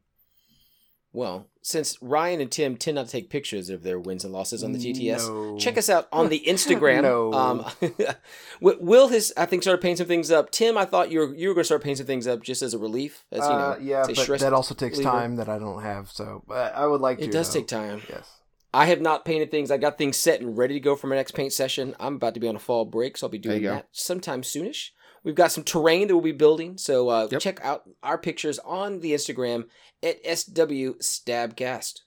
Well, 1.14 1.46
since 1.60 1.96
Ryan 2.02 2.40
and 2.40 2.50
Tim 2.50 2.76
tend 2.76 2.94
not 2.94 3.06
to 3.06 3.12
take 3.12 3.28
pictures 3.28 3.68
of 3.68 3.82
their 3.82 4.00
wins 4.00 4.24
and 4.24 4.32
losses 4.32 4.64
on 4.64 4.72
the 4.72 4.78
TTS, 4.78 5.28
No. 5.28 5.58
check 5.58 5.76
us 5.76 5.88
out 5.90 6.08
on 6.10 6.28
the 6.30 6.42
Instagram. 6.48 7.02
No. 7.02 7.32
Um, 7.34 7.64
Will 8.60 9.08
has 9.08 9.32
I 9.36 9.46
think 9.46 9.62
started 9.62 9.82
painting 9.82 9.96
some 9.98 10.06
things 10.06 10.30
up. 10.30 10.50
Tim, 10.50 10.78
I 10.78 10.84
thought 10.84 11.10
you 11.10 11.20
were 11.20 11.34
you 11.34 11.48
were 11.48 11.54
going 11.54 11.62
to 11.62 11.66
start 11.66 11.82
painting 11.82 11.96
some 11.96 12.06
things 12.06 12.26
up 12.26 12.42
just 12.42 12.62
as 12.62 12.74
a 12.74 12.78
relief, 12.78 13.24
as 13.30 13.40
you 13.42 13.48
know. 13.50 13.54
Uh, 13.54 13.78
yeah, 13.80 14.04
but 14.06 14.38
that 14.40 14.52
also 14.52 14.74
takes 14.74 14.98
reliever. 14.98 15.10
time 15.16 15.36
that 15.36 15.48
I 15.48 15.58
don't 15.58 15.82
have. 15.82 16.10
So 16.10 16.42
I 16.50 16.86
would 16.86 17.00
like 17.00 17.18
to. 17.18 17.24
It 17.24 17.30
does 17.32 17.52
though. 17.52 17.60
take 17.60 17.68
time. 17.68 18.02
Yes. 18.08 18.28
I 18.74 18.86
have 18.86 19.00
not 19.00 19.24
painted 19.24 19.50
things. 19.50 19.70
I 19.70 19.76
got 19.76 19.98
things 19.98 20.16
set 20.16 20.40
and 20.40 20.56
ready 20.56 20.74
to 20.74 20.80
go 20.80 20.96
for 20.96 21.06
my 21.06 21.16
next 21.16 21.32
paint 21.32 21.52
session. 21.52 21.94
I'm 22.00 22.14
about 22.16 22.34
to 22.34 22.40
be 22.40 22.48
on 22.48 22.56
a 22.56 22.60
fall 22.60 22.84
break, 22.84 23.16
so 23.16 23.26
I'll 23.26 23.30
be 23.30 23.38
doing 23.38 23.62
go. 23.62 23.70
that 23.74 23.88
sometime 23.92 24.42
soonish. 24.42 24.90
We've 25.24 25.34
got 25.34 25.52
some 25.52 25.62
terrain 25.62 26.08
that 26.08 26.14
we'll 26.16 26.22
be 26.24 26.32
building, 26.32 26.78
so 26.78 27.08
uh, 27.08 27.28
Yep. 27.30 27.40
check 27.40 27.60
out 27.64 27.82
our 28.02 28.18
pictures 28.18 28.58
on 28.60 29.00
the 29.00 29.12
Instagram 29.12 29.64
at 30.02 30.16
SW 30.24 30.98
Stabcast. 31.00 32.00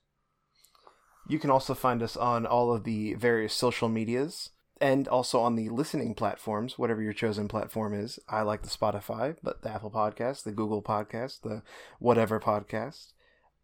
You 1.28 1.40
can 1.40 1.50
also 1.50 1.74
find 1.74 2.04
us 2.04 2.18
on 2.18 2.46
all 2.46 2.74
of 2.74 2.84
the 2.84 3.14
various 3.16 3.54
social 3.54 3.90
medias 3.90 4.50
and 4.82 5.08
also 5.08 5.40
on 5.40 5.56
the 5.56 5.70
listening 5.70 6.14
platforms, 6.14 6.78
whatever 6.78 7.02
your 7.02 7.14
chosen 7.14 7.48
platform 7.48 7.94
is. 7.94 8.20
I 8.28 8.42
like 8.42 8.62
the 8.64 8.70
Spotify, 8.70 9.38
but 9.42 9.62
the 9.62 9.70
Apple 9.72 9.90
Podcast, 9.92 10.44
the 10.44 10.52
Google 10.52 10.84
Podcast, 10.84 11.42
the 11.42 11.64
whatever 12.00 12.40
podcast. 12.40 13.14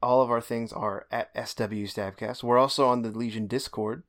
All 0.01 0.21
of 0.21 0.31
our 0.31 0.41
things 0.41 0.73
are 0.73 1.07
at 1.11 1.29
SW 1.35 1.85
Stabcast. 1.87 2.43
We're 2.43 2.57
also 2.57 2.87
on 2.87 3.01
the 3.01 3.09
Legion 3.09 3.47
Discord, 3.47 4.03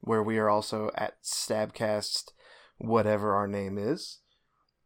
where 0.00 0.22
we 0.22 0.38
are 0.38 0.50
also 0.50 0.90
at 0.94 1.22
Stabcast, 1.22 2.32
whatever 2.78 3.34
our 3.34 3.46
name 3.46 3.78
is. 3.78 4.18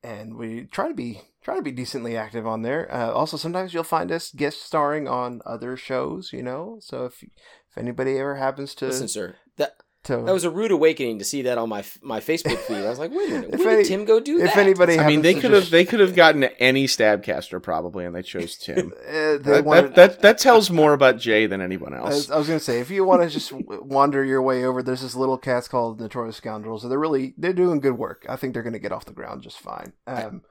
And 0.03 0.36
we 0.36 0.64
try 0.64 0.89
to 0.89 0.95
be 0.95 1.22
try 1.43 1.57
to 1.57 1.62
be 1.62 1.72
decently 1.72 2.16
active 2.16 2.47
on 2.47 2.62
there. 2.62 2.93
Uh, 2.93 3.11
also, 3.11 3.36
sometimes 3.36 3.74
you'll 3.74 3.82
find 3.82 4.12
us 4.12 4.30
guest 4.30 4.62
starring 4.62 5.09
on 5.09 5.43
other 5.45 5.76
shows. 5.76 6.32
You 6.32 6.43
know, 6.43 6.78
so 6.80 7.07
if 7.07 7.22
if 7.22 7.76
anybody 7.76 8.16
ever 8.18 8.36
happens 8.36 8.74
to 8.76 8.86
Listen, 8.86 9.09
sir, 9.09 9.36
that 9.57 9.82
to 10.05 10.16
that 10.16 10.32
was 10.32 10.44
a 10.44 10.51
rude 10.51 10.70
awakening 10.70 11.18
to 11.18 11.24
see 11.24 11.42
that 11.42 11.59
on 11.59 11.68
my 11.68 11.84
my 12.03 12.20
Facebook 12.20 12.57
feed. 12.59 12.76
I 12.76 12.88
was 12.88 12.99
like, 12.99 13.11
wait 13.11 13.30
a 13.30 13.34
minute, 13.34 13.51
If 13.55 13.61
when 13.61 13.68
any- 13.68 13.82
did 13.82 13.88
Tim 13.88 14.05
go 14.05 14.20
do 14.20 14.38
if 14.38 14.55
that? 14.55 14.57
anybody, 14.59 14.99
I 14.99 15.07
mean, 15.07 15.22
they 15.22 15.34
could 15.34 15.51
have 15.51 15.62
just- 15.62 15.72
they 15.72 15.84
could 15.84 16.01
have 16.01 16.14
gotten 16.14 16.44
any 16.44 16.86
stabcaster 16.86 17.62
probably, 17.62 18.05
and 18.05 18.14
they 18.14 18.22
chose 18.22 18.57
Tim. 18.64 18.92
Uh, 19.07 19.12
they 19.12 19.38
that, 19.38 19.64
wanted- 19.64 19.82
that, 19.94 19.94
that 19.94 20.20
that 20.22 20.38
tells 20.38 20.70
more 20.70 20.92
about 20.92 21.18
Jay 21.18 21.46
than 21.46 21.61
anyone 21.61 21.94
else. 21.94 22.14
was, 22.14 22.30
I 22.30 22.38
was 22.38 22.46
gonna 22.46 22.61
say, 22.61 22.80
if 22.80 22.90
you 22.90 23.05
want 23.05 23.22
to 23.22 23.28
just 23.28 23.53
wander 23.53 24.24
your 24.24 24.40
way 24.42 24.64
over, 24.64 24.82
there's 24.82 25.03
this 25.03 25.16
little 25.16 25.36
cast 25.38 25.70
called 25.70 26.01
Notorious 26.01 26.36
Scoundrels. 26.36 26.84
and 26.84 26.90
They're 26.92 26.99
really 26.99 27.34
they're 27.36 27.53
doing 27.53 27.80
good 27.80 27.99
work. 27.99 28.24
I 28.28 28.36
think 28.36 28.55
they're 28.55 28.62
gonna 28.62 28.78
get 28.78 28.92
off 28.92 29.05
the 29.05 29.12
ground 29.12 29.42
just 29.42 29.59
fine. 29.59 29.92
Um, 30.07 30.42
I, 30.44 30.49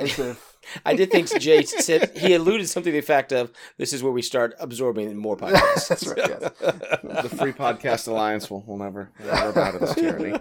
it's 0.00 0.18
a- 0.18 0.36
I 0.86 0.94
did 0.94 1.10
think 1.10 1.26
Jay 1.40 1.62
said 1.62 2.16
he 2.16 2.34
alluded 2.34 2.68
something 2.68 2.92
to 2.92 3.00
the 3.00 3.04
fact 3.04 3.32
of 3.32 3.50
this 3.78 3.94
is 3.94 4.02
where 4.02 4.12
we 4.12 4.20
start 4.20 4.54
absorbing 4.60 5.16
more 5.16 5.34
podcasts. 5.36 5.88
That's 5.88 6.06
right, 6.06 6.18
yes. 6.18 6.52
the 6.60 7.34
Free 7.34 7.52
Podcast 7.52 8.06
Alliance 8.08 8.50
will 8.50 8.62
will 8.66 8.76
never 8.76 9.10
never 9.18 9.52
bow 9.52 9.70
to 9.72 9.78
this 9.78 9.94
tyranny. 9.94 10.38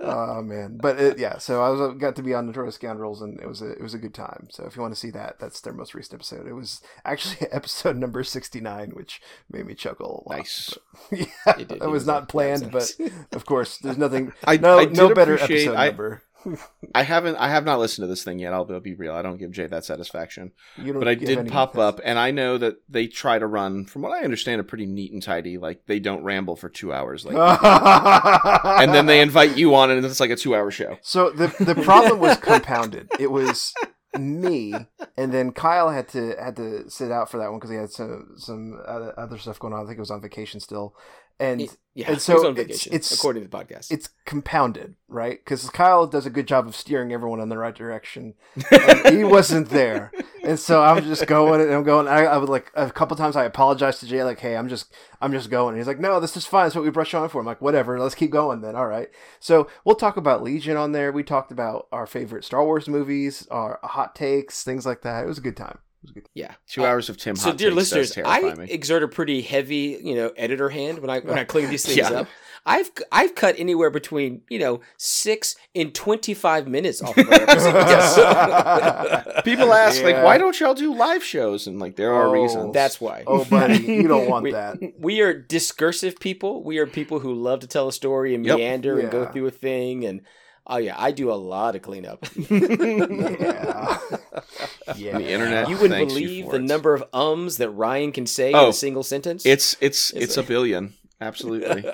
oh 0.00 0.42
man, 0.42 0.78
but 0.82 0.98
it, 1.00 1.18
yeah. 1.18 1.38
So 1.38 1.62
I 1.62 1.68
was 1.70 1.80
uh, 1.80 1.88
got 1.94 2.16
to 2.16 2.22
be 2.24 2.34
on 2.34 2.46
Notorious 2.46 2.74
Scoundrels, 2.74 3.22
and 3.22 3.40
it 3.40 3.46
was 3.46 3.62
a 3.62 3.70
it 3.70 3.80
was 3.80 3.94
a 3.94 3.98
good 3.98 4.14
time. 4.14 4.48
So 4.50 4.64
if 4.64 4.74
you 4.74 4.82
want 4.82 4.94
to 4.94 5.00
see 5.00 5.10
that, 5.12 5.38
that's 5.38 5.60
their 5.60 5.72
most 5.72 5.94
recent 5.94 6.14
episode. 6.14 6.46
It 6.48 6.54
was 6.54 6.82
actually 7.04 7.46
episode 7.52 7.96
number 7.96 8.24
sixty 8.24 8.60
nine, 8.60 8.90
which 8.90 9.22
made 9.48 9.64
me 9.64 9.74
chuckle 9.74 10.24
a 10.26 10.28
lot. 10.28 10.38
Nice. 10.38 10.76
But, 11.08 11.18
yeah, 11.20 11.26
It 11.46 11.68
did. 11.68 11.68
that 11.68 11.74
It 11.76 11.80
was 11.82 11.92
was 12.02 12.06
not 12.08 12.28
planned, 12.28 12.72
but 12.72 12.92
of 13.30 13.46
course, 13.46 13.78
there's 13.78 13.96
nothing. 13.96 14.32
I, 14.44 14.56
No, 14.56 14.80
I 14.80 14.86
no 14.86 15.14
better 15.14 15.38
episode 15.38 15.76
I, 15.76 15.86
number. 15.86 16.22
I 16.94 17.02
haven't 17.02 17.36
I 17.36 17.48
have 17.48 17.64
not 17.64 17.78
listened 17.78 18.04
to 18.04 18.08
this 18.08 18.24
thing 18.24 18.38
yet. 18.38 18.52
I'll, 18.52 18.66
I'll 18.70 18.80
be 18.80 18.94
real. 18.94 19.14
I 19.14 19.22
don't 19.22 19.38
give 19.38 19.50
Jay 19.52 19.66
that 19.66 19.84
satisfaction. 19.84 20.52
But 20.76 21.08
I 21.08 21.14
did 21.14 21.48
pop 21.48 21.78
up, 21.78 22.00
and 22.04 22.18
I 22.18 22.30
know 22.30 22.58
that 22.58 22.76
they 22.88 23.06
try 23.06 23.38
to 23.38 23.46
run, 23.46 23.84
from 23.84 24.02
what 24.02 24.12
I 24.12 24.24
understand, 24.24 24.60
a 24.60 24.64
pretty 24.64 24.86
neat 24.86 25.12
and 25.12 25.22
tidy. 25.22 25.58
Like 25.58 25.86
they 25.86 25.98
don't 25.98 26.24
ramble 26.24 26.56
for 26.56 26.68
two 26.68 26.92
hours, 26.92 27.24
like, 27.24 27.36
and 28.80 28.94
then 28.94 29.06
they 29.06 29.20
invite 29.20 29.56
you 29.56 29.74
on, 29.74 29.90
and 29.90 30.04
it's 30.04 30.20
like 30.20 30.30
a 30.30 30.36
two-hour 30.36 30.70
show. 30.70 30.98
So 31.02 31.30
the 31.30 31.54
the 31.60 31.74
problem 31.74 32.18
was 32.18 32.36
compounded. 32.40 33.08
It 33.18 33.30
was 33.30 33.72
me, 34.18 34.74
and 35.16 35.32
then 35.32 35.52
Kyle 35.52 35.90
had 35.90 36.08
to 36.10 36.34
had 36.38 36.56
to 36.56 36.88
sit 36.90 37.10
out 37.10 37.30
for 37.30 37.38
that 37.38 37.50
one 37.50 37.58
because 37.58 37.70
he 37.70 37.76
had 37.76 37.90
some 37.90 38.34
some 38.36 38.80
other, 38.86 39.18
other 39.18 39.38
stuff 39.38 39.58
going 39.58 39.72
on. 39.72 39.84
I 39.84 39.86
think 39.86 39.96
it 39.96 40.00
was 40.00 40.10
on 40.10 40.20
vacation 40.20 40.60
still, 40.60 40.94
and 41.42 41.76
yeah, 41.94 42.10
and 42.12 42.20
so 42.22 42.38
on 42.46 42.52
it's- 42.52 42.66
vacation, 42.66 42.92
it's- 42.94 43.12
according 43.12 43.42
to 43.42 43.48
the 43.48 43.56
podcast. 43.56 43.90
it's 43.90 44.08
compounded, 44.24 44.94
right? 45.08 45.38
Because 45.44 45.68
Kyle 45.70 46.06
does 46.06 46.24
a 46.24 46.30
good 46.30 46.46
job 46.48 46.66
of 46.66 46.74
steering 46.74 47.12
everyone 47.12 47.40
in 47.40 47.48
the 47.50 47.58
right 47.58 47.74
direction. 47.74 48.34
He 49.10 49.24
wasn't 49.36 49.68
there, 49.68 50.10
and 50.42 50.58
so 50.58 50.82
I'm 50.82 51.04
just 51.04 51.26
going 51.26 51.60
and 51.60 51.70
I'm 51.70 51.82
going. 51.84 52.08
I, 52.08 52.24
I 52.24 52.36
would 52.38 52.48
like 52.48 52.70
a 52.74 52.90
couple 52.90 53.16
times. 53.16 53.36
I 53.36 53.44
apologized 53.44 54.00
to 54.00 54.06
Jay, 54.06 54.24
like, 54.24 54.38
"Hey, 54.40 54.56
I'm 54.56 54.68
just, 54.70 54.94
I'm 55.20 55.32
just 55.32 55.50
going." 55.50 55.70
And 55.74 55.78
he's 55.78 55.86
like, 55.86 56.00
"No, 56.00 56.18
this 56.20 56.34
is 56.36 56.46
fine. 56.46 56.64
That's 56.64 56.74
what 56.74 56.84
we 56.84 56.90
brush 56.90 57.12
on 57.12 57.28
for." 57.28 57.40
I'm 57.40 57.46
like, 57.46 57.60
"Whatever, 57.60 57.98
let's 58.00 58.14
keep 58.14 58.30
going 58.30 58.62
then." 58.62 58.74
All 58.74 58.86
right. 58.86 59.10
So 59.40 59.68
we'll 59.84 59.96
talk 59.96 60.16
about 60.16 60.42
Legion 60.42 60.76
on 60.78 60.92
there. 60.92 61.12
We 61.12 61.22
talked 61.24 61.52
about 61.52 61.88
our 61.92 62.06
favorite 62.06 62.44
Star 62.44 62.64
Wars 62.64 62.88
movies, 62.88 63.46
our 63.50 63.78
hot 63.82 64.14
takes, 64.14 64.64
things 64.64 64.86
like 64.86 65.02
that. 65.02 65.24
It 65.24 65.28
was 65.28 65.38
a 65.38 65.42
good 65.42 65.56
time. 65.58 65.78
It 66.02 66.06
was 66.06 66.10
a 66.10 66.14
good. 66.14 66.26
yeah. 66.34 66.54
Two 66.68 66.84
Uh, 66.84 66.88
hours 66.88 67.08
of 67.08 67.16
Tim. 67.16 67.36
So, 67.36 67.50
hot 67.50 67.58
dear 67.58 67.70
takes 67.70 67.90
does 67.90 67.92
listeners, 67.92 68.24
I 68.26 68.54
me. 68.54 68.66
exert 68.70 69.02
a 69.02 69.08
pretty 69.08 69.40
heavy, 69.42 69.98
you 70.02 70.14
know, 70.16 70.32
editor 70.36 70.68
hand 70.68 70.98
when 70.98 71.10
I 71.10 71.20
when 71.20 71.38
I 71.38 71.44
clean 71.44 71.70
these 71.70 71.82
things 71.86 71.98
Yeah. 71.98 72.10
up. 72.20 72.28
I've 72.64 72.90
I've 73.10 73.34
cut 73.34 73.56
anywhere 73.58 73.90
between 73.90 74.42
you 74.48 74.58
know 74.60 74.80
six 74.96 75.56
and 75.74 75.92
twenty 75.94 76.32
five 76.34 76.68
minutes 76.68 77.02
off 77.02 77.16
of 77.18 77.28
our. 77.28 77.38
People 79.44 79.72
ask, 79.72 80.02
like, 80.02 80.22
why 80.22 80.38
don't 80.38 80.58
y'all 80.60 80.74
do 80.74 80.94
live 80.94 81.24
shows? 81.24 81.66
And 81.66 81.78
like, 81.80 81.96
there 81.96 82.12
are 82.14 82.28
Oh. 82.28 82.32
reasons. 82.42 82.72
That's 82.72 83.00
why. 83.00 83.24
Oh, 83.26 83.44
buddy, 83.44 83.78
you 83.78 84.06
don't 84.08 84.28
want 84.28 84.44
we, 84.44 84.52
that. 84.52 84.76
we 84.98 85.20
are 85.22 85.32
discursive 85.34 86.18
people. 86.20 86.62
We 86.62 86.78
are 86.78 86.86
people 86.86 87.18
who 87.20 87.34
love 87.34 87.60
to 87.60 87.66
tell 87.66 87.88
a 87.88 87.92
story 87.92 88.34
and 88.34 88.44
Yep. 88.46 88.56
meander 88.58 88.98
and 89.00 89.10
go 89.10 89.26
through 89.26 89.46
a 89.46 89.50
thing. 89.50 90.04
And 90.04 90.20
oh 90.66 90.76
yeah, 90.78 90.94
I 90.98 91.10
do 91.12 91.30
a 91.30 91.34
lot 91.34 91.76
of 91.76 91.82
cleanup. 91.82 92.24
Yeah. 92.36 92.48
yeah. 94.96 95.18
The 95.18 95.28
internet. 95.30 95.68
you 95.68 95.76
wouldn't 95.78 96.08
believe 96.08 96.46
for 96.46 96.52
the 96.52 96.56
it. 96.58 96.62
number 96.68 96.94
of 96.94 97.04
ums 97.12 97.56
that 97.58 97.70
Ryan 97.70 98.12
can 98.12 98.26
say 98.26 98.50
in 98.50 98.56
Oh. 98.56 98.68
a 98.68 98.72
single 98.72 99.02
sentence. 99.02 99.44
It's 99.46 99.76
it's 99.80 100.10
It's 100.10 100.24
it's 100.24 100.36
a- 100.36 100.40
a 100.40 100.44
billion. 100.44 100.94
Absolutely. 101.20 101.84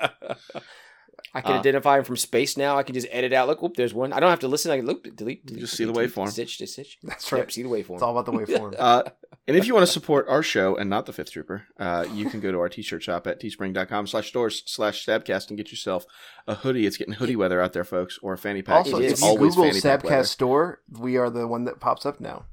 I 1.33 1.41
can 1.41 1.53
Uh, 1.55 1.59
identify 1.59 1.97
him 1.99 2.03
from 2.03 2.17
space 2.17 2.57
now. 2.57 2.77
I 2.77 2.83
can 2.83 2.95
just 2.95 3.07
edit 3.11 3.33
out. 3.33 3.47
Look, 3.47 3.61
whoop, 3.61 3.75
there's 3.75 3.93
one. 3.93 4.11
I 4.13 4.19
don't 4.19 4.29
have 4.31 4.39
to 4.39 4.47
listen. 4.47 4.71
I 4.71 4.77
can 4.77 4.85
look, 4.87 5.03
delete, 5.15 5.45
delete. 5.45 5.61
just 5.61 5.75
see 5.77 5.85
the 5.85 5.93
waveform. 5.93 6.29
Stitch, 6.29 6.55
stitch, 6.55 6.69
stitch. 6.71 6.97
That's 7.03 7.31
Yep, 7.31 7.39
right. 7.39 7.51
see 7.51 7.63
the 7.63 7.69
waveform. 7.69 7.93
It's 7.95 8.01
all 8.03 8.17
about 8.17 8.25
the 8.25 8.31
waveform. 8.37 8.75
Uh, 8.79 9.03
and 9.47 9.57
if 9.57 9.65
you 9.67 9.73
want 9.73 9.85
to 9.85 9.91
support 9.91 10.27
our 10.29 10.41
show 10.43 10.75
and 10.75 10.89
not 10.89 11.05
the 11.05 11.13
Fifth 11.13 11.31
Trooper, 11.31 11.63
uh, 11.79 12.05
you 12.13 12.29
can 12.29 12.39
go 12.39 12.51
to 12.51 12.59
our 12.59 12.69
t-shirt 12.69 13.01
shop 13.03 13.25
at 13.27 13.39
teespring.com 13.41 14.05
slash 14.07 14.27
stores 14.27 14.61
slash 14.65 15.03
stabcast 15.05 15.49
and 15.49 15.57
get 15.57 15.71
yourself 15.71 16.05
a 16.47 16.55
hoodie. 16.55 16.85
It's 16.85 16.97
getting 16.97 17.13
hoodie 17.15 17.35
weather 17.35 17.59
out 17.61 17.73
there, 17.73 17.83
folks, 17.83 18.19
or 18.21 18.33
a 18.33 18.37
fanny 18.37 18.61
pack. 18.61 18.85
Also, 18.85 18.97
It 18.99 19.11
if 19.11 19.19
you 19.21 19.25
always 19.27 19.55
Google 19.55 19.71
fanny 19.71 19.81
pack. 19.81 20.01
Stabcast 20.03 20.27
store, 20.27 20.81
we 20.99 21.17
are 21.17 21.29
the 21.29 21.47
one 21.47 21.65
that 21.65 21.79
pops 21.79 22.05
up 22.05 22.19
now. 22.19 22.45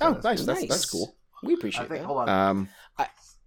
Oh, 0.00 0.12
That's 0.12 0.24
nice. 0.24 0.44
That's, 0.44 0.60
Nice. 0.60 0.68
that's 0.70 0.84
cool. 0.90 1.16
We 1.42 1.54
appreciate 1.54 1.88
that. 1.88 2.04
hold 2.04 2.28
Um, 2.28 2.68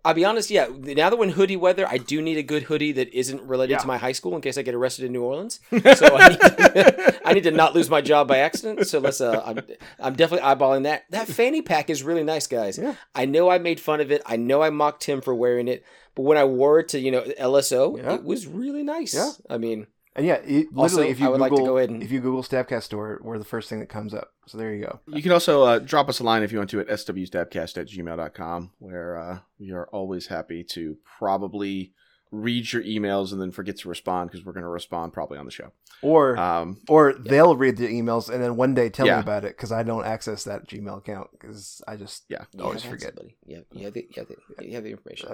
I'll 0.04 0.14
be 0.16 0.26
honest. 0.26 0.49
Yeah, 0.49 0.68
now 0.80 1.10
that 1.12 1.18
we're 1.18 1.26
in 1.26 1.32
hoodie 1.32 1.56
weather, 1.58 1.86
I 1.88 1.97
do 1.97 2.22
need 2.22 2.38
a 2.38 2.43
good 2.43 2.64
hoodie 2.64 2.91
that 2.93 3.14
isn't 3.14 3.41
related 3.43 3.74
Yeah. 3.74 3.78
to 3.80 3.88
my 3.88 3.97
high 3.97 4.14
school 4.14 4.36
in 4.36 4.41
case 4.41 4.58
I 4.58 4.64
get 4.64 4.74
arrested 4.74 5.06
in 5.06 5.12
New 5.14 5.24
Orleans. 5.24 5.60
So 5.72 6.18
I 6.18 6.30
need, 6.30 6.39
to, 6.39 7.22
I 7.26 7.34
need 7.34 7.43
to 7.43 7.52
not 7.52 7.76
lose 7.76 7.89
my 7.89 8.02
job 8.02 8.28
by 8.28 8.38
accident. 8.39 8.88
So 8.88 8.99
let's. 8.99 9.22
Uh, 9.22 9.41
I'm, 9.45 9.60
I'm 9.99 10.16
definitely 10.16 10.47
eyeballing 10.47 10.84
that. 10.84 11.04
That 11.12 11.28
fanny 11.28 11.62
pack 11.62 11.89
is 11.89 12.02
really 12.04 12.24
nice, 12.24 12.47
guys. 12.47 12.78
Yeah. 12.78 12.95
I 13.14 13.26
know 13.26 13.49
I 13.49 13.60
made 13.60 13.80
fun 13.80 14.02
of 14.02 14.12
it. 14.12 14.22
I 14.26 14.38
know 14.38 14.62
I 14.64 14.70
mocked 14.72 15.04
him 15.04 15.22
for 15.22 15.36
wearing 15.36 15.68
it, 15.68 15.84
but 16.16 16.24
when 16.24 16.38
I 16.38 16.45
wore 16.45 16.80
it 16.80 16.89
to 16.89 16.99
you 16.99 17.12
know 17.12 17.22
LSO, 17.39 17.97
Yeah. 17.97 18.16
it 18.16 18.24
was 18.24 18.47
really 18.47 18.84
nice. 18.84 19.14
Yeah. 19.14 19.32
I 19.49 19.58
mean, 19.58 19.88
And 20.16 20.26
yeah, 20.26 20.36
it, 20.43 20.68
Also, 20.76 20.97
literally, 20.97 21.12
if 21.12 21.20
you 21.22 21.28
I 21.28 21.30
would 21.30 21.39
Google, 21.39 21.49
like 21.57 21.64
to 21.64 21.66
go 21.70 21.78
ahead 21.78 21.89
and- 21.89 22.03
if 22.03 22.12
you 22.12 22.20
Google 22.20 22.43
Stabcast 22.43 22.84
Store, 22.84 23.20
we're 23.24 23.38
the 23.38 23.45
first 23.45 23.70
thing 23.70 23.80
that 23.80 23.88
comes 23.88 24.14
up. 24.14 24.34
So 24.45 24.57
there 24.57 24.74
you 24.74 24.84
go. 24.84 24.99
You 25.07 25.22
can 25.22 25.32
also 25.32 25.64
uh, 25.64 25.80
drop 25.80 26.09
us 26.09 26.20
a 26.20 26.24
line 26.24 26.43
if 26.43 26.51
you 26.51 26.57
want 26.57 26.70
to 26.72 26.82
at 26.82 26.88
swstabcast 26.88 27.78
at 27.78 27.88
gmail.com, 27.88 28.72
where 28.80 29.16
uh, 29.18 29.39
we 29.57 29.72
are 29.72 29.88
always 29.88 30.28
happy 30.28 30.64
to 30.72 30.97
probably 31.18 31.93
read 32.34 32.72
your 32.72 32.82
emails 32.84 33.32
and 33.34 33.41
then 33.41 33.51
forget 33.51 33.78
to 33.78 33.89
respond 33.89 34.30
because 34.32 34.45
we're 34.45 34.53
going 34.53 34.64
to 34.64 34.70
respond 34.70 35.12
probably 35.14 35.38
on 35.38 35.43
the 35.45 35.51
show. 35.51 35.72
Or 36.01 36.38
Um, 36.38 36.80
or 36.89 37.14
they'll 37.14 37.55
read 37.57 37.76
the 37.78 37.88
emails 37.88 38.30
and 38.30 38.41
then 38.41 38.55
one 38.55 38.74
day 38.74 38.89
tell 38.89 39.05
Yeah. 39.05 39.18
me 39.18 39.22
about 39.22 39.43
it 39.45 39.55
because 39.57 39.72
I 39.74 39.84
don't 39.84 40.05
access 40.05 40.45
that 40.45 40.66
Gmail 40.68 40.97
account 40.99 41.30
because 41.34 41.82
I 41.88 41.97
just 41.97 42.24
yeah. 42.30 42.45
Always 42.59 42.84
have 42.84 42.91
forget. 42.91 43.09
somebody. 43.16 43.36
Yeah, 43.45 43.59
you 43.74 43.84
have 43.86 43.93
the, 43.93 44.07
you 44.09 44.16
have 44.22 44.28
the, 44.30 44.66
you 44.66 44.76
have 44.76 44.84
the 44.86 44.91
information. 44.91 45.30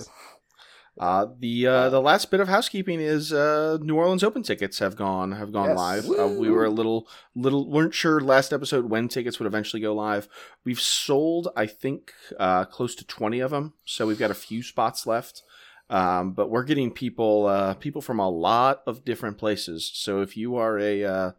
Uh, 0.99 1.03
Uh, 1.03 1.27
the 1.39 1.67
uh, 1.67 1.89
the 1.89 2.01
last 2.01 2.29
bit 2.31 2.39
of 2.39 2.47
housekeeping 2.47 2.99
is 2.99 3.31
uh, 3.31 3.77
New 3.81 3.95
Orleans 3.95 4.23
Open 4.23 4.43
tickets 4.43 4.79
have 4.79 4.95
gone 4.95 5.31
have 5.33 5.51
gone 5.51 5.69
Yes. 5.69 5.77
live. 5.77 6.05
Uh, 6.09 6.27
we 6.27 6.49
were 6.49 6.65
a 6.65 6.69
little 6.69 7.07
little 7.35 7.69
weren't 7.69 7.93
sure 7.93 8.19
last 8.19 8.51
episode 8.51 8.85
when 8.89 9.07
tickets 9.07 9.39
would 9.39 9.45
eventually 9.47 9.81
go 9.81 9.93
live. 9.93 10.27
We've 10.65 10.79
sold 10.79 11.49
I 11.55 11.65
think 11.67 12.13
uh, 12.39 12.65
close 12.65 12.95
to 12.95 13.05
twenty 13.05 13.39
of 13.39 13.51
them, 13.51 13.73
so 13.85 14.07
we've 14.07 14.19
got 14.19 14.31
a 14.31 14.35
few 14.35 14.63
spots 14.63 15.05
left. 15.07 15.43
Um, 15.89 16.33
but 16.33 16.49
we're 16.49 16.63
getting 16.65 16.91
people 16.91 17.45
uh, 17.45 17.73
people 17.75 18.01
from 18.01 18.19
a 18.19 18.29
lot 18.29 18.81
of 18.85 19.05
different 19.05 19.37
places. 19.37 19.89
So 19.93 20.21
if 20.21 20.35
you 20.35 20.55
are 20.57 20.77
a 20.79 21.03
uh, 21.05 21.31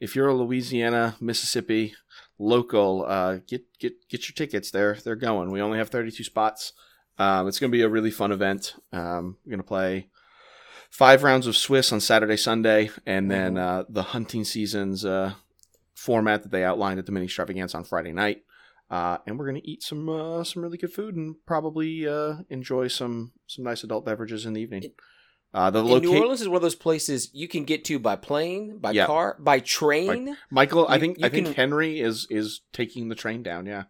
if 0.00 0.14
you're 0.14 0.28
a 0.28 0.34
Louisiana 0.34 1.16
Mississippi 1.20 1.94
local, 2.38 3.04
uh, 3.08 3.38
get 3.48 3.64
get 3.80 4.08
get 4.08 4.28
your 4.28 4.34
tickets. 4.34 4.70
They're 4.70 4.94
they're 5.02 5.16
going. 5.16 5.50
We 5.50 5.60
only 5.60 5.78
have 5.78 5.88
thirty 5.88 6.10
two 6.10 6.24
spots. 6.24 6.72
Um, 7.18 7.48
it's 7.48 7.58
going 7.58 7.70
to 7.70 7.76
be 7.76 7.82
a 7.82 7.88
really 7.88 8.10
fun 8.10 8.32
event. 8.32 8.74
Um, 8.92 9.36
we're 9.44 9.50
going 9.50 9.58
to 9.60 9.66
play 9.66 10.08
five 10.90 11.22
rounds 11.22 11.46
of 11.46 11.56
Swiss 11.56 11.92
on 11.92 12.00
Saturday, 12.00 12.36
Sunday, 12.36 12.90
and 13.06 13.30
then 13.30 13.58
uh, 13.58 13.84
the 13.88 14.02
hunting 14.02 14.44
season's 14.44 15.04
uh, 15.04 15.34
format 15.94 16.42
that 16.42 16.50
they 16.52 16.64
outlined 16.64 16.98
at 16.98 17.06
the 17.06 17.12
mini 17.12 17.24
extravaganza 17.26 17.76
on 17.76 17.84
Friday 17.84 18.12
night. 18.12 18.44
Uh, 18.90 19.18
and 19.26 19.38
we're 19.38 19.44
going 19.50 19.60
to 19.60 19.68
eat 19.68 19.82
some 19.82 20.08
uh, 20.08 20.42
some 20.44 20.62
really 20.62 20.78
good 20.78 20.92
food 20.92 21.14
and 21.14 21.36
probably 21.44 22.08
uh, 22.08 22.36
enjoy 22.48 22.88
some 22.88 23.32
some 23.46 23.64
nice 23.64 23.84
adult 23.84 24.06
beverages 24.06 24.46
in 24.46 24.54
the 24.54 24.62
evening. 24.62 24.82
Uh, 25.52 25.70
the 25.70 25.84
And 25.84 26.02
New 26.02 26.16
Orleans 26.18 26.40
is 26.40 26.48
one 26.48 26.56
of 26.56 26.62
those 26.62 26.74
places 26.74 27.30
you 27.34 27.48
can 27.48 27.64
get 27.64 27.84
to 27.86 27.98
by 27.98 28.16
plane, 28.16 28.78
by 28.78 28.92
Yeah. 28.92 29.06
car, 29.06 29.36
by 29.40 29.60
train. 29.60 30.36
Michael. 30.50 30.86
I 30.88 30.98
think 30.98 31.18
I 31.22 31.28
think 31.28 31.46
can- 31.48 31.54
Henry 31.54 32.00
is 32.00 32.26
is 32.30 32.62
taking 32.72 33.08
the 33.08 33.14
train 33.14 33.42
down. 33.42 33.66
Yeah, 33.66 33.84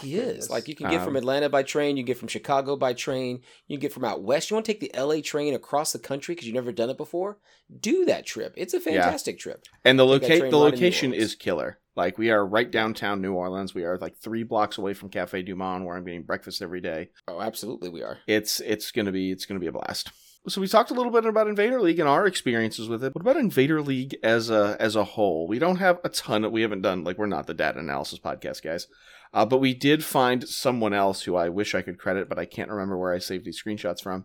he 0.00 0.16
is. 0.16 0.50
Like 0.50 0.68
you 0.68 0.74
can 0.74 0.90
get 0.90 1.02
from 1.04 1.14
Um, 1.14 1.16
Atlanta 1.16 1.48
by 1.48 1.62
train, 1.62 1.96
you 1.96 2.02
can 2.02 2.08
get 2.08 2.18
from 2.18 2.28
Chicago 2.28 2.76
by 2.76 2.92
train, 2.92 3.40
you 3.68 3.76
can 3.76 3.82
get 3.82 3.92
from 3.92 4.04
out 4.04 4.22
west. 4.22 4.50
You 4.50 4.56
want 4.56 4.66
to 4.66 4.72
take 4.72 4.80
the 4.80 5.00
LA 5.00 5.20
train 5.20 5.54
across 5.54 5.92
the 5.92 5.98
country 5.98 6.34
because 6.34 6.46
you've 6.46 6.54
never 6.54 6.72
done 6.72 6.90
it 6.90 6.96
before? 6.96 7.38
Do 7.80 8.04
that 8.06 8.26
trip. 8.26 8.54
It's 8.56 8.74
a 8.74 8.80
fantastic 8.80 9.38
trip. 9.38 9.64
And 9.84 9.98
the 9.98 10.04
Take 10.04 10.22
locate 10.22 10.28
the 10.28 10.36
line 10.38 10.44
in 10.44 10.50
New 10.50 10.56
location 10.76 11.14
is 11.14 11.34
killer. 11.34 11.78
Like 11.96 12.18
we 12.18 12.30
are 12.30 12.44
right 12.46 12.70
downtown 12.70 13.20
New 13.20 13.34
Orleans. 13.34 13.74
We 13.74 13.84
are 13.84 13.98
like 13.98 14.16
three 14.16 14.42
blocks 14.42 14.78
away 14.78 14.94
from 14.94 15.10
Cafe 15.10 15.42
Du 15.42 15.54
Monde, 15.54 15.84
where 15.84 15.96
I'm 15.96 16.04
getting 16.04 16.22
breakfast 16.22 16.62
every 16.62 16.80
day. 16.80 17.10
Oh, 17.28 17.40
absolutely, 17.40 17.90
we 17.90 18.02
are. 18.02 18.18
It's 18.26 18.60
it's 18.60 18.90
gonna 18.90 19.12
be 19.12 19.30
it's 19.30 19.44
gonna 19.44 19.60
be 19.60 19.66
a 19.66 19.72
blast. 19.72 20.10
So 20.48 20.62
we 20.62 20.68
talked 20.68 20.90
a 20.90 20.94
little 20.94 21.12
bit 21.12 21.26
about 21.26 21.48
Invader 21.48 21.80
League 21.82 21.98
and 21.98 22.08
our 22.08 22.26
experiences 22.26 22.88
with 22.88 23.04
it. 23.04 23.14
What 23.14 23.20
about 23.20 23.36
Invader 23.36 23.82
League 23.82 24.16
as 24.22 24.48
a 24.48 24.76
as 24.80 24.96
a 24.96 25.04
whole? 25.04 25.46
We 25.46 25.58
don't 25.58 25.76
have 25.76 25.98
a 26.02 26.08
ton. 26.08 26.44
Of, 26.44 26.52
we 26.52 26.62
haven't 26.62 26.80
done 26.80 27.04
like 27.04 27.18
we're 27.18 27.26
not 27.26 27.46
the 27.46 27.52
data 27.54 27.80
analysis 27.80 28.18
podcast 28.18 28.62
guys, 28.62 28.86
uh, 29.32 29.44
but 29.46 29.58
we 29.58 29.74
did 29.74 30.04
find 30.04 30.48
someone 30.48 30.92
else 30.92 31.22
who 31.22 31.36
I 31.36 31.48
wish 31.48 31.74
I 31.74 31.82
could 31.82 31.98
credit, 31.98 32.28
but 32.28 32.38
I 32.38 32.44
can't 32.44 32.70
remember 32.70 32.96
where 32.98 33.12
I 33.12 33.18
saved 33.18 33.44
these 33.44 33.62
screenshots 33.62 34.02
from. 34.02 34.24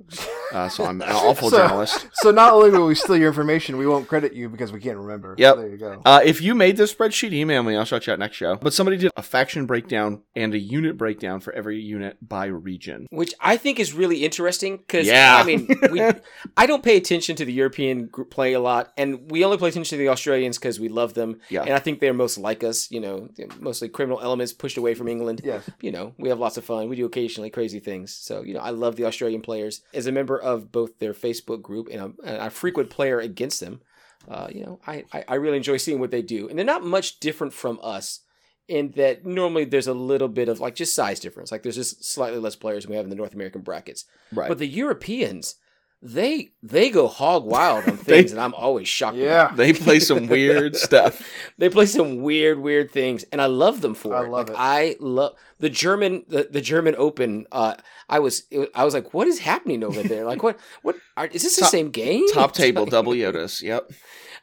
Uh, 0.52 0.68
so 0.70 0.86
I'm 0.86 1.02
an 1.02 1.10
awful 1.12 1.50
So- 1.50 1.58
journalist. 1.58 2.08
so 2.14 2.32
not 2.32 2.54
only 2.54 2.72
will 2.72 2.88
we 2.88 2.96
steal 2.96 3.18
your 3.18 3.28
information, 3.28 3.78
we 3.78 3.86
won't 3.88 4.08
credit 4.08 4.34
you 4.34 4.50
because 4.50 4.72
we 4.72 4.80
can't 4.80 4.98
remember. 4.98 5.36
Yep. 5.38 5.56
There 5.58 5.70
you 5.70 5.78
go. 5.78 6.02
Uh, 6.06 6.22
if 6.24 6.42
you 6.42 6.56
made 6.56 6.78
this 6.78 6.94
spreadsheet, 6.94 7.34
email 7.34 7.62
me. 7.64 7.76
I'll 7.76 7.86
shout 7.86 8.08
you 8.08 8.14
out 8.14 8.20
next 8.20 8.38
show. 8.38 8.56
But 8.56 8.74
somebody 8.74 8.98
did 8.98 9.12
a 9.16 9.22
faction 9.22 9.66
breakdown 9.66 10.24
and 10.36 10.54
a 10.54 10.60
unit 10.60 10.98
breakdown 10.98 11.40
for 11.40 11.54
every 11.54 11.80
unit 11.80 12.18
by 12.28 12.46
region. 12.48 13.08
Which 13.12 13.34
I 13.40 13.58
think 13.58 13.80
is 13.80 13.94
really 13.94 14.24
interesting 14.26 14.78
because 14.78 15.06
Yeah. 15.08 15.38
I 15.38 15.44
mean, 15.44 15.68
we, 15.92 16.02
I 16.58 16.66
don't 16.66 16.84
pay 16.84 16.98
attention 16.98 17.36
to 17.38 17.46
the 17.46 17.54
European 17.54 18.08
group 18.08 18.32
play 18.32 18.54
a 18.54 18.60
lot, 18.60 18.92
and 18.98 19.30
we 19.30 19.44
only 19.46 19.58
pay 19.58 19.68
attention 19.68 19.98
to 19.98 20.04
the 20.04 20.10
Australians 20.10 20.58
because 20.58 20.80
we 20.80 20.90
love 20.90 21.14
them, 21.14 21.40
Yeah. 21.50 21.62
and 21.64 21.74
I 21.74 21.80
think 21.80 22.00
they're 22.00 22.14
most 22.14 22.38
like 22.38 22.64
us. 22.64 22.90
You 22.90 23.02
know, 23.02 23.30
mostly 23.60 23.90
criminal 23.90 24.20
elements 24.22 24.52
pushed 24.54 24.78
away 24.78 24.95
from 24.96 25.08
England. 25.08 25.42
Yes. 25.44 25.70
you 25.82 25.92
know, 25.92 26.14
we 26.18 26.30
have 26.30 26.40
lots 26.40 26.58
of 26.58 26.66
fun. 26.66 26.90
We 26.90 26.96
do 26.96 27.06
occasionally 27.06 27.50
crazy 27.50 27.80
things. 27.80 28.14
So, 28.14 28.42
you 28.42 28.54
know, 28.54 28.60
I 28.60 28.72
love 28.72 28.96
the 28.96 29.06
Australian 29.06 29.42
players. 29.42 29.82
As 29.94 30.08
a 30.08 30.12
member 30.12 30.38
of 30.40 30.72
both 30.72 31.00
their 31.00 31.14
Facebook 31.14 31.62
group 31.62 31.88
and 31.92 32.16
a, 32.24 32.46
a 32.46 32.50
frequent 32.50 32.90
player 32.90 33.20
against 33.20 33.60
them, 33.60 33.82
uh, 34.28 34.48
you 34.52 34.66
know, 34.66 34.80
I, 34.88 35.06
I, 35.14 35.24
I 35.28 35.36
really 35.36 35.58
enjoy 35.58 35.78
seeing 35.78 36.00
what 36.00 36.12
they 36.12 36.22
do. 36.22 36.50
And 36.50 36.58
they're 36.58 36.66
not 36.66 36.84
much 36.84 37.20
different 37.20 37.54
from 37.54 37.80
us 37.84 38.22
in 38.68 38.92
that 38.92 39.26
normally 39.26 39.66
there's 39.66 39.88
a 39.88 39.94
little 39.94 40.28
bit 40.28 40.50
of 40.50 40.60
like 40.60 40.76
just 40.76 40.96
size 40.96 41.20
difference. 41.20 41.52
Like 41.52 41.64
there's 41.64 41.76
just 41.76 42.04
slightly 42.04 42.40
less 42.40 42.56
players 42.56 42.84
than 42.84 42.92
we 42.92 42.98
have 42.98 43.06
in 43.06 43.10
the 43.10 43.16
North 43.16 43.34
American 43.34 43.62
brackets. 43.62 44.06
Right. 44.32 44.48
But 44.48 44.58
the 44.58 44.68
Europeans, 44.68 45.56
they 46.02 46.52
they 46.62 46.90
go 46.90 47.08
hog 47.08 47.46
wild 47.46 47.86
on 47.90 47.96
They- 47.98 48.04
things, 48.22 48.32
and 48.32 48.40
I'm 48.40 48.54
always 48.54 48.88
shocked. 48.88 49.18
Yeah. 49.18 49.52
they 49.56 49.74
play 49.74 50.00
some 50.00 50.28
weird 50.36 50.76
stuff. 50.76 51.22
They 51.58 51.70
play 51.70 51.86
some 51.88 52.22
weird, 52.22 52.60
weird 52.60 52.92
things, 52.92 53.24
and 53.32 53.42
I 53.42 53.46
love 53.48 53.82
them 53.82 53.96
for 53.96 54.14
it. 54.14 54.18
I 54.18 54.24
it. 54.26 54.30
love 54.30 54.50
Like, 54.50 54.58
it. 54.58 54.60
I 54.60 54.96
love 55.00 55.36
the 55.60 55.70
German, 55.70 56.26
the, 56.28 56.48
the 56.52 56.62
German 56.62 56.96
Open. 56.98 57.48
Uh, 57.52 57.76
I 58.10 58.20
was, 58.20 58.44
it 58.52 58.60
was- 58.60 58.70
I 58.76 58.84
was 58.86 58.94
like, 58.94 59.14
what 59.14 59.28
is 59.28 59.40
happening 59.40 59.84
over 59.84 60.04
there? 60.04 60.26
Like, 60.26 60.44
what, 60.44 60.60
what 60.84 60.96
are, 61.18 61.26
is 61.28 61.42
this 61.44 61.56
the 61.56 61.66
same 61.66 61.90
game? 61.92 62.28
Top 62.34 62.54
table 62.54 62.86
double 62.86 63.14
Yodas. 63.14 63.62
Yep. 63.62 63.92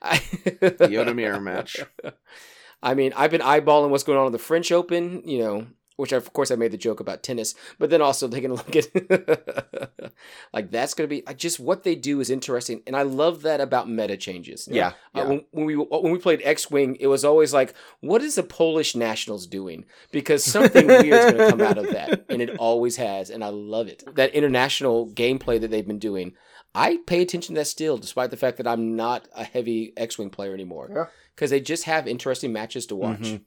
I, 0.00 0.16
Yoda 0.18 1.14
mirror 1.14 1.40
match. 1.40 1.76
I 2.82 2.94
mean, 2.94 3.12
I've 3.14 3.30
been 3.30 3.40
eyeballing 3.40 3.90
what's 3.90 4.02
going 4.02 4.18
on 4.18 4.26
in 4.26 4.32
the 4.32 4.38
French 4.40 4.72
Open. 4.72 5.22
You 5.24 5.38
know, 5.38 5.66
which 6.02 6.10
of 6.10 6.32
course 6.32 6.50
I 6.50 6.56
made 6.56 6.72
the 6.72 6.76
joke 6.76 6.98
about 6.98 7.22
tennis, 7.22 7.54
but 7.78 7.88
then 7.88 8.02
also 8.02 8.26
taking 8.26 8.50
a 8.50 8.54
look 8.60 8.74
at 8.74 10.12
like 10.52 10.72
that's 10.72 10.94
going 10.94 11.08
to 11.08 11.14
be 11.16 11.22
like 11.24 11.38
just 11.38 11.60
what 11.60 11.84
they 11.84 11.94
do 11.94 12.18
is 12.18 12.28
interesting, 12.28 12.82
and 12.88 12.96
I 12.96 13.02
love 13.02 13.42
that 13.42 13.60
about 13.60 13.88
meta 13.88 14.16
changes. 14.16 14.68
Yeah. 14.68 14.94
Uh, 15.14 15.26
when, 15.26 15.44
when 15.52 15.64
we 15.66 15.76
when 15.76 16.10
we 16.10 16.18
played 16.18 16.40
X 16.42 16.68
Wing, 16.72 16.96
it 16.98 17.06
was 17.06 17.24
always 17.24 17.54
like, 17.54 17.72
what 18.00 18.20
is 18.20 18.34
the 18.34 18.42
Polish 18.42 18.96
nationals 18.96 19.46
doing? 19.46 19.84
Because 20.10 20.42
something 20.42 20.86
weird 20.88 21.04
is 21.06 21.24
going 21.32 21.36
to 21.38 21.50
come 21.50 21.60
out 21.60 21.78
of 21.78 21.90
that, 21.90 22.24
and 22.28 22.42
it 22.42 22.56
always 22.58 22.96
has, 22.96 23.30
and 23.30 23.44
I 23.44 23.50
love 23.50 23.86
it. 23.86 24.02
That 24.16 24.34
international 24.34 25.08
gameplay 25.08 25.60
that 25.60 25.70
they've 25.70 25.86
been 25.86 26.00
doing, 26.00 26.34
I 26.74 26.98
pay 27.06 27.22
attention 27.22 27.54
to 27.54 27.60
that 27.60 27.66
still, 27.66 27.96
despite 27.96 28.32
the 28.32 28.36
fact 28.36 28.56
that 28.56 28.66
I'm 28.66 28.96
not 28.96 29.28
a 29.36 29.44
heavy 29.44 29.92
X 29.96 30.18
Wing 30.18 30.30
player 30.30 30.52
anymore. 30.52 30.90
Yeah. 30.92 31.04
Because 31.36 31.50
they 31.50 31.60
just 31.60 31.84
have 31.84 32.08
interesting 32.08 32.52
matches 32.52 32.86
to 32.86 32.96
watch. 32.96 33.20
Mhm. 33.20 33.42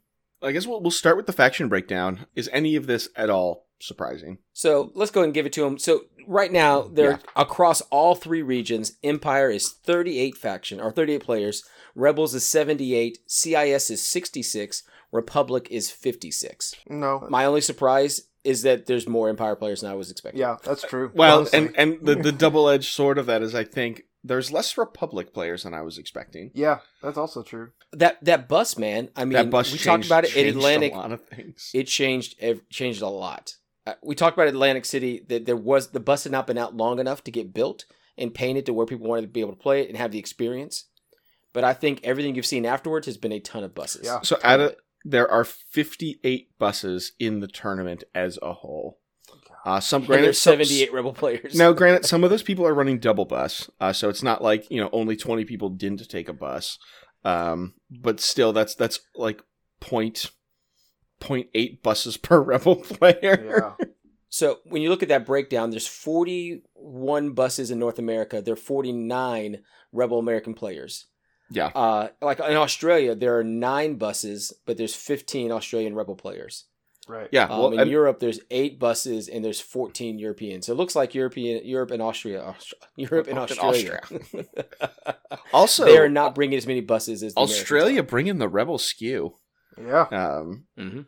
I 0.46 0.52
guess 0.52 0.68
we'll, 0.68 0.82
we'll 0.82 0.92
start 0.92 1.18
with 1.18 1.26
the 1.26 1.34
faction 1.34 1.68
breakdown. 1.68 2.26
Is 2.36 2.50
any 2.54 2.76
of 2.76 2.88
this 2.88 3.10
at 3.16 3.30
all 3.30 3.66
surprising? 3.80 4.38
So 4.54 4.92
let's 4.96 5.12
go 5.12 5.22
ahead 5.22 5.28
and 5.28 5.34
give 5.34 5.46
it 5.46 5.54
to 5.54 5.62
them. 5.62 5.78
So 5.78 6.02
right 6.28 6.52
now, 6.52 6.82
they're 6.84 7.12
Yeah. 7.12 7.18
across 7.36 7.82
all 7.92 8.16
three 8.16 8.42
regions. 8.42 8.94
Empire 9.04 9.50
is 9.50 9.70
38 9.70 10.38
faction 10.38 10.80
or 10.80 10.92
38 10.92 11.24
players. 11.24 11.64
Rebels 11.96 12.34
is 12.36 12.46
78. 12.46 13.20
CIS 13.28 13.90
is 13.90 14.06
66. 14.06 14.84
Republic 15.12 15.68
is 15.72 15.90
56. 15.92 16.76
No. 16.90 17.26
My 17.30 17.46
only 17.46 17.62
surprise 17.62 18.28
is 18.44 18.62
that 18.62 18.86
there's 18.86 19.08
more 19.08 19.30
Empire 19.30 19.56
players 19.56 19.82
than 19.82 19.90
I 19.92 19.96
was 19.96 20.12
expecting. 20.12 20.40
Yeah, 20.42 20.58
that's 20.64 20.84
true. 20.84 21.12
Well, 21.16 21.40
honestly. 21.40 21.58
and 21.60 21.76
and 21.78 22.06
the, 22.06 22.16
the 22.16 22.32
double 22.32 22.70
edged 22.70 22.94
sword 22.94 23.18
of 23.18 23.26
that 23.26 23.42
is, 23.42 23.56
I 23.56 23.64
think 23.64 24.04
there's 24.26 24.52
less 24.52 24.78
Republic 24.78 25.34
players 25.34 25.64
than 25.64 25.74
I 25.74 25.82
was 25.82 25.98
expecting. 25.98 26.52
yeah, 26.54 26.80
that's 27.02 27.18
also 27.18 27.44
true. 27.44 27.72
That 27.94 28.24
that 28.24 28.48
bus, 28.48 28.78
man. 28.78 29.10
I 29.16 29.26
mean, 29.26 29.34
that 29.34 29.50
bus 29.50 29.72
we 29.72 29.78
changed, 29.78 29.86
talked 29.86 30.06
about 30.06 30.26
it 30.26 30.36
in 30.36 30.48
Atlantic. 30.48 30.94
A 30.94 30.98
lot 30.98 31.12
of 31.12 31.26
things. 31.26 31.72
It 31.74 31.88
changed 31.88 32.36
ev- 32.40 32.68
changed 32.70 33.02
a 33.02 33.08
lot. 33.08 33.54
Uh, 33.88 33.94
we 34.04 34.16
talked 34.16 34.36
about 34.36 34.48
Atlantic 34.48 34.86
City 34.86 35.24
that 35.30 35.46
there 35.46 35.56
was 35.56 35.92
the 35.92 36.00
bus 36.00 36.24
had 36.24 36.32
not 36.32 36.48
been 36.48 36.58
out 36.58 36.76
long 36.76 37.00
enough 37.00 37.24
to 37.26 37.32
get 37.32 37.54
built 37.54 37.86
and 38.18 38.34
painted 38.34 38.66
to 38.66 38.74
where 38.74 38.86
people 38.86 39.08
wanted 39.08 39.22
to 39.22 39.28
be 39.28 39.42
able 39.42 39.52
to 39.54 39.60
play 39.60 39.82
it 39.82 39.90
and 39.90 39.98
have 39.98 40.12
the 40.12 40.20
experience. 40.20 40.86
But 41.54 41.64
I 41.64 41.74
think 41.74 42.02
everything 42.04 42.36
you've 42.36 42.46
seen 42.46 42.66
afterwards 42.66 43.06
has 43.06 43.18
been 43.18 43.32
a 43.32 43.40
ton 43.40 43.64
of 43.64 43.76
buses. 43.76 44.06
Yeah. 44.06 44.22
So 44.24 44.38
out 44.44 44.60
of 44.60 44.76
there 45.06 45.30
are 45.30 45.44
58 45.44 46.58
buses 46.58 47.14
in 47.20 47.40
the 47.40 47.48
tournament 47.48 48.04
as 48.14 48.40
a 48.42 48.54
whole. 48.54 49.00
Uh, 49.66 49.80
some 49.80 50.04
And 50.04 50.08
granted, 50.08 50.26
there's 50.28 50.38
some- 50.38 50.54
78 50.54 50.94
rebel 50.94 51.12
players. 51.12 51.56
Now, 51.56 51.74
granted, 51.80 52.06
some 52.06 52.24
of 52.24 52.30
those 52.30 52.44
people 52.44 52.66
are 52.68 52.74
running 52.74 53.00
double 53.00 53.26
bus, 53.26 53.70
uh, 53.82 53.92
so 53.94 54.10
it's 54.10 54.24
not 54.24 54.42
like 54.44 54.70
you 54.70 54.80
know 54.80 54.90
only 54.94 55.16
20 55.18 55.44
people 55.46 55.70
didn't 55.70 56.08
take 56.08 56.30
a 56.30 56.34
bus. 56.34 56.78
Um, 57.24 57.74
but 57.90 58.20
still, 58.20 58.54
that's 58.54 58.76
that's 58.76 59.00
like 59.16 59.42
point 59.80 60.30
point 61.20 61.48
eight 61.56 61.82
buses 61.82 62.16
per 62.28 62.40
rebel 62.42 62.76
player. 62.78 63.76
Yeah. 63.80 63.88
So 64.30 64.60
when 64.66 64.82
you 64.82 64.90
look 64.90 65.02
at 65.02 65.10
that 65.10 65.26
breakdown, 65.26 65.70
there's 65.70 65.88
41 65.88 67.32
buses 67.32 67.72
in 67.72 67.80
North 67.80 67.98
America. 68.00 68.42
There 68.42 68.54
are 68.54 68.58
49 68.58 69.64
rebel 69.94 70.20
American 70.20 70.54
players. 70.54 71.08
Yeah. 71.50 71.68
Uh, 71.68 72.10
like 72.22 72.40
in 72.40 72.58
Australia, 72.58 73.16
there 73.16 73.38
are 73.40 73.44
nine 73.44 73.96
buses, 73.96 74.52
but 74.66 74.78
there's 74.78 74.94
15 74.96 75.52
Australian 75.52 75.96
rebel 75.96 76.16
players. 76.16 76.66
Right. 77.08 77.30
Yeah, 77.32 77.44
Um, 77.44 77.50
well, 77.60 77.72
in 77.74 77.80
and- 77.82 77.92
Europe, 77.92 78.20
there's 78.20 78.40
eight 78.50 78.80
buses 78.80 79.28
and 79.28 79.46
there's 79.46 79.62
14 79.62 80.18
Europeans. 80.18 80.66
So 80.66 80.74
it 80.74 80.76
looks 80.76 80.96
like 80.96 81.14
European, 81.14 81.64
Europe 81.66 81.92
and 81.92 82.02
Austria, 82.02 82.42
Austra- 82.42 82.74
Europe 82.96 83.28
and 83.28 83.38
And 83.40 83.52
Australia. 83.60 84.02
also 85.54 85.86
they 85.86 85.98
are 85.98 86.10
not 86.10 86.36
bringing 86.36 86.58
as 86.58 86.68
many 86.68 86.82
buses 86.82 87.24
as 87.24 87.34
the 87.34 87.40
Australia 87.42 88.04
bringing 88.04 88.38
the 88.38 88.50
rebel 88.50 88.78
skew. 88.78 89.36
Yeah. 89.78 90.08
Um, 90.12 90.66
hmm 90.78 91.02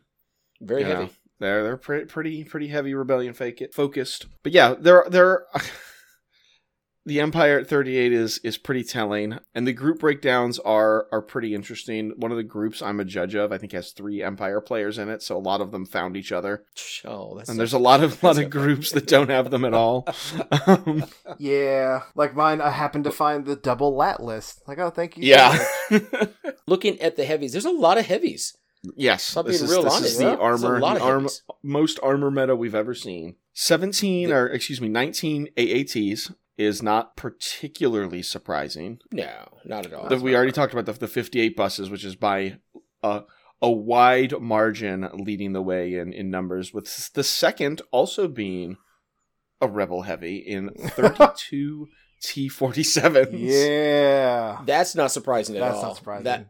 Very 0.60 0.82
you 0.82 0.88
know, 0.88 0.94
heavy. 1.00 1.12
they're 1.40 1.62
they're 1.64 1.76
pretty 1.76 2.04
pretty 2.06 2.44
pretty 2.44 2.68
heavy 2.68 2.94
rebellion 2.94 3.34
fake 3.34 3.60
it 3.60 3.74
focused. 3.74 4.26
But 4.42 4.52
yeah, 4.52 4.74
they're 4.78 5.04
they're 5.08 5.46
the 7.08 7.20
Empire 7.20 7.58
at 7.58 7.66
38 7.68 8.12
is 8.12 8.38
is 8.44 8.58
pretty 8.58 8.84
telling, 8.84 9.38
and 9.54 9.66
the 9.66 9.72
group 9.72 10.00
breakdowns 10.00 10.58
are 10.60 11.06
are 11.10 11.22
pretty 11.22 11.54
interesting. 11.54 12.12
One 12.16 12.30
of 12.30 12.36
the 12.36 12.42
groups 12.44 12.82
I'm 12.82 13.00
a 13.00 13.04
judge 13.04 13.34
of, 13.34 13.50
I 13.50 13.58
think, 13.58 13.72
has 13.72 13.92
three 13.92 14.22
Empire 14.22 14.60
players 14.60 14.98
in 14.98 15.08
it, 15.08 15.22
so 15.22 15.36
a 15.36 15.38
lot 15.40 15.60
of 15.60 15.72
them 15.72 15.86
found 15.86 16.16
each 16.16 16.30
other, 16.32 16.64
Oh, 17.04 17.36
that's 17.36 17.48
and 17.48 17.58
there's 17.58 17.72
a 17.72 17.78
lot 17.78 18.02
of 18.02 18.22
lot 18.22 18.38
of 18.38 18.50
groups 18.50 18.92
that 18.92 19.06
don't 19.14 19.30
have 19.30 19.50
them 19.50 19.64
at 19.64 19.74
all. 19.74 20.06
Um, 20.66 21.04
Yeah. 21.38 22.02
Like 22.14 22.36
mine, 22.36 22.60
I 22.60 22.70
happened 22.70 23.04
to 23.04 23.10
find 23.10 23.44
the 23.46 23.56
double 23.56 23.96
lat 23.96 24.22
list. 24.22 24.62
Like, 24.68 24.78
oh, 24.78 24.90
thank 24.90 25.16
you. 25.16 25.24
yeah. 25.24 25.58
much. 25.90 26.28
looking 26.66 27.00
at 27.00 27.16
the 27.16 27.24
heavies. 27.24 27.52
There's 27.52 27.64
a 27.64 27.70
lot 27.70 27.98
of 27.98 28.06
heavies. 28.06 28.56
yes, 28.96 29.30
If 29.32 29.38
I'm 29.38 29.46
this 29.46 29.62
is, 29.62 29.70
real 29.70 29.82
this 29.82 29.94
honest, 29.94 30.12
is 30.12 30.18
the 30.18 30.24
yeah. 30.24 30.36
There's 30.36 30.62
a 30.62 30.66
armor, 30.66 30.80
lot 30.80 30.94
the 30.98 31.04
of 31.04 31.08
arm, 31.08 31.28
most 31.62 31.98
armor 32.02 32.30
meta 32.30 32.54
we've 32.54 32.74
ever 32.74 32.94
seen. 32.94 33.36
17 33.54 34.30
or 34.30 34.46
excuse 34.48 34.80
me, 34.80 34.88
19 34.88 35.48
AATs 35.56 36.32
is 36.58 36.82
not 36.82 37.16
particularly 37.16 38.20
surprising. 38.22 38.98
No, 39.12 39.46
not 39.64 39.86
at 39.86 39.94
all. 39.94 40.08
The- 40.08 40.18
we 40.18 40.34
already 40.34 40.52
talked 40.52 40.72
about 40.74 40.86
the, 40.86 40.92
the 40.92 41.08
58 41.08 41.56
buses, 41.56 41.88
which 41.88 42.04
is 42.04 42.16
by 42.16 42.58
a, 43.02 43.22
a 43.62 43.70
wide 43.70 44.38
margin 44.40 45.08
leading 45.14 45.52
the 45.52 45.62
way 45.62 45.94
in, 45.94 46.12
in 46.12 46.30
numbers, 46.30 46.74
with 46.74 47.12
the 47.14 47.22
second 47.24 47.80
also 47.92 48.26
being 48.28 48.76
a 49.60 49.68
rebel 49.68 50.02
heavy 50.02 50.36
in 50.38 50.70
32 50.90 51.88
T47s. 52.22 53.28
Yeah. 53.32 54.60
That's 54.66 54.94
not 54.94 55.12
surprising 55.12 55.56
at 55.56 55.60
That's 55.60 55.76
all. 55.76 55.82
not 55.84 55.96
surprising. 55.96 56.24
That 56.24 56.48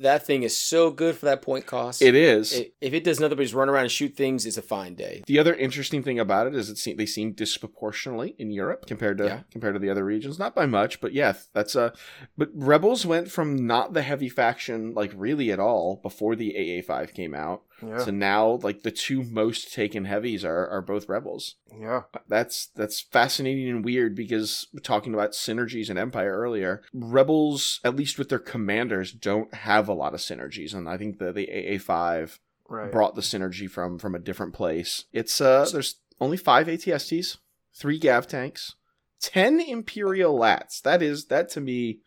that 0.00 0.26
thing 0.26 0.42
is 0.42 0.56
so 0.56 0.90
good 0.90 1.16
for 1.16 1.26
that 1.26 1.42
point 1.42 1.66
cost. 1.66 2.02
It 2.02 2.14
is. 2.14 2.54
I- 2.54 2.70
if 2.80 2.92
it 2.92 3.04
does 3.04 3.18
nothing 3.20 3.36
but 3.36 3.42
just 3.42 3.54
run 3.54 3.68
around 3.68 3.82
and 3.84 3.90
shoot 3.92 4.14
things, 4.16 4.44
it's 4.46 4.56
a 4.58 4.62
fine 4.62 4.94
day. 4.94 5.22
The 5.26 5.38
other 5.38 5.54
interesting 5.54 6.02
thing 6.02 6.18
about 6.18 6.46
it 6.46 6.54
is 6.54 6.68
it 6.70 6.78
seem, 6.78 6.96
they 6.96 7.06
seem 7.06 7.32
disproportionately 7.32 8.34
in 8.38 8.50
Europe 8.50 8.86
compared 8.86 9.18
to 9.18 9.24
Yeah. 9.24 9.40
compared 9.50 9.74
to 9.74 9.78
the 9.80 9.90
other 9.90 10.04
regions. 10.04 10.38
Not 10.38 10.54
by 10.54 10.66
much, 10.66 11.00
but 11.00 11.12
yeah, 11.12 11.34
that's 11.52 11.74
a. 11.74 11.92
But 12.36 12.50
rebels 12.54 13.04
went 13.06 13.30
from 13.30 13.66
not 13.66 13.92
the 13.94 14.02
heavy 14.02 14.28
faction 14.28 14.92
like 14.94 15.12
really 15.16 15.50
at 15.50 15.58
all 15.60 15.96
before 16.02 16.36
the 16.36 16.54
AA 16.56 16.82
five 16.82 17.14
came 17.14 17.34
out 17.34 17.62
Yeah. 17.82 17.98
to 18.04 18.12
now 18.12 18.58
like 18.62 18.82
the 18.82 18.90
two 18.90 19.22
most 19.22 19.72
taken 19.74 20.06
heavies 20.06 20.44
are 20.44 20.66
are 20.68 20.80
both 20.80 21.08
rebels. 21.08 21.56
Yeah. 21.78 22.02
That's 22.26 22.68
that's 22.74 23.00
fascinating 23.00 23.68
and 23.68 23.84
weird 23.84 24.14
because 24.16 24.66
talking 24.82 25.12
about 25.12 25.32
synergies 25.32 25.90
and 25.90 25.98
Empire 25.98 26.32
earlier, 26.38 26.82
rebels 26.94 27.80
at 27.84 27.96
least 27.96 28.18
with 28.18 28.28
their 28.28 28.38
commanders 28.38 29.12
don't 29.12 29.52
have 29.54 29.88
a 29.88 29.92
lot 29.94 30.14
of 30.14 30.20
synergies, 30.20 30.74
and 30.74 30.88
I 30.88 30.96
think 30.96 31.18
the 31.18 31.32
the 31.32 31.48
AA 31.50 31.78
five 31.78 32.38
Right. 32.68 32.90
brought 32.90 33.14
the 33.14 33.20
synergy 33.20 33.70
from 33.70 33.98
from 33.98 34.14
a 34.14 34.18
different 34.18 34.52
place. 34.54 35.04
It's 35.12 35.40
uh 35.40 35.68
there's 35.72 35.96
only 36.20 36.36
five 36.36 36.66
ATSTs, 36.66 37.36
three 37.74 37.98
Gav 37.98 38.26
tanks, 38.26 38.74
ten 39.20 39.60
Imperial 39.60 40.36
Lats. 40.36 40.80
That 40.82 41.00
is 41.02 41.26
that 41.26 41.48
to 41.50 41.60
me. 41.60 42.00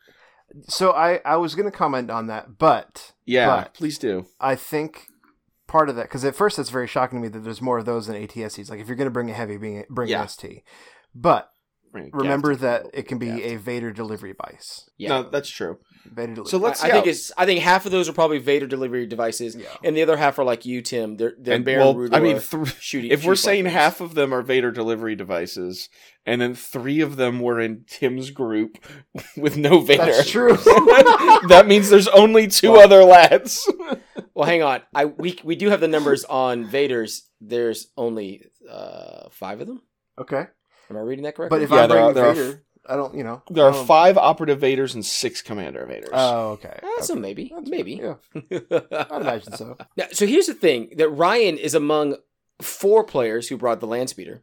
So 0.67 0.91
I 0.91 1.21
I 1.23 1.37
was 1.37 1.55
gonna 1.55 1.71
comment 1.71 2.09
on 2.09 2.27
that, 2.27 2.57
but 2.57 3.13
Yeah, 3.25 3.45
But- 3.65 3.73
please 3.75 3.97
do. 3.99 4.25
I 4.39 4.55
think 4.55 5.05
part 5.69 5.87
of 5.89 5.95
that 5.95 6.03
because 6.03 6.25
at 6.25 6.35
first 6.35 6.59
it's 6.59 6.69
very 6.69 6.87
shocking 6.87 7.19
to 7.19 7.21
me 7.21 7.29
that 7.29 7.39
there's 7.39 7.61
more 7.61 7.77
of 7.77 7.85
those 7.85 8.07
than 8.07 8.15
ATSTs. 8.17 8.69
Like 8.69 8.81
if 8.81 8.87
you're 8.87 8.97
gonna 8.97 9.09
bring 9.09 9.29
a 9.29 9.33
heavy, 9.33 9.55
bring 9.55 9.85
bring 9.89 10.09
Yeah. 10.09 10.23
an 10.23 10.27
ST. 10.27 10.63
But 11.15 11.49
Bring 11.91 12.11
remember 12.13 12.55
that 12.55 12.85
it 12.93 13.07
can 13.07 13.17
be 13.17 13.27
Gav 13.27 13.39
a. 13.39 13.55
Vader 13.55 13.91
delivery 13.91 14.33
device. 14.33 14.87
Yeah. 14.97 15.09
No, 15.09 15.23
that's 15.23 15.49
true. 15.49 15.79
Vader 16.05 16.35
delivery. 16.35 16.51
So 16.51 16.57
let's 16.59 16.83
I, 16.83 16.89
I 16.89 16.91
think 16.91 17.07
it's. 17.07 17.31
I 17.35 17.45
think 17.47 17.61
half 17.61 17.87
of 17.87 17.91
those 17.91 18.07
are 18.07 18.13
probably 18.13 18.37
Vader 18.37 18.67
delivery 18.67 19.07
devices, 19.07 19.55
yeah. 19.55 19.65
and 19.83 19.97
the 19.97 20.03
other 20.03 20.15
half 20.15 20.37
are 20.37 20.43
like 20.43 20.65
you, 20.67 20.83
Tim. 20.83 21.17
They're 21.17 21.33
they're 21.39 21.55
and 21.55 21.65
Baron 21.65 21.79
well, 21.79 21.95
Rudor 21.95 22.15
I 22.15 22.19
mean, 22.19 22.39
th- 22.39 22.79
shooting. 22.79 23.09
if 23.09 23.25
we're 23.25 23.33
saying 23.35 23.63
buttons. 23.63 23.75
half 23.81 24.01
of 24.01 24.13
them 24.13 24.33
are 24.33 24.43
Vader 24.43 24.71
delivery 24.71 25.15
devices, 25.15 25.89
and 26.27 26.39
then 26.39 26.53
three 26.53 27.01
of 27.01 27.15
them 27.15 27.39
were 27.39 27.59
in 27.59 27.85
Tim's 27.87 28.29
group 28.29 28.77
with 29.37 29.57
no 29.57 29.79
Vader, 29.79 30.05
That's 30.05 30.29
true. 30.29 30.53
that 31.47 31.65
means 31.67 31.89
there's 31.89 32.07
only 32.09 32.47
two 32.47 32.73
Well- 32.73 32.83
other 32.83 33.03
lads. 33.03 33.67
Well, 34.39 34.47
hang 34.47 34.63
on. 34.63 34.81
I 34.95 35.03
we 35.05 35.37
we 35.43 35.55
do 35.57 35.69
have 35.69 35.81
the 35.81 35.87
numbers 35.89 36.23
on 36.23 36.65
Vader's. 36.65 37.29
There's 37.41 37.91
only 37.97 38.45
uh 38.69 39.27
five 39.31 39.59
of 39.61 39.67
them. 39.67 39.81
okay. 40.17 40.47
Am 40.89 40.95
I 40.97 41.01
reading 41.01 41.23
that 41.25 41.35
correctly? 41.35 41.57
But 41.59 41.63
if 41.63 41.69
Yeah, 41.69 41.83
I'm 41.83 41.89
there 41.89 41.97
are- 41.99 42.13
bringing 42.13 42.35
there 42.35 42.45
are 42.45 42.51
Vader, 42.51 42.63
I 42.87 42.95
don't. 42.95 43.13
You 43.15 43.23
know. 43.25 43.43
there 43.51 43.65
are 43.65 43.73
I 43.73 43.83
five 43.85 44.17
operative 44.17 44.59
Vaders 44.61 44.93
and 44.95 45.05
six 45.05 45.41
commander 45.41 45.85
Vaders. 45.85 46.09
Oh, 46.13 46.51
okay. 46.51 46.79
that's 46.81 47.09
a 47.09 47.13
okay. 47.13 47.21
maybe. 47.21 47.51
That's- 47.53 47.69
maybe. 47.69 47.93
Yeah. 48.01 48.15
I'd 49.11 49.21
imagine 49.21 49.53
so. 49.57 49.77
Now, 49.97 50.05
so 50.13 50.25
here's 50.25 50.47
the 50.47 50.53
thing: 50.53 50.93
that 50.95 51.09
Ryan 51.09 51.57
is 51.57 51.75
among 51.75 52.15
four 52.61 53.03
players 53.03 53.49
who 53.49 53.57
brought 53.57 53.81
the 53.81 53.87
land 53.87 54.09
speeder. 54.09 54.41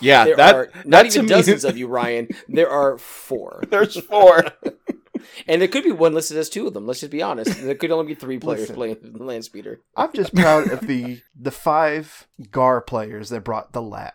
yeah, 0.00 0.24
There 0.26 0.36
that 0.36 0.54
are 0.54 0.70
not 0.84 1.04
that 1.04 1.10
to 1.12 1.18
even 1.18 1.24
me- 1.24 1.28
dozens 1.30 1.64
of 1.64 1.76
you, 1.78 1.88
Ryan. 1.88 2.28
There 2.48 2.68
are 2.70 2.98
four, 2.98 3.64
There's 3.70 3.98
four. 4.00 4.44
and 5.46 5.60
there 5.60 5.68
could 5.68 5.84
be 5.84 5.92
one 5.92 6.14
listed 6.14 6.36
as 6.36 6.48
two 6.48 6.66
of 6.66 6.74
them. 6.74 6.86
Let's 6.86 7.00
just 7.00 7.12
be 7.12 7.22
honest. 7.22 7.62
There 7.62 7.74
could 7.74 7.90
only 7.90 8.06
be 8.06 8.14
three 8.14 8.38
players 8.40 8.60
Listen. 8.60 8.74
playing 8.76 8.96
the 9.02 9.24
land 9.24 9.44
speeder. 9.44 9.80
I'm 9.96 10.12
just 10.12 10.34
proud 10.34 10.70
of 10.70 10.80
the 10.86 11.20
the 11.38 11.50
five 11.50 12.26
Gar 12.50 12.80
players 12.80 13.28
that 13.30 13.44
brought 13.44 13.72
the 13.72 13.82
lat. 13.82 14.14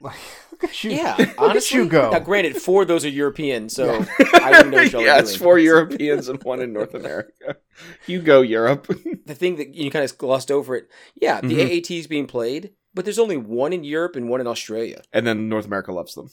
Like, 0.00 0.16
look 0.50 0.64
at 0.64 0.84
you. 0.84 0.90
Yeah, 0.90 1.14
look 1.18 1.28
honestly. 1.38 1.78
at 1.78 1.84
you 1.84 1.88
go. 1.88 2.10
Now, 2.10 2.18
granted, 2.18 2.56
four 2.56 2.82
of 2.82 2.88
those 2.88 3.04
are 3.06 3.08
European, 3.08 3.68
so 3.70 3.86
Yeah. 3.86 4.06
I 4.42 4.50
wouldn't 4.50 4.70
know 4.70 4.78
what 4.78 4.92
y'all 4.92 5.00
are 5.02 5.06
yeah, 5.06 5.18
it's 5.18 5.30
doing. 5.30 5.42
four 5.42 5.58
Europeans 5.58 6.28
and 6.28 6.42
one 6.42 6.60
in 6.60 6.72
North 6.74 6.94
America. 6.94 7.56
You 8.06 8.20
go 8.20 8.42
Europe. 8.42 8.86
the 9.24 9.34
thing 9.34 9.56
that 9.56 9.74
you 9.74 9.90
kind 9.90 10.04
of 10.04 10.18
glossed 10.18 10.50
over 10.50 10.76
it. 10.76 10.88
Yeah, 11.14 11.40
the 11.40 11.54
Mhm. 11.54 11.70
AAT 11.78 11.90
is 12.00 12.06
being 12.06 12.26
played, 12.26 12.72
but 12.92 13.06
there's 13.06 13.18
only 13.20 13.38
one 13.38 13.72
in 13.72 13.82
Europe 13.82 14.14
and 14.16 14.28
one 14.28 14.40
in 14.42 14.46
Australia. 14.46 15.00
and 15.12 15.26
then 15.26 15.48
North 15.48 15.64
America 15.64 15.92
loves 15.92 16.14
them. 16.14 16.28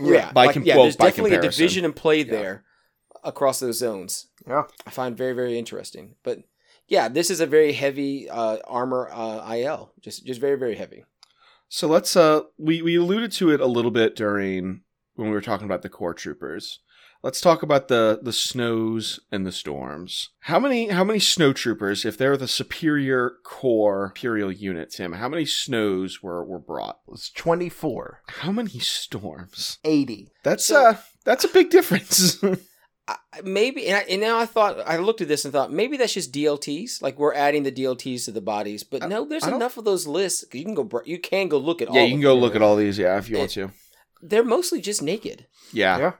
Yeah, 0.00 0.32
By 0.32 0.46
like, 0.46 0.54
com- 0.54 0.62
yeah. 0.64 0.76
well, 0.76 0.84
there's 0.84 0.96
definitely 0.96 1.34
a 1.36 1.42
division 1.42 1.84
in 1.84 1.92
play 1.92 2.22
there 2.22 2.64
across 3.24 3.60
those 3.60 3.78
zones. 3.78 4.26
Yeah. 4.46 4.64
I 4.86 4.90
find 4.90 5.16
very 5.16 5.32
very 5.32 5.58
interesting. 5.58 6.14
But 6.22 6.40
yeah, 6.86 7.08
this 7.08 7.30
is 7.30 7.40
a 7.40 7.46
very 7.46 7.72
heavy 7.72 8.28
uh, 8.28 8.58
armor 8.66 9.08
uh, 9.12 9.54
IL, 9.54 9.92
just 10.00 10.24
just 10.26 10.40
very 10.40 10.56
very 10.58 10.74
heavy. 10.76 11.04
So 11.68 11.88
let's 11.88 12.14
uh 12.16 12.42
we 12.58 12.82
we 12.82 12.96
alluded 12.96 13.32
to 13.32 13.50
it 13.50 13.60
a 13.60 13.66
little 13.66 13.90
bit 13.90 14.14
during 14.14 14.82
when 15.14 15.28
we 15.28 15.34
were 15.34 15.40
talking 15.40 15.64
about 15.66 15.82
the 15.82 15.88
core 15.88 16.14
troopers. 16.14 16.80
Let's 17.22 17.40
talk 17.40 17.62
about 17.62 17.88
the 17.88 18.20
the 18.22 18.34
snows 18.34 19.18
and 19.32 19.46
the 19.46 19.50
storms. 19.50 20.28
How 20.40 20.60
many 20.60 20.88
how 20.88 21.04
many 21.04 21.18
snow 21.20 21.54
troopers, 21.54 22.04
if 22.04 22.18
they're 22.18 22.36
the 22.36 22.46
superior 22.46 23.32
core 23.44 24.06
imperial 24.14 24.52
unit, 24.52 24.90
Tim, 24.90 25.12
how 25.14 25.30
many 25.30 25.46
snows 25.46 26.22
were 26.22 26.44
were 26.44 26.58
brought? 26.58 26.98
It 27.08 27.10
was 27.12 27.30
24. 27.34 28.20
How 28.28 28.52
many 28.52 28.78
storms? 28.78 29.78
80. 29.84 30.28
That's 30.42 30.66
So- 30.66 30.84
uh 30.90 30.96
that's 31.24 31.44
a 31.44 31.48
big 31.48 31.70
difference. 31.70 32.42
I, 33.06 33.16
maybe 33.42 33.86
and, 33.88 33.96
I, 33.98 34.00
and 34.08 34.20
now 34.20 34.38
I 34.38 34.46
thought 34.46 34.78
I 34.86 34.96
looked 34.96 35.20
at 35.20 35.28
this 35.28 35.44
and 35.44 35.52
thought 35.52 35.70
maybe 35.72 35.96
that's 35.98 36.14
just 36.14 36.32
DLTs, 36.32 37.02
like 37.02 37.18
we're 37.18 37.34
adding 37.34 37.62
the 37.62 37.72
DLTs 37.72 38.24
to 38.24 38.32
the 38.32 38.40
bodies. 38.40 38.82
But 38.82 39.02
I- 39.02 39.08
no, 39.08 39.26
there's 39.26 39.44
I 39.44 39.50
don't- 39.50 39.56
enough 39.60 39.76
of 39.76 39.84
those 39.84 40.06
lists 40.06 40.44
You 40.52 40.64
can 40.64 40.74
go 40.74 40.84
br- 40.84 41.04
you 41.04 41.18
can 41.18 41.48
go 41.48 41.58
look 41.58 41.82
at 41.82 41.92
yeah, 41.92 42.02
of 42.02 42.08
you 42.08 42.14
can 42.14 42.20
them. 42.22 42.30
go 42.30 42.34
look 42.36 42.56
at 42.56 42.62
all 42.62 42.76
these, 42.76 42.98
yeah, 42.98 43.18
if 43.18 43.28
you 43.28 43.38
want 43.38 43.50
to. 43.50 43.70
They're 44.22 44.42
mostly 44.44 44.80
just 44.80 45.02
naked. 45.02 45.46
Yeah. 45.72 45.98
Yeah. 45.98 46.12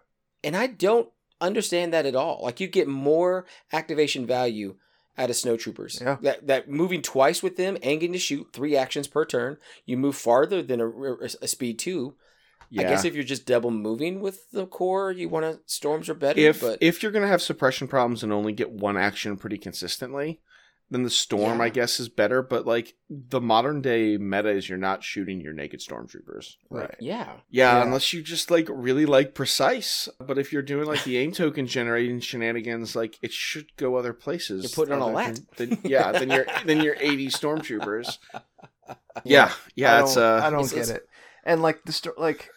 and 0.43 0.55
I 0.57 0.67
don't 0.67 1.09
understand 1.41 1.93
that 1.95 2.05
at 2.07 2.15
all. 2.15 2.41
Like 2.43 2.61
you 2.61 2.67
get 2.69 2.87
more 2.89 3.47
activation 3.73 4.27
value 4.27 4.77
out 5.17 5.31
of 5.31 5.37
snowtroopers. 5.37 6.01
Yeah. 6.03 6.17
That 6.21 6.47
that 6.49 6.69
moving 6.69 7.01
twice 7.01 7.43
with 7.43 7.57
them 7.57 7.77
and 7.83 8.01
getting 8.01 8.13
to 8.13 8.19
shoot 8.19 8.49
three 8.53 8.77
actions 8.77 9.07
per 9.09 9.25
turn. 9.25 9.57
You 9.87 9.97
move 9.97 10.17
farther 10.17 10.61
than 10.63 10.81
a, 10.81 10.91
a 11.41 11.47
speed 11.49 11.79
two. 11.79 12.17
Yeah. 12.75 12.89
I 12.89 12.91
guess 12.91 13.05
if 13.05 13.15
you're 13.15 13.25
just 13.25 13.47
double 13.47 13.71
moving 13.71 14.21
with 14.21 14.51
the 14.51 14.67
core, 14.67 15.13
you 15.13 15.29
want 15.29 15.45
to 15.45 15.61
storms 15.67 16.09
are 16.09 16.15
better. 16.15 16.41
if 16.41 16.61
but 16.61 16.79
if 16.81 17.03
you're 17.03 17.13
gonna 17.13 17.29
have 17.29 17.43
suppression 17.43 17.89
problems 17.89 18.23
and 18.23 18.33
only 18.33 18.53
get 18.53 18.71
one 18.73 18.97
action 18.97 19.37
pretty 19.37 19.59
consistently, 19.59 20.41
then 20.91 21.03
the 21.03 21.11
storm, 21.11 21.59
Yeah. 21.59 21.65
I 21.65 21.69
guess, 21.71 21.99
is 21.99 22.09
better. 22.11 22.43
But 22.43 22.67
like 22.67 22.95
the 23.09 23.41
modern 23.41 23.81
day 23.81 24.17
meta 24.19 24.51
is 24.51 24.69
you're 24.69 24.77
not 24.77 25.03
shooting 25.03 25.41
your 25.41 25.53
naked 25.55 25.81
stormtroopers. 25.81 26.57
Right. 26.69 26.95
yeah, 27.01 27.35
Yeah, 27.49 27.79
Yeah. 27.79 27.83
unless 27.85 28.13
you 28.13 28.23
just 28.23 28.51
like 28.51 28.67
really 28.71 29.07
like 29.07 29.35
precise. 29.35 30.09
But 30.21 30.37
if 30.39 30.53
you're 30.53 30.61
doing 30.63 30.87
like 30.87 31.05
the 31.05 31.17
aim 31.19 31.33
token 31.33 31.67
generating 31.67 32.21
shenanigans, 32.21 32.95
like 32.95 33.19
it 33.23 33.33
should 33.33 33.75
go 33.77 33.97
other 33.97 34.13
places. 34.13 34.63
You're 34.65 34.85
putting 34.85 34.95
on 34.95 35.01
a 35.01 35.05
other 35.07 35.15
lat. 35.15 35.41
than- 35.57 35.69
than- 35.71 35.79
yeah, 35.85 36.13
then 36.19 36.29
you're 36.31 36.47
then 36.67 36.81
you're 36.83 36.97
80 37.01 37.29
stormtroopers. 37.29 38.19
Yeah, 39.25 39.53
yeah, 39.75 39.97
I 39.99 40.01
it's 40.03 40.15
don't, 40.15 40.25
uh, 40.25 40.47
I 40.47 40.51
don't 40.51 40.61
it's- 40.65 40.73
get 40.73 40.83
it's- 40.83 40.97
it. 40.97 41.09
And 41.47 41.61
like 41.63 41.85
the 41.85 41.93
sto- 41.93 42.15
like 42.19 42.49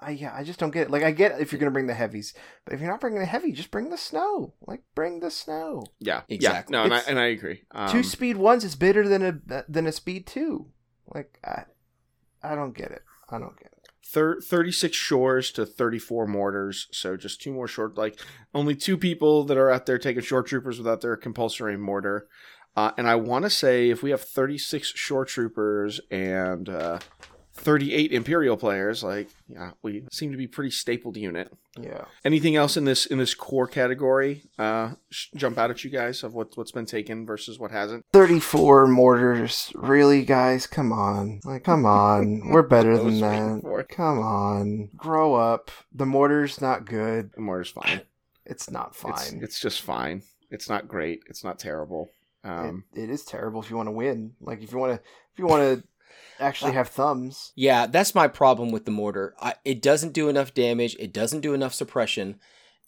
I 0.00 0.10
yeah, 0.10 0.32
I 0.34 0.44
just 0.44 0.58
don't 0.60 0.70
get 0.70 0.82
it. 0.82 0.90
Like 0.90 1.02
I 1.02 1.10
get 1.10 1.40
if 1.40 1.50
you're 1.52 1.58
gonna 1.58 1.70
bring 1.72 1.86
the 1.88 1.94
heavies, 1.94 2.34
but 2.64 2.74
if 2.74 2.80
you're 2.80 2.90
not 2.90 3.00
bringing 3.00 3.18
the 3.20 3.26
heavy, 3.26 3.52
just 3.52 3.70
bring 3.70 3.90
the 3.90 3.98
snow. 3.98 4.54
Like 4.66 4.82
bring 4.94 5.20
the 5.20 5.30
snow. 5.30 5.84
Yeah, 5.98 6.22
Exactly. 6.28 6.74
Yeah, 6.74 6.78
no, 6.78 6.84
and 6.84 6.94
I, 6.94 6.98
and 7.08 7.18
I 7.18 7.26
agree. 7.26 7.62
Um, 7.72 7.88
two 7.90 8.02
speed 8.02 8.36
ones 8.36 8.62
is 8.64 8.76
better 8.76 9.08
than 9.08 9.22
a 9.48 9.64
than 9.68 9.86
a 9.86 9.92
speed 9.92 10.26
two. 10.26 10.68
Like 11.12 11.38
I, 11.44 11.64
I 12.42 12.54
don't 12.54 12.76
get 12.76 12.90
it. 12.92 13.02
I 13.30 13.38
don't 13.38 13.56
get 13.58 13.72
it. 13.72 13.88
thir- 14.04 14.40
36 14.40 14.96
shores 14.96 15.50
to 15.52 15.66
34 15.66 16.26
mortars 16.26 16.86
so 16.92 17.16
just 17.16 17.42
two 17.42 17.52
more 17.52 17.68
short 17.68 17.98
like 17.98 18.18
only 18.54 18.74
two 18.74 18.96
people 18.96 19.44
that 19.44 19.58
are 19.58 19.70
out 19.70 19.84
there 19.86 19.98
taking 19.98 20.22
shore 20.22 20.42
troopers 20.42 20.78
without 20.78 21.00
their 21.02 21.14
compulsory 21.16 21.76
mortar 21.76 22.26
uh, 22.74 22.92
and 22.96 23.06
i 23.06 23.14
want 23.14 23.44
to 23.44 23.50
say 23.50 23.90
if 23.90 24.02
we 24.02 24.08
have 24.10 24.22
36 24.22 24.88
shore 24.96 25.26
troopers 25.26 26.00
and 26.10 26.70
uh, 26.70 26.98
38 27.58 28.12
imperial 28.12 28.56
players 28.56 29.02
like 29.02 29.28
yeah 29.48 29.72
we 29.82 30.04
seem 30.12 30.30
to 30.30 30.36
be 30.36 30.46
pretty 30.46 30.70
stapled 30.70 31.16
unit 31.16 31.52
Yeah. 31.80 32.04
anything 32.24 32.56
else 32.56 32.76
in 32.76 32.84
this 32.84 33.06
in 33.06 33.18
this 33.18 33.34
core 33.34 33.66
category 33.66 34.42
uh 34.58 34.92
sh- 35.10 35.28
jump 35.34 35.58
out 35.58 35.70
at 35.70 35.82
you 35.84 35.90
guys 35.90 36.22
of 36.22 36.34
what, 36.34 36.56
what's 36.56 36.72
been 36.72 36.86
taken 36.86 37.26
versus 37.26 37.58
what 37.58 37.70
hasn't 37.70 38.04
34 38.12 38.86
mortars. 38.86 39.72
Really, 39.74 40.24
guys? 40.24 40.66
Come 40.66 40.92
on. 40.92 41.40
Like, 41.44 41.64
come 41.64 41.84
on. 41.84 42.48
We're 42.50 42.62
better 42.62 42.96
than 42.96 43.20
that. 43.20 43.86
Come 43.88 44.18
on. 44.18 44.90
Grow 44.96 45.34
up. 45.34 45.70
The 45.92 46.06
mortar's 46.06 46.60
not 46.60 46.84
good. 46.86 47.32
the 47.34 47.40
mortar's 47.40 47.70
fine 47.70 48.02
It's 48.46 48.70
not 48.70 48.94
fine. 48.96 49.40
it's 49.42 49.60
just 49.60 49.82
fine 49.82 50.22
it's 50.50 50.68
not 50.68 50.88
great 50.88 51.20
it's 51.28 51.44
not 51.44 51.58
terrible 51.58 52.08
It- 52.42 52.48
um 52.48 52.84
it 52.94 53.10
is 53.10 53.24
terrible 53.24 53.60
if 53.60 53.68
you 53.70 53.76
want 53.76 53.88
to 53.88 53.92
win. 53.92 54.32
Like, 54.40 54.62
if 54.62 54.72
you 54.72 54.78
want 54.78 54.92
to, 54.94 55.00
if 55.32 55.38
you 55.38 55.46
want 55.46 55.62
to 55.80 55.84
actually 56.40 56.72
uh, 56.72 56.74
have 56.74 56.88
thumbs. 56.88 57.52
Yeah, 57.54 57.86
that's 57.86 58.14
my 58.14 58.28
problem 58.28 58.70
with 58.70 58.84
the 58.84 58.90
mortar. 58.90 59.34
I, 59.40 59.54
it 59.64 59.82
doesn't 59.82 60.12
do 60.12 60.28
enough 60.28 60.54
damage. 60.54 60.96
It 60.98 61.12
doesn't 61.12 61.40
do 61.40 61.54
enough 61.54 61.74
suppression. 61.74 62.38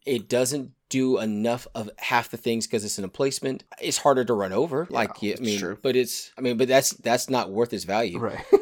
It 0.07 0.29
doesn't 0.29 0.73
do 0.89 1.19
enough 1.19 1.67
of 1.75 1.91
half 1.99 2.31
the 2.31 2.37
things 2.37 2.67
because 2.67 2.85
it's 2.85 2.99
an 2.99 3.05
emplacement. 3.05 3.65
It's 3.81 3.99
harder 3.99 4.25
to 4.25 4.33
run 4.35 4.53
over. 4.53 4.87
Yeah, 4.91 4.97
like 4.97 5.23
yeah, 5.23 5.31
I 5.31 5.33
it's 5.33 5.41
mean, 5.41 5.59
true. 5.59 5.79
but 5.81 5.97
it's 5.97 6.33
I 6.39 6.41
mean, 6.41 6.57
but 6.57 6.69
that's 6.69 6.91
that's 6.91 7.29
not 7.31 7.51
worth 7.51 7.73
its 7.73 7.85
value. 7.85 8.19
Right. 8.19 8.45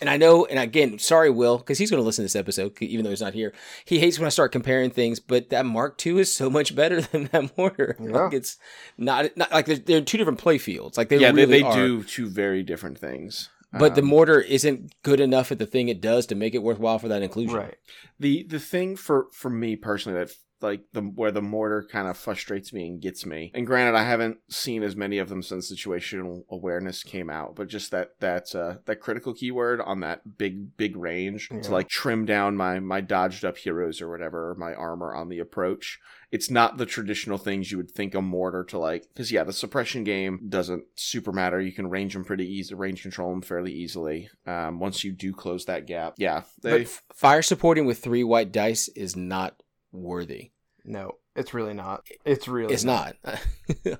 And 0.00 0.10
I 0.10 0.16
know, 0.16 0.44
and 0.44 0.58
again, 0.58 0.98
sorry, 0.98 1.30
Will, 1.30 1.58
because 1.58 1.78
he's 1.78 1.90
going 1.90 2.02
to 2.02 2.04
listen 2.04 2.22
to 2.22 2.26
this 2.26 2.36
episode, 2.36 2.80
even 2.82 3.04
though 3.04 3.10
he's 3.10 3.20
not 3.20 3.34
here. 3.34 3.52
He 3.84 3.98
hates 3.98 4.18
when 4.18 4.26
I 4.26 4.30
start 4.30 4.52
comparing 4.52 4.90
things, 4.90 5.20
but 5.20 5.50
that 5.50 5.64
Mark 5.64 6.04
II 6.04 6.20
is 6.20 6.32
so 6.32 6.50
much 6.50 6.74
better 6.74 7.00
than 7.12 7.24
that 7.32 7.56
mortar. 7.56 7.96
Yeah. 7.98 8.10
Like 8.10 8.34
it's 8.34 8.58
not, 8.98 9.36
not 9.36 9.50
like 9.52 9.66
they're, 9.66 9.76
they're 9.76 10.00
two 10.02 10.18
different 10.18 10.38
play 10.38 10.58
fields. 10.58 10.98
Like 10.98 11.08
they 11.08 11.18
yeah, 11.18 11.28
really 11.30 11.46
they, 11.46 11.60
they 11.60 11.62
are. 11.62 11.74
do 11.74 12.04
two 12.04 12.28
very 12.28 12.62
different 12.62 12.98
things. 12.98 13.48
But 13.72 13.94
the 13.94 14.02
Um, 14.02 14.08
mortar 14.08 14.40
isn't 14.40 14.94
good 15.02 15.20
enough 15.20 15.52
at 15.52 15.58
the 15.58 15.66
thing 15.66 15.88
it 15.88 16.00
does 16.00 16.26
to 16.26 16.34
make 16.34 16.54
it 16.54 16.62
worthwhile 16.62 16.98
for 16.98 17.08
that 17.08 17.22
inclusion. 17.22 17.56
right. 17.56 17.76
the 18.18 18.44
the 18.48 18.58
thing 18.60 18.96
for 18.96 19.26
for 19.32 19.50
me 19.50 19.76
personally 19.76 20.18
that 20.18 20.32
like 20.62 20.82
the 20.92 21.00
where 21.00 21.30
the 21.30 21.40
mortar 21.40 21.86
kind 21.90 22.06
of 22.06 22.18
frustrates 22.18 22.70
me 22.70 22.86
and 22.88 23.00
gets 23.00 23.24
me. 23.24 23.50
And 23.54 23.66
granted, 23.66 23.96
I 23.96 24.04
haven't 24.04 24.38
seen 24.50 24.82
as 24.82 24.94
many 24.94 25.16
of 25.16 25.30
them 25.30 25.42
since 25.42 25.72
situational 25.72 26.42
awareness 26.50 27.02
came 27.02 27.30
out, 27.30 27.56
but 27.56 27.68
just 27.68 27.90
that 27.92 28.10
that 28.20 28.54
uh, 28.54 28.74
that 28.84 28.96
critical 29.00 29.32
keyword 29.32 29.80
on 29.80 30.00
that 30.00 30.36
big 30.36 30.76
big 30.76 30.96
range 30.96 31.48
Yeah. 31.50 31.60
to 31.62 31.70
like 31.72 31.88
trim 31.88 32.26
down 32.26 32.56
my 32.56 32.78
my 32.80 33.00
dodged 33.00 33.42
up 33.44 33.56
heroes 33.56 34.02
or 34.02 34.10
whatever, 34.10 34.50
or 34.50 34.54
my 34.56 34.74
armor 34.74 35.14
on 35.14 35.28
the 35.30 35.38
approach. 35.38 35.98
It's 36.32 36.50
not 36.50 36.76
the 36.76 36.86
traditional 36.86 37.38
things 37.38 37.72
you 37.72 37.78
would 37.78 37.90
think 37.90 38.14
a 38.14 38.22
mortar 38.22 38.62
to 38.64 38.78
like, 38.78 39.04
because 39.12 39.32
yeah, 39.32 39.42
the 39.42 39.52
suppression 39.52 40.04
game 40.04 40.46
doesn't 40.48 40.84
super 40.94 41.32
matter. 41.32 41.60
You 41.60 41.72
can 41.72 41.90
range 41.90 42.12
them 42.14 42.24
pretty 42.24 42.46
easy, 42.46 42.74
range 42.74 43.02
control 43.02 43.30
them 43.30 43.42
fairly 43.42 43.72
easily. 43.72 44.30
Um, 44.46 44.78
once 44.78 45.02
you 45.02 45.12
do 45.12 45.32
close 45.32 45.64
that 45.64 45.86
gap, 45.86 46.14
yeah, 46.18 46.42
they, 46.62 46.70
But 46.70 46.80
f- 46.82 47.02
fire 47.12 47.42
supporting 47.42 47.84
with 47.84 47.98
three 47.98 48.22
white 48.22 48.52
dice 48.52 48.86
is 48.88 49.16
not 49.16 49.60
worthy. 49.90 50.52
No, 50.84 51.16
it's 51.34 51.52
really 51.52 51.74
not. 51.74 52.06
It's 52.24 52.46
really. 52.46 52.74
It's 52.74 52.84
not. 52.84 53.16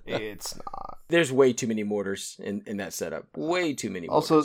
It's 0.06 0.56
not. 0.56 0.98
There's 1.08 1.32
way 1.32 1.52
too 1.52 1.66
many 1.66 1.82
mortars 1.84 2.36
in, 2.42 2.62
in 2.66 2.76
that 2.78 2.92
setup. 2.92 3.26
Way 3.36 3.74
too 3.74 3.90
many. 3.90 4.08
Also- 4.08 4.44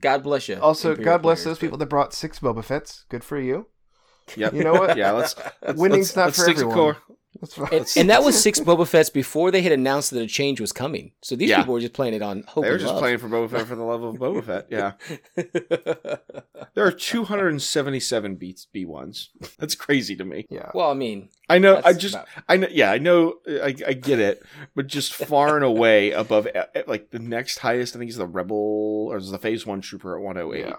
God 0.00 0.22
bless 0.24 0.48
you. 0.48 0.56
Also, 0.56 0.90
Imperial 0.90 1.12
God 1.12 1.22
bless 1.22 1.44
players, 1.44 1.44
those 1.44 1.58
people 1.60 1.78
that 1.78 1.86
brought 1.86 2.12
six 2.12 2.40
Boba 2.40 2.64
Fett's. 2.64 3.04
Good 3.08 3.22
for 3.22 3.38
you. 3.38 3.68
Yep. 4.36 4.52
You 4.54 4.64
know 4.64 4.72
what? 4.72 4.96
Yeah, 4.96 5.12
let's. 5.12 5.34
let's 5.62 5.78
Winning's 5.78 6.08
let's, 6.08 6.16
not 6.16 6.24
let's 6.26 6.38
for 6.38 6.42
stick 6.44 6.56
to 6.56 6.62
everyone. 6.62 6.76
core. 6.76 6.96
That's 7.42 7.54
fine. 7.54 7.68
And, 7.72 7.86
and 7.96 8.10
that 8.10 8.22
was 8.22 8.40
six 8.42 8.60
Boba 8.60 8.86
Fett's 8.86 9.10
before 9.10 9.50
they 9.50 9.62
had 9.62 9.72
announced 9.72 10.12
that 10.12 10.22
a 10.22 10.26
change 10.28 10.60
was 10.60 10.72
coming. 10.72 11.10
So 11.22 11.34
these 11.36 11.50
Yeah. 11.50 11.58
people 11.58 11.74
were 11.74 11.80
just 11.80 11.92
playing 11.92 12.14
it 12.14 12.22
on 12.22 12.44
hope 12.46 12.62
They 12.62 12.70
were 12.70 12.76
and 12.76 12.80
just 12.80 12.92
love. 12.94 13.00
playing 13.02 13.18
for 13.18 13.28
Boba 13.28 13.50
Fett 13.50 13.66
for 13.66 13.74
the 13.74 13.82
love 13.82 14.02
of 14.04 14.14
Boba 14.14 14.44
Fett. 14.44 14.66
Yeah, 14.70 14.92
there 16.74 16.86
are 16.86 16.92
277 16.92 18.36
beats 18.36 18.66
B 18.72 18.84
ones. 18.84 19.30
That's 19.58 19.74
crazy 19.74 20.16
to 20.16 20.24
me. 20.24 20.46
yeah. 20.50 20.70
well, 20.74 20.90
I 20.90 20.94
mean, 20.94 21.28
I 21.48 21.58
know. 21.58 21.80
I 21.84 21.92
just. 21.92 22.14
about- 22.14 22.28
I 22.48 22.56
know. 22.56 22.68
Yeah, 22.70 22.92
I 22.92 22.98
know. 22.98 23.34
I, 23.48 23.74
I 23.86 23.92
get 23.94 24.18
it, 24.20 24.42
but 24.74 24.86
just 24.86 25.12
far 25.12 25.56
and 25.56 25.64
away 25.64 26.12
above, 26.12 26.46
like 26.86 27.10
the 27.10 27.18
next 27.18 27.58
highest, 27.58 27.96
I 27.96 27.98
think 27.98 28.10
is 28.10 28.16
the 28.16 28.26
Rebel 28.26 29.08
or 29.10 29.16
is 29.16 29.30
the 29.30 29.38
Phase 29.38 29.66
One 29.66 29.80
Trooper 29.80 30.16
at 30.16 30.22
108, 30.22 30.60
yeah. 30.66 30.74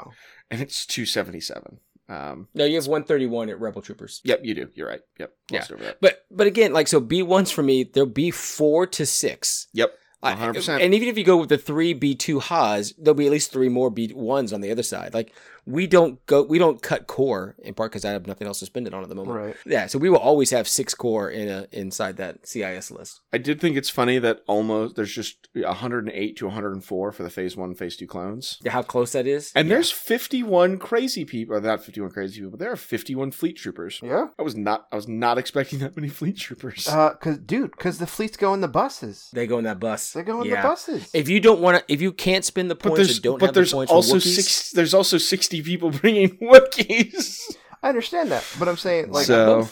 and 0.49 0.61
it's 0.61 0.85
277. 0.85 1.79
Um. 2.09 2.47
no, 2.53 2.65
you 2.65 2.75
have 2.75 2.87
131 2.87 3.49
at 3.49 3.59
Rebel 3.59 3.81
Troopers. 3.81 4.21
Yep, 4.23 4.41
you 4.43 4.53
do. 4.53 4.69
You're 4.75 4.87
right. 4.87 5.01
Yep. 5.19 5.33
Yeah. 5.51 5.65
But 6.01 6.25
but 6.29 6.47
again, 6.47 6.73
like 6.73 6.87
so, 6.87 6.99
B 6.99 7.23
ones 7.23 7.49
for 7.49 7.63
me, 7.63 7.83
there'll 7.83 8.09
be 8.09 8.31
four 8.31 8.85
to 8.87 9.05
six. 9.05 9.67
Yep. 9.73 9.93
100%. 10.23 10.81
And 10.81 10.93
even 10.93 11.09
if 11.09 11.17
you 11.17 11.23
go 11.25 11.37
with 11.37 11.49
the 11.49 11.57
three 11.57 11.93
B 11.93 12.15
two 12.15 12.39
HAs, 12.39 12.93
there'll 12.97 13.15
be 13.15 13.25
at 13.25 13.31
least 13.31 13.51
three 13.51 13.69
more 13.69 13.89
B 13.89 14.11
ones 14.13 14.53
on 14.53 14.61
the 14.61 14.71
other 14.71 14.83
side. 14.83 15.13
Like 15.13 15.33
we 15.65 15.87
don't 15.87 16.23
go, 16.25 16.43
we 16.43 16.57
don't 16.59 16.81
cut 16.81 17.07
core 17.07 17.55
in 17.59 17.73
part 17.73 17.91
because 17.91 18.03
I 18.05 18.11
have 18.11 18.27
nothing 18.27 18.47
else 18.47 18.59
to 18.59 18.65
spend 18.65 18.87
it 18.87 18.93
on 18.93 19.01
at 19.03 19.09
the 19.09 19.15
moment. 19.15 19.37
Right. 19.37 19.55
Yeah, 19.65 19.87
so 19.87 19.97
we 19.97 20.09
will 20.09 20.17
always 20.17 20.51
have 20.51 20.67
six 20.67 20.93
core 20.93 21.29
in 21.29 21.47
a 21.47 21.67
inside 21.71 22.17
that 22.17 22.47
CIS 22.47 22.91
list. 22.91 23.21
I 23.31 23.37
did 23.37 23.61
think 23.61 23.77
it's 23.77 23.89
funny 23.89 24.19
that 24.19 24.41
almost 24.47 24.95
there's 24.95 25.13
just 25.13 25.47
108 25.53 26.37
to 26.37 26.45
104 26.45 27.11
for 27.11 27.23
the 27.23 27.29
Phase 27.29 27.55
One, 27.55 27.75
Phase 27.75 27.95
Two 27.95 28.07
clones. 28.07 28.59
Yeah, 28.63 28.71
how 28.71 28.81
close 28.81 29.11
that 29.13 29.25
is. 29.27 29.51
And 29.55 29.69
there's 29.71 29.91
51 29.91 30.77
crazy 30.79 31.25
people, 31.25 31.55
or 31.55 31.61
not 31.61 31.83
51 31.83 32.11
crazy 32.11 32.35
people, 32.39 32.51
but 32.51 32.59
there 32.59 32.71
are 32.71 32.75
51 32.75 33.31
fleet 33.31 33.57
troopers. 33.57 33.99
Yeah. 34.03 34.27
I 34.37 34.41
was 34.41 34.55
not, 34.55 34.87
I 34.91 34.95
was 34.95 35.07
not 35.07 35.37
expecting 35.37 35.79
that 35.79 35.95
many 35.95 36.09
fleet 36.09 36.37
troopers. 36.37 36.87
Uh, 36.87 37.13
cause 37.15 37.37
dude, 37.37 37.77
cause 37.77 37.97
the 37.99 38.07
fleets 38.07 38.37
go 38.37 38.53
in 38.53 38.61
the 38.61 38.67
buses. 38.67 39.29
they 39.33 39.47
go 39.47 39.57
in 39.57 39.63
that 39.63 39.79
bus. 39.79 40.11
They 40.11 40.23
go 40.23 40.41
in 40.41 40.49
Yeah. 40.49 40.61
the 40.61 40.67
buses. 40.67 41.09
If 41.13 41.29
you 41.29 41.39
don't 41.39 41.61
want 41.61 41.77
to, 41.77 41.93
if 41.93 42.01
you 42.01 42.11
can't 42.11 42.43
spend 42.45 42.69
the 42.69 42.75
but 42.75 42.89
points 42.89 42.97
there's, 43.07 43.19
or 43.19 43.21
don't 43.21 43.39
but 43.39 43.45
have 43.47 43.53
the 43.53 43.59
there's 43.61 43.73
points 43.73 43.91
also 43.91 44.19
six, 44.19 44.71
there's 44.71 44.93
also 44.93 45.17
60 45.17 45.52
people 45.61 45.91
bringing 46.01 46.37
Wookiees. 46.37 47.55
I 47.81 47.89
understand 47.89 48.31
that, 48.31 48.45
but 48.57 48.67
I'm 48.67 48.77
saying 48.77 49.11
like, 49.11 49.25
so 49.25 49.67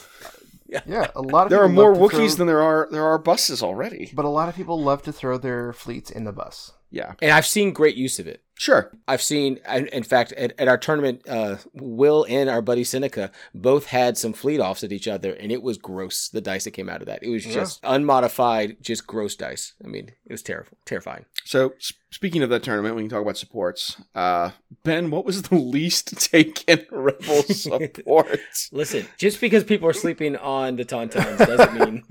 yeah, 0.67 1.07
a 1.15 1.21
lot 1.21 1.45
of 1.45 1.49
there 1.49 1.63
are 1.63 1.69
more 1.69 1.95
love 1.95 2.11
Wookiees 2.11 2.29
throw- 2.31 2.35
than 2.35 2.47
there 2.47 2.61
are 2.61 2.87
there 2.91 3.05
are 3.05 3.17
buses 3.17 3.63
already. 3.63 4.11
But 4.13 4.25
a 4.25 4.29
lot 4.29 4.49
of 4.49 4.55
people 4.55 4.81
love 4.81 5.01
to 5.03 5.13
throw 5.13 5.37
their 5.37 5.73
fleets 5.73 6.11
in 6.11 6.23
the 6.25 6.31
bus. 6.31 6.73
Yeah, 6.89 7.13
and 7.21 7.31
I've 7.31 7.45
seen 7.45 7.71
great 7.73 7.95
use 7.95 8.19
of 8.19 8.27
it. 8.27 8.43
Sure. 8.61 8.91
I've 9.07 9.21
seen, 9.21 9.59
in 9.67 9.87
in 9.87 10.03
fact, 10.03 10.31
at, 10.33 10.53
at 10.59 10.67
our 10.67 10.77
tournament, 10.77 11.21
uh, 11.27 11.57
Will 11.73 12.25
and 12.29 12.49
our 12.49 12.61
buddy 12.61 12.83
Seneca 12.83 13.31
both 13.55 13.87
had 13.87 14.17
some 14.17 14.33
fleet 14.33 14.59
offs 14.59 14.83
at 14.83 14.91
each 14.91 15.07
other, 15.07 15.33
and 15.33 15.51
it 15.51 15.61
was 15.63 15.77
gross. 15.77 16.29
The 16.29 16.41
dice 16.41 16.63
that 16.65 16.71
came 16.71 16.89
out 16.89 17.01
of 17.01 17.07
that, 17.07 17.23
it 17.23 17.29
was 17.29 17.45
Yeah. 17.45 17.53
just 17.55 17.79
unmodified, 17.83 18.77
just 18.81 19.07
gross 19.07 19.35
dice. 19.35 19.73
I 19.83 19.87
mean, 19.87 20.11
it 20.25 20.31
was 20.31 20.41
terrible, 20.43 20.77
terrifying. 20.85 21.25
So 21.43 21.73
speaking 22.11 22.43
of 22.43 22.49
that 22.51 22.61
tournament, 22.63 22.95
we 22.95 23.01
can 23.01 23.09
talk 23.09 23.21
about 23.23 23.37
supports. 23.37 23.97
Uh, 24.13 24.51
ben, 24.83 25.09
what 25.09 25.25
was 25.25 25.41
the 25.43 25.55
least 25.55 26.19
taken 26.31 26.85
rebel 26.91 27.41
support? 27.43 28.39
Listen, 28.71 29.07
just 29.17 29.41
because 29.41 29.63
people 29.63 29.87
are 29.89 29.93
sleeping 29.93 30.35
on 30.37 30.75
the 30.75 30.85
tauntauns 30.85 31.37
doesn't 31.39 31.73
mean 31.79 32.03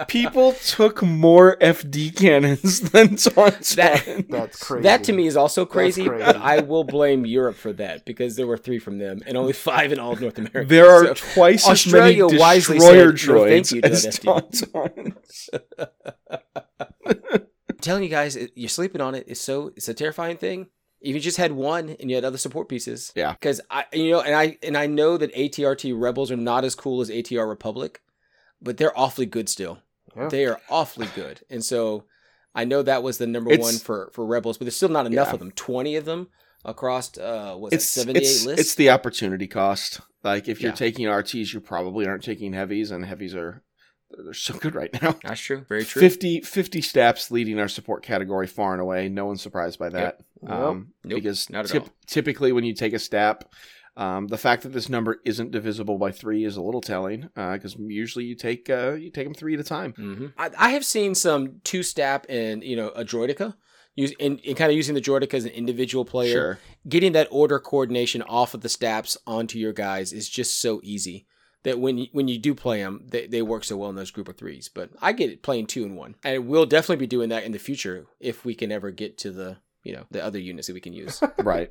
People 0.08 0.52
took 0.54 1.02
more 1.02 1.56
FD 1.58 2.16
cannons 2.16 2.80
than 2.90 3.10
Tauntaun. 3.16 3.74
That- 3.76 4.26
That's 4.28 4.62
crazy. 4.62 4.82
that 4.82 5.04
to 5.04 5.12
me 5.12 5.19
is 5.26 5.36
also 5.36 5.64
crazy. 5.66 6.04
crazy. 6.06 6.24
But 6.24 6.36
I 6.36 6.60
will 6.60 6.84
blame 6.84 7.24
Europe 7.26 7.56
for 7.56 7.72
that 7.74 8.04
because 8.04 8.36
there 8.36 8.46
were 8.46 8.56
three 8.58 8.78
from 8.78 8.98
them 8.98 9.20
and 9.26 9.36
only 9.36 9.52
five 9.52 9.92
in 9.92 9.98
all 9.98 10.12
of 10.12 10.20
North 10.20 10.38
America. 10.38 10.64
There 10.66 10.90
are 10.90 11.06
So- 11.14 11.14
twice 11.34 11.66
Australia 11.68 12.26
as 12.26 12.32
many 12.32 12.40
wisely 12.40 12.78
destroyer 12.78 13.16
said, 13.16 13.28
"No, 13.30 13.44
thank 13.44 13.66
droids 13.66 13.72
you 13.72 13.80
as 13.82 14.20
I'm 17.68 17.76
telling 17.80 18.02
you 18.02 18.08
guys, 18.08 18.36
it- 18.36 18.52
you're 18.54 18.68
sleeping 18.68 19.00
on 19.00 19.14
it. 19.14 19.24
It's 19.28 19.40
so 19.40 19.72
it's 19.76 19.88
a 19.88 19.94
terrifying 19.94 20.36
thing. 20.36 20.66
If 21.00 21.14
you 21.14 21.20
just 21.20 21.38
had 21.38 21.52
one 21.52 21.96
and 21.98 22.10
you 22.10 22.16
had 22.16 22.24
other 22.26 22.36
support 22.36 22.68
pieces, 22.68 23.10
Yeah. 23.16 23.32
Because 23.32 23.60
I, 23.70 23.86
you 23.92 24.10
know, 24.10 24.20
and 24.20 24.34
I 24.34 24.58
and 24.62 24.76
I 24.76 24.86
know 24.86 25.16
that 25.16 25.32
ATRT 25.34 25.92
Rebels 25.98 26.30
are 26.30 26.36
not 26.36 26.64
as 26.64 26.74
cool 26.74 27.00
as 27.00 27.08
ATR 27.10 27.48
Republic, 27.48 28.00
but 28.60 28.76
they're 28.76 28.96
awfully 28.98 29.26
good 29.26 29.48
still. 29.48 29.78
Yeah. 30.16 30.28
They 30.28 30.44
are 30.46 30.60
awfully 30.68 31.08
good, 31.14 31.40
and 31.48 31.64
so 31.64 32.04
I 32.54 32.64
know 32.64 32.82
that 32.82 33.02
was 33.02 33.18
the 33.18 33.26
number 33.26 33.50
It's- 33.52 33.64
one 33.64 33.78
for 33.78 34.10
for 34.12 34.24
Rebels, 34.26 34.58
but 34.58 34.64
there's 34.64 34.76
still 34.76 34.88
not 34.88 35.06
enough 35.06 35.28
Yeah. 35.28 35.34
of 35.34 35.38
them. 35.38 35.52
Twenty 35.52 35.96
of 35.96 36.04
them 36.04 36.28
across 36.64 37.16
uh 37.16 37.56
was 37.58 37.72
it 37.72 37.82
seventy 37.82 38.18
eight 38.20 38.22
it's, 38.24 38.44
lists. 38.44 38.60
it's 38.60 38.74
the 38.74 38.90
opportunity 38.90 39.46
cost. 39.46 40.00
Like 40.22 40.48
if 40.48 40.60
you're 40.60 40.70
Yeah. 40.72 40.76
taking 40.76 41.06
RTs, 41.06 41.52
you 41.54 41.60
probably 41.60 42.06
aren't 42.06 42.22
taking 42.24 42.52
heavies, 42.52 42.90
and 42.90 43.04
heavies 43.04 43.34
are 43.34 43.62
they're 44.24 44.34
so 44.34 44.54
good 44.54 44.74
right 44.74 44.92
now. 45.00 45.16
That's 45.22 45.40
true. 45.40 45.64
Very 45.68 45.84
true. 45.84 46.00
50, 46.02 46.40
50 46.40 46.80
STAPs 46.82 47.30
leading 47.30 47.60
our 47.60 47.68
support 47.68 48.02
category 48.02 48.48
far 48.48 48.72
and 48.72 48.80
away. 48.82 49.08
No 49.08 49.26
one's 49.26 49.40
surprised 49.40 49.78
by 49.78 49.88
that. 49.90 50.18
Yep. 50.42 50.50
Um, 50.50 50.88
Nope, 51.04 51.22
because 51.22 51.48
not 51.48 51.66
at 51.66 51.70
typ- 51.70 51.82
all. 51.82 51.88
typically 52.08 52.50
when 52.50 52.64
you 52.64 52.74
take 52.74 52.92
a 52.92 52.98
STAP, 52.98 53.44
Um, 53.96 54.28
the 54.28 54.38
fact 54.38 54.62
that 54.62 54.72
this 54.72 54.88
number 54.88 55.20
isn't 55.24 55.50
divisible 55.50 55.98
by 55.98 56.12
three 56.12 56.44
is 56.44 56.56
a 56.56 56.62
little 56.62 56.80
telling 56.80 57.28
because 57.34 57.76
usually 57.78 58.24
you 58.24 58.34
take 58.34 58.70
uh, 58.70 58.92
you 58.92 59.10
take 59.10 59.26
them 59.26 59.34
three 59.34 59.54
at 59.54 59.60
a 59.60 59.64
time. 59.64 59.92
hmm 59.94 60.26
I, 60.38 60.50
I 60.58 60.70
have 60.70 60.84
seen 60.84 61.14
some 61.14 61.60
two 61.64 61.82
STAP 61.82 62.26
and 62.28 62.62
you 62.64 62.76
know 62.76 62.88
a 62.90 63.04
droideka. 63.04 63.54
Use, 63.96 64.12
and, 64.20 64.40
and 64.46 64.56
kind 64.56 64.70
of 64.70 64.76
using 64.76 64.94
the 64.94 65.00
droideka 65.00 65.34
as 65.34 65.44
an 65.44 65.50
individual 65.50 66.04
player, 66.04 66.32
Sure. 66.32 66.58
getting 66.88 67.12
that 67.12 67.26
order 67.32 67.58
coordination 67.58 68.22
off 68.22 68.54
of 68.54 68.60
the 68.60 68.68
staps 68.68 69.18
onto 69.26 69.58
your 69.58 69.72
guys 69.72 70.12
is 70.12 70.28
just 70.28 70.60
so 70.60 70.80
easy 70.84 71.26
that 71.64 71.78
when 71.80 71.98
you, 71.98 72.06
when 72.12 72.28
you 72.28 72.38
do 72.38 72.54
play 72.54 72.78
them, 72.80 73.04
they, 73.10 73.26
they 73.26 73.42
work 73.42 73.64
so 73.64 73.76
well 73.76 73.90
in 73.90 73.96
those 73.96 74.12
group 74.12 74.28
of 74.28 74.36
threes. 74.38 74.70
But 74.72 74.90
I 75.02 75.12
get 75.12 75.30
it 75.30 75.42
playing 75.42 75.66
two 75.66 75.84
and 75.84 75.96
one, 75.96 76.14
and 76.24 76.46
we'll 76.46 76.66
definitely 76.66 76.96
be 77.04 77.08
doing 77.08 77.30
that 77.30 77.42
in 77.42 77.50
the 77.50 77.58
future 77.58 78.06
if 78.20 78.44
we 78.44 78.54
can 78.54 78.70
ever 78.70 78.92
get 78.92 79.18
to 79.18 79.32
the 79.32 79.58
you 79.82 79.92
know 79.92 80.04
the 80.12 80.22
other 80.24 80.38
units 80.38 80.68
that 80.68 80.74
we 80.74 80.80
can 80.80 80.92
use. 80.92 81.20
Right. 81.42 81.70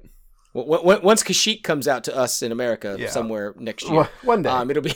W- 0.56 0.78
w- 0.78 1.02
once 1.04 1.22
Kashyyyk 1.24 1.62
comes 1.64 1.88
out 1.88 2.04
to 2.06 2.16
us 2.16 2.42
in 2.42 2.52
America 2.52 2.96
Yeah. 3.00 3.10
somewhere 3.10 3.54
next 3.58 3.84
year, 3.86 3.94
One- 3.96 4.08
One 4.24 4.42
day. 4.42 4.50
um, 4.50 4.72
it'll 4.72 4.82
be 4.84 4.94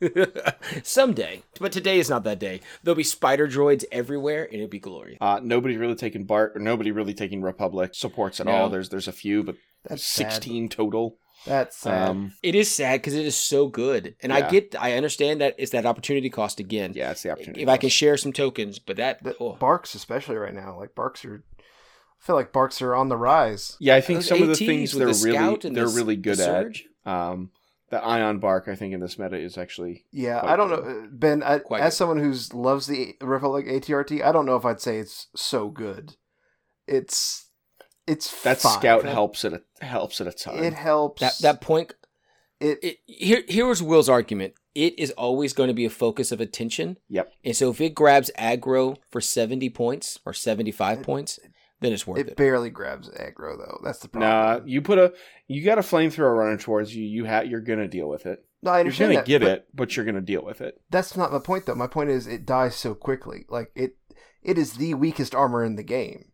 someday. 0.82 1.42
But 1.60 1.72
today 1.72 1.98
is 1.98 2.10
not 2.10 2.24
that 2.24 2.38
day. 2.38 2.60
There'll 2.82 2.96
be 2.96 3.04
spider 3.04 3.48
droids 3.48 3.84
everywhere, 3.92 4.44
and 4.44 4.54
it'll 4.56 4.68
be 4.68 4.78
glorious. 4.80 5.18
Uh, 5.20 5.40
nobody 5.42 5.76
really 5.76 5.94
taking 5.94 6.24
Bart 6.24 6.52
or 6.54 6.60
nobody 6.60 6.90
really 6.90 7.14
taking 7.14 7.42
Republic 7.42 7.94
supports 7.94 8.40
at 8.40 8.46
No. 8.46 8.52
all. 8.52 8.68
There's 8.68 8.88
there's 8.88 9.08
a 9.08 9.12
few, 9.12 9.42
but 9.42 9.56
That's 9.88 10.04
sad. 10.04 10.32
sixteen 10.32 10.68
total. 10.68 11.18
That's 11.46 11.76
sad. 11.76 12.08
Um, 12.08 12.32
It 12.42 12.54
is 12.54 12.70
sad 12.74 13.00
because 13.00 13.14
it 13.14 13.26
is 13.26 13.36
so 13.36 13.66
good, 13.68 14.14
and 14.22 14.32
I 14.32 14.48
get, 14.48 14.74
I 14.78 14.94
understand 14.94 15.42
that 15.42 15.54
it's 15.58 15.72
that 15.72 15.84
opportunity 15.84 16.30
cost 16.30 16.58
again. 16.58 16.92
yeah, 16.94 17.10
it's 17.10 17.22
the 17.22 17.30
opportunity. 17.30 17.62
If 17.62 17.68
I 17.68 17.76
can 17.76 17.90
share 17.90 18.16
some 18.16 18.32
tokens, 18.32 18.78
but 18.78 18.96
that 18.96 19.22
The 19.22 19.36
oh. 19.38 19.56
BARCs, 19.60 19.94
especially 19.94 20.36
right 20.36 20.54
now, 20.54 20.78
like 20.78 20.94
BARCs 20.94 21.24
are. 21.26 21.42
I 22.24 22.26
feel 22.26 22.36
like 22.36 22.52
BARCs 22.52 22.80
are 22.80 22.94
on 22.94 23.10
the 23.10 23.18
rise. 23.18 23.76
yeah, 23.80 23.96
I 23.96 24.00
think 24.00 24.20
Those 24.20 24.28
some 24.28 24.42
of 24.42 24.48
the 24.48 24.54
things 24.54 24.92
they're 24.92 25.06
the 25.12 25.20
really 25.24 25.56
they're 25.74 25.84
the 25.84 25.90
s- 25.90 25.94
really 25.94 26.16
the 26.16 26.22
good 26.22 26.40
at. 26.40 26.76
Um, 27.04 27.50
the 27.90 28.02
Ion 28.02 28.38
BARC, 28.40 28.66
I 28.66 28.74
think, 28.74 28.94
in 28.94 29.00
this 29.00 29.18
meta 29.18 29.36
is 29.36 29.58
actually 29.58 30.04
Yeah, 30.10 30.40
Quite 30.40 30.52
I 30.52 30.56
don't 30.56 30.68
good. 30.70 30.84
know, 30.84 31.08
Ben. 31.12 31.42
I, 31.42 31.58
Quite 31.58 31.82
as 31.82 31.92
good. 31.92 31.96
someone 31.98 32.18
who's 32.18 32.54
loves 32.54 32.86
the 32.86 33.14
Republic 33.20 33.66
ATRT, 33.66 34.24
I 34.24 34.32
don't 34.32 34.46
know 34.46 34.56
if 34.56 34.64
I'd 34.64 34.80
say 34.80 34.96
it's 34.98 35.28
so 35.36 35.68
good. 35.68 36.16
It's 36.86 37.46
it's 38.06 38.42
that 38.42 38.58
fine. 38.58 38.78
scout 38.78 39.04
helps 39.04 39.44
it 39.44 39.62
helps 39.80 40.20
it 40.20 40.26
a 40.26 40.32
ton. 40.32 40.62
It 40.64 40.74
helps. 40.74 41.20
that 41.20 41.34
that 41.42 41.60
point. 41.60 41.94
it, 42.60 42.78
It, 42.82 42.98
here, 43.06 43.42
here 43.48 43.66
was 43.66 43.82
Will's 43.82 44.08
argument. 44.08 44.54
It 44.74 44.98
is 44.98 45.10
always 45.12 45.52
going 45.52 45.68
to 45.68 45.74
be 45.74 45.84
a 45.84 45.90
focus 45.90 46.32
of 46.32 46.40
attention. 46.40 46.98
Yep. 47.08 47.32
And 47.44 47.54
so 47.56 47.70
if 47.70 47.80
it 47.80 47.94
grabs 47.94 48.30
aggro 48.38 48.96
for 49.10 49.20
seventy 49.20 49.70
points 49.70 50.18
or 50.26 50.32
seventy 50.32 50.72
five 50.72 51.00
It- 51.00 51.04
points, 51.04 51.38
then 51.84 51.92
it's 51.92 52.06
worth 52.06 52.18
it 52.20 52.28
it. 52.28 52.36
barely 52.36 52.70
grabs 52.70 53.08
aggro 53.10 53.56
though. 53.58 53.80
That's 53.84 53.98
the 53.98 54.08
problem. 54.08 54.30
Nah, 54.30 54.60
you 54.66 54.80
put 54.82 54.98
a 54.98 55.12
you 55.46 55.64
got 55.64 55.78
a 55.78 55.82
flamethrower 55.82 56.36
running 56.36 56.58
towards 56.58 56.94
you. 56.94 57.04
You 57.04 57.26
ha- 57.26 57.40
you're 57.40 57.60
gonna 57.60 57.88
deal 57.88 58.08
with 58.08 58.26
it. 58.26 58.44
no, 58.62 58.70
I 58.72 58.82
You're 58.82 58.92
gonna 58.92 59.14
that, 59.14 59.26
get 59.26 59.42
but 59.42 59.50
it, 59.50 59.66
but 59.74 59.96
you're 59.96 60.04
gonna 60.06 60.20
deal 60.20 60.44
with 60.44 60.60
it. 60.60 60.80
That's 60.90 61.16
not 61.16 61.32
my 61.32 61.38
point 61.38 61.66
though. 61.66 61.74
My 61.74 61.86
point 61.86 62.10
is 62.10 62.26
it 62.26 62.46
dies 62.46 62.74
so 62.76 62.94
quickly. 62.94 63.44
Like 63.48 63.70
it, 63.74 63.96
it 64.42 64.58
is 64.58 64.74
the 64.74 64.94
weakest 64.94 65.34
armor 65.34 65.64
in 65.64 65.76
the 65.76 65.82
game, 65.82 66.26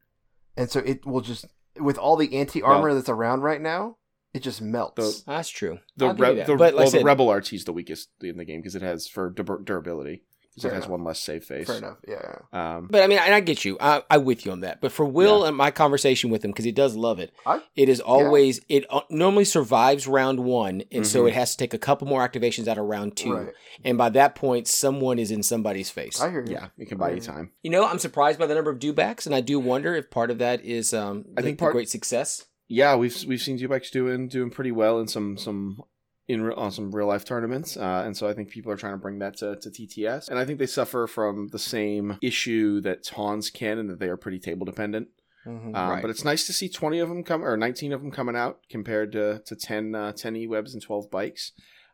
and 0.56 0.70
so 0.70 0.81
it 0.81 1.05
will 1.06 1.20
just 1.20 1.47
with 1.78 1.98
all 1.98 2.16
the 2.16 2.36
anti 2.36 2.62
armor 2.62 2.94
that's 2.94 3.09
around 3.09 3.43
right 3.43 3.60
now, 3.60 3.97
it 4.35 4.43
just 4.43 4.60
melts. 4.60 5.22
That's 5.22 5.48
true. 5.48 5.78
The, 5.97 6.06
I'll 6.06 6.14
give 6.14 6.27
you 6.27 6.32
re- 6.32 6.39
that. 6.39 6.47
the, 6.47 6.56
but 6.56 6.74
like 6.74 6.82
well, 6.85 6.90
said, 6.90 7.01
the 7.01 7.05
rebel 7.05 7.32
RT 7.32 7.52
is 7.52 7.64
the 7.64 7.72
weakest 7.72 8.10
in 8.20 8.36
the 8.36 8.44
game 8.44 8.60
because 8.60 8.74
it 8.74 8.82
has 8.82 9.06
for 9.09 9.31
dur- 9.31 9.62
durability 9.64 10.22
because 10.55 10.64
it 10.70 10.74
has 10.74 10.85
enough. 10.85 10.90
one 10.90 11.05
less 11.05 11.20
save 11.20 11.44
face. 11.44 11.66
Fair 11.66 11.77
enough. 11.78 11.98
Yeah. 12.06 12.36
Um, 12.52 12.89
But 12.90 13.02
I 13.02 13.06
mean, 13.06 13.18
and 13.18 13.35
I 13.35 13.40
get 13.40 13.64
you. 13.64 13.77
I, 13.81 14.02
I 14.10 14.18
with 14.18 14.44
you 14.44 14.52
on 14.52 14.60
that. 14.60 14.81
But 14.81 14.93
for 14.93 15.05
Will 15.05 15.44
and 15.44 15.56
my 15.56 15.70
conversation 15.70 16.31
with 16.31 16.44
him, 16.44 16.51
because 16.51 16.64
he 16.64 16.72
does 16.72 16.97
love 16.97 17.18
it, 17.20 17.32
I- 17.47 17.62
it 17.77 17.89
is 17.89 18.01
always 18.01 18.60
it 18.68 18.85
uh, 18.90 19.02
normally 19.10 19.44
survives 19.44 20.06
round 20.06 20.40
one, 20.40 20.82
and 20.90 21.06
so 21.06 21.24
Mhm. 21.24 21.28
it 21.28 21.35
has 21.35 21.52
to 21.52 21.56
take 21.56 21.72
a 21.74 21.78
couple 21.78 22.06
more 22.09 22.27
activations 22.27 22.66
out 22.68 22.78
of 22.78 22.85
round 22.86 23.16
two, 23.16 23.32
Right. 23.35 23.48
and 23.85 23.97
by 23.97 24.09
that 24.10 24.35
point, 24.35 24.66
someone 24.68 25.18
is 25.18 25.31
in 25.31 25.43
somebody's 25.43 25.90
face. 25.90 26.20
I 26.20 26.31
hear 26.31 26.44
you. 26.44 26.52
yeah, 26.52 26.68
it 26.78 26.86
can 26.89 26.98
buy 26.98 27.10
you 27.12 27.20
time. 27.20 27.52
you 27.62 27.70
know, 27.70 27.86
I'm 27.86 27.98
surprised 27.98 28.39
by 28.39 28.47
the 28.47 28.55
number 28.55 28.70
of 28.70 28.78
dewbacks, 28.78 29.27
and 29.27 29.35
I 29.35 29.40
do 29.40 29.59
wonder 29.60 29.94
if 29.94 30.10
part 30.10 30.31
of 30.31 30.39
that 30.39 30.64
is 30.64 30.93
um, 30.93 31.24
I 31.36 31.40
the- 31.40 31.47
think 31.47 31.59
the 31.59 31.62
part- 31.62 31.72
great 31.74 31.89
success. 31.89 32.44
Yeah, 32.72 32.94
we've 32.97 33.24
we've 33.27 33.40
seen 33.43 33.59
Dewbacks 33.59 33.90
doing 33.90 34.28
doing 34.28 34.51
pretty 34.51 34.70
well 34.70 35.01
in 35.01 35.09
some 35.09 35.36
some 35.36 35.82
in 36.31 36.43
re- 36.43 36.55
on 36.57 36.70
some 36.70 36.90
real 36.94 37.07
life 37.07 37.24
tournaments, 37.24 37.77
uh, 37.77 38.02
and 38.07 38.16
so 38.16 38.28
I 38.28 38.32
think 38.35 38.48
people 38.51 38.70
are 38.73 38.77
trying 38.77 38.94
to 38.94 38.98
bring 38.98 39.19
that 39.19 39.36
to, 39.39 39.57
to 39.57 39.69
TTS, 39.70 40.28
and 40.28 40.39
I 40.39 40.44
think 40.44 40.59
they 40.59 40.66
suffer 40.66 41.07
from 41.07 41.48
the 41.48 41.59
same 41.59 42.19
issue 42.23 42.81
that 42.82 43.02
Tawns 43.05 43.51
can, 43.51 43.78
and 43.78 43.90
that 43.90 43.98
they 43.98 44.09
are 44.09 44.16
pretty 44.16 44.39
table 44.39 44.65
dependent. 44.65 45.09
Mhm. 45.47 45.74
Um, 45.74 45.90
Right. 45.90 46.02
But 46.02 46.11
it's 46.11 46.24
nice 46.24 46.47
to 46.47 46.52
see 46.52 46.69
20 46.69 46.98
of 46.98 47.09
them 47.09 47.24
come, 47.24 47.43
or 47.44 47.57
19 47.57 47.93
of 47.93 48.02
them 48.02 48.11
coming 48.11 48.36
out 48.36 48.61
compared 48.69 49.12
to, 49.12 49.40
to 49.47 49.57
10, 49.57 49.94
uh, 49.94 50.12
10 50.12 50.36
E-Webs 50.36 50.74
and 50.74 50.82
12 50.82 51.11
bikes. 51.11 51.52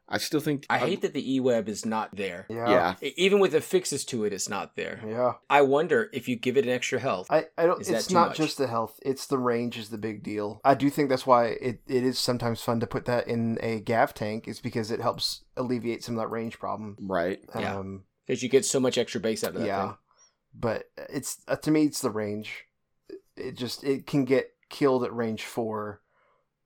I 0.09 0.19
still 0.19 0.41
think. 0.41 0.67
I 0.71 0.79
hate 0.79 1.03
that 1.03 1.15
the 1.15 1.35
E-Web 1.35 1.69
is 1.69 1.85
not 1.85 2.15
there. 2.15 2.47
yeah. 2.49 2.95
Yeah. 3.01 3.11
Even 3.17 3.41
with 3.41 3.53
the 3.53 3.61
fixes 3.61 4.05
to 4.07 4.25
it, 4.25 4.33
it's 4.33 4.49
not 4.49 4.77
there. 4.77 5.01
Yeah. 5.07 5.35
I 5.51 5.63
wonder 5.63 6.09
if 6.13 6.29
you 6.29 6.37
give 6.37 6.57
it 6.57 6.65
an 6.65 6.71
extra 6.71 7.01
health. 7.01 7.27
I, 7.31 7.47
I 7.59 7.67
don't 7.67 7.81
Is 7.81 7.89
that 7.89 7.97
it's 7.97 8.07
too 8.07 8.15
not 8.15 8.29
much? 8.29 8.37
just 8.37 8.59
the 8.59 8.69
health, 8.69 9.01
it's 9.03 9.27
the 9.27 9.39
range 9.39 9.77
is 9.77 9.89
the 9.89 9.99
big 9.99 10.23
deal. 10.23 10.61
I 10.65 10.75
do 10.75 10.91
think 10.91 11.09
that's 11.09 11.27
why 11.27 11.47
it, 11.47 11.81
it 11.89 12.05
is 12.05 12.19
sometimes 12.19 12.63
fun 12.63 12.79
to 12.81 12.87
put 12.87 13.05
that 13.07 13.27
in 13.27 13.59
a 13.61 13.81
gav 13.81 14.15
tank, 14.15 14.47
is 14.47 14.61
because 14.61 14.91
it 14.93 15.01
helps 15.01 15.43
alleviate 15.57 16.05
some 16.05 16.17
of 16.17 16.21
that 16.23 16.29
range 16.31 16.59
problem. 16.59 16.97
Right. 17.01 17.41
Yeah. 17.59 17.77
Um 17.79 18.05
Because 18.27 18.43
you 18.43 18.49
get 18.49 18.65
so 18.65 18.79
much 18.79 18.99
extra 18.99 19.21
base 19.21 19.43
out 19.43 19.55
of 19.55 19.61
that 19.61 19.67
yeah. 19.67 19.87
thing. 19.89 19.97
But 20.55 20.85
it's 21.11 21.39
uh, 21.49 21.57
to 21.57 21.71
me 21.71 21.85
it's 21.85 22.01
the 22.01 22.11
range. 22.11 22.65
It 23.37 23.57
just 23.57 23.83
it 23.83 24.07
can 24.07 24.25
get 24.25 24.53
killed 24.71 25.05
at 25.05 25.13
range 25.15 25.45
4 25.45 26.01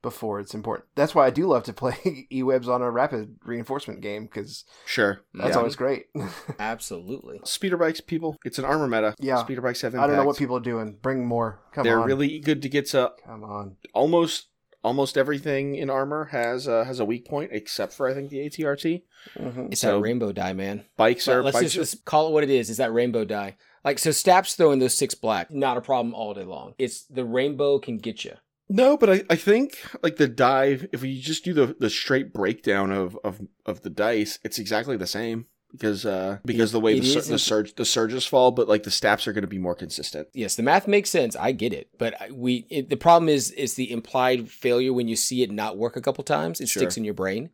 before 0.03 0.41
it's 0.41 0.55
important. 0.55 0.89
That's 0.95 1.15
why 1.15 1.27
I 1.27 1.31
do 1.31 1.47
love 1.47 1.65
to 1.65 1.73
play 1.73 2.27
E-webs 2.33 2.69
on 2.69 2.83
a 2.83 2.91
rapid 2.91 3.37
reinforcement 3.45 4.01
game 4.01 4.29
cuz 4.29 4.65
Sure. 4.87 5.21
that's 5.35 5.51
Yeah. 5.51 5.57
always 5.59 5.77
great. 5.77 6.07
Absolutely. 6.59 7.41
Speeder 7.45 7.77
bikes, 7.77 8.01
people. 8.01 8.37
It's 8.45 8.59
an 8.59 8.65
armor 8.65 8.87
meta. 8.89 9.15
Yeah. 9.19 9.43
Speeder 9.43 9.61
bikes 9.61 9.81
have 9.83 9.95
I 9.95 10.07
don't 10.07 10.17
know 10.17 10.25
what 10.25 10.37
people 10.37 10.57
are 10.57 10.61
doing. 10.61 10.99
Bring 11.03 11.27
more. 11.27 11.61
Come 11.73 11.85
They're 11.85 12.01
on. 12.01 12.07
really 12.07 12.39
good 12.41 12.63
to 12.63 12.69
get 12.69 12.87
to 12.91 13.13
Come 13.25 13.45
on. 13.45 13.77
almost 13.95 14.47
almost 14.83 15.19
everything 15.19 15.75
in 15.75 15.91
armor 15.91 16.27
has 16.33 16.67
uh, 16.67 16.85
has 16.85 17.01
a 17.01 17.05
weak 17.05 17.27
point 17.29 17.51
except 17.53 17.93
for 17.93 18.09
I 18.09 18.15
think 18.15 18.31
the 18.31 18.39
ATRT. 18.39 19.03
Mhm. 19.39 19.73
It's 19.73 19.81
So- 19.83 19.97
that 19.97 20.01
rainbow 20.03 20.33
die, 20.33 20.53
man. 20.55 20.85
Bikes 20.97 21.29
are 21.29 21.43
let's 21.43 21.57
bikes 21.59 21.73
just 21.73 21.77
are- 21.77 21.81
let's 21.81 21.95
call 22.05 22.29
it 22.29 22.33
what 22.33 22.45
it 22.45 22.51
is. 22.51 22.71
Is 22.71 22.79
that 22.79 22.93
rainbow 22.93 23.25
die? 23.25 23.57
Like 23.85 23.99
so, 23.99 24.11
Staps 24.11 24.55
throwing 24.55 24.79
those 24.79 24.95
six 24.95 25.15
black, 25.15 25.51
not 25.51 25.77
a 25.79 25.81
problem 25.81 26.15
all 26.15 26.35
day 26.35 26.45
long. 26.45 26.75
It's 26.79 27.05
the 27.05 27.25
rainbow 27.25 27.79
can 27.79 27.97
get 27.99 28.25
you. 28.25 28.35
No, 28.73 28.97
but 28.97 29.11
I, 29.11 29.23
I 29.29 29.35
think 29.37 29.77
like 30.03 30.17
the 30.17 30.29
dive, 30.29 30.87
if 30.93 31.03
we 31.03 31.21
just 31.21 31.45
do 31.45 31.53
the, 31.53 31.75
the 31.79 31.91
straight 31.91 32.33
breakdown 32.33 32.93
of, 32.93 33.19
of, 33.25 33.41
of 33.67 33.83
the 33.83 33.91
dice, 33.91 34.39
it's 34.45 34.59
exactly 34.61 34.97
the 34.97 35.07
same 35.09 35.47
because 35.73 36.05
uh 36.07 36.39
because 36.45 36.71
It- 36.71 36.73
the 36.73 36.81
way 36.81 36.99
the, 36.99 37.07
sur- 37.07 37.21
the 37.21 37.39
surge 37.39 37.75
the 37.75 37.85
surges 37.85 38.27
fall, 38.27 38.51
but 38.53 38.69
like 38.69 38.83
the 38.85 38.91
staps 38.91 39.27
are 39.29 39.33
going 39.33 39.43
to 39.43 39.49
be 39.49 39.59
more 39.59 39.75
consistent. 39.75 40.29
Yes, 40.35 40.55
the 40.57 40.63
math 40.63 40.87
makes 40.89 41.11
sense. 41.11 41.35
I 41.37 41.53
get 41.53 41.73
it, 41.73 41.89
but 41.99 42.15
we 42.33 42.67
it, 42.71 42.89
the 42.91 42.97
problem 42.97 43.29
is 43.29 43.51
is 43.53 43.75
the 43.75 43.91
implied 43.93 44.49
failure 44.49 44.93
when 44.93 45.09
you 45.09 45.17
see 45.17 45.43
it 45.43 45.51
not 45.51 45.77
work 45.77 45.97
a 45.97 46.01
couple 46.01 46.23
times. 46.25 46.61
It 46.61 46.69
Sure. 46.69 46.81
sticks 46.83 46.97
in 46.97 47.05
your 47.05 47.15
brain. 47.15 47.51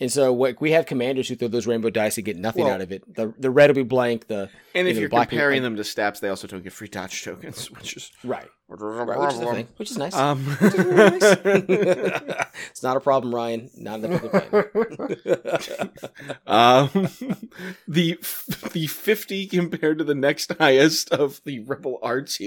And 0.00 0.12
so, 0.12 0.32
what 0.32 0.60
we 0.60 0.70
have 0.72 0.86
commanders 0.86 1.28
who 1.28 1.34
throw 1.34 1.48
those 1.48 1.66
rainbow 1.66 1.90
dice 1.90 2.18
and 2.18 2.24
get 2.24 2.36
nothing 2.36 2.64
Well- 2.64 2.74
out 2.74 2.80
of 2.80 2.92
it. 2.92 3.02
The 3.12 3.34
the 3.36 3.50
red 3.50 3.68
will 3.70 3.74
be 3.74 3.82
blank. 3.82 4.28
The 4.28 4.48
And 4.74 4.86
if 4.86 4.96
you're 4.96 5.08
black 5.08 5.28
comparing 5.28 5.62
them 5.62 5.74
to 5.76 5.82
staps, 5.82 6.20
they 6.20 6.28
also 6.28 6.46
don't 6.46 6.62
get 6.62 6.72
free 6.72 6.86
touch 6.86 7.24
tokens, 7.24 7.68
which 7.72 7.96
is 7.96 8.12
right, 8.22 8.48
right, 8.68 9.18
which 9.18 9.32
is 9.32 9.40
the 9.40 9.46
thing, 9.46 9.68
which 9.76 9.90
is 9.90 9.98
nice. 9.98 10.14
Um, 10.14 10.44
Which 10.60 10.74
is 10.74 10.84
really 10.84 11.10
nice. 11.10 12.46
it's 12.70 12.82
not 12.84 12.96
a 12.96 13.00
problem, 13.00 13.34
Ryan. 13.34 13.70
Not 13.76 14.04
in 14.04 14.10
the 14.12 14.18
public 14.20 16.08
um, 16.46 17.08
the 17.88 18.18
the 18.72 18.86
fifty 18.86 19.46
compared 19.46 19.98
to 19.98 20.04
the 20.04 20.14
next 20.14 20.52
highest 20.60 21.10
of 21.10 21.40
the 21.44 21.58
Rebel 21.60 21.98
RT, 22.04 22.40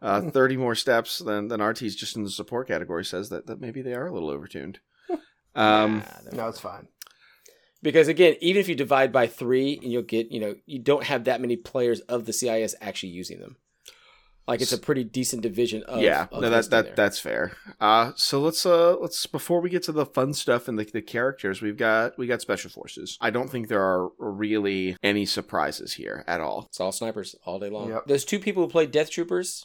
uh, 0.00 0.22
thirty 0.30 0.56
more 0.56 0.74
STAPs 0.74 1.24
than 1.24 1.46
than 1.46 1.60
RT's 1.60 1.94
just 1.94 2.16
in 2.16 2.24
the 2.24 2.30
support 2.30 2.66
category 2.66 3.04
says 3.04 3.28
that 3.28 3.46
that 3.46 3.60
maybe 3.60 3.82
they 3.82 3.94
are 3.94 4.08
a 4.08 4.12
little 4.12 4.30
overtuned. 4.30 4.78
Um, 5.54 6.02
Nah, 6.32 6.36
No, 6.44 6.48
it's 6.48 6.60
fine. 6.60 6.88
because 7.82 8.08
again, 8.08 8.36
even 8.40 8.60
if 8.60 8.68
you 8.68 8.74
divide 8.74 9.12
by 9.12 9.26
three, 9.26 9.78
and 9.82 9.92
you'll 9.92 10.02
get, 10.02 10.30
you 10.30 10.40
know, 10.40 10.54
you 10.66 10.78
don't 10.78 11.04
have 11.04 11.24
that 11.24 11.40
many 11.40 11.56
players 11.56 12.00
of 12.00 12.24
the 12.26 12.32
CIS 12.32 12.74
actually 12.80 13.10
using 13.10 13.40
them. 13.40 13.56
Like 14.48 14.60
it's 14.60 14.72
a 14.72 14.78
pretty 14.78 15.04
decent 15.04 15.40
division 15.42 15.84
of 15.84 16.02
yeah, 16.02 16.26
of 16.32 16.42
no, 16.42 16.50
this 16.50 16.66
that 16.66 16.70
that 16.70 16.84
there. 16.84 16.94
that's 16.96 17.20
fair. 17.20 17.52
Uh, 17.80 18.10
so 18.16 18.40
let's 18.40 18.66
uh 18.66 18.96
let's 18.96 19.24
before 19.26 19.60
we 19.60 19.70
get 19.70 19.84
to 19.84 19.92
the 19.92 20.04
fun 20.04 20.34
stuff 20.34 20.66
and 20.66 20.76
the, 20.76 20.84
the 20.92 21.00
characters, 21.00 21.62
we've 21.62 21.76
got 21.76 22.18
we 22.18 22.26
got 22.26 22.40
special 22.40 22.68
forces. 22.68 23.16
I 23.20 23.30
don't 23.30 23.48
think 23.48 23.68
there 23.68 23.80
are 23.82 24.08
really 24.18 24.96
any 25.00 25.26
surprises 25.26 25.92
here 25.94 26.24
at 26.26 26.40
all. 26.40 26.64
It's 26.68 26.80
all 26.80 26.90
snipers 26.90 27.36
all 27.46 27.60
day 27.60 27.70
long. 27.70 27.90
Yep. 27.90 28.06
Those 28.08 28.24
two 28.24 28.40
people 28.40 28.64
who 28.64 28.68
played 28.68 28.90
Death 28.90 29.10
Troopers 29.10 29.64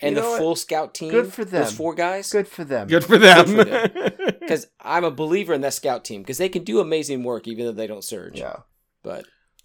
and 0.00 0.10
You 0.10 0.14
the 0.16 0.20
know 0.20 0.30
what? 0.30 0.38
full 0.38 0.56
scout 0.56 0.94
team. 0.94 1.10
Good 1.10 1.32
for 1.32 1.44
them. 1.44 1.62
Those 1.64 1.72
four 1.72 1.94
guys. 1.94 2.30
Good 2.30 2.48
for 2.48 2.64
them. 2.64 2.88
Good 2.88 3.04
for 3.04 3.18
them. 3.18 3.54
Because 4.40 4.66
I'm 4.80 5.04
a 5.04 5.10
believer 5.10 5.52
in 5.54 5.60
that 5.62 5.74
scout 5.74 6.04
team 6.04 6.22
because 6.22 6.38
they 6.38 6.48
can 6.48 6.64
do 6.64 6.80
amazing 6.80 7.22
work 7.24 7.46
even 7.48 7.64
though 7.66 7.72
they 7.72 7.86
don't 7.86 8.04
surge. 8.04 8.38
Yeah. 8.38 8.56
But 9.02 9.24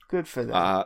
Good 0.10 0.28
for 0.28 0.44
them. 0.44 0.56
uh, 0.56 0.84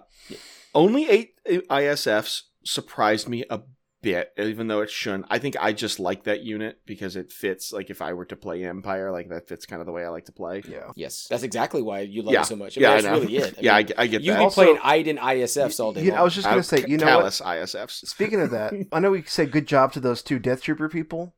only 0.73 1.09
eight 1.09 1.33
ISFs 1.47 2.41
surprised 2.65 3.27
me 3.29 3.43
a 3.49 3.61
bit, 4.01 4.31
even 4.37 4.67
though 4.67 4.81
it 4.81 4.89
shouldn't. 4.89 5.25
I 5.29 5.37
think 5.39 5.55
I 5.59 5.73
just 5.73 5.99
like 5.99 6.23
that 6.23 6.41
unit 6.41 6.79
because 6.85 7.15
it 7.15 7.31
fits. 7.31 7.71
Like 7.71 7.89
if 7.89 8.01
I 8.01 8.13
were 8.13 8.25
to 8.25 8.35
play 8.35 8.63
Empire, 8.65 9.11
like 9.11 9.29
that 9.29 9.47
fits 9.47 9.65
kind 9.65 9.79
of 9.79 9.85
the 9.85 9.91
way 9.91 10.03
I 10.05 10.09
like 10.09 10.25
to 10.25 10.31
play. 10.31 10.63
Yeah. 10.67 10.91
Yes, 10.95 11.27
that's 11.29 11.43
exactly 11.43 11.81
why 11.81 11.99
you 12.01 12.21
love 12.23 12.33
Yeah. 12.33 12.41
it 12.41 12.45
so 12.45 12.55
much. 12.55 12.77
I 12.77 12.81
Yeah, 12.81 12.87
mean, 12.89 12.97
I 12.97 13.01
that's 13.01 13.13
know. 13.13 13.19
really 13.21 13.37
it. 13.37 13.55
I 13.57 13.61
yeah, 13.61 13.73
I, 13.73 13.77
mean, 13.77 13.85
get- 13.87 13.99
I 13.99 14.07
get 14.07 14.21
you 14.21 14.31
that. 14.31 14.37
can 14.37 14.43
Also- 14.43 14.63
play 14.75 14.79
Iden 14.83 15.17
ISFs 15.17 15.79
all 15.79 15.93
day 15.93 16.03
You 16.03 16.11
know, 16.11 16.17
I 16.17 16.21
was 16.23 16.33
just 16.35 16.45
gonna 16.47 16.59
Uh, 16.59 16.63
say, 16.63 16.85
you 16.87 16.97
know 16.97 17.19
what? 17.19 17.25
ISFs. 17.33 18.05
Speaking 18.07 18.41
of 18.41 18.51
that, 18.51 18.73
I 18.91 18.99
know 18.99 19.11
we 19.11 19.23
said 19.23 19.51
good 19.51 19.67
job 19.67 19.93
to 19.93 19.99
those 19.99 20.21
two 20.23 20.39
Death 20.39 20.61
Trooper 20.61 20.89
people. 20.89 21.33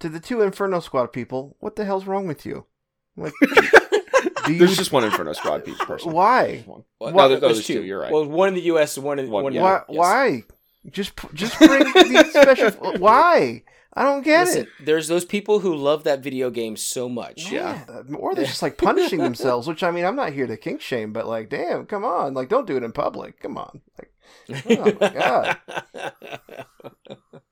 To 0.00 0.08
the 0.08 0.20
two 0.20 0.42
Inferno 0.42 0.80
Squad 0.80 1.08
people, 1.12 1.56
what 1.60 1.76
the 1.76 1.84
hell's 1.84 2.04
wrong 2.06 2.26
with 2.26 2.44
you? 2.44 2.66
Like, 3.16 3.32
you 4.48 4.58
There's 4.58 4.76
just 4.76 4.92
one 4.92 5.04
Inferno 5.04 5.32
Squad 5.32 5.64
piece 5.64 5.78
person. 5.78 6.12
why? 6.12 6.62
One. 6.66 6.84
Well, 7.00 7.12
No, 7.14 7.28
there- 7.28 7.40
there's 7.40 7.54
there's 7.58 7.66
two, 7.66 7.82
you're 7.84 8.00
right. 8.00 8.12
Well, 8.12 8.26
one 8.26 8.48
in 8.48 8.54
the 8.54 8.60
U.S. 8.62 8.96
and 8.96 9.06
one 9.06 9.18
in 9.18 9.30
One- 9.30 9.44
one. 9.44 9.52
in 9.52 9.56
yeah. 9.56 9.62
Why? 9.62 9.82
Yes. 9.88 9.96
Why? 9.98 10.42
Just 10.90 11.12
just 11.34 11.58
bring 11.58 11.84
these 11.94 12.30
special. 12.30 12.70
Why? 12.98 13.62
I 13.96 14.02
don't 14.02 14.22
get 14.24 14.46
Listen, 14.46 14.62
it. 14.62 14.68
there's 14.84 15.06
those 15.06 15.24
people 15.24 15.60
who 15.60 15.76
love 15.76 16.02
that 16.02 16.20
video 16.20 16.50
game 16.50 16.76
so 16.76 17.08
much. 17.08 17.50
Yeah. 17.52 17.84
Uh, 17.88 18.02
Or 18.16 18.34
they're 18.34 18.44
just 18.44 18.60
like 18.60 18.76
punishing 18.76 19.20
themselves, 19.20 19.68
which 19.68 19.84
I 19.84 19.92
mean, 19.92 20.04
I'm 20.04 20.16
not 20.16 20.32
here 20.32 20.48
to 20.48 20.56
kink 20.56 20.80
shame, 20.80 21.12
but 21.12 21.28
like, 21.28 21.48
damn, 21.48 21.86
come 21.86 22.04
on, 22.04 22.34
like, 22.34 22.48
don't 22.48 22.66
do 22.66 22.76
it 22.76 22.82
in 22.82 22.90
public. 22.90 23.38
Come 23.40 23.56
on, 23.56 23.80
like, 23.98 24.10
Oh 24.68 24.96
my 25.00 25.08
God. 25.10 25.56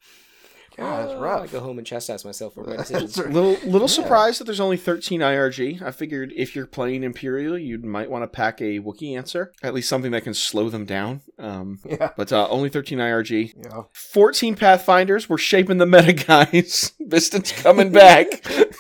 God, 0.77 1.05
it's 1.05 1.13
Oh, 1.15 1.21
rough. 1.21 1.43
I 1.43 1.47
go 1.47 1.61
home 1.61 1.79
and 1.79 1.87
chastise 1.87 2.25
myself 2.25 2.55
for 2.55 2.65
my 2.65 2.77
decisions. 2.77 3.19
right. 3.19 3.31
Little 3.31 3.53
little 3.65 3.83
Yeah. 3.83 3.87
surprised 3.95 4.41
that 4.41 4.45
there's 4.45 4.61
only 4.61 4.77
13 4.77 5.21
IRG. 5.21 5.81
I 5.83 5.91
figured 5.91 6.33
if 6.37 6.57
you're 6.57 6.67
playing 6.67 7.03
Imperial, 7.05 7.59
you 7.59 7.79
might 7.79 8.11
want 8.11 8.23
to 8.25 8.29
pack 8.29 8.61
a 8.61 8.81
Wookiee 8.81 9.17
answer, 9.17 9.53
at 9.63 9.75
least 9.75 9.89
something 9.89 10.13
that 10.13 10.25
can 10.25 10.35
slow 10.35 10.69
them 10.71 10.85
down. 10.85 11.21
Um, 11.39 11.79
Yeah, 11.85 12.11
but 12.17 12.33
uh, 12.33 12.49
only 12.49 12.69
13 12.69 12.99
IRG. 12.99 13.53
yeah. 13.57 13.83
14 13.93 14.55
Pathfinders. 14.57 15.29
We're 15.29 15.39
shaping 15.39 15.79
the 15.79 15.87
meta, 15.87 16.13
guys. 16.27 16.93
Bistan's 17.01 17.53
coming 17.53 17.91
back. 17.93 18.27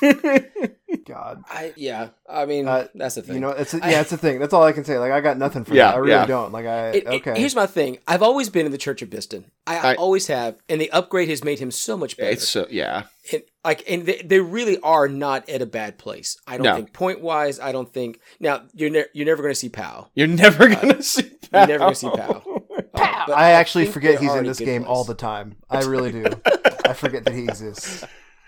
God. 1.04 1.42
I 1.48 1.72
yeah. 1.76 2.08
I 2.28 2.46
mean, 2.46 2.66
Uh, 2.68 2.86
that's 2.94 3.14
the 3.16 3.22
thing. 3.22 3.34
You 3.36 3.40
know, 3.40 3.50
it's 3.50 3.74
a, 3.74 3.84
I- 3.84 3.90
yeah, 3.90 4.00
it's 4.00 4.12
a 4.12 4.16
thing. 4.16 4.38
That's 4.38 4.52
all 4.54 4.62
I 4.62 4.72
can 4.72 4.84
say. 4.84 4.98
Like, 4.98 5.12
I 5.12 5.20
got 5.20 5.36
nothing 5.38 5.64
for 5.64 5.74
Yeah, 5.74 5.88
that. 5.88 5.94
I 5.94 5.98
really 5.98 6.10
yeah. 6.12 6.26
don't. 6.26 6.52
Like, 6.52 6.66
I 6.66 6.88
It- 6.90 6.96
it- 6.96 7.06
okay. 7.06 7.38
here's 7.38 7.54
my 7.54 7.66
thing. 7.66 7.98
I've 8.08 8.22
always 8.22 8.48
been 8.48 8.66
in 8.66 8.72
the 8.72 8.78
Church 8.78 9.02
of 9.02 9.10
Bistan. 9.10 9.44
I, 9.66 9.76
I 9.78 9.92
I- 9.92 9.94
always 9.96 10.26
have, 10.28 10.56
and 10.68 10.80
the 10.80 10.90
upgrade 10.90 11.28
has 11.28 11.44
made 11.44 11.58
him 11.58 11.70
so 11.70 11.96
much 11.96 12.16
better. 12.16 12.30
it's 12.30 12.48
so 12.48 12.66
yeah. 12.70 13.04
and, 13.32 13.42
like, 13.64 13.84
and 13.90 14.06
they, 14.06 14.22
they 14.24 14.40
really 14.40 14.78
are 14.80 15.08
not 15.08 15.48
at 15.48 15.62
a 15.62 15.66
bad 15.66 15.98
place. 15.98 16.36
I 16.46 16.56
don't 16.56 16.64
No. 16.64 16.74
think 16.76 16.92
point 16.92 17.20
wise. 17.20 17.60
I 17.60 17.72
don't 17.72 17.92
think 17.92 18.18
now 18.40 18.62
you're 18.74 18.90
ne- 18.90 19.04
you're 19.12 19.26
never 19.26 19.42
going 19.42 19.54
to 19.54 19.58
see 19.60 19.68
Pao. 19.68 20.08
You're 20.14 20.26
never 20.26 20.68
gonna 20.68 21.02
see. 21.02 21.30
You're 21.52 21.66
never 21.66 21.78
gonna 21.78 21.94
see 21.94 22.08
Pao. 22.10 22.42
Uh, 22.94 23.32
I 23.34 23.52
actually 23.52 23.84
think 23.84 23.94
forget 23.94 24.20
he's 24.20 24.34
in 24.34 24.44
this 24.44 24.58
game 24.58 24.82
place. 24.82 24.90
all 24.90 25.04
the 25.04 25.14
time. 25.14 25.56
I 25.70 25.82
really 25.84 26.12
do. 26.12 26.24
I 26.84 26.92
forget 26.92 27.24
that 27.24 27.32
he 27.32 27.44
exists. 27.44 28.04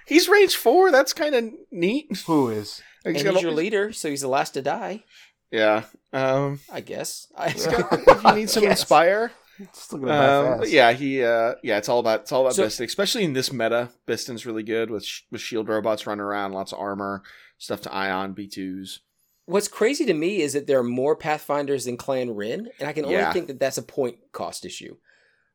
He's 0.07 0.29
range 0.29 0.57
four. 0.57 0.91
That's 0.91 1.13
kind 1.13 1.35
of 1.35 1.45
neat. 1.71 2.23
Who 2.27 2.49
is? 2.51 2.83
And 3.07 3.15
He's 3.15 3.23
he's 3.23 3.33
got 3.33 3.43
your 3.43 3.53
leader, 3.53 3.93
so 3.93 4.09
he's 4.09 4.23
the 4.23 4.29
last 4.29 4.53
to 4.55 4.63
die. 4.63 5.05
Yeah. 5.51 5.83
Um, 6.15 6.61
I 6.73 6.81
guess. 6.81 7.31
I, 7.37 7.49
if 7.55 8.25
you 8.25 8.33
need 8.35 8.49
some 8.49 8.63
Yes. 8.63 8.81
inspire, 8.81 9.31
Still 9.75 9.99
gonna 9.99 10.13
Um, 10.15 10.59
fast. 10.61 10.71
yeah, 10.73 10.91
he 10.93 11.23
uh, 11.23 11.57
yeah, 11.63 11.77
it's 11.77 11.91
all 11.91 11.99
about 11.99 12.21
it's 12.23 12.33
all 12.33 12.41
about 12.41 12.55
So- 12.55 12.65
Bistan, 12.65 12.87
especially 12.87 13.25
in 13.25 13.35
this 13.35 13.53
meta. 13.53 13.91
Bistan's 14.09 14.47
really 14.47 14.63
good 14.63 14.91
with 14.91 15.05
sh- 15.05 15.21
with 15.31 15.43
shield 15.43 15.69
robots 15.69 16.07
running 16.07 16.23
around, 16.23 16.53
lots 16.53 16.73
of 16.73 16.79
armor, 16.79 17.23
stuff 17.59 17.83
to 17.83 17.93
ion 17.93 18.33
B 18.33 18.49
twos. 18.49 19.01
What's 19.45 19.69
crazy 19.69 20.07
to 20.07 20.15
me 20.15 20.41
is 20.41 20.55
that 20.55 20.67
there 20.67 20.79
are 20.79 20.83
more 20.83 21.15
Pathfinders 21.15 21.85
than 21.85 21.99
Clan 21.99 22.31
Wren, 22.35 22.71
and 22.81 22.89
I 22.89 22.95
can 22.95 23.05
only 23.05 23.17
Yeah. 23.19 23.35
think 23.35 23.49
that 23.49 23.61
that's 23.61 23.77
a 23.77 23.83
point 23.83 24.17
cost 24.33 24.65
issue. 24.65 24.97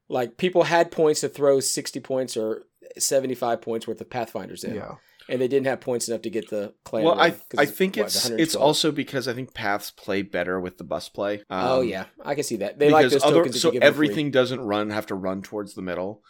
Like 0.07 0.37
people 0.37 0.63
had 0.65 0.91
points 0.91 1.21
to 1.21 1.29
throw 1.29 1.59
sixty 1.61 1.99
points 1.99 2.37
or 2.37 2.67
seventy-five 2.97 3.61
points 3.61 3.87
worth 3.87 4.01
of 4.01 4.09
Pathfinders 4.09 4.63
in, 4.63 4.75
Yeah. 4.75 4.95
and 5.27 5.39
they 5.41 5.47
didn't 5.47 5.67
have 5.67 5.81
points 5.81 6.07
enough 6.07 6.21
to 6.23 6.29
get 6.29 6.49
the 6.49 6.73
Clan. 6.83 7.03
Well, 7.05 7.19
I 7.19 7.35
I 7.57 7.65
think 7.65 7.95
what, 7.97 8.07
it's 8.07 8.29
it's 8.29 8.55
also 8.55 8.91
because 8.91 9.27
I 9.27 9.33
think 9.33 9.53
paths 9.53 9.91
play 9.91 10.21
better 10.21 10.59
with 10.59 10.77
the 10.77 10.83
bus 10.83 11.09
play. 11.09 11.39
Um, 11.49 11.65
oh 11.65 11.81
yeah, 11.81 12.05
I 12.23 12.35
can 12.35 12.43
see 12.43 12.57
that. 12.57 12.79
They 12.79 12.89
like 12.89 13.09
those 13.09 13.23
other 13.23 13.35
tokens. 13.37 13.61
so 13.61 13.67
you 13.69 13.73
give 13.73 13.81
them 13.81 13.93
free. 13.93 14.07
everything 14.07 14.31
doesn't 14.31 14.61
run 14.61 14.89
have 14.89 15.05
to 15.07 15.15
run 15.15 15.41
towards 15.41 15.73
the 15.75 15.81
middle, 15.81 16.23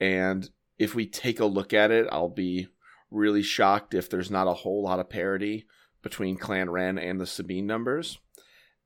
and 0.00 0.48
if 0.78 0.94
we 0.94 1.06
take 1.06 1.40
a 1.40 1.46
look 1.46 1.72
at 1.72 1.90
it, 1.90 2.06
I'll 2.12 2.28
be 2.28 2.68
really 3.10 3.42
shocked 3.42 3.94
if 3.94 4.10
there's 4.10 4.30
not 4.30 4.48
a 4.48 4.52
whole 4.54 4.82
lot 4.82 5.00
of 5.00 5.08
parity 5.08 5.66
between 6.02 6.36
Clan 6.36 6.68
Wren 6.70 6.98
and 6.98 7.20
the 7.20 7.26
Sabine 7.26 7.66
numbers. 7.66 8.18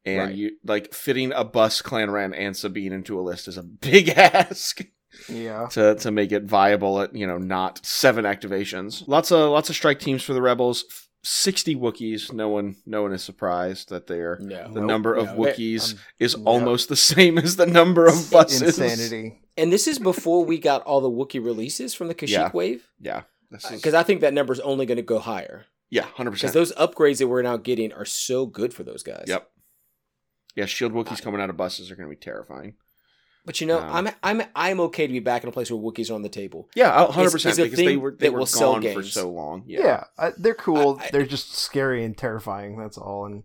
And 0.05 0.19
Right. 0.29 0.35
you 0.35 0.51
like 0.65 0.95
fitting 0.95 1.33
a 1.33 1.45
bus 1.45 1.83
Clan 1.83 2.11
Wren 2.11 2.33
and 2.33 2.57
Sabine 2.57 2.93
into 2.93 3.19
a 3.19 3.23
list 3.23 3.49
is 3.49 3.59
a 3.59 3.63
big 3.81 4.09
ask 4.11 4.81
Yeah. 5.29 5.67
to 5.73 5.95
to 5.97 6.11
make 6.11 6.33
it 6.33 6.45
viable 6.45 7.01
at 7.01 7.15
you 7.15 7.27
know 7.27 7.39
not 7.39 7.85
seven 7.85 8.25
activations. 8.25 9.07
Lots 9.09 9.31
of 9.33 9.51
lots 9.51 9.69
of 9.71 9.77
strike 9.77 10.01
teams 10.01 10.23
for 10.23 10.33
the 10.35 10.43
rebels. 10.43 10.85
Sixty 11.23 11.77
Wookiees. 11.77 12.33
No 12.33 12.49
one 12.49 12.77
no 12.87 13.03
one 13.03 13.13
is 13.13 13.23
surprised 13.23 13.91
that 13.91 14.07
they're 14.07 14.39
No. 14.41 14.65
the 14.73 14.81
Nope. 14.81 14.85
number 14.89 15.15
of 15.15 15.27
No. 15.27 15.35
Wookiees 15.37 15.93
Um, 15.95 15.99
is 16.19 16.35
yeah. 16.39 16.45
almost 16.45 16.89
the 16.89 16.97
same 16.97 17.37
as 17.39 17.57
the 17.57 17.67
number 17.67 18.07
of 18.07 18.31
buses. 18.31 18.63
Insanity. 18.79 19.41
And 19.59 19.71
this 19.71 19.87
is 19.87 19.99
before 19.99 20.45
we 20.45 20.59
got 20.59 20.83
all 20.85 21.01
the 21.03 21.11
Wookiee 21.11 21.45
releases 21.45 21.93
from 21.93 22.09
the 22.09 22.15
Kashyyyk 22.15 22.29
Yeah. 22.31 22.51
wave, 22.55 22.89
Yeah, 23.01 23.23
this 23.51 23.65
is 23.65 23.73
because 23.73 23.93
I 23.93 24.03
think 24.03 24.23
that 24.23 24.33
number 24.33 24.53
is 24.55 24.61
only 24.61 24.87
going 24.87 24.97
to 24.97 25.03
go 25.03 25.19
higher. 25.19 25.67
yeah, 25.91 26.05
hundred 26.05 26.31
percent. 26.31 26.55
Because 26.55 26.71
those 26.71 26.89
upgrades 26.89 27.19
that 27.19 27.29
we're 27.29 27.43
now 27.43 27.59
getting 27.59 27.93
are 27.93 28.07
so 28.07 28.47
good 28.47 28.73
for 28.73 28.85
those 28.85 29.03
guys. 29.03 29.25
Yep. 29.27 29.51
Yeah, 30.57 30.65
Shield 30.65 30.93
Wookiees 30.93 31.21
coming 31.21 31.41
out 31.43 31.51
of 31.51 31.57
buses 31.59 31.91
are 31.91 31.97
going 31.97 32.09
to 32.09 32.17
be 32.17 32.21
terrifying. 32.21 32.75
But 33.51 33.61
you 33.61 33.67
know, 33.67 33.81
Um, 33.81 34.07
I'm 34.07 34.39
I'm 34.41 34.43
I'm 34.55 34.81
okay 34.81 35.09
to 35.09 35.13
be 35.13 35.19
back 35.19 35.43
in 35.43 35.49
a 35.49 35.53
place 35.53 35.73
where 35.73 35.81
Wookiees 35.81 36.09
are 36.09 36.15
on 36.15 36.23
the 36.23 36.29
table. 36.29 36.69
Yeah, 36.77 37.11
hundred 37.11 37.33
percent 37.33 37.57
because 37.57 37.77
they 37.77 37.97
were 37.97 38.13
they 38.17 38.31
were 38.31 38.39
will 38.39 38.47
sell 38.47 38.79
gone 38.79 38.93
for 38.95 39.03
so 39.03 39.29
long. 39.29 39.65
Yeah, 39.67 39.81
Yeah, 39.81 40.05
I, 40.17 40.31
they're 40.39 40.55
cool. 40.55 40.99
I- 41.01 41.07
I- 41.07 41.11
they're 41.11 41.27
just 41.27 41.53
scary 41.57 42.05
and 42.05 42.17
terrifying. 42.17 42.79
That's 42.79 42.97
all. 42.97 43.27
And 43.27 43.43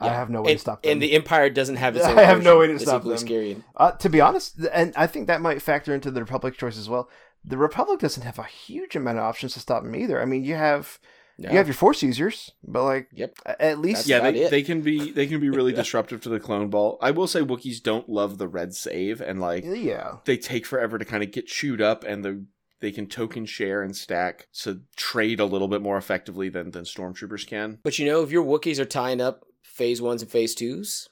I 0.00 0.10
have 0.10 0.30
no 0.30 0.42
way 0.42 0.52
and, 0.52 0.58
to 0.58 0.62
stop 0.62 0.82
them. 0.84 0.92
and 0.92 1.02
the 1.02 1.12
Empire 1.14 1.50
doesn't 1.50 1.74
have 1.74 1.96
its 1.96 2.04
Own 2.06 2.16
I 2.20 2.22
own. 2.22 2.26
have 2.28 2.42
no 2.44 2.60
way 2.60 2.68
to 2.68 2.74
that's 2.74 2.84
stop 2.84 3.00
equally 3.00 3.16
them. 3.16 3.26
Scary. 3.26 3.64
uh, 3.76 3.90
to 3.90 4.08
be 4.08 4.20
honest, 4.20 4.60
and 4.72 4.92
I 4.94 5.08
think 5.08 5.26
that 5.26 5.40
might 5.40 5.60
factor 5.60 5.92
into 5.92 6.12
the 6.12 6.20
Republic 6.20 6.56
choice 6.56 6.78
as 6.78 6.88
well. 6.88 7.10
The 7.44 7.56
Republic 7.56 7.98
doesn't 7.98 8.22
have 8.22 8.38
a 8.38 8.44
huge 8.44 8.94
amount 8.94 9.18
of 9.18 9.24
options 9.24 9.54
to 9.54 9.60
stop 9.60 9.82
them 9.82 9.96
either. 9.96 10.22
I 10.22 10.24
mean, 10.24 10.44
you 10.44 10.54
have 10.54 11.00
No. 11.40 11.50
you 11.50 11.56
have 11.56 11.68
your 11.68 11.74
Force 11.74 12.02
users, 12.02 12.50
but 12.64 12.82
like 12.82 13.08
Yep. 13.12 13.38
at 13.60 13.78
least 13.78 13.98
That's 13.98 14.08
yeah, 14.08 14.30
they, 14.30 14.40
it. 14.40 14.50
they 14.50 14.62
can 14.62 14.80
be 14.80 15.12
they 15.12 15.26
can 15.28 15.40
be 15.40 15.50
really 15.50 15.72
disruptive 15.82 16.20
to 16.22 16.28
the 16.28 16.40
clone 16.40 16.68
ball. 16.68 16.98
I 17.00 17.12
will 17.12 17.28
say 17.28 17.40
Wookiees 17.40 17.80
don't 17.82 18.08
love 18.08 18.38
the 18.38 18.48
red 18.48 18.74
save 18.74 19.20
and 19.20 19.40
like 19.40 19.64
yeah. 19.64 20.16
they 20.24 20.36
take 20.36 20.66
forever 20.66 20.98
to 20.98 21.04
kind 21.04 21.22
of 21.22 21.30
get 21.30 21.46
chewed 21.46 21.80
up 21.80 22.02
and 22.04 22.24
the 22.24 22.44
they 22.80 22.90
can 22.90 23.06
token 23.06 23.46
share 23.46 23.82
and 23.82 23.96
stack 23.96 24.46
to 24.62 24.82
trade 24.96 25.40
a 25.40 25.44
little 25.44 25.68
bit 25.68 25.82
more 25.82 25.96
effectively 25.96 26.48
than 26.48 26.72
than 26.72 26.84
stormtroopers 26.84 27.46
can. 27.46 27.78
But 27.84 27.98
you 27.98 28.06
know, 28.06 28.22
if 28.22 28.30
your 28.32 28.44
Wookiees 28.44 28.78
are 28.80 28.84
tying 28.84 29.20
up 29.20 29.44
phase 29.62 30.02
ones 30.02 30.22
and 30.22 30.30
phase 30.30 30.54
twos, 30.56 31.08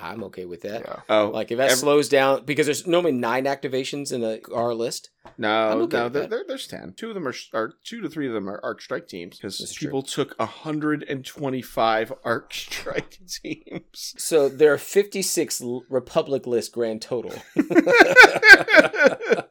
I'm 0.00 0.24
okay 0.24 0.44
with 0.44 0.62
that. 0.62 0.82
Yeah. 0.82 1.00
Oh, 1.08 1.28
Like 1.28 1.50
if 1.50 1.58
that 1.58 1.70
Every- 1.70 1.76
slows 1.76 2.08
down 2.08 2.44
because 2.44 2.66
there's 2.66 2.86
normally 2.86 3.12
nine 3.12 3.44
activations 3.44 4.12
in 4.12 4.24
a 4.24 4.40
our 4.54 4.74
list. 4.74 5.10
No, 5.36 5.68
okay 5.82 5.96
no, 5.98 6.08
there, 6.08 6.26
there, 6.26 6.44
there's 6.48 6.66
ten. 6.66 6.94
Two 6.96 7.08
of 7.10 7.14
them 7.14 7.28
are, 7.28 7.34
are 7.52 7.74
two 7.84 8.00
to 8.00 8.08
three 8.08 8.26
of 8.26 8.32
them 8.32 8.48
are 8.48 8.58
arc 8.64 8.80
strike 8.80 9.06
teams 9.06 9.36
because 9.36 9.58
That's 9.58 9.74
true. 9.74 9.88
people 9.88 10.02
took 10.02 10.34
hundred 10.40 11.04
and 11.08 11.24
twenty 11.24 11.62
five 11.62 12.12
arc 12.24 12.52
strike 12.54 13.18
teams. 13.28 14.14
So 14.18 14.48
there 14.48 14.72
are 14.72 14.78
56 14.78 15.62
Republic 15.90 16.46
list 16.46 16.72
grand 16.72 17.02
total. 17.02 17.34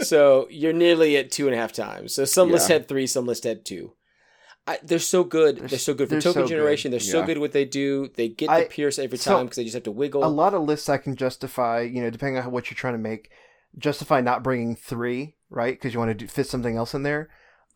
so 0.00 0.46
you're 0.50 0.72
nearly 0.72 1.16
at 1.16 1.30
two 1.30 1.46
and 1.46 1.54
a 1.54 1.58
half 1.58 1.72
times. 1.72 2.14
So 2.14 2.24
some 2.24 2.50
lists 2.50 2.68
Yeah. 2.68 2.74
had 2.76 2.88
three, 2.88 3.06
some 3.06 3.26
lists 3.26 3.46
had 3.46 3.64
two. 3.64 3.92
I, 4.68 4.78
they're 4.82 4.98
so 4.98 5.22
good. 5.22 5.58
They're, 5.58 5.68
They're 5.68 5.78
so 5.78 5.94
good 5.94 6.08
for 6.08 6.16
token 6.16 6.32
so 6.32 6.40
good. 6.42 6.48
generation. 6.48 6.90
They're 6.90 6.98
so 7.00 7.24
good 7.24 7.36
at 7.36 7.40
what 7.40 7.52
they 7.52 7.64
do. 7.64 8.08
They 8.16 8.28
get 8.28 8.50
I- 8.50 8.62
the 8.62 8.66
pierce 8.68 8.98
every 8.98 9.16
time 9.18 9.46
because 9.46 9.56
they 9.56 9.62
just 9.64 9.74
have 9.74 9.84
to 9.84 9.92
wiggle. 9.92 10.24
A 10.24 10.26
lot 10.26 10.54
of 10.54 10.62
lists 10.62 10.88
I 10.88 10.96
can 10.98 11.14
justify, 11.14 11.82
you 11.82 12.02
know, 12.02 12.10
depending 12.10 12.42
on 12.42 12.50
what 12.50 12.68
you're 12.70 12.76
trying 12.76 12.94
to 12.94 12.98
make, 12.98 13.30
justify 13.78 14.20
not 14.20 14.42
bringing 14.42 14.74
three, 14.74 15.36
right? 15.50 15.74
Because 15.74 15.92
you 15.92 16.00
want 16.00 16.10
to 16.10 16.14
do, 16.14 16.26
fit 16.26 16.46
something 16.48 16.76
else 16.76 16.94
in 16.94 17.02
there. 17.04 17.28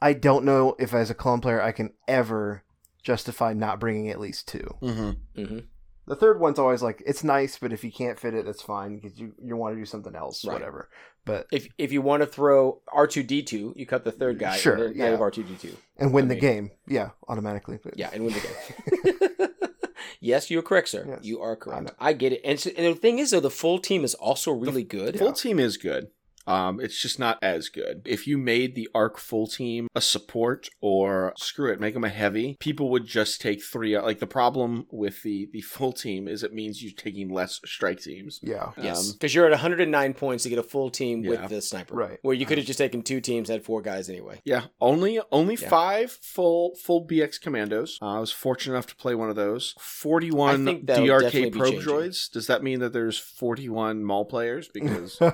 I 0.02 0.14
don't 0.14 0.44
know 0.44 0.74
if 0.78 0.92
as 0.94 1.10
a 1.10 1.14
clone 1.14 1.40
player 1.40 1.60
I 1.62 1.72
can 1.72 1.92
ever 2.08 2.64
justify 3.02 3.52
not 3.52 3.78
bringing 3.80 4.08
at 4.08 4.18
least 4.20 4.48
two. 4.48 4.74
Mm-hmm. 4.82 5.44
hmm 5.44 5.58
The 6.06 6.16
third 6.16 6.40
one's 6.40 6.58
always 6.58 6.82
like 6.82 7.02
it's 7.06 7.22
nice, 7.22 7.58
but 7.58 7.72
if 7.72 7.84
you 7.84 7.92
can't 7.92 8.18
fit 8.18 8.34
it, 8.34 8.46
that's 8.46 8.62
fine 8.62 8.96
because 8.96 9.18
you, 9.18 9.32
you 9.42 9.56
want 9.56 9.74
to 9.74 9.80
do 9.80 9.84
something 9.86 10.16
else, 10.16 10.44
Right. 10.44 10.54
whatever. 10.54 10.88
But 11.24 11.46
If 11.52 11.68
if 11.78 11.92
you 11.92 12.02
want 12.02 12.22
to 12.22 12.26
throw 12.26 12.80
R 12.92 13.06
two 13.06 13.22
D 13.22 13.42
two, 13.42 13.74
you 13.76 13.86
cut 13.86 14.04
the 14.04 14.12
third 14.12 14.38
guy. 14.38 14.56
Sure, 14.56 14.90
yeah. 14.92 15.10
you 15.10 15.16
R 15.22 15.30
two 15.30 15.42
D 15.42 15.54
two. 15.56 15.76
and 15.98 16.12
win 16.12 16.24
I 16.24 16.28
the 16.28 16.34
mean- 16.34 16.40
game, 16.40 16.70
yeah, 16.86 17.10
automatically. 17.28 17.78
But 17.82 17.98
Yeah, 17.98 18.10
and 18.12 18.24
win 18.24 18.34
the 18.34 18.40
game. 18.40 19.48
yes, 20.20 20.50
you're 20.50 20.62
correct, 20.62 20.88
sir. 20.88 21.04
Yes. 21.06 21.18
You 21.22 21.40
are 21.40 21.56
correct. 21.56 21.82
know. 21.84 21.90
I, 21.98 22.12
get 22.12 22.32
it. 22.32 22.40
And, 22.44 22.58
so, 22.58 22.70
and 22.76 22.86
the 22.94 22.98
thing 22.98 23.18
is, 23.18 23.30
though, 23.30 23.40
the 23.40 23.50
full 23.50 23.78
team 23.78 24.04
is 24.04 24.14
also 24.14 24.52
really 24.52 24.84
good. 24.84 25.18
Full 25.18 25.32
team 25.32 25.58
is 25.58 25.76
good. 25.76 26.08
Um, 26.46 26.80
it's 26.80 27.00
just 27.00 27.18
not 27.18 27.38
as 27.42 27.68
good. 27.68 28.02
If 28.04 28.26
you 28.26 28.38
made 28.38 28.74
the 28.74 28.88
arc 28.94 29.18
full 29.18 29.46
team 29.46 29.88
a 29.94 30.00
support 30.00 30.68
or 30.80 31.32
screw 31.36 31.70
it, 31.72 31.80
make 31.80 31.94
them 31.94 32.04
a 32.04 32.08
heavy, 32.08 32.56
people 32.60 32.90
would 32.90 33.06
just 33.06 33.40
take 33.40 33.62
three. 33.62 33.98
Like 33.98 34.18
the 34.18 34.26
problem 34.26 34.86
with 34.90 35.22
the 35.22 35.48
the 35.52 35.60
full 35.60 35.92
team 35.92 36.26
is 36.28 36.42
it 36.42 36.52
means 36.54 36.82
you're 36.82 36.92
taking 36.96 37.28
less 37.28 37.60
strike 37.64 38.00
teams. 38.00 38.40
Yeah. 38.42 38.70
Yes, 38.80 39.08
Um, 39.08 39.12
because 39.14 39.34
you're 39.34 39.44
at 39.46 39.50
109 39.52 40.14
points 40.14 40.44
to 40.44 40.48
get 40.50 40.58
a 40.58 40.62
full 40.62 40.90
team 40.90 41.22
Yeah. 41.22 41.30
with 41.42 41.50
the 41.50 41.60
sniper. 41.62 41.94
Right. 41.94 42.18
Where 42.22 42.34
you 42.34 42.46
could 42.46 42.58
have 42.58 42.66
just 42.66 42.78
taken 42.78 43.02
two 43.02 43.20
teams, 43.20 43.48
had 43.48 43.64
four 43.64 43.82
guys 43.82 44.08
anyway. 44.08 44.40
Yeah, 44.44 44.64
only 44.80 45.20
only 45.30 45.56
Yeah. 45.60 45.68
five 45.68 46.10
full 46.22 46.74
full 46.76 47.06
BX 47.06 47.38
commandos. 47.40 47.98
Uh, 48.02 48.16
I 48.16 48.18
was 48.20 48.32
fortunate 48.32 48.74
enough 48.74 48.86
to 48.88 48.96
play 48.96 49.14
one 49.14 49.30
of 49.30 49.36
those. 49.36 49.74
Forty 49.78 50.30
one 50.30 50.62
I 50.68 50.72
think 50.72 50.86
DRK 50.86 51.50
probe 51.52 51.74
droids. 51.74 52.30
Does 52.30 52.46
that 52.46 52.62
mean 52.62 52.80
that 52.80 52.92
there's 52.92 53.18
forty 53.18 53.68
one 53.68 54.02
Maul 54.04 54.24
players? 54.24 54.68
Because 54.68 55.18
who's 55.18 55.30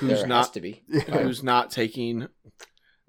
there 0.00 0.16
has 0.16 0.26
not 0.32 0.54
to 0.54 0.60
be. 0.60 0.82
who's 1.08 1.42
not 1.42 1.70
taking? 1.70 2.28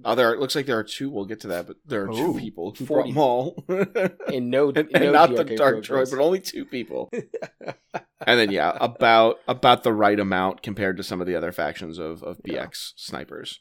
Oh, 0.05 0.15
there. 0.15 0.33
It 0.33 0.39
looks 0.39 0.55
like 0.55 0.65
there 0.65 0.77
are 0.79 0.83
two. 0.83 1.09
We'll 1.09 1.25
get 1.25 1.41
to 1.41 1.47
that, 1.49 1.67
but 1.67 1.77
there 1.85 2.03
are 2.03 2.07
two 2.07 2.37
people 2.37 2.73
who 2.77 2.85
40. 2.85 3.11
brought 3.11 3.15
Maul, 3.15 3.63
and, 3.69 4.15
And 4.33 4.49
no, 4.51 4.69
and 4.69 4.91
no 4.91 5.11
not 5.11 5.35
the 5.35 5.45
Dark 5.45 5.85
probe 5.85 6.07
Droid, 6.07 6.11
but 6.11 6.19
only 6.19 6.39
two 6.39 6.65
people. 6.65 7.09
and 8.25 8.39
then 8.39 8.51
yeah, 8.51 8.77
about 8.81 9.37
about 9.47 9.83
the 9.83 9.93
right 9.93 10.19
amount 10.19 10.61
compared 10.61 10.97
to 10.97 11.03
some 11.03 11.21
of 11.21 11.27
the 11.27 11.35
other 11.35 11.51
factions 11.51 11.99
of 11.99 12.23
of 12.23 12.41
BX 12.43 12.93
snipers. 12.95 13.59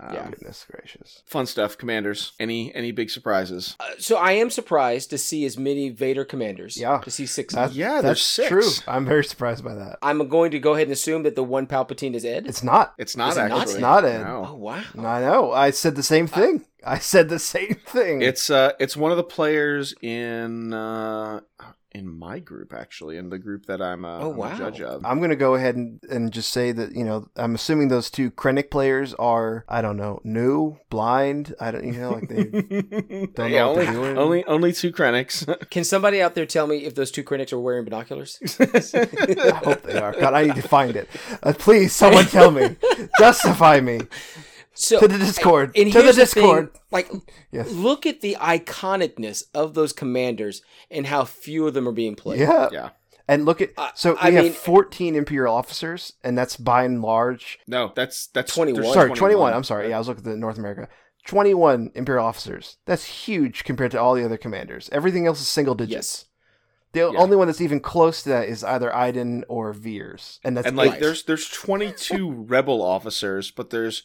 Um, 0.00 0.14
Yeah. 0.14 0.28
Goodness 0.30 0.64
gracious. 0.70 1.22
fun 1.26 1.46
stuff. 1.46 1.76
Commanders. 1.76 2.32
Any 2.38 2.74
any 2.74 2.92
big 2.92 3.10
surprises? 3.10 3.76
Uh, 3.80 3.84
so 3.98 4.16
I 4.16 4.32
am 4.32 4.50
surprised 4.50 5.10
to 5.10 5.18
see 5.18 5.44
as 5.44 5.58
many 5.58 5.88
Vader 5.90 6.24
commanders. 6.24 6.76
Yeah. 6.76 6.98
To 6.98 7.10
see 7.10 7.26
six. 7.26 7.54
That's, 7.54 7.74
Yeah, 7.74 8.00
there's 8.00 8.02
that's 8.02 8.22
six. 8.22 8.48
true. 8.48 8.70
I'm 8.86 9.04
very 9.04 9.24
surprised 9.24 9.64
by 9.64 9.74
that. 9.74 9.98
I'm 10.02 10.28
going 10.28 10.50
to 10.52 10.58
go 10.58 10.74
ahead 10.74 10.84
and 10.86 10.92
assume 10.92 11.24
that 11.24 11.34
the 11.34 11.42
one 11.44 11.66
Palpatine 11.66 12.14
is 12.14 12.24
Ed. 12.24 12.46
It's 12.46 12.62
not. 12.62 12.94
It's 12.98 13.16
not 13.16 13.30
Is 13.32 13.36
it 13.38 13.40
not? 13.48 13.50
actually. 13.60 13.72
It's 13.72 13.80
not 13.80 14.04
Ed. 14.04 14.22
No. 14.24 14.46
oh 14.50 14.54
wow. 14.54 14.82
I 14.98 15.20
know. 15.20 15.52
I 15.52 15.70
said 15.70 15.96
the 15.96 16.02
same 16.02 16.26
thing. 16.26 16.64
I 16.86 16.98
said 16.98 17.28
the 17.28 17.40
same 17.40 17.74
thing. 17.86 18.22
It's 18.22 18.50
uh 18.50 18.72
it's 18.78 18.96
one 18.96 19.10
of 19.10 19.16
the 19.16 19.24
players 19.24 19.94
in 20.00 20.72
uh 20.72 21.40
in 21.92 22.06
my 22.18 22.38
group 22.38 22.74
actually, 22.74 23.16
in 23.16 23.30
the 23.30 23.38
group 23.38 23.66
that 23.66 23.80
I'm 23.80 24.04
uh 24.04 24.18
Oh, 24.20 24.42
I'm 24.42 24.54
a 24.54 24.58
judge 24.58 24.80
of. 24.82 25.04
I'm 25.04 25.20
gonna 25.20 25.36
go 25.36 25.54
ahead 25.54 25.74
and, 25.76 26.00
and 26.10 26.32
just 26.32 26.50
say 26.52 26.70
that 26.72 26.92
you 26.92 27.04
know 27.04 27.28
I'm 27.36 27.54
assuming 27.54 27.88
those 27.88 28.10
two 28.10 28.30
Krennic 28.30 28.70
players 28.70 29.14
are 29.14 29.64
I 29.68 29.80
don't 29.80 29.96
know 29.96 30.20
new 30.22 30.78
blind 30.90 31.54
I 31.60 31.70
don't 31.70 31.86
you 31.86 31.92
know 31.92 32.10
like 32.12 32.28
they 32.28 32.44
don't 33.34 33.50
yeah, 33.50 33.60
know 33.60 33.68
what 33.72 33.78
only, 33.78 33.84
they're 33.84 33.92
doing. 33.94 34.18
only 34.18 34.44
only 34.44 34.72
two 34.72 34.92
Krennics. 34.92 35.46
Can 35.70 35.84
somebody 35.84 36.20
out 36.20 36.34
there 36.34 36.46
tell 36.46 36.66
me 36.66 36.84
if 36.84 36.94
those 36.94 37.10
two 37.10 37.22
critics 37.22 37.52
are 37.52 37.58
wearing 37.58 37.84
binoculars? 37.84 38.38
I 38.60 39.60
hope 39.64 39.82
they 39.82 39.98
are. 39.98 40.12
God, 40.12 40.34
I 40.34 40.44
need 40.44 40.56
to 40.56 40.62
find 40.62 40.94
it. 40.94 41.08
Uh, 41.42 41.52
please, 41.56 41.94
someone 41.94 42.26
tell 42.26 42.50
me, 42.50 42.76
justify 43.18 43.80
me 43.80 44.00
So 44.80 45.00
to 45.00 45.08
the 45.08 45.18
Discord. 45.18 45.72
And 45.76 45.90
to 45.92 45.98
the 45.98 46.04
here's 46.04 46.16
the 46.16 46.22
Discord. 46.22 46.72
thing, 46.72 46.82
like, 46.92 47.10
Yes. 47.50 47.70
look 47.72 48.06
at 48.06 48.20
the 48.20 48.36
iconicness 48.40 49.42
of 49.54 49.74
those 49.74 49.92
commanders 49.92 50.62
and 50.90 51.06
how 51.06 51.24
few 51.24 51.66
of 51.66 51.74
them 51.74 51.88
are 51.88 51.92
being 51.92 52.14
played. 52.14 52.40
Yeah. 52.40 52.68
yeah. 52.72 52.90
And 53.26 53.44
look 53.44 53.60
at 53.60 53.70
uh, 53.76 53.82
I- 53.82 53.90
so 53.94 54.12
we 54.12 54.18
I 54.20 54.30
have 54.30 54.44
mean- 54.44 54.52
14 54.52 55.14
Imperial 55.14 55.54
officers, 55.54 56.12
and 56.24 56.38
that's 56.38 56.56
by 56.56 56.84
and 56.84 57.02
large. 57.02 57.58
No, 57.66 57.92
that's 57.94 58.28
that's 58.28 58.54
21. 58.54 58.92
Sorry, 58.94 59.10
21. 59.12 59.52
I'm 59.52 59.64
sorry. 59.64 59.88
Yeah, 59.90 59.96
I 59.96 59.98
was 59.98 60.08
looking 60.08 60.26
at 60.30 60.38
North 60.38 60.56
America. 60.58 60.88
21 61.26 61.90
Imperial 61.94 62.24
officers. 62.24 62.78
That's 62.86 63.04
huge 63.04 63.64
compared 63.64 63.90
to 63.90 64.00
all 64.00 64.14
the 64.14 64.24
other 64.24 64.38
commanders. 64.38 64.88
Everything 64.92 65.26
else 65.26 65.40
is 65.42 65.48
single 65.48 65.74
digits. 65.74 65.92
Yes. 65.92 66.24
The 66.92 67.00
Yeah. 67.12 67.20
only 67.20 67.36
one 67.36 67.48
that's 67.48 67.60
even 67.60 67.80
close 67.80 68.22
to 68.22 68.30
that 68.30 68.48
is 68.48 68.64
either 68.64 68.94
Iden 68.94 69.44
or 69.46 69.74
Veers, 69.74 70.40
and 70.42 70.56
that's 70.56 70.66
And 70.66 70.76
like 70.76 70.92
Right. 70.92 71.00
there's 71.00 71.24
there's 71.24 71.48
22 71.50 72.30
rebel 72.30 72.80
officers, 72.80 73.50
but 73.50 73.68
there's 73.68 74.04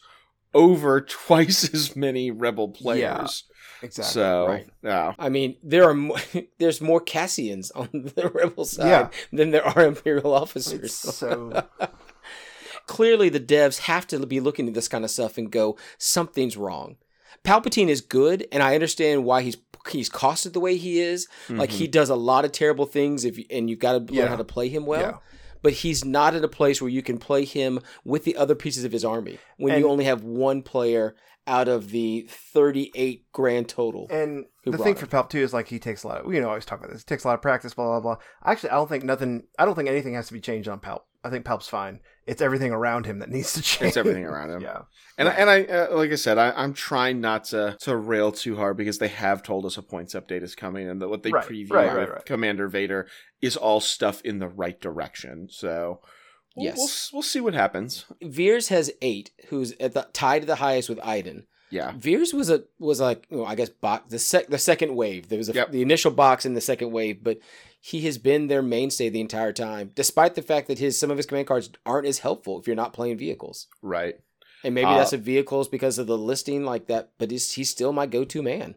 over 0.54 1.00
twice 1.26 1.72
as 1.74 1.94
many 1.96 2.30
rebel 2.30 2.68
players. 2.68 3.44
Yeah, 3.50 3.86
exactly 3.86 4.12
So, 4.12 4.46
right. 4.46 4.68
yeah. 4.82 5.14
I 5.18 5.28
mean, 5.28 5.56
there 5.62 5.88
are 5.88 5.94
more, 5.94 6.16
there's 6.58 6.80
more 6.80 7.00
Cassians 7.00 7.70
on 7.72 7.88
the 7.92 8.30
rebel 8.34 8.64
side 8.64 8.86
Yeah. 8.88 9.08
than 9.32 9.50
there 9.50 9.66
are 9.66 9.84
Imperial 9.86 10.32
officers. 10.32 10.84
It's 10.84 11.16
so 11.16 11.64
Clearly, 12.86 13.30
the 13.30 13.40
devs 13.40 13.78
have 13.80 14.06
to 14.08 14.26
be 14.26 14.40
looking 14.40 14.68
at 14.68 14.74
this 14.74 14.88
kind 14.88 15.04
of 15.04 15.10
stuff 15.10 15.38
and 15.38 15.50
go, 15.50 15.78
something's 15.96 16.56
wrong. 16.56 16.96
Palpatine 17.42 17.88
is 17.88 18.02
good, 18.02 18.46
and 18.52 18.62
I 18.62 18.74
understand 18.74 19.24
why 19.24 19.40
he's 19.42 19.56
he's 19.90 20.08
costed 20.10 20.52
the 20.54 20.60
way 20.60 20.76
he 20.76 21.00
is. 21.00 21.26
Like 21.48 21.68
Mm-hmm. 21.70 21.78
he 21.78 21.86
does 21.88 22.08
a 22.10 22.14
lot 22.14 22.44
of 22.44 22.52
terrible 22.52 22.86
things, 22.86 23.24
if 23.24 23.38
you, 23.38 23.44
and 23.50 23.68
you've 23.70 23.78
got 23.78 23.92
to 23.92 23.98
learn 23.98 24.08
Yeah. 24.24 24.26
how 24.28 24.36
to 24.36 24.44
play 24.44 24.68
him 24.68 24.84
well. 24.86 25.00
Yeah. 25.00 25.16
But 25.64 25.72
he's 25.72 26.04
not 26.04 26.34
at 26.34 26.44
a 26.44 26.48
place 26.48 26.80
where 26.80 26.90
you 26.90 27.02
can 27.02 27.18
play 27.18 27.44
him 27.44 27.80
with 28.04 28.22
the 28.24 28.36
other 28.36 28.54
pieces 28.54 28.84
of 28.84 28.92
his 28.92 29.04
army 29.04 29.38
when 29.56 29.72
And- 29.72 29.80
you 29.82 29.88
only 29.88 30.04
have 30.04 30.22
one 30.22 30.62
player 30.62 31.16
out 31.46 31.68
of 31.68 31.90
the 31.90 32.26
38 32.28 33.24
grand 33.32 33.68
total. 33.68 34.06
And 34.10 34.44
the 34.64 34.78
thing 34.78 34.88
him? 34.88 34.94
for 34.96 35.06
Palp 35.06 35.28
too 35.30 35.38
is 35.40 35.52
like 35.52 35.68
he 35.68 35.78
takes 35.78 36.02
a 36.04 36.08
lot. 36.08 36.24
Of, 36.24 36.32
you 36.32 36.40
know, 36.40 36.46
I 36.46 36.50
always 36.50 36.64
talk 36.64 36.78
about 36.80 36.92
this. 36.92 37.02
It 37.02 37.06
takes 37.06 37.24
a 37.24 37.28
lot 37.28 37.34
of 37.34 37.42
practice. 37.42 37.74
Blah 37.74 37.98
blah 37.98 38.00
blah. 38.00 38.24
Actually, 38.44 38.70
I 38.70 38.74
don't 38.76 38.88
think 38.88 39.04
nothing. 39.04 39.44
I 39.58 39.64
don't 39.64 39.74
think 39.74 39.88
anything 39.88 40.14
has 40.14 40.26
to 40.28 40.32
be 40.34 40.40
changed 40.40 40.68
on 40.68 40.80
Palp. 40.80 41.00
I 41.24 41.30
think 41.30 41.44
Palp's 41.46 41.68
fine. 41.68 42.00
It's 42.26 42.42
everything 42.42 42.70
around 42.72 43.06
him 43.06 43.18
that 43.20 43.30
needs 43.30 43.54
to 43.54 43.62
change. 43.62 43.88
It's 43.88 43.96
everything 43.96 44.24
around 44.24 44.50
him. 44.50 44.60
yeah. 44.68 44.82
And 45.16 45.28
I, 45.28 45.32
and 45.32 45.50
I 45.50 45.62
uh, 45.64 45.96
like 45.96 46.10
I 46.12 46.16
said, 46.16 46.38
I, 46.38 46.50
I'm 46.50 46.74
trying 46.74 47.20
not 47.20 47.44
to 47.46 47.76
to 47.80 47.96
rail 47.96 48.30
too 48.32 48.56
hard 48.56 48.76
because 48.76 48.98
they 48.98 49.08
have 49.08 49.42
told 49.42 49.64
us 49.64 49.76
a 49.78 49.82
points 49.82 50.14
update 50.14 50.42
is 50.42 50.54
coming, 50.54 50.88
and 50.88 51.00
that 51.00 51.08
what 51.08 51.22
they 51.22 51.30
Right, 51.30 51.46
preview 51.46 51.70
right, 51.72 51.86
with 51.88 51.96
right, 51.96 52.12
right. 52.14 52.26
Commander 52.26 52.68
Vader 52.68 53.06
is 53.40 53.56
all 53.56 53.80
stuff 53.80 54.20
in 54.22 54.38
the 54.38 54.48
right 54.48 54.80
direction. 54.80 55.48
So 55.50 56.00
we'll, 56.56 56.66
Yes. 56.66 56.76
we'll 56.76 57.18
we'll 57.18 57.22
see 57.22 57.40
what 57.40 57.54
happens. 57.54 58.04
Veers 58.22 58.68
has 58.68 58.90
eight, 59.02 59.30
who's 59.48 59.72
at 59.80 59.94
the 59.94 60.08
tied 60.12 60.40
to 60.40 60.46
the 60.46 60.56
highest 60.56 60.88
with 60.88 60.98
Iden. 61.02 61.46
Yeah, 61.70 61.92
Veers 61.96 62.32
was 62.34 62.50
a 62.50 62.64
was 62.78 63.00
like 63.00 63.26
well, 63.30 63.46
I 63.46 63.54
guess 63.54 63.68
box 63.68 64.10
the 64.10 64.18
sec 64.18 64.48
the 64.48 64.58
second 64.58 64.94
wave. 64.94 65.28
There 65.28 65.38
was 65.38 65.48
a, 65.48 65.54
Yep. 65.54 65.70
the 65.72 65.82
initial 65.82 66.10
box 66.10 66.44
in 66.44 66.54
the 66.54 66.60
second 66.60 66.90
wave, 66.92 67.22
but 67.24 67.38
he 67.86 68.00
has 68.06 68.16
been 68.16 68.46
their 68.46 68.62
mainstay 68.62 69.10
the 69.10 69.20
entire 69.20 69.52
time, 69.52 69.90
despite 69.94 70.34
the 70.34 70.40
fact 70.40 70.68
that 70.68 70.78
his 70.78 70.98
some 70.98 71.10
of 71.10 71.18
his 71.18 71.26
command 71.26 71.46
cards 71.46 71.68
aren't 71.84 72.06
as 72.06 72.20
helpful 72.20 72.58
if 72.58 72.66
you're 72.66 72.74
not 72.74 72.94
playing 72.94 73.18
vehicles. 73.18 73.66
right. 73.82 74.14
And 74.64 74.74
maybe 74.74 74.86
Uh, 74.86 74.96
that's 74.96 75.12
a 75.12 75.18
vehicles 75.18 75.68
because 75.68 75.98
of 75.98 76.06
the 76.06 76.16
listing 76.16 76.64
like 76.64 76.86
that, 76.86 77.10
but 77.18 77.30
he's 77.30 77.52
he's 77.52 77.68
still 77.68 77.92
my 77.92 78.06
go 78.06 78.24
to 78.24 78.42
man. 78.42 78.76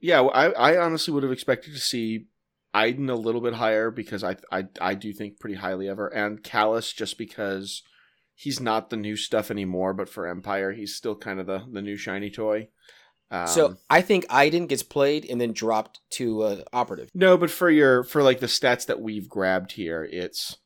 Yeah, 0.00 0.20
well, 0.22 0.32
I 0.34 0.46
I 0.50 0.76
honestly 0.76 1.14
would 1.14 1.22
have 1.22 1.30
expected 1.30 1.72
to 1.74 1.78
see 1.78 2.26
Iden 2.74 3.08
a 3.08 3.14
little 3.14 3.40
bit 3.40 3.54
higher 3.54 3.92
because 3.92 4.24
I 4.24 4.34
I 4.50 4.64
I 4.80 4.94
do 4.94 5.12
think 5.12 5.38
pretty 5.38 5.54
highly 5.54 5.86
of 5.86 5.98
her, 5.98 6.08
and 6.08 6.42
Kallus 6.42 6.92
just 6.92 7.16
because 7.16 7.84
he's 8.34 8.58
not 8.58 8.90
the 8.90 8.96
new 8.96 9.14
stuff 9.14 9.52
anymore, 9.52 9.94
but 9.94 10.08
for 10.08 10.26
Empire 10.26 10.72
he's 10.72 10.96
still 10.96 11.14
kind 11.14 11.38
of 11.38 11.46
the 11.46 11.60
the 11.72 11.82
new 11.82 11.96
shiny 11.96 12.30
toy. 12.30 12.68
Um, 13.42 13.46
so 13.48 13.76
I 13.90 14.00
think 14.00 14.26
Iden 14.30 14.66
gets 14.66 14.82
played 14.82 15.24
and 15.28 15.40
then 15.40 15.52
dropped 15.52 16.00
to 16.12 16.42
uh, 16.42 16.62
operative. 16.72 17.08
No, 17.14 17.36
but 17.36 17.50
for 17.50 17.70
your 17.70 18.04
for 18.04 18.22
like 18.22 18.40
the 18.40 18.46
stats 18.46 18.86
that 18.86 19.00
we've 19.00 19.28
grabbed 19.28 19.72
here, 19.72 20.04
it's 20.10 20.56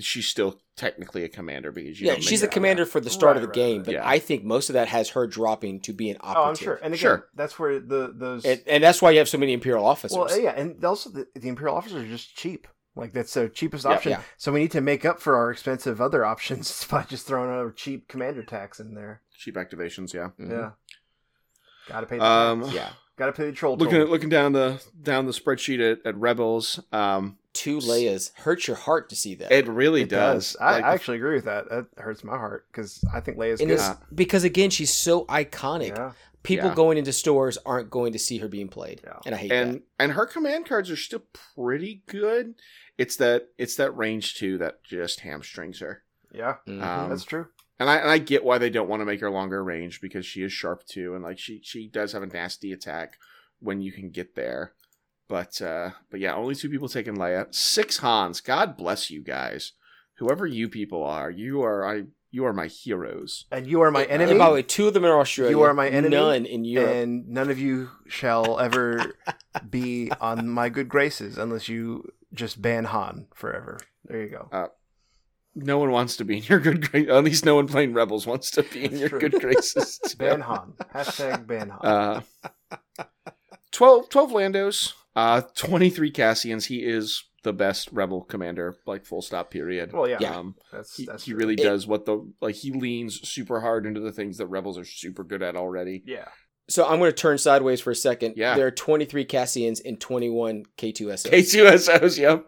she's 0.00 0.28
still 0.28 0.60
technically 0.76 1.24
a 1.24 1.28
commander 1.28 1.72
because 1.72 2.00
you 2.00 2.06
yeah, 2.06 2.12
don't 2.12 2.22
she's 2.22 2.32
make 2.32 2.40
the 2.40 2.46
her- 2.46 2.52
commander 2.52 2.86
for 2.86 3.00
the 3.00 3.10
start 3.10 3.36
of 3.36 3.42
the 3.42 3.48
Right, 3.48 3.56
right, 3.56 3.66
game, 3.66 3.76
right. 3.78 3.84
but 3.86 3.94
Yeah. 3.94 4.08
I 4.08 4.18
think 4.20 4.44
most 4.44 4.68
of 4.68 4.74
that 4.74 4.86
has 4.88 5.08
her 5.10 5.26
dropping 5.26 5.80
to 5.80 5.92
be 5.92 6.10
an 6.10 6.18
operative. 6.20 6.38
Oh, 6.44 6.48
I'm 6.50 6.54
sure. 6.56 6.74
And 6.76 6.94
again, 6.94 6.98
Sure. 7.00 7.28
that's 7.34 7.58
where 7.58 7.80
the 7.80 8.12
those. 8.14 8.44
and, 8.44 8.62
and 8.68 8.84
that's 8.84 9.02
why 9.02 9.10
you 9.10 9.18
have 9.18 9.28
so 9.28 9.38
many 9.38 9.52
imperial 9.54 9.84
officers. 9.84 10.16
well, 10.16 10.40
yeah, 10.40 10.50
and 10.56 10.84
also 10.84 11.10
the, 11.10 11.26
the 11.34 11.48
Imperial 11.48 11.76
officers 11.76 12.04
are 12.04 12.06
just 12.08 12.36
cheap. 12.36 12.68
Like 12.94 13.12
that's 13.12 13.34
the 13.34 13.48
cheapest 13.48 13.84
Yeah, 13.84 13.90
option. 13.92 14.10
yeah. 14.12 14.22
So 14.36 14.52
we 14.52 14.60
need 14.60 14.72
to 14.72 14.80
make 14.80 15.04
up 15.04 15.20
for 15.20 15.36
our 15.36 15.50
expensive 15.50 16.00
other 16.00 16.24
options 16.24 16.84
by 16.90 17.02
just 17.04 17.26
throwing 17.26 17.50
a 17.68 17.72
cheap 17.72 18.06
commander 18.08 18.42
tax 18.44 18.78
in 18.80 18.94
there. 18.94 19.22
cheap 19.36 19.54
activations. 19.56 20.12
Yeah. 20.12 20.30
Mhm. 20.38 20.50
Yeah. 20.50 20.70
Got 21.88 22.00
to 22.00 22.06
pay 22.06 22.18
the 22.18 22.24
Um, 22.24 22.62
tax. 22.62 22.74
Yeah. 22.74 22.90
Got 23.16 23.26
to 23.26 23.32
pay 23.32 23.46
the 23.46 23.52
troll. 23.52 23.76
looking 23.76 23.94
toll. 23.96 24.02
at 24.04 24.08
looking 24.10 24.28
down 24.28 24.52
the 24.52 24.80
down 25.02 25.26
the 25.26 25.32
spreadsheet 25.32 25.80
at, 25.92 26.06
at 26.06 26.16
Rebels, 26.16 26.80
um, 26.92 27.38
Two 27.52 27.78
Leias 27.78 28.30
hurts 28.36 28.68
your 28.68 28.76
heart 28.76 29.08
to 29.08 29.16
see 29.16 29.34
that. 29.34 29.50
it 29.50 29.66
really 29.66 30.02
It 30.02 30.10
does. 30.10 30.56
I, 30.60 30.72
Like, 30.74 30.84
I 30.84 30.92
actually 30.94 31.16
agree 31.16 31.34
with 31.34 31.46
that. 31.46 31.68
That 31.68 31.86
hurts 31.96 32.22
my 32.22 32.36
heart 32.36 32.66
because 32.70 33.02
I 33.12 33.18
think 33.18 33.36
Leia's 33.36 33.60
and 33.60 33.68
good. 33.68 33.74
it's 33.80 33.90
because 34.14 34.44
again, 34.44 34.70
she's 34.70 34.94
so 34.94 35.24
iconic. 35.24 35.88
Yeah. 35.96 36.12
People 36.44 36.68
Yeah. 36.68 36.74
going 36.76 36.98
into 36.98 37.12
stores 37.12 37.58
aren't 37.66 37.90
going 37.90 38.12
to 38.12 38.18
see 38.20 38.38
her 38.38 38.46
being 38.46 38.68
played, 38.68 39.00
Yeah. 39.02 39.18
and 39.26 39.34
I 39.34 39.38
hate 39.38 39.50
and 39.52 39.74
that. 39.74 39.82
and 39.98 40.12
her 40.12 40.24
command 40.24 40.66
cards 40.66 40.88
are 40.88 40.96
still 40.96 41.22
pretty 41.56 42.02
good. 42.06 42.54
It's 42.96 43.16
that 43.16 43.48
it's 43.58 43.74
that 43.76 43.90
range 43.96 44.36
two 44.36 44.56
that 44.58 44.84
just 44.84 45.20
hamstrings 45.20 45.80
her. 45.80 46.04
Yeah. 46.32 46.56
Mhm. 46.68 46.80
Um, 46.82 47.08
That's 47.10 47.24
true. 47.24 47.48
And 47.80 47.88
I 47.88 47.96
and 47.98 48.10
I 48.10 48.18
get 48.18 48.44
why 48.44 48.58
they 48.58 48.70
don't 48.70 48.88
want 48.88 49.00
to 49.00 49.06
make 49.06 49.20
her 49.20 49.30
longer 49.30 49.62
range 49.62 50.00
because 50.00 50.26
she 50.26 50.42
is 50.42 50.52
sharp 50.52 50.84
too, 50.86 51.14
and 51.14 51.22
like 51.22 51.38
she 51.38 51.60
she 51.62 51.88
does 51.88 52.12
have 52.12 52.22
a 52.22 52.26
nasty 52.26 52.72
attack 52.72 53.14
when 53.60 53.80
you 53.80 53.92
can 53.92 54.10
get 54.10 54.34
there. 54.34 54.72
But 55.28 55.60
uh 55.62 55.90
but 56.10 56.20
yeah, 56.20 56.34
only 56.34 56.54
two 56.54 56.70
people 56.70 56.88
taking 56.88 57.16
Leia. 57.16 57.54
Six 57.54 57.98
Hans. 57.98 58.40
God 58.40 58.76
bless 58.76 59.10
you 59.10 59.22
guys. 59.22 59.72
Whoever 60.16 60.46
you 60.46 60.68
people 60.68 61.04
are, 61.04 61.30
you 61.30 61.62
are 61.62 61.86
I 61.86 62.04
you 62.30 62.44
are 62.44 62.52
my 62.52 62.66
heroes. 62.66 63.46
And 63.52 63.66
you 63.66 63.80
are 63.82 63.90
my 63.90 64.02
And 64.02 64.20
enemy. 64.22 64.38
by 64.38 64.48
the 64.48 64.54
way, 64.54 64.62
two 64.62 64.88
of 64.88 64.94
them 64.94 65.04
are 65.04 65.18
Australia. 65.20 65.56
You 65.56 65.62
are 65.62 65.72
my 65.72 65.88
enemy, 65.88 66.16
None 66.16 66.46
in 66.46 66.64
Europe. 66.64 66.94
and 66.94 67.28
none 67.28 67.48
of 67.50 67.58
you 67.58 67.90
shall 68.06 68.58
ever 68.58 69.14
be 69.70 70.10
on 70.20 70.48
my 70.48 70.68
good 70.68 70.88
graces 70.88 71.38
unless 71.38 71.68
you 71.68 72.04
just 72.34 72.60
ban 72.60 72.84
Han 72.84 73.28
forever. 73.34 73.78
There 74.04 74.20
you 74.22 74.28
go. 74.30 74.48
No 75.64 75.78
one 75.78 75.90
wants 75.90 76.16
to 76.18 76.24
be 76.24 76.38
in 76.38 76.42
your 76.44 76.60
good 76.60 76.90
graces. 76.90 77.10
At 77.10 77.24
least 77.24 77.44
no 77.44 77.54
one 77.56 77.68
playing 77.68 77.92
Rebels 77.94 78.26
wants 78.26 78.50
to 78.52 78.62
be 78.62 78.84
in 78.84 78.96
your 78.96 79.08
True. 79.08 79.20
good 79.20 79.40
graces. 79.40 79.98
Ban 80.18 80.40
Han. 80.40 80.74
Hashtag 80.94 81.46
ban 81.46 81.70
Han. 81.70 81.80
Uh, 81.82 83.04
12, 83.72 84.08
12 84.08 84.30
Landos, 84.30 84.92
uh, 85.14 85.42
23 85.54 86.10
Cassians. 86.10 86.66
He 86.66 86.78
is 86.84 87.22
the 87.44 87.52
best 87.52 87.88
Rebel 87.92 88.22
commander, 88.22 88.76
like 88.86 89.04
full 89.06 89.22
stop, 89.22 89.50
period. 89.50 89.92
well, 89.92 90.08
yeah. 90.08 90.18
yeah. 90.20 90.36
Um, 90.36 90.54
That's 90.72 90.96
he, 90.96 91.06
that's 91.06 91.24
he 91.24 91.32
true. 91.32 91.40
really 91.40 91.54
It- 91.54 91.62
does 91.62 91.86
what 91.86 92.04
the, 92.06 92.30
like, 92.40 92.56
he 92.56 92.72
leans 92.72 93.26
super 93.28 93.60
hard 93.60 93.86
into 93.86 94.00
the 94.00 94.12
things 94.12 94.38
that 94.38 94.46
Rebels 94.46 94.78
are 94.78 94.84
super 94.84 95.22
good 95.24 95.42
at 95.42 95.56
already. 95.56 96.02
Yeah. 96.06 96.28
So 96.70 96.84
I'm 96.86 96.98
going 96.98 97.10
to 97.10 97.16
turn 97.16 97.38
sideways 97.38 97.80
for 97.80 97.90
a 97.92 97.94
second. 97.96 98.34
Yeah. 98.36 98.54
There 98.54 98.66
are 98.66 98.70
23 98.70 99.24
Cassians 99.24 99.80
and 99.80 99.98
21 99.98 100.64
K2SOs. 100.76 101.26
K2SOs, 101.30 102.18
yep. 102.18 102.44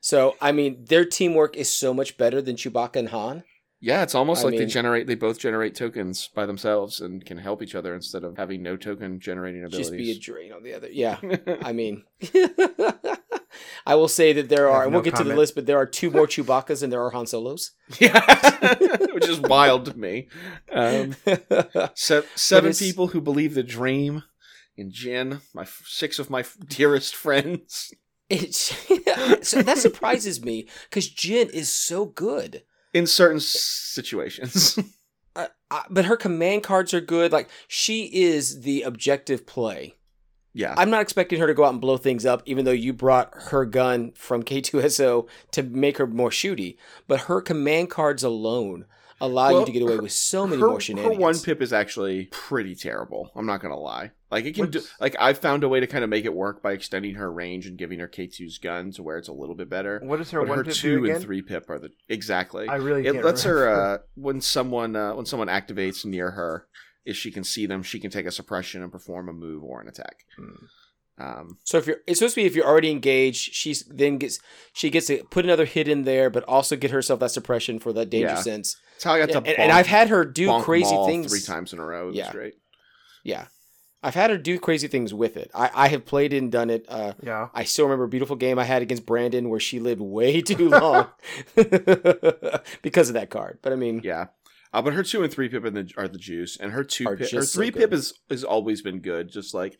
So, 0.00 0.36
I 0.40 0.52
mean, 0.52 0.84
their 0.86 1.04
teamwork 1.04 1.56
is 1.56 1.72
so 1.72 1.92
much 1.92 2.16
better 2.16 2.40
than 2.40 2.56
Chewbacca 2.56 2.96
and 2.96 3.08
Han. 3.08 3.44
Yeah, 3.80 4.02
it's 4.02 4.14
almost 4.16 4.42
I 4.42 4.48
like 4.48 4.58
they 4.58 4.66
generate, 4.66 5.06
they 5.06 5.14
both 5.14 5.38
generate 5.38 5.76
tokens 5.76 6.28
by 6.34 6.46
themselves 6.46 7.00
and 7.00 7.24
can 7.24 7.38
help 7.38 7.62
each 7.62 7.76
other 7.76 7.94
instead 7.94 8.24
of 8.24 8.36
having 8.36 8.60
no 8.60 8.76
token 8.76 9.20
generating 9.20 9.62
abilities. 9.64 9.90
Just 9.90 9.96
be 9.96 10.10
a 10.10 10.18
drain 10.18 10.52
on 10.52 10.64
the 10.64 10.74
other. 10.74 10.88
Yeah. 10.90 11.18
I 11.62 11.72
mean, 11.72 12.02
I 13.86 13.94
will 13.94 14.08
say 14.08 14.32
that 14.32 14.48
there 14.48 14.68
are, 14.68 14.78
have 14.78 14.84
and 14.84 14.92
no 14.92 14.96
we'll 14.98 15.04
get 15.04 15.14
to 15.16 15.24
the 15.24 15.34
list, 15.34 15.54
but 15.54 15.66
there 15.66 15.78
are 15.78 15.86
two 15.86 16.10
more 16.10 16.26
Chewbaccas 16.26 16.82
and 16.82 16.92
there 16.92 17.02
are 17.02 17.10
Han 17.10 17.26
Solos. 17.26 17.72
yeah, 18.00 18.74
which 19.12 19.28
is 19.28 19.40
wild 19.40 19.84
to 19.86 19.96
me. 19.96 20.28
Um, 20.72 21.14
se- 21.94 22.24
seven 22.34 22.72
people 22.74 23.08
who 23.08 23.20
believe 23.20 23.54
the 23.54 23.62
dream 23.62 24.24
in 24.76 24.90
Jyn, 24.90 25.40
my 25.54 25.62
f- 25.62 25.82
six 25.86 26.18
of 26.18 26.30
my 26.30 26.40
f- 26.40 26.56
dearest 26.66 27.14
friends. 27.14 27.92
It's, 28.30 28.74
so 29.48 29.62
that 29.62 29.78
surprises 29.78 30.44
me 30.44 30.68
because 30.88 31.08
Jyn 31.10 31.48
is 31.50 31.70
so 31.70 32.06
good. 32.06 32.62
In 32.94 33.06
certain 33.06 33.40
situations, 33.40 34.78
Uh, 35.36 35.46
uh, 35.70 35.82
but 35.88 36.06
her 36.06 36.16
command 36.16 36.64
cards 36.64 36.92
are 36.92 37.00
good. 37.00 37.30
Like 37.30 37.48
she 37.68 38.06
is 38.06 38.62
the 38.62 38.82
objective 38.82 39.46
play. 39.46 39.94
yeah, 40.52 40.74
I'm 40.76 40.90
not 40.90 41.02
expecting 41.02 41.38
her 41.38 41.46
to 41.46 41.54
go 41.54 41.64
out 41.64 41.72
and 41.72 41.80
blow 41.80 41.96
things 41.96 42.26
up, 42.26 42.42
even 42.44 42.64
though 42.64 42.72
you 42.72 42.92
brought 42.92 43.32
her 43.34 43.64
gun 43.64 44.10
from 44.16 44.42
K2SO 44.42 45.28
to 45.52 45.62
make 45.62 45.98
her 45.98 46.08
more 46.08 46.30
shooty. 46.30 46.76
But 47.06 47.20
her 47.22 47.40
command 47.40 47.88
cards 47.88 48.24
alone 48.24 48.86
allow 49.20 49.50
Well, 49.50 49.60
you 49.60 49.66
to 49.66 49.72
get 49.72 49.82
away 49.82 49.96
her- 49.96 50.02
with 50.02 50.12
so 50.12 50.46
many 50.46 50.60
her, 50.60 50.68
more 50.68 50.80
her 50.80 51.12
one 51.12 51.38
pip 51.38 51.60
is 51.62 51.72
actually 51.72 52.26
pretty 52.26 52.74
terrible. 52.74 53.30
I'm 53.34 53.46
not 53.46 53.60
gonna 53.60 53.78
lie. 53.78 54.12
Like 54.30 54.44
it 54.44 54.54
can 54.54 54.70
do. 54.70 54.80
Like 55.00 55.16
I 55.18 55.32
found 55.32 55.64
a 55.64 55.68
way 55.68 55.80
to 55.80 55.86
kind 55.86 56.04
of 56.04 56.10
make 56.10 56.24
it 56.26 56.34
work 56.34 56.62
by 56.62 56.72
extending 56.72 57.14
her 57.14 57.32
range 57.32 57.66
and 57.66 57.78
giving 57.78 57.98
her 58.00 58.08
K2's 58.08 58.58
gun 58.58 58.90
to 58.92 59.02
where 59.02 59.16
it's 59.16 59.28
a 59.28 59.32
little 59.32 59.54
bit 59.54 59.70
better. 59.70 60.00
What 60.04 60.20
is 60.20 60.30
her 60.32 60.40
But 60.40 60.48
one 60.48 60.58
her 60.58 60.64
pip 60.64 60.74
two 60.74 61.04
again? 61.04 61.16
and 61.16 61.24
three 61.24 61.40
pip 61.42 61.68
are 61.70 61.78
the 61.78 61.90
exactly. 62.08 62.68
I 62.68 62.76
really 62.76 63.06
it 63.06 63.12
can't 63.12 63.24
lets 63.24 63.44
her 63.44 63.68
uh, 63.68 63.98
when 64.14 64.40
someone 64.40 64.94
uh, 64.96 65.14
when 65.14 65.24
someone 65.26 65.48
activates 65.48 66.04
near 66.04 66.32
her 66.32 66.66
if 67.06 67.16
she 67.16 67.30
can 67.30 67.42
see 67.42 67.64
them 67.64 67.82
she 67.82 67.98
can 67.98 68.10
take 68.10 68.26
a 68.26 68.30
suppression 68.30 68.82
and 68.82 68.92
perform 68.92 69.30
a 69.30 69.32
move 69.32 69.64
or 69.64 69.80
an 69.80 69.88
attack 69.88 70.26
Hmm. 70.36 70.66
Um, 71.18 71.58
So 71.64 71.78
if 71.78 71.86
you're, 71.86 71.98
it's 72.06 72.18
supposed 72.20 72.34
to 72.36 72.40
be 72.42 72.46
if 72.46 72.54
you're 72.54 72.66
already 72.66 72.90
engaged, 72.90 73.52
she's 73.54 73.82
then 73.84 74.18
gets 74.18 74.38
she 74.72 74.90
gets 74.90 75.06
to 75.08 75.24
put 75.24 75.44
another 75.44 75.64
hit 75.64 75.88
in 75.88 76.04
there, 76.04 76.30
but 76.30 76.44
also 76.44 76.76
get 76.76 76.90
herself 76.92 77.20
that 77.20 77.30
suppression 77.32 77.78
for 77.78 77.92
that 77.92 78.10
danger 78.10 78.28
Yeah. 78.36 78.42
sense. 78.42 78.76
it's 78.94 79.04
how 79.04 79.14
i 79.14 79.18
got 79.18 79.28
Yeah, 79.28 79.40
to 79.40 79.48
and, 79.48 79.58
and 79.58 79.72
I've 79.72 79.86
had 79.88 80.08
her 80.08 80.24
do 80.24 80.48
bonk 80.48 80.62
crazy 80.62 80.94
Maul 80.94 81.06
things 81.06 81.30
three 81.30 81.40
times 81.54 81.72
in 81.72 81.78
a 81.78 81.84
row 81.84 82.10
it 82.10 82.14
Yeah. 82.16 82.30
great 82.32 82.54
Yeah, 83.24 83.46
I've 84.02 84.14
had 84.14 84.30
her 84.30 84.38
do 84.38 84.58
crazy 84.60 84.86
things 84.86 85.12
with 85.12 85.36
it. 85.36 85.50
I, 85.54 85.70
I 85.74 85.88
have 85.88 86.06
played 86.06 86.32
it 86.32 86.38
and 86.38 86.52
done 86.52 86.70
it. 86.70 86.86
Uh, 86.88 87.14
Yeah. 87.20 87.48
I 87.52 87.64
still 87.64 87.86
remember 87.86 88.04
a 88.04 88.08
beautiful 88.08 88.36
game 88.36 88.56
I 88.58 88.64
had 88.64 88.80
against 88.82 89.04
Brandon 89.04 89.48
where 89.50 89.58
she 89.60 89.80
lived 89.80 90.00
way 90.00 90.40
too 90.52 90.68
long 90.68 91.08
because 92.82 93.08
of 93.08 93.14
that 93.14 93.28
card. 93.30 93.58
But 93.62 93.72
I 93.72 93.76
mean, 93.76 94.00
yeah 94.04 94.26
uh, 94.72 94.82
but 94.82 94.92
her 94.92 95.02
two 95.02 95.22
and 95.22 95.32
three 95.32 95.48
pip 95.48 95.64
are 95.64 95.70
the, 95.70 95.90
are 95.96 96.08
the 96.08 96.18
juice 96.18 96.56
and 96.58 96.72
her 96.72 96.84
two 96.84 97.06
Are 97.08 97.16
pip, 97.16 97.30
her 97.30 97.40
just 97.40 97.52
so 97.52 97.58
three 97.58 97.70
good. 97.70 97.80
pip 97.80 97.92
is 97.92 98.14
has 98.30 98.44
always 98.44 98.82
been 98.82 99.00
good 99.00 99.30
just 99.30 99.54
like 99.54 99.78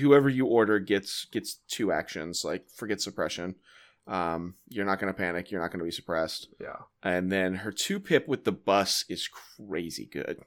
whoever 0.00 0.28
you 0.28 0.46
order 0.46 0.78
gets 0.78 1.26
gets 1.26 1.60
two 1.68 1.92
actions 1.92 2.44
like 2.44 2.68
forget 2.74 3.00
suppression. 3.00 3.56
Um, 4.06 4.54
you're 4.68 4.84
not 4.84 5.00
going 5.00 5.12
to 5.12 5.16
panic 5.16 5.50
you're 5.50 5.60
not 5.60 5.68
going 5.70 5.78
to 5.78 5.84
be 5.84 5.90
suppressed. 5.90 6.48
Yeah. 6.60 6.76
and 7.02 7.32
then 7.32 7.54
her 7.56 7.72
two 7.72 7.98
pip 7.98 8.28
with 8.28 8.44
the 8.44 8.52
bus 8.52 9.04
is 9.08 9.28
crazy 9.28 10.08
good. 10.10 10.40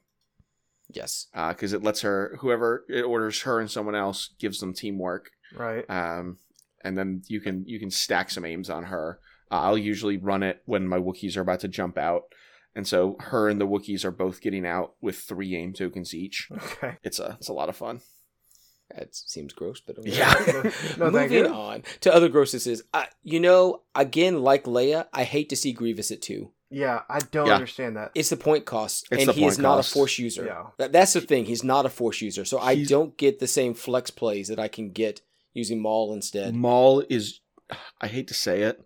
Yes, 0.90 1.28
because 1.34 1.74
it 1.74 1.84
lets 1.84 2.02
her 2.02 2.38
whoever 2.40 2.86
it 2.88 3.02
orders 3.02 3.42
her 3.42 3.60
and 3.60 3.70
someone 3.70 3.96
else 3.96 4.30
gives 4.40 4.60
them 4.60 4.74
teamwork. 4.74 5.32
Right. 5.56 5.90
um, 5.90 6.38
and 6.84 6.98
then 6.98 7.24
you 7.28 7.42
can 7.42 7.66
you 7.68 7.80
can 7.80 7.92
stack 7.92 8.30
some 8.30 8.46
aims 8.46 8.70
on 8.70 8.84
her. 8.86 9.20
Uh, 9.50 9.62
i'll 9.62 9.78
usually 9.78 10.18
run 10.18 10.44
it 10.44 10.62
when 10.66 10.88
my 10.88 10.98
wookiees 10.98 11.38
are 11.38 11.42
about 11.42 11.62
to 11.62 11.68
jump 11.68 11.98
out. 11.98 12.24
And 12.76 12.88
so 12.88 13.18
her 13.20 13.50
and 13.50 13.60
the 13.60 13.68
wookiees 13.68 14.06
are 14.06 14.12
both 14.12 14.40
getting 14.40 14.66
out 14.66 14.94
with 15.02 15.18
three 15.18 15.56
aim 15.56 15.74
tokens 15.74 16.14
each. 16.14 16.48
Okay. 16.52 16.98
it's 17.04 17.20
a 17.20 17.38
it's 17.40 17.50
a 17.50 17.54
lot 17.54 17.70
of 17.70 17.76
fun 17.76 18.02
that 18.96 19.16
seems 19.16 19.54
gross, 19.54 19.80
but 19.80 19.98
okay. 20.00 20.12
Yeah. 20.12 20.34
No, 20.44 20.62
thank 21.12 21.32
Moving 21.32 21.32
you. 21.32 21.48
on 21.48 21.84
to 22.02 22.14
other 22.14 22.30
grossnesses. 22.30 22.82
I, 22.94 23.08
you 23.24 23.40
know, 23.40 23.82
again, 23.96 24.42
like 24.42 24.64
Leia, 24.64 25.08
I 25.14 25.24
hate 25.24 25.50
to 25.50 25.56
see 25.56 25.74
Grievous 25.74 26.12
at 26.12 26.22
two. 26.22 26.52
Yeah, 26.70 27.02
I 27.10 27.20
don't 27.20 27.48
Yeah. 27.48 27.54
understand 27.56 27.96
that. 27.96 28.12
It's 28.16 28.30
the 28.30 28.36
point 28.38 28.66
cost, 28.66 29.08
It's 29.12 29.24
and 29.26 29.32
he 29.32 29.46
is 29.46 29.56
point 29.56 29.64
not 29.64 29.76
cost. 29.78 29.92
a 29.92 29.94
force 29.94 30.20
user. 30.20 30.46
Yeah. 30.46 30.64
That, 30.78 30.92
that's 30.92 31.14
the 31.14 31.22
thing. 31.22 31.46
He's 31.46 31.64
not 31.64 31.86
a 31.86 31.90
force 31.90 32.22
user, 32.22 32.44
so 32.46 32.60
I 32.60 32.76
He's- 32.76 32.90
don't 32.90 33.16
get 33.18 33.40
the 33.40 33.48
same 33.48 33.74
flex 33.74 34.12
plays 34.12 34.48
that 34.50 34.60
I 34.60 34.68
can 34.68 34.92
get 34.92 35.22
using 35.54 35.82
Maul 35.82 36.14
instead. 36.14 36.54
Maul 36.56 37.04
is, 37.10 37.40
I 38.02 38.08
hate 38.08 38.28
to 38.28 38.34
say 38.34 38.64
it, 38.64 38.84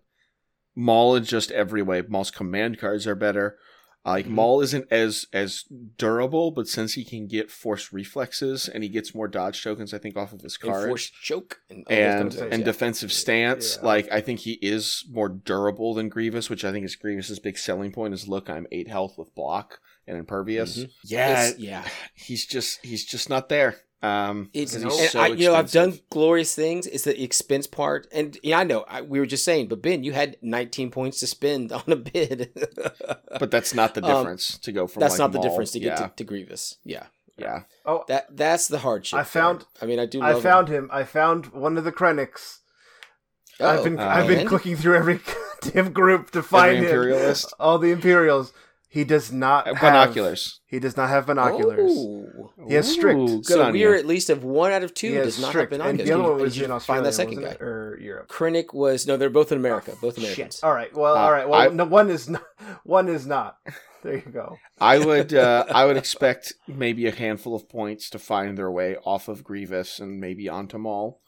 Maul 0.74 1.16
is 1.16 1.28
just 1.28 1.50
every 1.50 1.82
way. 1.82 2.02
Maul's 2.08 2.30
command 2.30 2.78
cards 2.78 3.06
are 3.06 3.14
better. 3.14 3.58
Like 4.04 4.26
Mhm. 4.26 4.30
Maul 4.30 4.60
isn't 4.62 4.86
as 4.90 5.26
as 5.32 5.64
durable, 5.96 6.50
but 6.50 6.66
since 6.66 6.94
he 6.94 7.04
can 7.04 7.28
get 7.28 7.50
force 7.52 7.92
reflexes 7.92 8.68
and 8.68 8.82
he 8.82 8.88
gets 8.88 9.14
more 9.14 9.28
dodge 9.28 9.62
tokens, 9.62 9.94
I 9.94 9.98
think 9.98 10.16
off 10.16 10.32
of 10.32 10.40
his 10.40 10.58
And 10.60 10.70
card 10.72 10.88
force 10.88 11.08
choke 11.08 11.60
and, 11.70 11.84
all 11.86 11.92
and 11.94 12.12
kind 12.18 12.26
of 12.26 12.34
things, 12.38 12.52
and 12.52 12.60
yeah. 12.60 12.64
defensive 12.64 13.12
stance, 13.12 13.76
Yeah. 13.80 13.86
like 13.86 14.10
I 14.10 14.20
think 14.20 14.40
he 14.40 14.54
is 14.54 15.04
more 15.08 15.28
durable 15.28 15.94
than 15.94 16.08
Grievous, 16.08 16.50
which 16.50 16.64
I 16.64 16.72
think 16.72 16.84
is 16.84 16.96
Grievous's 16.96 17.38
big 17.38 17.56
selling 17.56 17.92
point. 17.92 18.12
Is 18.14 18.26
look, 18.26 18.50
I'm 18.50 18.66
eight 18.72 18.88
health 18.88 19.16
with 19.16 19.32
block 19.36 19.78
and 20.08 20.16
impervious. 20.18 20.78
Mhm. 20.78 20.90
Yeah, 21.04 21.30
It's- 21.50 21.58
yeah. 21.60 21.88
he's 22.16 22.44
just 22.44 22.84
he's 22.84 23.04
just 23.04 23.30
not 23.30 23.48
there. 23.48 23.76
Um, 24.02 24.50
It's 24.52 24.72
'cause 24.72 24.82
and 24.82 24.90
and 24.90 25.10
so 25.10 25.20
I, 25.20 25.26
you 25.28 25.46
know 25.48 25.54
I've 25.54 25.70
done 25.70 25.98
glorious 26.10 26.54
things. 26.56 26.88
It's 26.88 27.04
the 27.04 27.22
expense 27.22 27.68
part, 27.68 28.08
and 28.12 28.36
yeah, 28.42 28.58
I 28.58 28.64
know 28.64 28.84
I, 28.88 29.02
we 29.02 29.20
were 29.20 29.26
just 29.26 29.44
saying, 29.44 29.68
but 29.68 29.80
Ben, 29.80 30.02
you 30.02 30.12
had 30.12 30.36
19 30.42 30.90
points 30.90 31.20
to 31.20 31.26
spend 31.28 31.70
on 31.72 31.84
a 31.86 31.94
bid. 31.96 32.50
but 33.38 33.50
that's 33.52 33.74
not 33.74 33.94
the 33.94 34.04
Um, 34.04 34.10
difference 34.24 34.58
to 34.58 34.72
go 34.72 34.86
from. 34.88 35.00
that's 35.00 35.12
like, 35.14 35.18
not 35.20 35.32
the 35.32 35.38
Maul. 35.38 35.48
difference 35.48 35.70
to 35.72 35.78
get 35.80 36.00
yeah, 36.00 36.06
to, 36.08 36.12
to 36.16 36.24
Grievous. 36.24 36.78
Yeah, 36.84 37.06
yeah. 37.36 37.60
Oh, 37.86 38.04
that 38.08 38.36
that's 38.36 38.66
the 38.66 38.78
hardship. 38.78 39.18
I 39.20 39.22
found- 39.22 39.60
there. 39.60 39.66
I 39.82 39.86
mean, 39.86 40.00
I 40.00 40.06
do. 40.06 40.20
I 40.20 40.34
found 40.40 40.68
him. 40.68 40.90
I 40.92 41.04
found 41.04 41.46
one 41.52 41.78
of 41.78 41.84
the 41.84 41.92
Krennics. 41.92 42.58
Him. 43.60 43.66
I've 43.66 43.78
Oh, 43.80 43.84
been 43.84 44.00
uh, 44.00 44.08
I've 44.08 44.26
been 44.26 44.40
and? 44.40 44.48
clicking 44.48 44.74
through 44.76 44.96
every 44.96 45.20
damn 45.62 45.92
group 45.92 46.32
to 46.32 46.42
find 46.42 46.78
him. 46.78 46.84
Imperialist? 46.86 47.52
All 47.60 47.78
the 47.78 47.92
Imperials. 47.92 48.52
He 48.92 49.04
does 49.04 49.32
not 49.32 49.66
Uh, 49.66 49.72
have 49.74 49.80
Binoculars. 49.80 50.60
He 50.66 50.78
does 50.78 50.98
not 50.98 51.08
have 51.08 51.24
binoculars. 51.26 51.90
Ooh. 51.92 52.50
He 52.68 52.74
has 52.74 52.92
strict. 52.92 53.18
Ooh, 53.18 53.36
good 53.38 53.46
So 53.46 53.62
on 53.62 53.72
we 53.72 53.84
are 53.84 53.94
at 53.94 54.04
least 54.06 54.28
of 54.28 54.44
one 54.44 54.70
out 54.70 54.82
of 54.82 54.92
two 54.92 55.08
He 55.08 55.14
does 55.14 55.40
not 55.40 55.48
strict. 55.48 55.72
have 55.72 55.80
And 55.80 55.98
the 55.98 56.12
other 56.12 56.22
one 56.22 56.38
was 56.40 56.52
did 56.52 56.60
you 56.68 56.74
in 56.74 56.80
find 56.80 57.04
that 57.06 57.14
second 57.14 57.40
guy. 57.40 57.52
it? 57.52 57.62
or 57.62 57.98
Europe. 58.02 58.28
Krennic 58.28 58.74
was 58.74 59.06
no, 59.06 59.16
they're 59.16 59.30
both 59.30 59.50
in 59.50 59.56
America, 59.56 59.94
both 60.02 60.16
Shit. 60.16 60.24
Americans. 60.24 60.60
All 60.62 60.74
right. 60.74 60.94
Well, 60.94 61.14
Uh, 61.16 61.20
all 61.20 61.32
right. 61.32 61.48
Well, 61.48 61.60
I- 61.62 61.68
no, 61.68 61.84
one 61.86 62.10
is 62.10 62.28
not. 62.28 62.42
One 62.84 63.08
is 63.08 63.26
not. 63.26 63.56
There 64.02 64.16
you 64.16 64.30
go. 64.32 64.56
I 64.80 64.98
would 64.98 65.32
uh, 65.32 65.64
I 65.70 65.86
would 65.86 65.96
expect 65.96 66.52
maybe 66.68 67.06
a 67.06 67.12
handful 67.12 67.54
of 67.56 67.68
points 67.70 68.10
to 68.10 68.18
find 68.18 68.58
their 68.58 68.70
way 68.70 68.96
off 69.04 69.28
of 69.28 69.42
Grievous 69.42 70.00
and 70.00 70.20
maybe 70.20 70.48
onto 70.50 70.76
Maul 70.76 71.20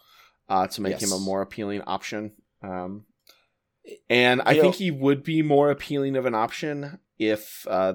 uh, 0.50 0.66
to 0.66 0.82
make 0.82 1.00
him 1.00 1.12
a 1.12 1.18
more 1.18 1.40
appealing 1.40 1.80
option. 1.86 2.32
Um, 2.62 3.06
and 4.10 4.42
I 4.44 4.52
You 4.52 4.60
think 4.62 4.74
know- 4.74 4.78
he 4.78 4.90
would 4.90 5.22
be 5.22 5.40
more 5.42 5.70
appealing 5.70 6.16
of 6.16 6.26
an 6.26 6.34
option 6.34 6.98
if 7.18 7.66
uh, 7.68 7.94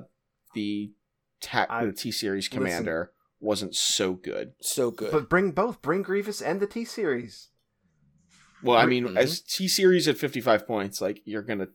the 0.54 0.92
ta- 1.42 1.68
I- 1.70 1.86
the 1.86 1.94
T 1.94 2.12
series 2.12 2.48
commander 2.48 3.12
wasn't 3.40 3.76
so 3.76 4.14
good. 4.14 4.52
So 4.62 4.92
good. 4.92 5.12
But 5.12 5.30
bring 5.30 5.52
both. 5.52 5.82
Bring 5.82 6.02
Grievous 6.02 6.42
and 6.42 6.60
the 6.60 6.68
T 6.68 6.86
series. 6.86 7.50
Well, 8.62 8.78
I 8.78 8.86
mean, 8.86 9.08
Mhm. 9.10 9.18
as 9.18 9.40
T 9.42 9.68
series 9.68 10.08
at 10.08 10.18
fifty 10.18 10.42
five 10.42 10.68
points, 10.68 11.00
like 11.02 11.22
you're 11.26 11.42
gonna 11.44 11.68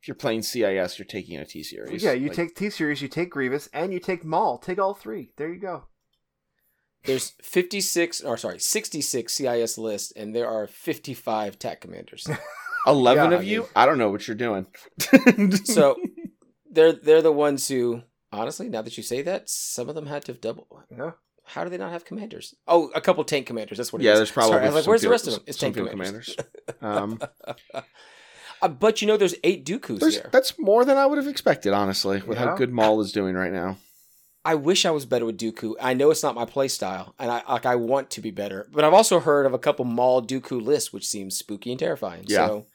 if 0.00 0.08
you're 0.08 0.14
playing 0.16 0.42
CIS, 0.42 0.98
you're 0.98 1.06
taking 1.06 1.38
a 1.38 1.44
T 1.44 1.62
series. 1.62 2.02
Yeah, 2.02 2.12
you 2.12 2.28
Like, 2.28 2.36
take 2.36 2.56
T 2.56 2.70
series, 2.70 3.02
you 3.02 3.08
take 3.08 3.30
Grievous, 3.30 3.68
and 3.72 3.92
you 3.92 4.00
take 4.00 4.24
Maul. 4.24 4.58
Take 4.58 4.78
all 4.78 4.94
three. 4.94 5.32
There 5.36 5.52
you 5.52 5.60
go. 5.60 5.84
There's 7.04 7.30
56, 7.42 8.20
or 8.22 8.36
sorry, 8.36 8.60
66 8.60 9.32
CIS 9.32 9.76
lists, 9.76 10.12
and 10.14 10.34
there 10.34 10.48
are 10.48 10.66
55 10.68 11.58
TAC 11.58 11.80
commanders. 11.80 12.28
eleven 12.86 13.30
Yeah, 13.32 13.36
of 13.36 13.42
I 13.42 13.44
you. 13.44 13.68
I 13.76 13.86
don't 13.86 13.98
know 13.98 14.10
what 14.10 14.26
you're 14.28 14.36
doing. 14.36 14.66
so 15.64 15.96
they're 16.72 16.92
they're 16.92 17.22
the 17.22 17.32
ones 17.32 17.68
who, 17.68 18.02
honestly, 18.32 18.68
now 18.68 18.82
that 18.82 18.96
you 18.96 19.02
say 19.02 19.22
that, 19.22 19.48
some 19.48 19.88
of 19.88 19.94
them 19.94 20.06
had 20.06 20.24
to 20.24 20.32
have 20.32 20.40
double. 20.40 20.66
Yeah. 20.90 21.12
How 21.44 21.64
do 21.64 21.70
they 21.70 21.78
not 21.78 21.90
have 21.90 22.04
commanders? 22.04 22.54
Oh, 22.68 22.90
a 22.94 23.00
couple 23.00 23.24
tank 23.24 23.46
commanders. 23.46 23.78
That's 23.78 23.92
what. 23.92 24.00
it 24.00 24.04
yeah, 24.04 24.12
is. 24.12 24.18
there's 24.18 24.30
probably 24.30 24.52
Sorry, 24.52 24.62
I 24.62 24.66
was 24.66 24.74
like, 24.74 24.86
where's 24.86 25.02
the 25.02 25.10
rest 25.10 25.26
of 25.26 25.34
them? 25.34 25.42
It's 25.46 25.58
tank 25.58 25.74
field 25.74 25.90
commanders. 25.90 26.36
Um, 26.80 27.20
Uh, 28.62 28.68
but 28.68 29.02
you 29.02 29.08
know, 29.08 29.16
there's 29.16 29.34
eight 29.42 29.66
Dooku's 29.66 29.98
There's, 29.98 30.20
there. 30.20 30.30
that's 30.32 30.56
more 30.56 30.84
than 30.84 30.96
I 30.96 31.04
would 31.04 31.18
have 31.18 31.26
expected, 31.26 31.72
honestly, 31.72 32.22
with 32.22 32.38
how 32.38 32.54
good 32.54 32.70
Maul 32.70 33.00
is 33.00 33.10
doing 33.10 33.34
right 33.34 33.52
now. 33.52 33.76
I 34.44 34.54
wish 34.54 34.86
I 34.86 34.90
was 34.90 35.04
better 35.04 35.24
with 35.24 35.38
Dooku. 35.38 35.74
I 35.80 35.94
know 35.94 36.10
it's 36.10 36.22
not 36.22 36.34
my 36.34 36.44
play 36.44 36.68
style, 36.68 37.14
and 37.18 37.30
I 37.30 37.42
like 37.48 37.66
I 37.66 37.76
want 37.76 38.10
to 38.10 38.20
be 38.20 38.30
better. 38.30 38.68
But 38.72 38.84
I've 38.84 38.94
also 38.94 39.20
heard 39.20 39.46
of 39.46 39.52
a 39.52 39.58
couple 39.58 39.84
Maul 39.84 40.22
Dooku 40.22 40.62
lists, 40.62 40.92
which 40.92 41.06
seems 41.06 41.36
spooky 41.36 41.70
and 41.70 41.78
terrifying. 41.78 42.24
Yeah. 42.26 42.46
So 42.46 42.66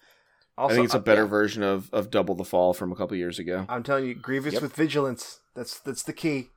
Also, 0.57 0.73
I 0.73 0.75
think 0.75 0.85
it's 0.85 0.93
a 0.95 0.97
uh, 0.97 1.01
better 1.01 1.23
yeah. 1.23 1.27
version 1.27 1.61
of, 1.63 1.89
of 1.93 2.09
Double 2.09 2.34
the 2.34 2.43
Fall 2.43 2.73
from 2.73 2.91
a 2.91 2.95
couple 2.95 3.15
years 3.15 3.38
ago. 3.38 3.65
I'm 3.69 3.84
telling 3.84 4.05
you, 4.05 4.15
Grievous 4.15 4.53
Yep. 4.53 4.61
with 4.63 4.73
vigilance. 4.75 5.39
That's 5.55 5.79
that's 5.79 6.03
the 6.03 6.13
key. 6.13 6.49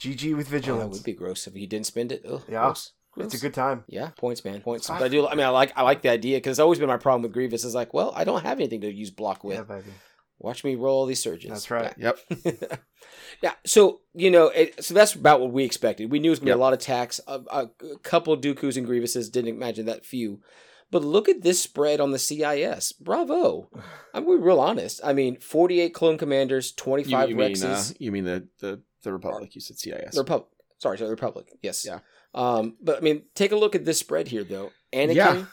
GG 0.00 0.36
with 0.36 0.52
oh, 0.52 0.78
that 0.78 0.88
would 0.88 1.04
be 1.04 1.12
gross 1.12 1.46
if 1.46 1.54
he 1.54 1.66
didn't 1.66 1.86
spend 1.86 2.12
it. 2.12 2.22
Ugh, 2.28 2.42
Yeah. 2.48 2.64
gross. 2.64 2.92
it's 3.16 3.34
a 3.34 3.38
good 3.38 3.54
time. 3.54 3.84
Yeah, 3.86 4.08
points, 4.16 4.44
man, 4.44 4.60
points. 4.60 4.88
Fine. 4.88 4.98
But 4.98 5.04
I 5.04 5.08
do. 5.08 5.26
I 5.26 5.34
mean, 5.34 5.46
I 5.46 5.50
like 5.50 5.72
I 5.76 5.82
like 5.82 6.02
the 6.02 6.08
idea 6.08 6.38
because 6.38 6.52
it's 6.52 6.60
always 6.60 6.78
been 6.78 6.88
my 6.88 6.96
problem 6.96 7.22
with 7.22 7.32
Grievous. 7.32 7.64
Is 7.64 7.74
like, 7.74 7.94
well, 7.94 8.12
I 8.16 8.24
don't 8.24 8.42
have 8.42 8.58
anything 8.58 8.80
to 8.80 8.92
use 8.92 9.10
block 9.10 9.44
with. 9.44 9.56
Yeah, 9.56 9.62
baby. 9.62 9.90
Watch 10.38 10.64
me 10.64 10.74
roll 10.74 10.98
all 10.98 11.06
these 11.06 11.22
surges. 11.22 11.50
That's 11.50 11.70
right. 11.70 11.94
Yep. 11.96 12.18
yeah. 13.42 13.52
So 13.64 14.00
you 14.14 14.30
know, 14.30 14.48
it, 14.48 14.82
so 14.84 14.94
that's 14.94 15.14
about 15.14 15.40
what 15.40 15.52
we 15.52 15.64
expected. 15.64 16.10
We 16.10 16.18
knew 16.18 16.28
it 16.28 16.30
was 16.30 16.38
gonna 16.40 16.50
Yep. 16.50 16.56
be 16.56 16.60
a 16.60 16.62
lot 16.62 16.72
of 16.72 16.80
attacks. 16.80 17.20
A, 17.26 17.40
a 17.50 17.68
couple 18.02 18.36
Dooku's 18.36 18.76
and 18.76 18.86
Grievouses. 18.86 19.30
Didn't 19.30 19.54
imagine 19.54 19.86
that 19.86 20.04
few. 20.04 20.40
But 20.94 21.02
look 21.02 21.28
at 21.28 21.42
this 21.42 21.60
spread 21.60 21.98
on 21.98 22.12
the 22.12 22.20
CIS. 22.20 22.92
Bravo. 22.92 23.68
I'm 24.14 24.24
be 24.24 24.36
real 24.36 24.60
honest. 24.60 25.00
I 25.02 25.12
mean, 25.12 25.40
48 25.40 25.92
clone 25.92 26.16
commanders, 26.18 26.70
25 26.70 27.30
you 27.30 27.34
mean, 27.34 27.50
Rexes. 27.50 27.90
uh, 27.90 27.94
you 27.98 28.12
mean 28.12 28.22
the, 28.22 28.46
the, 28.60 28.80
the 29.02 29.12
Republic? 29.12 29.56
You 29.56 29.60
said 29.60 29.76
CIS. 29.76 30.14
The 30.14 30.20
Republic. 30.20 30.46
Sorry, 30.78 30.96
sorry, 30.96 31.08
the 31.08 31.14
Republic. 31.16 31.48
Yes. 31.62 31.84
Yeah. 31.84 31.98
Um, 32.32 32.76
but 32.80 32.98
I 32.98 33.00
mean, 33.00 33.24
take 33.34 33.50
a 33.50 33.56
look 33.56 33.74
at 33.74 33.84
this 33.84 33.98
spread 33.98 34.28
here, 34.28 34.44
though. 34.44 34.70
Anakin, 34.92 35.16
Yeah. 35.16 35.44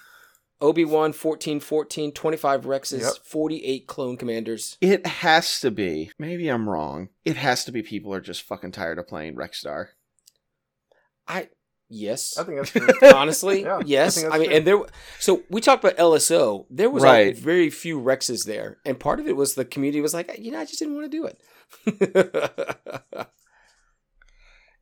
Obi 0.62 0.86
Wan, 0.86 1.12
14, 1.12 1.60
14, 1.60 2.12
25 2.12 2.66
Rexes, 2.66 3.02
Yep. 3.02 3.14
48 3.24 3.88
clone 3.88 4.18
commanders. 4.18 4.78
It 4.80 5.08
has 5.08 5.60
to 5.62 5.72
be. 5.72 6.12
Maybe 6.20 6.50
I'm 6.50 6.70
wrong. 6.70 7.10
It 7.26 7.38
has 7.38 7.66
to 7.66 7.72
be 7.72 7.82
people 7.82 8.14
are 8.14 8.22
just 8.22 8.44
fucking 8.44 8.74
tired 8.74 9.00
of 9.00 9.08
playing 9.08 9.36
Rexstar. 9.38 9.88
I 11.28 11.50
yes. 11.92 12.38
I 12.38 12.44
think 12.44 12.58
that's 12.58 12.72
true. 12.72 12.88
Honestly, 13.14 13.62
Yeah, 13.64 13.78
I 13.78 13.82
yes. 13.86 14.20
think 14.22 14.34
I, 14.34 14.38
mean, 14.40 14.48
fair. 14.50 14.58
and 14.58 14.68
there. 14.68 14.80
So 15.20 15.44
we 15.50 15.62
talked 15.62 15.84
about 15.84 15.98
LSO. 15.98 16.66
There 16.72 16.90
was 16.90 17.04
a- 17.04 17.08
Right. 17.08 17.38
very 17.38 17.70
few 17.70 18.00
Rexes 18.02 18.46
there, 18.46 18.78
and 18.86 19.00
part 19.00 19.20
of 19.20 19.28
it 19.28 19.36
was 19.36 19.54
the 19.56 19.66
community 19.66 20.02
was 20.02 20.14
like, 20.14 20.36
you 20.40 20.52
know, 20.52 20.60
I 20.60 20.66
just 20.66 20.80
didn't 20.80 20.96
want 20.96 21.12
to 21.12 21.18
do 21.18 21.26
it. 21.26 21.42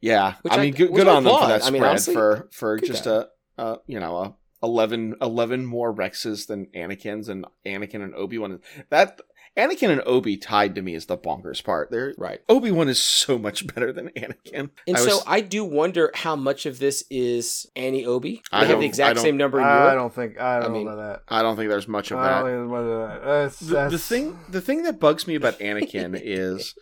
Yeah, 0.01 0.35
Which 0.43 0.53
I 0.53 0.57
I- 0.57 0.61
mean, 0.61 0.73
good, 0.73 0.93
good 0.93 1.07
I 1.09 1.15
on 1.15 1.23
them 1.23 1.31
for 1.33 1.37
applaud. 1.37 1.47
that 1.49 1.55
I 1.55 1.59
spread 1.65 1.73
mean, 1.73 1.83
honestly, 1.83 2.13
for 2.13 2.47
for 2.53 2.79
just 2.79 3.03
guy. 3.03 3.25
a, 3.57 3.63
a 3.63 3.79
you 3.85 3.99
know 3.99 4.15
a 4.17 4.35
11, 4.65 5.15
11 5.21 5.65
more 5.65 5.93
Rexes 5.93 6.47
than 6.47 6.67
Anakin's 6.75 7.27
and 7.29 7.45
Anakin 7.65 8.01
and 8.03 8.13
Obi 8.15 8.37
Wan. 8.37 8.59
That 8.89 9.19
Anakin 9.59 9.89
and 9.89 10.01
Obi 10.05 10.37
tied 10.37 10.75
to 10.75 10.81
me 10.81 10.95
is 10.95 11.07
the 11.07 11.17
bonkers 11.17 11.63
part. 11.63 11.91
There, 11.91 12.13
right. 12.17 12.39
Obi 12.47 12.71
Wan 12.71 12.87
is 12.89 13.01
so 13.01 13.37
much 13.37 13.67
better 13.73 13.91
than 13.91 14.09
Anakin. 14.09 14.69
And 14.87 14.95
I 14.97 14.99
so 14.99 15.05
was- 15.17 15.23
I 15.27 15.41
do 15.41 15.63
wonder 15.65 16.11
how 16.15 16.35
much 16.35 16.65
of 16.65 16.79
this 16.79 17.03
is 17.09 17.69
Annie 17.75 18.05
Obi. 18.05 18.41
They 18.51 18.57
I 18.57 18.65
have 18.65 18.79
the 18.79 18.85
exact 18.85 19.19
same 19.19 19.37
number 19.37 19.59
in 19.59 19.65
I 19.65 19.79
Europe. 19.79 19.93
don't 19.95 20.13
think 20.15 20.39
I 20.39 20.59
don't 20.61 20.71
mean, 20.73 20.85
know 20.85 20.95
that. 20.97 21.23
I 21.27 21.41
don't 21.41 21.55
think 21.55 21.69
there's 21.69 21.87
much 21.87 22.11
of 22.11 22.19
I 22.19 22.23
that. 22.23 22.41
don't 22.41 22.45
think 22.45 22.57
there's 22.57 22.69
much 22.69 22.85
of 22.91 23.09
that. 23.09 23.25
That's, 23.25 23.59
the, 23.59 23.89
the 23.89 23.99
thing 23.99 24.39
the 24.49 24.61
thing 24.61 24.83
that 24.83 24.99
bugs 24.99 25.27
me 25.27 25.35
about 25.35 25.59
Anakin 25.59 26.19
is 26.23 26.73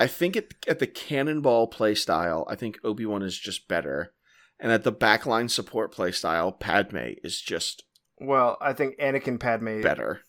I 0.00 0.06
think 0.06 0.36
at, 0.36 0.46
at 0.66 0.78
the 0.80 0.86
cannonball 0.86 1.68
play 1.68 1.94
style, 1.94 2.46
I 2.48 2.56
think 2.56 2.78
Obi-Wan 2.82 3.22
is 3.22 3.38
just 3.38 3.68
better. 3.68 4.12
And 4.60 4.72
at 4.72 4.82
the 4.84 4.92
backline 4.92 5.50
support 5.50 5.92
play 5.92 6.12
style, 6.12 6.52
Padme 6.52 7.14
is 7.22 7.40
just 7.40 7.82
Well, 8.18 8.56
I 8.60 8.72
think 8.72 8.98
Anakin 8.98 9.38
Padme 9.38 9.82
better. 9.82 10.20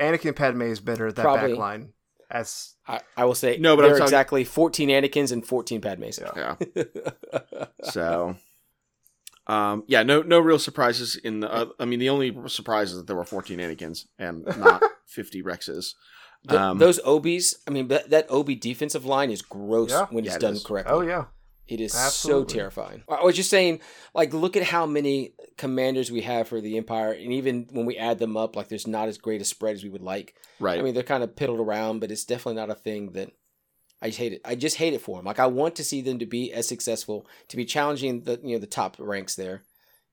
Anakin 0.00 0.34
Padme 0.34 0.62
is 0.62 0.80
better 0.80 1.06
at 1.06 1.16
that 1.16 1.22
Probably. 1.22 1.52
backline. 1.52 1.88
As 2.30 2.74
I, 2.86 3.00
I 3.16 3.24
will 3.24 3.34
say 3.34 3.56
No, 3.58 3.74
but 3.74 3.82
there 3.82 3.90
I'm 3.90 3.94
are 3.96 3.98
talking- 3.98 4.08
exactly 4.08 4.44
14 4.44 4.88
Anakins 4.88 5.32
and 5.32 5.44
14 5.44 5.80
Padmes. 5.80 6.20
Yeah. 6.20 6.54
Yeah. 6.76 6.84
So 7.82 8.36
um 9.46 9.82
yeah, 9.88 10.02
no 10.04 10.22
no 10.22 10.38
real 10.38 10.58
surprises 10.58 11.16
in 11.16 11.40
the 11.40 11.52
uh, 11.52 11.66
I 11.80 11.84
mean 11.86 11.98
the 11.98 12.08
only 12.10 12.36
surprise 12.46 12.92
is 12.92 12.98
that 12.98 13.06
there 13.08 13.16
were 13.16 13.24
14 13.24 13.58
Anakins 13.58 14.06
and 14.18 14.44
not 14.58 14.82
50 15.06 15.42
Rexes. 15.42 15.94
Th- 16.48 16.60
Um, 16.60 16.78
those 16.78 17.00
Obis, 17.00 17.54
I 17.66 17.70
mean, 17.70 17.88
that, 17.88 18.08
that 18.10 18.26
Obi 18.30 18.54
defensive 18.54 19.04
line 19.04 19.30
is 19.30 19.42
gross 19.42 19.90
Yeah. 19.90 20.06
when 20.10 20.24
Yeah, 20.24 20.30
it's 20.30 20.36
it 20.36 20.40
done 20.40 20.54
is. 20.54 20.64
correctly. 20.64 20.92
oh 20.94 21.00
yeah, 21.00 21.24
It 21.70 21.80
is 21.80 21.94
Absolutely. 21.94 22.52
so 22.52 22.58
terrifying. 22.58 23.04
I 23.08 23.22
was 23.22 23.36
just 23.36 23.48
saying, 23.48 23.80
like, 24.12 24.34
look 24.34 24.56
at 24.56 24.64
how 24.64 24.86
many 24.86 25.34
commanders 25.56 26.10
we 26.10 26.22
have 26.22 26.48
for 26.48 26.60
the 26.60 26.76
Empire, 26.76 27.12
and 27.12 27.32
even 27.32 27.68
when 27.70 27.86
we 27.86 27.96
add 27.96 28.18
them 28.18 28.36
up, 28.36 28.56
like, 28.56 28.68
there's 28.68 28.88
not 28.88 29.08
as 29.08 29.18
great 29.18 29.40
a 29.40 29.44
spread 29.44 29.76
as 29.76 29.84
we 29.84 29.88
would 29.88 30.02
like. 30.02 30.34
right. 30.58 30.78
I 30.78 30.82
mean, 30.82 30.94
they're 30.94 31.04
kind 31.04 31.22
of 31.22 31.36
piddled 31.36 31.60
around, 31.60 32.00
but 32.00 32.10
it's 32.10 32.24
definitely 32.24 32.60
not 32.60 32.70
a 32.70 32.74
thing 32.74 33.12
that 33.12 33.30
I 34.02 34.08
just 34.08 34.18
hate 34.18 34.32
it. 34.32 34.40
I 34.44 34.56
just 34.56 34.76
hate 34.78 34.94
it 34.94 35.00
for 35.00 35.18
them. 35.18 35.26
Like, 35.26 35.38
I 35.38 35.46
want 35.46 35.76
to 35.76 35.84
see 35.84 36.00
them 36.00 36.18
to 36.18 36.26
be 36.26 36.52
as 36.52 36.66
successful, 36.66 37.24
to 37.48 37.56
be 37.56 37.64
challenging 37.64 38.22
the 38.22 38.40
you 38.42 38.56
know 38.56 38.58
the 38.58 38.66
top 38.66 38.96
ranks 38.98 39.36
there, 39.36 39.62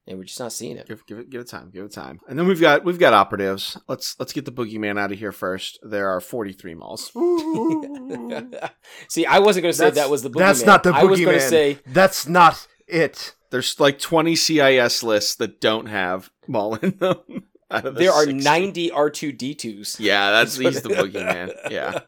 and 0.07 0.17
we're 0.17 0.23
just 0.23 0.39
not 0.39 0.53
seeing 0.53 0.77
it. 0.77 0.87
Give, 0.87 1.05
give 1.05 1.19
it 1.19 1.29
give 1.29 1.41
it 1.41 1.47
time. 1.47 1.69
Give 1.71 1.85
it 1.85 1.91
time. 1.91 2.19
And 2.27 2.39
then 2.39 2.47
we've 2.47 2.61
got 2.61 2.83
we've 2.83 2.99
got 2.99 3.13
operatives. 3.13 3.77
Let's 3.87 4.15
let's 4.19 4.33
get 4.33 4.45
the 4.45 4.51
boogeyman 4.51 4.99
out 4.99 5.11
of 5.11 5.19
here 5.19 5.31
first. 5.31 5.79
There 5.83 6.09
are 6.09 6.21
43 6.21 6.75
Mauls. 6.75 7.11
see, 9.09 9.25
I 9.25 9.39
wasn't 9.39 9.63
going 9.63 9.73
to 9.73 9.77
say 9.77 9.85
That's- 9.85 9.95
that 9.95 10.09
was 10.09 10.23
the 10.23 10.29
boogeyman. 10.29 10.39
that's 10.39 10.65
not 10.65 10.83
the 10.83 10.91
I 10.91 11.03
was 11.03 11.19
going 11.19 11.33
to 11.37 11.41
say 11.41 11.79
that's 11.87 12.27
not 12.27 12.67
it. 12.87 13.35
There's 13.49 13.79
like 13.79 13.99
20 13.99 14.35
CIS 14.35 15.03
lists 15.03 15.35
that 15.35 15.61
don't 15.61 15.85
have 15.87 16.29
Maul 16.47 16.75
in 16.75 16.97
them. 16.97 17.43
the 17.69 17.91
there 17.91 18.11
are 18.11 18.25
90 18.25 18.91
R2D2s. 18.91 19.99
Yeah, 19.99 20.31
that's 20.31 20.57
he's 20.57 20.81
the 20.81 20.89
boogeyman. 20.89 21.51
Yeah, 21.69 21.99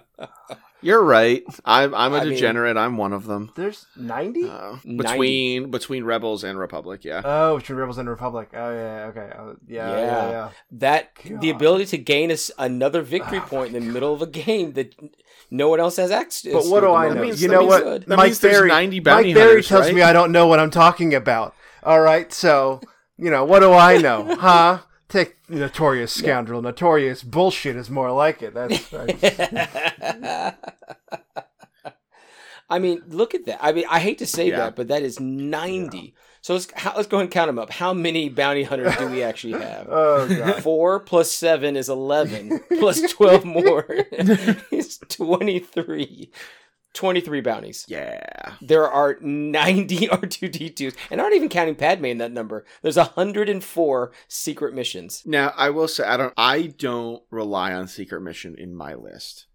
you're 0.86 1.02
right. 1.02 1.42
I'm 1.64 1.94
I'm 1.94 2.12
a 2.14 2.18
I 2.18 2.20
mean- 2.24 2.32
degenerate. 2.34 2.76
I'm 2.76 2.96
one 2.96 3.12
of 3.12 3.26
them. 3.26 3.50
There's 3.56 3.86
ninety. 3.96 4.44
Uh, 4.48 4.76
90. 4.84 4.96
between 4.96 5.70
between 5.70 6.04
rebels 6.04 6.44
and 6.44 6.58
republic. 6.58 7.04
Yeah. 7.04 7.22
oh, 7.24 7.58
between 7.58 7.78
Rebels 7.78 7.98
and 7.98 8.08
Republic. 8.08 8.48
Oh 8.54 8.70
yeah, 8.72 9.06
okay. 9.10 9.28
Uh, 9.36 9.54
yeah, 9.66 9.90
yeah, 9.90 9.98
Yeah. 10.06 10.30
yeah, 10.30 10.48
That 10.84 11.10
the 11.42 11.50
ability 11.50 11.86
to 11.86 11.98
gain 11.98 12.30
us 12.30 12.50
another 12.58 13.02
victory 13.02 13.38
Oh, 13.38 13.48
point 13.54 13.74
in 13.74 13.84
the 13.84 13.92
middle 13.92 14.14
of 14.14 14.22
a 14.22 14.26
game 14.26 14.72
that 14.74 14.94
no 15.50 15.68
one 15.68 15.80
else 15.80 15.96
has 15.96 16.10
access. 16.10 16.52
But 16.52 16.62
to 16.62 16.70
what 16.70 16.80
do 16.80 16.92
I 16.92 17.08
know? 17.12 17.22
means- 17.22 17.42
you 17.42 17.48
know 17.48 17.64
what? 17.64 17.82
good. 17.82 18.02
That 18.06 18.16
Mike 18.16 18.26
means 18.26 18.38
there's 18.40 18.68
90 18.68 19.00
bounty 19.00 19.28
Mike 19.28 19.34
Berry 19.34 19.46
hunters, 19.48 19.68
tells 19.68 19.86
right? 19.86 19.94
me 19.94 20.02
I 20.02 20.12
don't 20.12 20.32
know 20.32 20.46
what 20.46 20.58
I'm 20.60 20.70
talking 20.70 21.14
about. 21.14 21.54
All 21.82 22.00
right, 22.00 22.32
so 22.32 22.80
you 23.18 23.30
know 23.30 23.44
what 23.44 23.60
do 23.60 23.72
I 23.72 23.98
know, 23.98 24.36
huh? 24.40 24.78
Take 25.08 25.36
notorious 25.48 26.12
scoundrel, 26.12 26.60
yeah. 26.60 26.70
notorious 26.70 27.22
bullshit 27.22 27.76
is 27.76 27.88
more 27.88 28.10
like 28.10 28.42
it. 28.42 28.54
That's. 28.54 28.88
that's... 28.90 30.56
I 32.68 32.78
mean, 32.80 33.02
look 33.08 33.34
at 33.34 33.46
that. 33.46 33.60
I 33.62 33.72
mean, 33.72 33.84
I 33.88 34.00
hate 34.00 34.18
to 34.18 34.26
say 34.26 34.50
yeah. 34.50 34.56
that, 34.56 34.76
but 34.76 34.88
that 34.88 35.02
is 35.02 35.20
ninety. 35.20 35.98
Yeah. 35.98 36.10
So 36.42 36.54
let's 36.54 36.68
how, 36.74 36.94
let's 36.96 37.08
go 37.08 37.18
and 37.18 37.30
count 37.30 37.48
them 37.48 37.58
up. 37.58 37.70
How 37.70 37.92
many 37.92 38.28
bounty 38.28 38.62
hunters 38.62 38.96
do 38.96 39.08
we 39.08 39.22
actually 39.22 39.52
have? 39.62 39.88
Oh, 39.90 40.60
Four 40.60 41.04
seven 41.24 41.76
is 41.76 41.88
eleven. 41.88 42.60
plus 42.78 43.00
twelve 43.12 43.44
more 43.44 43.84
is 44.70 44.98
twenty 45.08 45.58
three. 45.58 46.30
23 46.96 47.40
bounties. 47.42 47.84
Yeah. 47.88 48.54
There 48.60 48.88
are 48.88 49.18
90 49.20 50.08
R2D2s, 50.08 50.96
and 51.10 51.20
aren't 51.20 51.34
even 51.34 51.48
counting 51.48 51.76
Padme 51.76 52.06
in 52.06 52.18
that 52.18 52.32
number. 52.32 52.64
There's 52.82 52.96
104 52.96 54.12
secret 54.26 54.74
missions. 54.74 55.22
Now, 55.24 55.52
I 55.56 55.70
will 55.70 55.88
say 55.88 56.04
I 56.04 56.16
don't 56.16 56.34
I 56.36 56.62
don't 56.78 57.22
rely 57.30 57.72
on 57.72 57.86
secret 57.86 58.20
mission 58.22 58.56
in 58.58 58.74
my 58.74 58.94
list. 58.94 59.46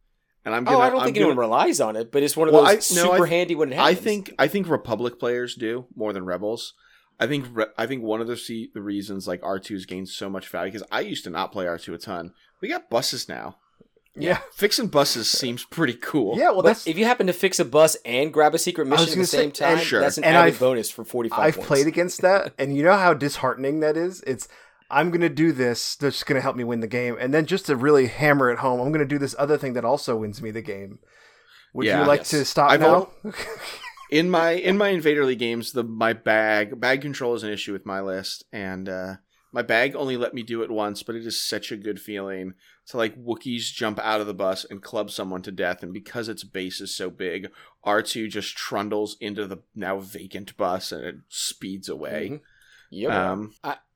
And 0.44 0.56
I'm 0.56 0.64
oh, 0.64 0.72
gonna, 0.72 0.78
oh, 0.78 0.82
I 0.82 0.90
don't 0.90 1.00
I'm 1.00 1.06
think 1.06 1.16
gonna, 1.16 1.28
anyone 1.28 1.40
relies 1.40 1.80
on 1.82 1.96
it, 1.96 2.12
but 2.12 2.24
it's 2.24 2.36
one 2.38 2.48
of 2.48 2.54
well, 2.54 2.66
those 2.66 2.92
I, 2.92 2.96
no, 2.96 3.12
super 3.12 3.28
I, 3.28 3.30
handy 3.30 3.56
when 3.56 3.72
it 3.72 3.76
happens. 3.76 3.98
I 3.98 4.02
think 4.02 4.34
I 4.40 4.48
think 4.48 4.70
Republic 4.70 5.20
players 5.20 5.56
do 5.56 5.86
more 5.96 6.14
than 6.14 6.26
Rebels. 6.26 6.74
I 7.20 7.28
think 7.28 7.46
I 7.78 7.86
think 7.86 8.04
one 8.04 8.22
of 8.22 8.28
the 8.28 8.38
see, 8.38 8.72
the 8.74 8.82
reasons 8.82 9.28
like 9.28 9.42
R2's 9.42 9.86
gained 9.86 10.10
so 10.10 10.30
much 10.30 10.48
value 10.48 10.72
because 10.72 10.88
I 10.92 11.02
used 11.02 11.24
to 11.26 11.30
not 11.30 11.52
play 11.52 11.66
R2 11.66 11.94
a 11.94 11.98
ton. 12.00 12.34
We 12.62 12.70
got 12.70 12.90
buses 12.90 13.30
now. 13.30 13.58
Yeah. 14.16 14.40
Fixing 14.54 14.88
buses 14.88 15.30
seems 15.30 15.64
pretty 15.64 15.94
cool. 15.94 16.38
Yeah. 16.38 16.48
Well, 16.52 16.58
But 16.58 16.68
that's 16.70 16.88
if 16.88 16.98
you 16.98 17.06
happen 17.06 17.28
to 17.28 17.34
fix 17.34 17.60
a 17.60 17.66
bus 17.66 17.96
and 18.04 18.34
grab 18.34 18.54
a 18.54 18.58
secret 18.60 18.86
mission 18.88 19.04
at 19.04 19.10
the 19.10 19.16
gonna 19.16 19.26
same 19.28 19.52
time, 19.52 19.78
Sure. 19.80 20.02
that's 20.02 20.18
an 20.18 20.24
And 20.26 20.36
added 20.36 20.48
I've- 20.50 20.60
bonus 20.60 20.90
for 20.92 21.06
45 21.06 21.40
I've 21.40 21.56
points. 21.56 21.68
played 21.68 21.88
against 21.88 22.22
that, 22.22 22.54
and 22.60 22.76
you 22.76 22.84
know 22.84 22.98
how 22.98 23.14
disheartening 23.14 23.80
that 23.80 23.96
is. 23.96 24.22
It's 24.28 24.48
I'm 24.90 25.10
gonna 25.12 25.30
do 25.30 25.54
this 25.54 25.96
that's 25.96 26.24
gonna 26.24 26.42
help 26.42 26.58
me 26.58 26.66
win 26.66 26.82
the 26.82 26.88
game, 26.88 27.16
and 27.18 27.34
then 27.34 27.46
just 27.46 27.68
to 27.68 27.78
really 27.78 28.08
hammer 28.08 28.52
it 28.52 28.60
home, 28.60 28.82
I'm 28.82 28.92
gonna 28.92 29.06
do 29.06 29.18
this 29.18 29.34
other 29.40 29.58
thing 29.58 29.72
that 29.74 29.86
also 29.86 30.18
wins 30.18 30.42
me 30.42 30.52
the 30.52 30.62
game. 30.62 31.00
Would 31.74 31.86
Yeah. 31.86 32.02
you 32.02 32.06
like 32.08 32.20
Yes. 32.22 32.30
to 32.32 32.44
stop 32.44 32.72
I've 32.72 32.82
now? 32.82 33.08
in 34.12 34.30
my 34.30 34.52
in 34.52 34.78
my 34.78 34.90
Invader 34.90 35.24
League 35.26 35.40
games, 35.40 35.72
the 35.72 35.84
my 35.84 36.12
bag 36.12 36.78
bag 36.82 37.00
control 37.02 37.34
is 37.36 37.44
an 37.44 37.52
issue 37.54 37.72
with 37.72 37.86
my 37.86 38.02
list, 38.02 38.44
and 38.52 38.90
uh, 38.90 39.14
my 39.52 39.62
bag 39.62 39.96
only 39.96 40.18
let 40.18 40.34
me 40.34 40.44
do 40.44 40.62
it 40.64 40.72
once, 40.72 41.04
but 41.04 41.16
it 41.16 41.26
is 41.26 41.42
such 41.42 41.72
a 41.72 41.78
good 41.78 42.00
feeling 42.00 42.54
to 42.88 42.98
like 42.98 43.16
Wookiees 43.18 43.74
jump 43.74 44.00
out 44.00 44.22
of 44.22 44.28
the 44.28 44.34
bus 44.34 44.66
and 44.70 44.82
club 44.82 45.12
someone 45.12 45.42
to 45.44 45.52
death, 45.52 45.84
and 45.84 45.94
because 45.94 46.30
its 46.30 46.44
base 46.44 46.82
is 46.82 46.96
so 46.96 47.10
big, 47.10 47.50
R 47.84 48.02
two 48.02 48.28
just 48.28 48.56
trundles 48.56 49.18
into 49.20 49.48
the 49.48 49.60
now 49.76 49.98
vacant 50.00 50.56
bus 50.58 50.92
and 50.92 51.04
it 51.04 51.16
speeds 51.30 51.90
away. 51.90 52.30
Mhm. 52.32 52.42
Yep. 52.92 53.12
Um, 53.12 53.54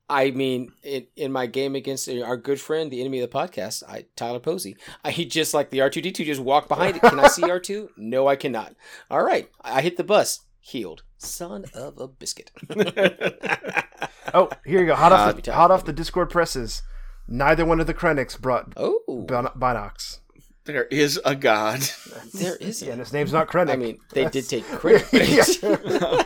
I 0.07 0.29
mean, 0.31 0.71
in, 0.83 1.07
in 1.15 1.31
my 1.31 1.47
game 1.47 1.73
against 1.75 2.07
our 2.07 2.37
good 2.37 2.61
friend, 2.61 2.91
the 2.91 3.01
enemy 3.01 3.21
of 3.21 3.29
the 3.31 3.35
podcast, 3.37 3.81
I 3.89 4.05
Tyler 4.15 4.39
Posey, 4.39 4.77
I 5.03 5.11
he 5.11 5.25
just 5.25 5.53
like 5.53 5.71
the 5.71 5.81
R 5.81 5.89
two 5.89 6.01
D 6.01 6.11
two 6.11 6.25
just 6.25 6.41
walked 6.41 6.69
behind 6.69 6.97
it. 6.97 7.01
Can 7.01 7.19
I 7.19 7.27
see 7.27 7.49
R 7.49 7.59
two? 7.59 7.89
No, 7.97 8.27
I 8.27 8.35
cannot. 8.35 8.75
All 9.09 9.23
right, 9.23 9.49
I 9.61 9.81
hit 9.81 9.97
the 9.97 10.03
bus. 10.03 10.41
Healed. 10.59 11.03
Son 11.17 11.65
of 11.73 11.99
a 11.99 12.07
biscuit. 12.07 12.51
Oh, 14.35 14.49
here 14.65 14.81
you 14.81 14.85
go. 14.87 14.95
Hot 14.95 15.11
off, 15.13 15.29
Uh, 15.29 15.33
the, 15.41 15.53
hot 15.53 15.71
off 15.71 15.85
the 15.85 15.93
Discord 15.93 16.29
presses. 16.29 16.81
Neither 17.27 17.65
one 17.65 17.79
of 17.79 17.87
the 17.87 17.93
Krennics 17.93 18.39
brought 18.39 18.73
oh, 18.77 18.99
Bin- 19.07 19.47
Binox. 19.59 20.19
there 20.65 20.83
is 20.85 21.19
a 21.25 21.35
god. 21.35 21.81
there 22.33 22.55
is. 22.57 22.81
Yeah, 22.83 22.91
and 22.91 22.99
his 22.99 23.13
name's 23.13 23.31
not 23.33 23.47
Krennic. 23.47 23.71
I 23.71 23.75
mean, 23.77 23.97
they 24.11 24.25
did 24.29 24.47
take 24.49 24.65
credit. 24.65 25.07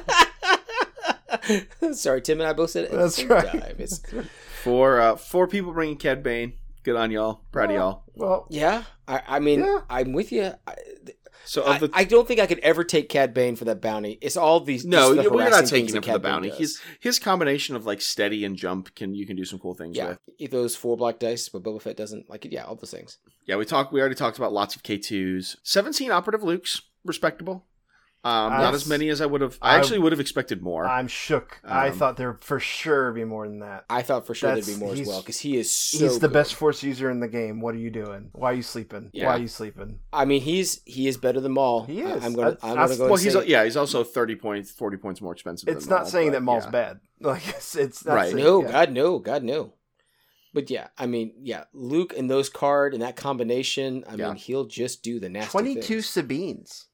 Sorry, 1.93 2.21
Tim 2.21 2.41
and 2.41 2.49
I 2.49 2.53
both 2.53 2.71
said 2.71 2.85
it. 2.85 2.91
At 2.91 2.97
That's 2.97 3.15
the 3.15 3.21
same 3.21 3.29
right. 3.29 3.47
Time. 3.47 3.75
It's, 3.77 4.01
Four 4.63 4.99
uh, 4.99 5.15
four 5.15 5.47
people 5.47 5.71
bringing 5.71 5.95
Cad 5.97 6.21
Bane. 6.21 6.53
Good 6.83 6.95
on 6.97 7.11
y'all. 7.11 7.41
Proud 7.51 7.69
of 7.69 7.75
y'all. 7.75 8.03
well, 8.15 8.45
yeah, 8.49 8.83
I, 9.07 9.21
I 9.27 9.39
mean, 9.39 9.61
Yeah. 9.61 9.81
I'm 9.89 10.11
with 10.13 10.31
you. 10.33 10.51
I, 10.67 10.75
So 11.49 11.65
I, 11.65 11.79
the 11.79 11.89
I 11.93 12.03
don't 12.03 12.27
think 12.27 12.39
I 12.39 12.45
could 12.45 12.59
ever 12.59 12.83
take 12.83 13.09
Cad 13.09 13.33
Bane 13.33 13.55
for 13.55 13.65
that 13.65 13.81
bounty. 13.81 14.19
It's 14.21 14.37
all 14.37 14.59
these. 14.59 14.85
no, 14.85 15.15
the 15.15 15.23
you're 15.23 15.49
not 15.49 15.65
taking 15.65 15.87
him 15.95 16.03
for 16.03 16.07
the 16.07 16.13
Cad 16.13 16.21
Bane 16.21 16.31
bounty. 16.31 16.49
His 16.51 16.79
his 16.99 17.17
combination 17.17 17.75
of 17.75 17.87
like 17.87 18.01
steady 18.01 18.45
and 18.45 18.55
jump 18.55 18.93
can 18.93 19.15
you 19.15 19.25
can 19.25 19.35
do 19.35 19.43
some 19.43 19.57
cool 19.57 19.73
things 19.73 19.97
yeah, 19.97 20.15
with. 20.39 20.51
throws 20.51 20.75
four 20.75 20.95
black 20.95 21.17
dice, 21.17 21.49
but 21.49 21.63
Boba 21.63 21.81
Fett 21.81 21.97
doesn't. 21.97 22.29
Like, 22.29 22.45
it. 22.45 22.51
yeah, 22.51 22.65
all 22.65 22.75
those 22.75 22.91
things. 22.91 23.17
Yeah, 23.47 23.55
we 23.55 23.65
talked. 23.65 23.91
We 23.91 23.99
already 23.99 24.13
talked 24.13 24.37
about 24.37 24.53
lots 24.53 24.75
of 24.75 24.83
K 24.83 24.99
twos. 24.99 25.57
Seventeen 25.63 26.11
operative 26.11 26.41
Lukes, 26.41 26.83
respectable. 27.03 27.65
Um, 28.21 28.51
not 28.51 28.73
as 28.73 28.85
many 28.85 29.07
as 29.07 29.21
I 29.21 29.25
would 29.25 29.39
have. 29.39 29.57
I, 29.61 29.75
I- 29.75 29.77
actually 29.77 29.99
would 29.99 30.11
have 30.11 30.19
expected 30.19 30.61
more. 30.61 30.85
I'm 30.85 31.07
shook. 31.07 31.61
I 31.63 31.87
Um, 31.87 31.93
thought 31.97 32.17
there 32.17 32.37
for 32.41 32.59
sure 32.59 33.13
be 33.13 33.23
more 33.23 33.47
than 33.47 33.59
that. 33.59 33.85
I 33.89 34.01
thought 34.01 34.27
for 34.27 34.35
sure 34.35 34.51
there'd 34.53 34.65
be 34.65 34.75
more 34.75 34.91
as 34.93 35.07
well 35.07 35.21
because 35.21 35.39
he 35.39 35.55
is 35.55 35.71
so. 35.73 35.99
He's 35.99 36.19
the 36.19 36.27
good. 36.27 36.33
best 36.33 36.55
force 36.55 36.83
user 36.83 37.09
in 37.09 37.21
the 37.21 37.29
game. 37.29 37.61
What 37.61 37.75
are 37.75 37.79
you 37.79 37.89
doing? 37.89 38.29
Why 38.33 38.51
are 38.51 38.55
you 38.55 38.61
sleeping? 38.61 39.09
Yeah. 39.13 39.27
Why 39.27 39.35
are 39.37 39.39
you 39.39 39.47
sleeping? 39.47 39.99
I, 40.11 40.25
mean, 40.25 40.41
he's 40.41 40.81
he 40.83 41.07
is 41.07 41.15
better 41.15 41.39
than 41.39 41.53
Maul. 41.53 41.85
He 41.85 42.03
I- 42.03 42.15
is. 42.15 42.25
I'm 42.25 42.33
gonna. 42.33 42.57
I'm 42.61 42.75
gonna 42.75 42.97
go. 42.97 43.05
well, 43.07 43.15
he's 43.15 43.31
say 43.31 43.45
yeah, 43.47 43.63
he's 43.63 43.77
also 43.77 44.03
thirty 44.03 44.35
points, 44.35 44.69
forty 44.69 44.97
points 44.97 45.21
more 45.21 45.31
expensive. 45.31 45.69
It's 45.69 45.85
than 45.85 45.91
not 45.95 46.01
Maul, 46.01 46.09
saying 46.11 46.31
that 46.33 46.43
Maul's 46.43 46.65
yeah. 46.65 46.71
bad. 46.71 46.99
Like 47.21 47.47
it's 47.49 47.75
it's 47.75 48.05
not 48.05 48.15
Right. 48.15 48.31
saying- 48.31 48.43
No, 48.43 48.61
yeah. 48.63 48.71
God, 48.71 48.91
no, 48.91 49.19
God, 49.19 49.43
no. 49.43 49.73
But 50.53 50.69
yeah, 50.69 50.87
I 50.97 51.05
mean, 51.05 51.33
yeah, 51.41 51.65
Luke 51.73 52.13
and 52.17 52.29
those 52.29 52.49
card 52.49 52.93
and 52.93 53.01
that 53.03 53.15
combination. 53.15 54.03
I 54.09 54.15
Yeah. 54.15 54.27
mean, 54.29 54.35
he'll 54.35 54.65
just 54.65 55.03
do 55.03 55.19
the 55.21 55.29
nasty. 55.29 55.51
Twenty-two. 55.51 56.01
Sabines. 56.01 56.87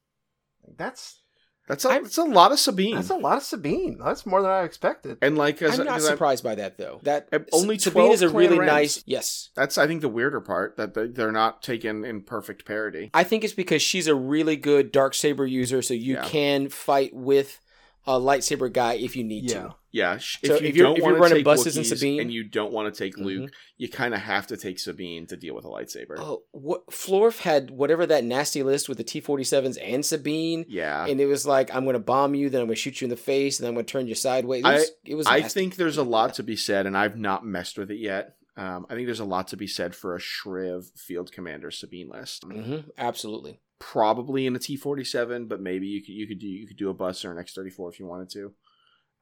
That's 0.78 1.22
That's 1.68 1.84
a, 1.86 1.90
I'm- 1.90 2.04
that's 2.04 2.18
a 2.18 2.24
lot 2.24 2.52
of 2.52 2.60
Sabine. 2.60 2.96
that's 2.96 3.10
a 3.10 3.16
lot 3.16 3.38
of 3.38 3.44
Sabine. 3.44 3.98
That's 4.04 4.26
more 4.26 4.42
than 4.42 4.52
I 4.52 4.64
expected. 4.64 5.18
and 5.24 5.36
like, 5.38 5.62
as, 5.64 5.80
I'm 5.80 5.86
not 5.86 5.94
'cause 5.96 6.06
I- 6.06 6.10
surprised 6.12 6.44
by 6.44 6.56
that 6.56 6.78
though. 6.78 7.00
That 7.04 7.28
only 7.52 7.80
Sabine 7.80 8.12
is 8.12 8.22
a 8.22 8.30
really 8.30 8.60
Rams. 8.60 8.72
nice. 8.72 9.04
Yes, 9.08 9.50
that's 9.56 9.78
I 9.78 9.88
think 9.88 10.02
the 10.02 10.10
weirder 10.10 10.42
part 10.42 10.78
that 10.78 10.94
they- 10.94 11.08
they're 11.08 11.32
not 11.32 11.64
taken 11.64 12.06
in 12.06 12.22
perfect 12.22 12.66
parity. 12.66 13.10
I 13.14 13.24
think 13.24 13.44
it's 13.44 13.54
because 13.54 13.82
she's 13.82 14.06
a 14.08 14.14
really 14.16 14.56
good 14.58 14.92
dark 14.92 15.16
saber 15.16 15.46
user, 15.46 15.82
so 15.82 15.94
you 15.96 16.16
Yeah. 16.16 16.26
can 16.28 16.70
fight 16.70 17.16
with 17.16 17.60
a 18.06 18.20
lightsaber 18.20 18.72
guy 18.72 18.94
if 18.94 19.16
you 19.16 19.24
need 19.24 19.50
Yeah. 19.50 19.62
to. 19.64 19.76
Yeah, 19.96 20.18
sh- 20.18 20.40
So 20.44 20.56
if 20.56 20.62
you 20.62 20.68
if 20.68 20.76
you're- 20.76 20.90
don't 20.94 21.02
want 21.02 21.16
to 21.16 21.22
running 21.22 21.36
take 21.38 21.46
buses 21.46 21.78
Wookiees 21.78 21.98
Sabine- 21.98 22.20
and 22.20 22.34
you 22.34 22.44
don't 22.44 22.74
want 22.74 22.94
to 22.94 22.98
take 23.04 23.18
Luke, 23.18 23.50
Mhm. 23.50 23.54
you 23.78 23.88
kind 23.88 24.14
of 24.14 24.20
have 24.20 24.46
to 24.48 24.58
take 24.58 24.78
Sabine 24.78 25.26
to 25.28 25.38
deal 25.38 25.56
with 25.56 25.64
a 25.64 25.70
lightsaber. 25.70 26.16
Oh, 26.18 26.44
what 26.52 26.86
Florf 26.88 27.40
had 27.42 27.72
whatever 27.72 28.06
that 28.06 28.24
nasty 28.26 28.62
list 28.62 28.90
with 28.90 28.98
the 28.98 29.04
T-47s 29.06 29.78
and 29.78 30.06
Sabine, 30.06 30.66
yeah, 30.68 31.06
and 31.06 31.22
it 31.22 31.28
was 31.28 31.46
like 31.48 31.74
I'm 31.74 31.86
going 31.86 31.94
to 31.94 32.00
bomb 32.00 32.36
you, 32.36 32.50
then 32.50 32.60
I'm 32.62 32.68
going 32.68 32.76
to 32.76 32.82
shoot 32.82 33.00
you 33.00 33.06
in 33.06 33.10
the 33.10 33.16
face, 33.16 33.58
and 33.58 33.64
then 33.64 33.70
I'm 33.70 33.76
going 33.76 33.86
to 33.86 33.92
turn 33.92 34.08
you 34.08 34.16
sideways. 34.16 34.64
It 34.66 34.68
was, 34.68 34.92
it 35.06 35.16
was 35.16 35.28
I 35.28 35.42
think 35.44 35.76
there's 35.78 35.98
a 35.98 36.04
lot 36.04 36.34
to 36.36 36.44
be 36.44 36.56
said, 36.58 36.86
and 36.86 36.98
I've 36.98 37.18
not 37.18 37.46
messed 37.46 37.78
with 37.78 37.90
it 37.90 38.00
yet. 38.00 38.36
Um, 38.58 38.86
I 38.90 38.96
think 38.96 39.06
there's 39.08 39.20
a 39.22 39.26
lot 39.26 39.48
to 39.50 39.58
be 39.58 39.68
said 39.68 39.96
for 39.96 40.16
a 40.16 40.20
Shriv 40.20 40.98
Field 41.00 41.32
Commander 41.32 41.72
Sabine 41.72 42.10
list. 42.10 42.44
hmm 42.44 42.80
absolutely. 42.98 43.60
Probably 43.80 44.46
in 44.46 44.56
a 44.56 44.60
T47, 44.60 45.48
but 45.48 45.62
maybe 45.62 45.88
you 45.88 46.02
could 46.02 46.14
you 46.14 46.28
could 46.28 46.40
do 46.40 46.48
you 46.48 46.66
could 46.68 46.78
do 46.78 46.90
a 46.90 46.94
bus 46.94 47.24
or 47.26 47.32
an 47.32 47.38
X34 47.44 47.92
if 47.94 48.00
you 48.00 48.06
wanted 48.08 48.30
to. 48.32 48.54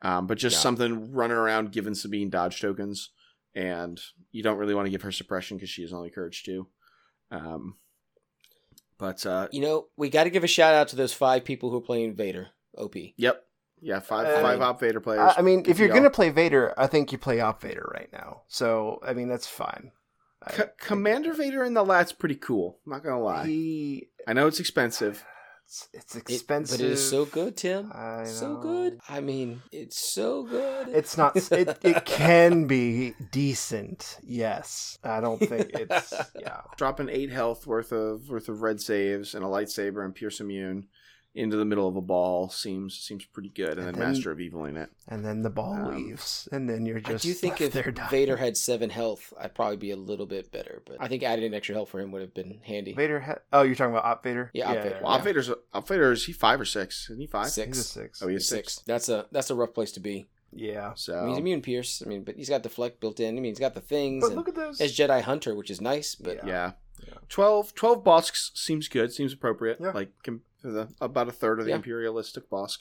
Um, 0.03 0.27
but 0.27 0.37
just 0.37 0.57
Yeah. 0.57 0.61
something 0.61 1.11
running 1.13 1.37
around 1.37 1.71
giving 1.71 1.95
Sabine 1.95 2.29
dodge 2.29 2.59
tokens, 2.61 3.09
and 3.55 3.99
you 4.31 4.43
don't 4.43 4.57
really 4.57 4.75
want 4.75 4.85
to 4.85 4.91
give 4.91 5.01
her 5.03 5.11
suppression 5.11 5.57
because 5.57 5.69
she 5.69 5.81
is 5.83 5.93
only 5.93 6.09
courage 6.09 6.43
two. 6.43 6.67
Um, 7.31 7.77
but 8.97 9.25
uh, 9.25 9.47
You 9.51 9.61
know, 9.61 9.87
we 9.97 10.09
got 10.09 10.25
to 10.25 10.29
give 10.29 10.43
a 10.43 10.47
shout 10.47 10.73
out 10.73 10.87
to 10.89 10.95
those 10.95 11.13
five 11.13 11.43
people 11.43 11.69
who 11.69 11.77
are 11.77 11.81
playing 11.81 12.15
Vader. 12.15 12.49
OP. 12.77 12.95
Yep. 13.17 13.45
Yeah, 13.81 13.99
five 13.99 14.25
Uh, 14.27 14.41
five 14.41 14.61
op 14.61 14.79
Vader 14.79 14.99
players. 14.99 15.33
I, 15.35 15.39
I 15.39 15.41
mean, 15.41 15.63
if 15.67 15.77
you're 15.77 15.89
y'all. 15.89 15.97
gonna 15.97 16.09
play 16.09 16.29
Vader, 16.29 16.73
I 16.77 16.87
think 16.87 17.11
you 17.11 17.17
play 17.17 17.39
Op 17.41 17.61
Vader 17.61 17.89
right 17.93 18.09
now. 18.13 18.43
So 18.47 18.99
I 19.05 19.13
mean, 19.13 19.27
that's 19.27 19.45
fine. 19.47 19.91
I- 20.41 20.51
Co- 20.51 20.69
Commander 20.79 21.33
Vader 21.33 21.63
in 21.65 21.73
the 21.73 21.83
lat's 21.83 22.13
pretty 22.13 22.35
cool. 22.35 22.79
I'm 22.85 22.93
not 22.93 23.03
gonna 23.03 23.21
lie. 23.21 23.45
He, 23.45 24.07
I 24.27 24.33
know 24.33 24.47
it's 24.47 24.59
expensive. 24.61 25.23
It's, 25.93 26.13
it's 26.13 26.15
It- 26.15 26.29
expensive, 26.29 26.77
but 26.79 26.85
it 26.85 26.91
is 26.91 27.09
so 27.09 27.25
good, 27.25 27.57
Tim. 27.57 27.91
I 27.93 28.25
So 28.25 28.57
good. 28.57 28.99
I 29.09 29.21
mean, 29.21 29.61
it's 29.71 29.97
so 30.13 30.43
good. 30.43 30.89
It's 30.89 31.17
not. 31.17 31.35
It, 31.51 31.79
it 31.83 32.05
can 32.05 32.67
be 32.67 33.13
decent. 33.31 34.19
Yes, 34.23 34.99
I 35.03 35.19
don't 35.19 35.39
think 35.39 35.71
it's. 35.73 36.13
Yeah, 36.39 36.61
Dropping 36.77 37.09
eight 37.09 37.29
health 37.31 37.65
worth 37.65 37.91
of 37.91 38.29
worth 38.29 38.49
of 38.49 38.61
red 38.61 38.81
saves 38.81 39.33
and 39.33 39.43
a 39.43 39.47
lightsaber 39.47 40.03
and 40.05 40.13
pierce 40.13 40.39
immune 40.39 40.87
into 41.35 41.57
the 41.57 41.65
middle 41.65 41.87
of 41.87 41.95
a 41.95 42.01
ball 42.01 42.47
seems 42.49 42.95
seems 42.99 43.25
pretty 43.25 43.49
good. 43.49 43.71
And, 43.77 43.79
And 43.79 43.87
then, 43.87 43.93
then- 43.99 44.09
Master 44.13 44.31
of 44.31 44.39
Evil 44.39 44.65
in 44.65 44.77
it. 44.77 44.89
and 45.07 45.25
then 45.25 45.41
the 45.41 45.49
ball 45.49 45.73
Um, 45.73 45.95
leaves, 45.95 46.47
and 46.51 46.69
then 46.69 46.85
you're 46.85 46.99
just. 46.99 47.09
I 47.09 47.13
just. 47.13 47.23
do 47.23 47.33
think 47.33 47.59
left 47.59 47.75
if. 47.87 48.09
Vader 48.11 48.37
had 48.37 48.55
seven 48.55 48.89
health, 48.91 49.33
I'd 49.39 49.55
probably 49.55 49.77
be 49.77 49.91
a 49.91 49.95
little 49.95 50.25
bit 50.27 50.51
better. 50.51 50.81
But 50.85 50.97
I 50.99 51.07
think 51.07 51.23
adding 51.23 51.45
an 51.45 51.53
extra 51.53 51.73
health 51.75 51.89
for 51.89 51.99
him 51.99 52.11
would 52.11 52.21
have 52.21 52.33
been 52.33 52.59
handy. 52.63 52.93
Vader. 52.93 53.19
Ha- 53.21 53.39
oh, 53.51 53.63
you're 53.63 53.75
talking 53.75 53.93
about 53.93 54.05
Op 54.05 54.23
Vader. 54.23 54.51
Yeah, 54.53 54.69
Op 54.71 54.75
Vader. 54.77 54.99
Well, 55.01 55.11
Yeah. 55.11 55.17
Op 55.17 55.23
Vader's 55.23 55.49
Op 55.73 55.87
Vader 55.87 56.11
is 56.11 56.25
he 56.25 56.33
five 56.33 56.61
or 56.61 56.65
six? 56.65 57.05
Isn't 57.09 57.19
he 57.21 57.27
five? 57.27 57.49
Six. 57.49 57.77
He's 57.77 57.85
a 57.85 57.89
six. 57.89 58.21
Oh, 58.21 58.27
he 58.27 58.35
is 58.35 58.47
Six. 58.47 58.73
six. 58.75 58.85
That's 58.85 59.09
a 59.09 59.25
that's 59.31 59.49
a 59.49 59.55
rough 59.55 59.73
place 59.73 59.91
to 59.93 59.99
be. 59.99 60.27
Yeah, 60.55 60.93
So 60.93 61.17
I 61.17 61.21
mean, 61.21 61.29
he's 61.29 61.37
immune 61.39 61.61
pierce. 61.63 62.03
I 62.05 62.07
mean, 62.07 62.23
but 62.23 62.35
he's 62.35 62.47
got 62.47 62.61
deflect 62.61 62.99
built 62.99 63.19
in. 63.19 63.29
I 63.29 63.39
mean, 63.39 63.45
he's 63.45 63.59
got 63.59 63.73
the 63.73 63.81
things. 63.81 64.23
but 64.23 64.35
look 64.35 64.47
at 64.49 64.53
those. 64.53 64.79
as 64.79 64.95
Jedi 64.95 65.19
Hunter, 65.23 65.55
which 65.55 65.71
is 65.71 65.81
nice, 65.81 66.13
but 66.13 66.35
Yeah. 66.37 66.45
yeah. 66.45 66.71
Yeah. 67.07 67.13
12, 67.27 67.73
12 67.73 68.03
Bossks 68.03 68.51
seems 68.55 68.87
good. 68.87 69.11
Seems 69.11 69.33
appropriate. 69.33 69.79
Yeah. 69.81 69.91
Like 69.93 70.11
com- 70.23 70.43
for 70.43 70.43
the, 70.43 70.52
about 71.01 71.27
a 71.27 71.31
third 71.31 71.59
of 71.59 71.65
the 71.65 71.71
Yeah. 71.71 71.77
imperialistic 71.77 72.49
Bossk. 72.49 72.79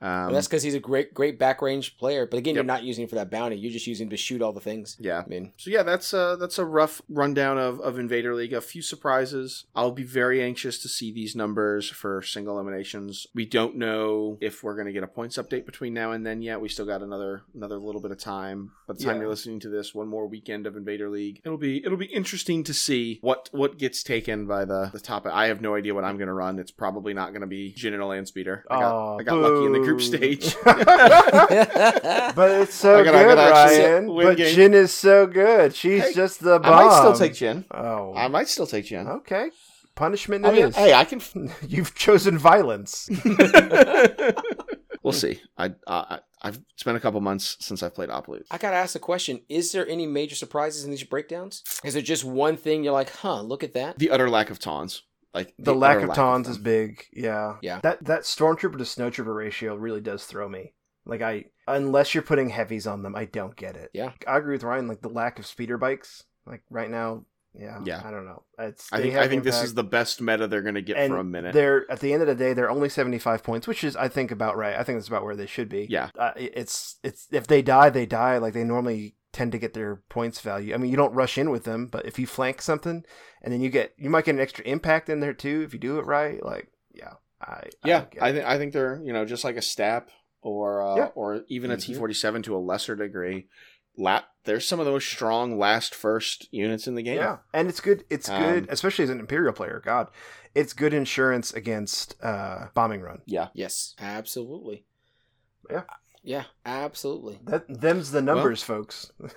And 0.00 0.28
Um, 0.28 0.32
that's 0.32 0.46
because 0.48 0.62
he's 0.62 0.74
a 0.74 0.80
great 0.80 1.12
great 1.12 1.38
back 1.38 1.60
range 1.62 1.96
player. 1.98 2.26
But 2.26 2.38
again, 2.38 2.54
Yep. 2.54 2.62
you're 2.64 2.66
not 2.74 2.82
using 2.84 3.02
him 3.02 3.08
for 3.08 3.16
that 3.16 3.30
bounty. 3.30 3.56
You're 3.56 3.72
just 3.72 3.86
using 3.86 4.06
him 4.06 4.10
to 4.10 4.16
shoot 4.16 4.40
all 4.42 4.52
the 4.52 4.60
things. 4.60 4.96
yeah. 4.98 5.22
I 5.24 5.28
mean, 5.28 5.52
So 5.56 5.70
yeah, 5.70 5.82
that's 5.82 6.14
uh 6.14 6.36
that's 6.36 6.58
a 6.58 6.64
rough 6.64 7.02
rundown 7.08 7.58
of, 7.58 7.80
of 7.80 7.98
Invader 7.98 8.34
League. 8.34 8.52
A 8.52 8.60
few 8.60 8.80
surprises. 8.82 9.64
I'll 9.74 9.90
be 9.92 10.02
very 10.04 10.42
anxious 10.42 10.78
to 10.82 10.88
see 10.88 11.12
these 11.12 11.36
numbers 11.36 11.90
for 11.90 12.22
single 12.22 12.54
eliminations. 12.58 13.26
We 13.34 13.44
don't 13.44 13.76
know 13.76 14.38
if 14.40 14.62
we're 14.62 14.76
gonna 14.76 14.92
get 14.92 15.02
a 15.02 15.06
points 15.06 15.36
update 15.36 15.66
between 15.66 15.92
now 15.94 16.12
and 16.12 16.24
then 16.24 16.42
yet. 16.42 16.60
We 16.60 16.68
still 16.68 16.86
got 16.86 17.02
another 17.02 17.42
another 17.54 17.76
little 17.78 18.00
bit 18.00 18.10
of 18.10 18.18
time. 18.18 18.72
By 18.86 18.94
the 18.94 19.04
time 19.04 19.16
Yeah. 19.16 19.20
you're 19.22 19.30
listening 19.30 19.60
to 19.60 19.68
this, 19.68 19.94
one 19.94 20.08
more 20.08 20.26
weekend 20.26 20.66
of 20.66 20.76
Invader 20.76 21.10
League. 21.10 21.42
It'll 21.44 21.58
be 21.58 21.84
it'll 21.84 21.98
be 21.98 22.06
interesting 22.06 22.64
to 22.64 22.72
see 22.74 23.18
what 23.20 23.48
what 23.52 23.76
gets 23.78 24.02
taken 24.02 24.46
by 24.46 24.64
the 24.64 24.90
the 24.92 25.00
top. 25.00 25.26
I 25.26 25.46
have 25.48 25.60
no 25.60 25.74
idea 25.74 25.94
what 25.94 26.04
I'm 26.04 26.16
gonna 26.16 26.32
run. 26.34 26.58
It's 26.58 26.70
probably 26.70 27.12
not 27.12 27.32
gonna 27.32 27.46
be 27.46 27.74
Jyn 27.76 27.92
and 27.92 28.02
a 28.02 28.06
land 28.06 28.28
speeder. 28.28 28.64
I 28.70 28.80
got 28.80 28.92
Aw, 28.94 29.16
I 29.18 29.22
got 29.24 29.36
lucky 29.38 29.66
in 29.66 29.72
the 29.72 29.89
group 29.90 30.02
stage. 30.02 30.56
But 30.64 32.50
it's 32.62 32.74
so 32.74 33.00
I 33.00 33.04
gotta- 33.04 33.18
I 33.18 33.22
good, 33.24 33.34
gotta 33.36 33.54
actually 33.54 33.84
Ryan. 33.84 34.06
But 34.16 34.36
game. 34.36 34.56
Jyn 34.56 34.74
is 34.74 34.92
so 34.92 35.26
good. 35.26 35.74
She's 35.74 36.02
Hey, 36.02 36.12
just 36.12 36.40
the 36.40 36.58
bomb. 36.58 36.72
I 36.72 36.84
might 36.84 36.98
still 36.98 37.12
take 37.14 37.32
Jyn. 37.32 37.64
Oh, 37.72 38.14
I 38.14 38.28
might 38.28 38.48
still 38.48 38.66
take 38.66 38.86
Jyn. 38.86 39.06
okay. 39.20 39.50
Punishment 39.96 40.46
I 40.46 40.52
mean, 40.52 40.66
is. 40.66 40.76
hey, 40.76 40.94
I 40.94 41.04
can 41.04 41.20
You've 41.68 41.94
chosen 41.94 42.38
violence. 42.38 43.08
we'll 45.02 45.12
see. 45.12 45.40
I, 45.58 45.72
I 45.86 46.20
I've 46.42 46.58
spent 46.76 46.96
a 46.96 47.00
couple 47.00 47.20
months 47.20 47.56
since 47.60 47.82
I've 47.82 47.94
played 47.94 48.08
Oploot. 48.08 48.44
I 48.50 48.56
gotta 48.58 48.76
ask 48.76 48.92
the 48.94 48.98
question: 48.98 49.40
Is 49.48 49.72
there 49.72 49.86
any 49.86 50.06
major 50.06 50.34
surprises 50.36 50.84
in 50.84 50.90
these 50.90 51.04
breakdowns? 51.04 51.62
Is 51.84 51.92
there 51.94 52.02
just 52.02 52.24
one 52.24 52.56
thing 52.56 52.82
you're 52.84 52.92
like, 52.94 53.10
huh? 53.10 53.42
Look 53.42 53.62
at 53.62 53.74
that. 53.74 53.98
The 53.98 54.10
utter 54.10 54.30
lack 54.30 54.48
of 54.48 54.58
tawns, 54.58 55.02
like 55.34 55.54
The 55.58 55.74
lack 55.74 56.02
of 56.02 56.14
tons 56.14 56.48
is 56.48 56.58
big. 56.58 57.04
Yeah. 57.12 57.56
Yeah. 57.62 57.80
That 57.82 58.04
that 58.04 58.22
stormtrooper 58.22 58.78
to 58.78 58.84
snowtrooper 58.84 59.34
ratio 59.34 59.74
really 59.76 60.00
does 60.00 60.24
throw 60.24 60.48
me. 60.48 60.74
Like 61.06 61.22
I, 61.22 61.46
unless 61.66 62.14
you're 62.14 62.22
putting 62.22 62.50
heavies 62.50 62.86
on 62.86 63.02
them, 63.02 63.16
I 63.16 63.24
don't 63.24 63.56
get 63.56 63.76
it. 63.76 63.90
Yeah. 63.94 64.12
I 64.26 64.38
agree 64.38 64.54
with 64.54 64.64
Ryan. 64.64 64.88
Like 64.88 65.00
the 65.00 65.08
lack 65.08 65.38
of 65.38 65.46
speeder 65.46 65.78
bikes. 65.78 66.24
Like 66.46 66.62
right 66.70 66.90
now, 66.90 67.24
yeah. 67.54 67.80
Yeah. 67.84 68.02
I 68.04 68.10
don't 68.10 68.26
know. 68.26 68.42
It's. 68.58 68.92
I 68.92 69.00
think 69.00 69.16
I 69.16 69.28
think 69.28 69.44
this 69.44 69.62
is 69.62 69.74
the 69.74 69.84
best 69.84 70.20
meta 70.20 70.46
they're 70.46 70.62
going 70.62 70.74
to 70.74 70.82
get 70.82 70.96
and 70.96 71.12
for 71.12 71.18
a 71.18 71.24
minute. 71.24 71.52
They're 71.52 71.90
at 71.90 72.00
the 72.00 72.12
end 72.12 72.22
of 72.22 72.28
the 72.28 72.34
day, 72.34 72.52
they're 72.52 72.70
only 72.70 72.88
seventy 72.88 73.18
five 73.18 73.42
points, 73.42 73.66
which 73.66 73.82
is 73.82 73.96
I 73.96 74.08
think 74.08 74.30
about 74.30 74.56
right. 74.56 74.76
I 74.76 74.84
think 74.84 74.98
that's 74.98 75.08
about 75.08 75.24
where 75.24 75.36
they 75.36 75.46
should 75.46 75.68
be. 75.68 75.86
Yeah. 75.88 76.10
uh, 76.18 76.32
it's 76.36 76.98
it's 77.02 77.26
if 77.32 77.46
they 77.46 77.62
die, 77.62 77.90
they 77.90 78.06
die. 78.06 78.38
Like 78.38 78.54
they 78.54 78.64
normally 78.64 79.16
tend 79.32 79.52
to 79.52 79.58
get 79.58 79.74
their 79.74 79.96
points 80.08 80.40
value. 80.40 80.74
I 80.74 80.76
mean, 80.76 80.90
you 80.90 80.96
don't 80.96 81.14
rush 81.14 81.38
in 81.38 81.50
with 81.50 81.64
them, 81.64 81.86
but 81.86 82.04
if 82.06 82.18
you 82.18 82.26
flank 82.26 82.60
something, 82.62 83.04
and 83.42 83.52
then 83.52 83.60
you 83.60 83.70
get 83.70 83.94
you 83.96 84.10
might 84.10 84.24
get 84.24 84.34
an 84.34 84.40
extra 84.40 84.64
impact 84.64 85.08
in 85.08 85.20
there 85.20 85.34
too 85.34 85.62
if 85.64 85.72
you 85.72 85.78
do 85.80 85.98
it 85.98 86.06
right. 86.06 86.42
Like 86.44 86.68
yeah, 86.92 87.14
I 87.40 87.64
Yeah, 87.84 88.00
don't 88.10 88.22
I 88.22 88.32
think 88.32 88.44
I 88.46 88.58
think 88.58 88.72
they're 88.72 89.00
you 89.04 89.12
know 89.12 89.24
just 89.24 89.44
like 89.44 89.56
a 89.56 89.62
step 89.62 90.10
or 90.42 90.82
uh, 90.82 90.96
Yeah. 90.96 91.08
or 91.14 91.42
even 91.48 91.70
a 91.70 91.76
Mhm. 91.76 91.82
T 91.82 91.94
forty 91.94 92.14
seven 92.14 92.42
to 92.42 92.56
a 92.56 92.58
lesser 92.58 92.96
degree. 92.96 93.48
la- 93.96 94.22
there's 94.44 94.66
some 94.66 94.80
of 94.80 94.86
those 94.86 95.04
strong 95.04 95.58
last 95.58 95.94
first 95.94 96.48
units 96.52 96.86
in 96.86 96.94
the 96.94 97.02
game. 97.02 97.16
Yeah, 97.18 97.38
and 97.52 97.68
it's 97.68 97.80
good. 97.80 98.04
It's 98.08 98.28
good, 98.30 98.62
Um, 98.64 98.68
especially 98.70 99.02
as 99.02 99.10
an 99.10 99.20
Imperial 99.20 99.52
player. 99.52 99.82
God, 99.84 100.08
it's 100.54 100.72
good 100.72 100.94
insurance 100.94 101.52
against 101.52 102.16
uh, 102.22 102.68
bombing 102.72 103.02
run. 103.02 103.20
Yeah. 103.26 103.48
Yes, 103.52 103.94
absolutely. 103.98 104.86
Yeah. 105.68 105.82
Yeah, 106.22 106.44
absolutely. 106.66 107.38
That 107.44 107.64
them's 107.68 108.10
the 108.10 108.20
numbers, 108.22 108.62
folks. 108.62 109.10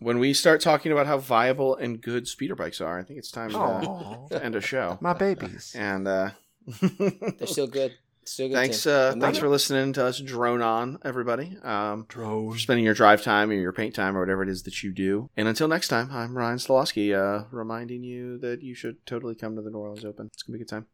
When 0.00 0.18
we 0.18 0.32
start 0.32 0.60
talking 0.62 0.92
about 0.92 1.06
how 1.06 1.18
viable 1.18 1.76
and 1.76 2.00
good 2.00 2.26
speeder 2.26 2.54
bikes 2.54 2.80
are, 2.80 2.98
I 2.98 3.02
think 3.02 3.18
it's 3.18 3.30
time 3.30 3.50
to, 3.50 3.56
Aw, 3.58 4.28
to 4.28 4.44
end 4.44 4.54
a 4.56 4.60
show. 4.60 4.96
my 5.00 5.12
babies. 5.12 5.74
And 5.78 6.08
uh 6.08 6.30
They're 6.80 7.46
still 7.46 7.66
good. 7.66 7.92
Still 8.24 8.48
good. 8.48 8.54
thanks 8.54 8.86
uh 8.86 9.14
thanks 9.18 9.38
for 9.38 9.48
listening 9.48 9.92
to 9.94 10.04
us 10.04 10.18
drone 10.20 10.62
on 10.62 10.98
everybody. 11.04 11.56
Um 11.62 12.06
Drone. 12.08 12.52
for 12.52 12.58
spending 12.58 12.84
your 12.84 12.94
drive 12.94 13.22
time 13.22 13.50
or 13.50 13.54
your 13.54 13.72
paint 13.72 13.94
time 13.94 14.16
or 14.16 14.20
whatever 14.20 14.42
it 14.42 14.48
is 14.48 14.62
that 14.64 14.82
you 14.82 14.92
do. 14.92 15.28
And 15.36 15.48
until 15.48 15.68
next 15.68 15.88
time, 15.88 16.08
I'm 16.12 16.36
Ryan 16.36 16.58
Slawski, 16.58 17.14
uh, 17.14 17.44
reminding 17.50 18.02
you 18.04 18.38
that 18.38 18.62
you 18.62 18.74
should 18.74 19.04
totally 19.06 19.34
come 19.34 19.56
to 19.56 19.62
the 19.62 19.70
New 19.70 19.78
Orleans 19.78 20.04
Open. 20.04 20.30
It's 20.32 20.42
gonna 20.42 20.56
be 20.58 20.62
a 20.62 20.64
good 20.64 20.70
time. 20.70 20.86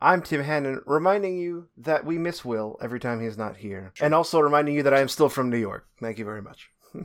I'm 0.00 0.22
Tim 0.22 0.42
Hannon, 0.42 0.80
reminding 0.86 1.38
you 1.38 1.68
that 1.78 2.04
we 2.04 2.18
miss 2.18 2.44
Will 2.44 2.78
every 2.80 3.00
time 3.00 3.20
he's 3.20 3.36
not 3.36 3.56
here, 3.56 3.92
and 4.00 4.14
also 4.14 4.38
reminding 4.38 4.74
you 4.74 4.84
that 4.84 4.94
I 4.94 5.00
am 5.00 5.08
still 5.08 5.28
from 5.28 5.50
New 5.50 5.58
York. 5.58 5.86
Thank 6.00 6.18
you 6.18 6.24
very 6.24 6.40
much. 6.42 6.70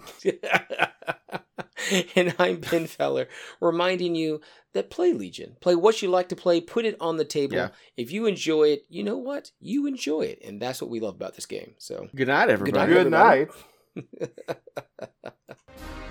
and 2.16 2.36
I'm 2.38 2.60
Ben 2.60 2.86
Feller, 2.88 3.28
reminding 3.60 4.14
you 4.16 4.42
that 4.74 4.90
play 4.92 5.14
Legion. 5.14 5.58
Play 5.60 5.76
what 5.76 6.02
you 6.02 6.10
like 6.10 6.30
to 6.30 6.36
play, 6.36 6.62
put 6.62 6.86
it 6.86 6.96
on 7.00 7.18
the 7.18 7.26
table. 7.26 7.56
Yeah. 7.56 7.70
If 7.98 8.12
you 8.12 8.28
enjoy 8.28 8.70
it, 8.70 8.86
you 8.90 9.04
know 9.04 9.18
what? 9.18 9.52
You 9.60 9.88
enjoy 9.88 10.22
it. 10.22 10.40
And 10.44 10.62
that's 10.62 10.82
what 10.82 10.92
we 10.92 11.00
love 11.00 11.16
about 11.16 11.36
this 11.36 11.46
game. 11.46 11.74
So 11.80 12.08
Good 12.16 12.28
night, 12.28 12.50
everybody. 12.50 12.94
night, 13.12 13.50
Good 13.96 14.06
night. 14.06 14.50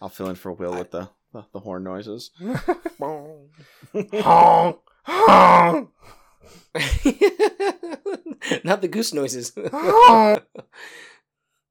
I'll 0.00 0.08
fill 0.08 0.28
in 0.28 0.36
for 0.36 0.52
Will 0.52 0.72
with 0.72 0.90
the, 0.90 1.08
the, 1.32 1.44
the 1.52 1.60
horn 1.60 1.84
noises. 1.84 2.30
honk, 4.12 4.78
honk, 5.04 5.90
Not 8.64 8.80
the 8.82 8.88
goose 8.90 9.14
noises. 9.14 9.52
honk. 9.72 10.42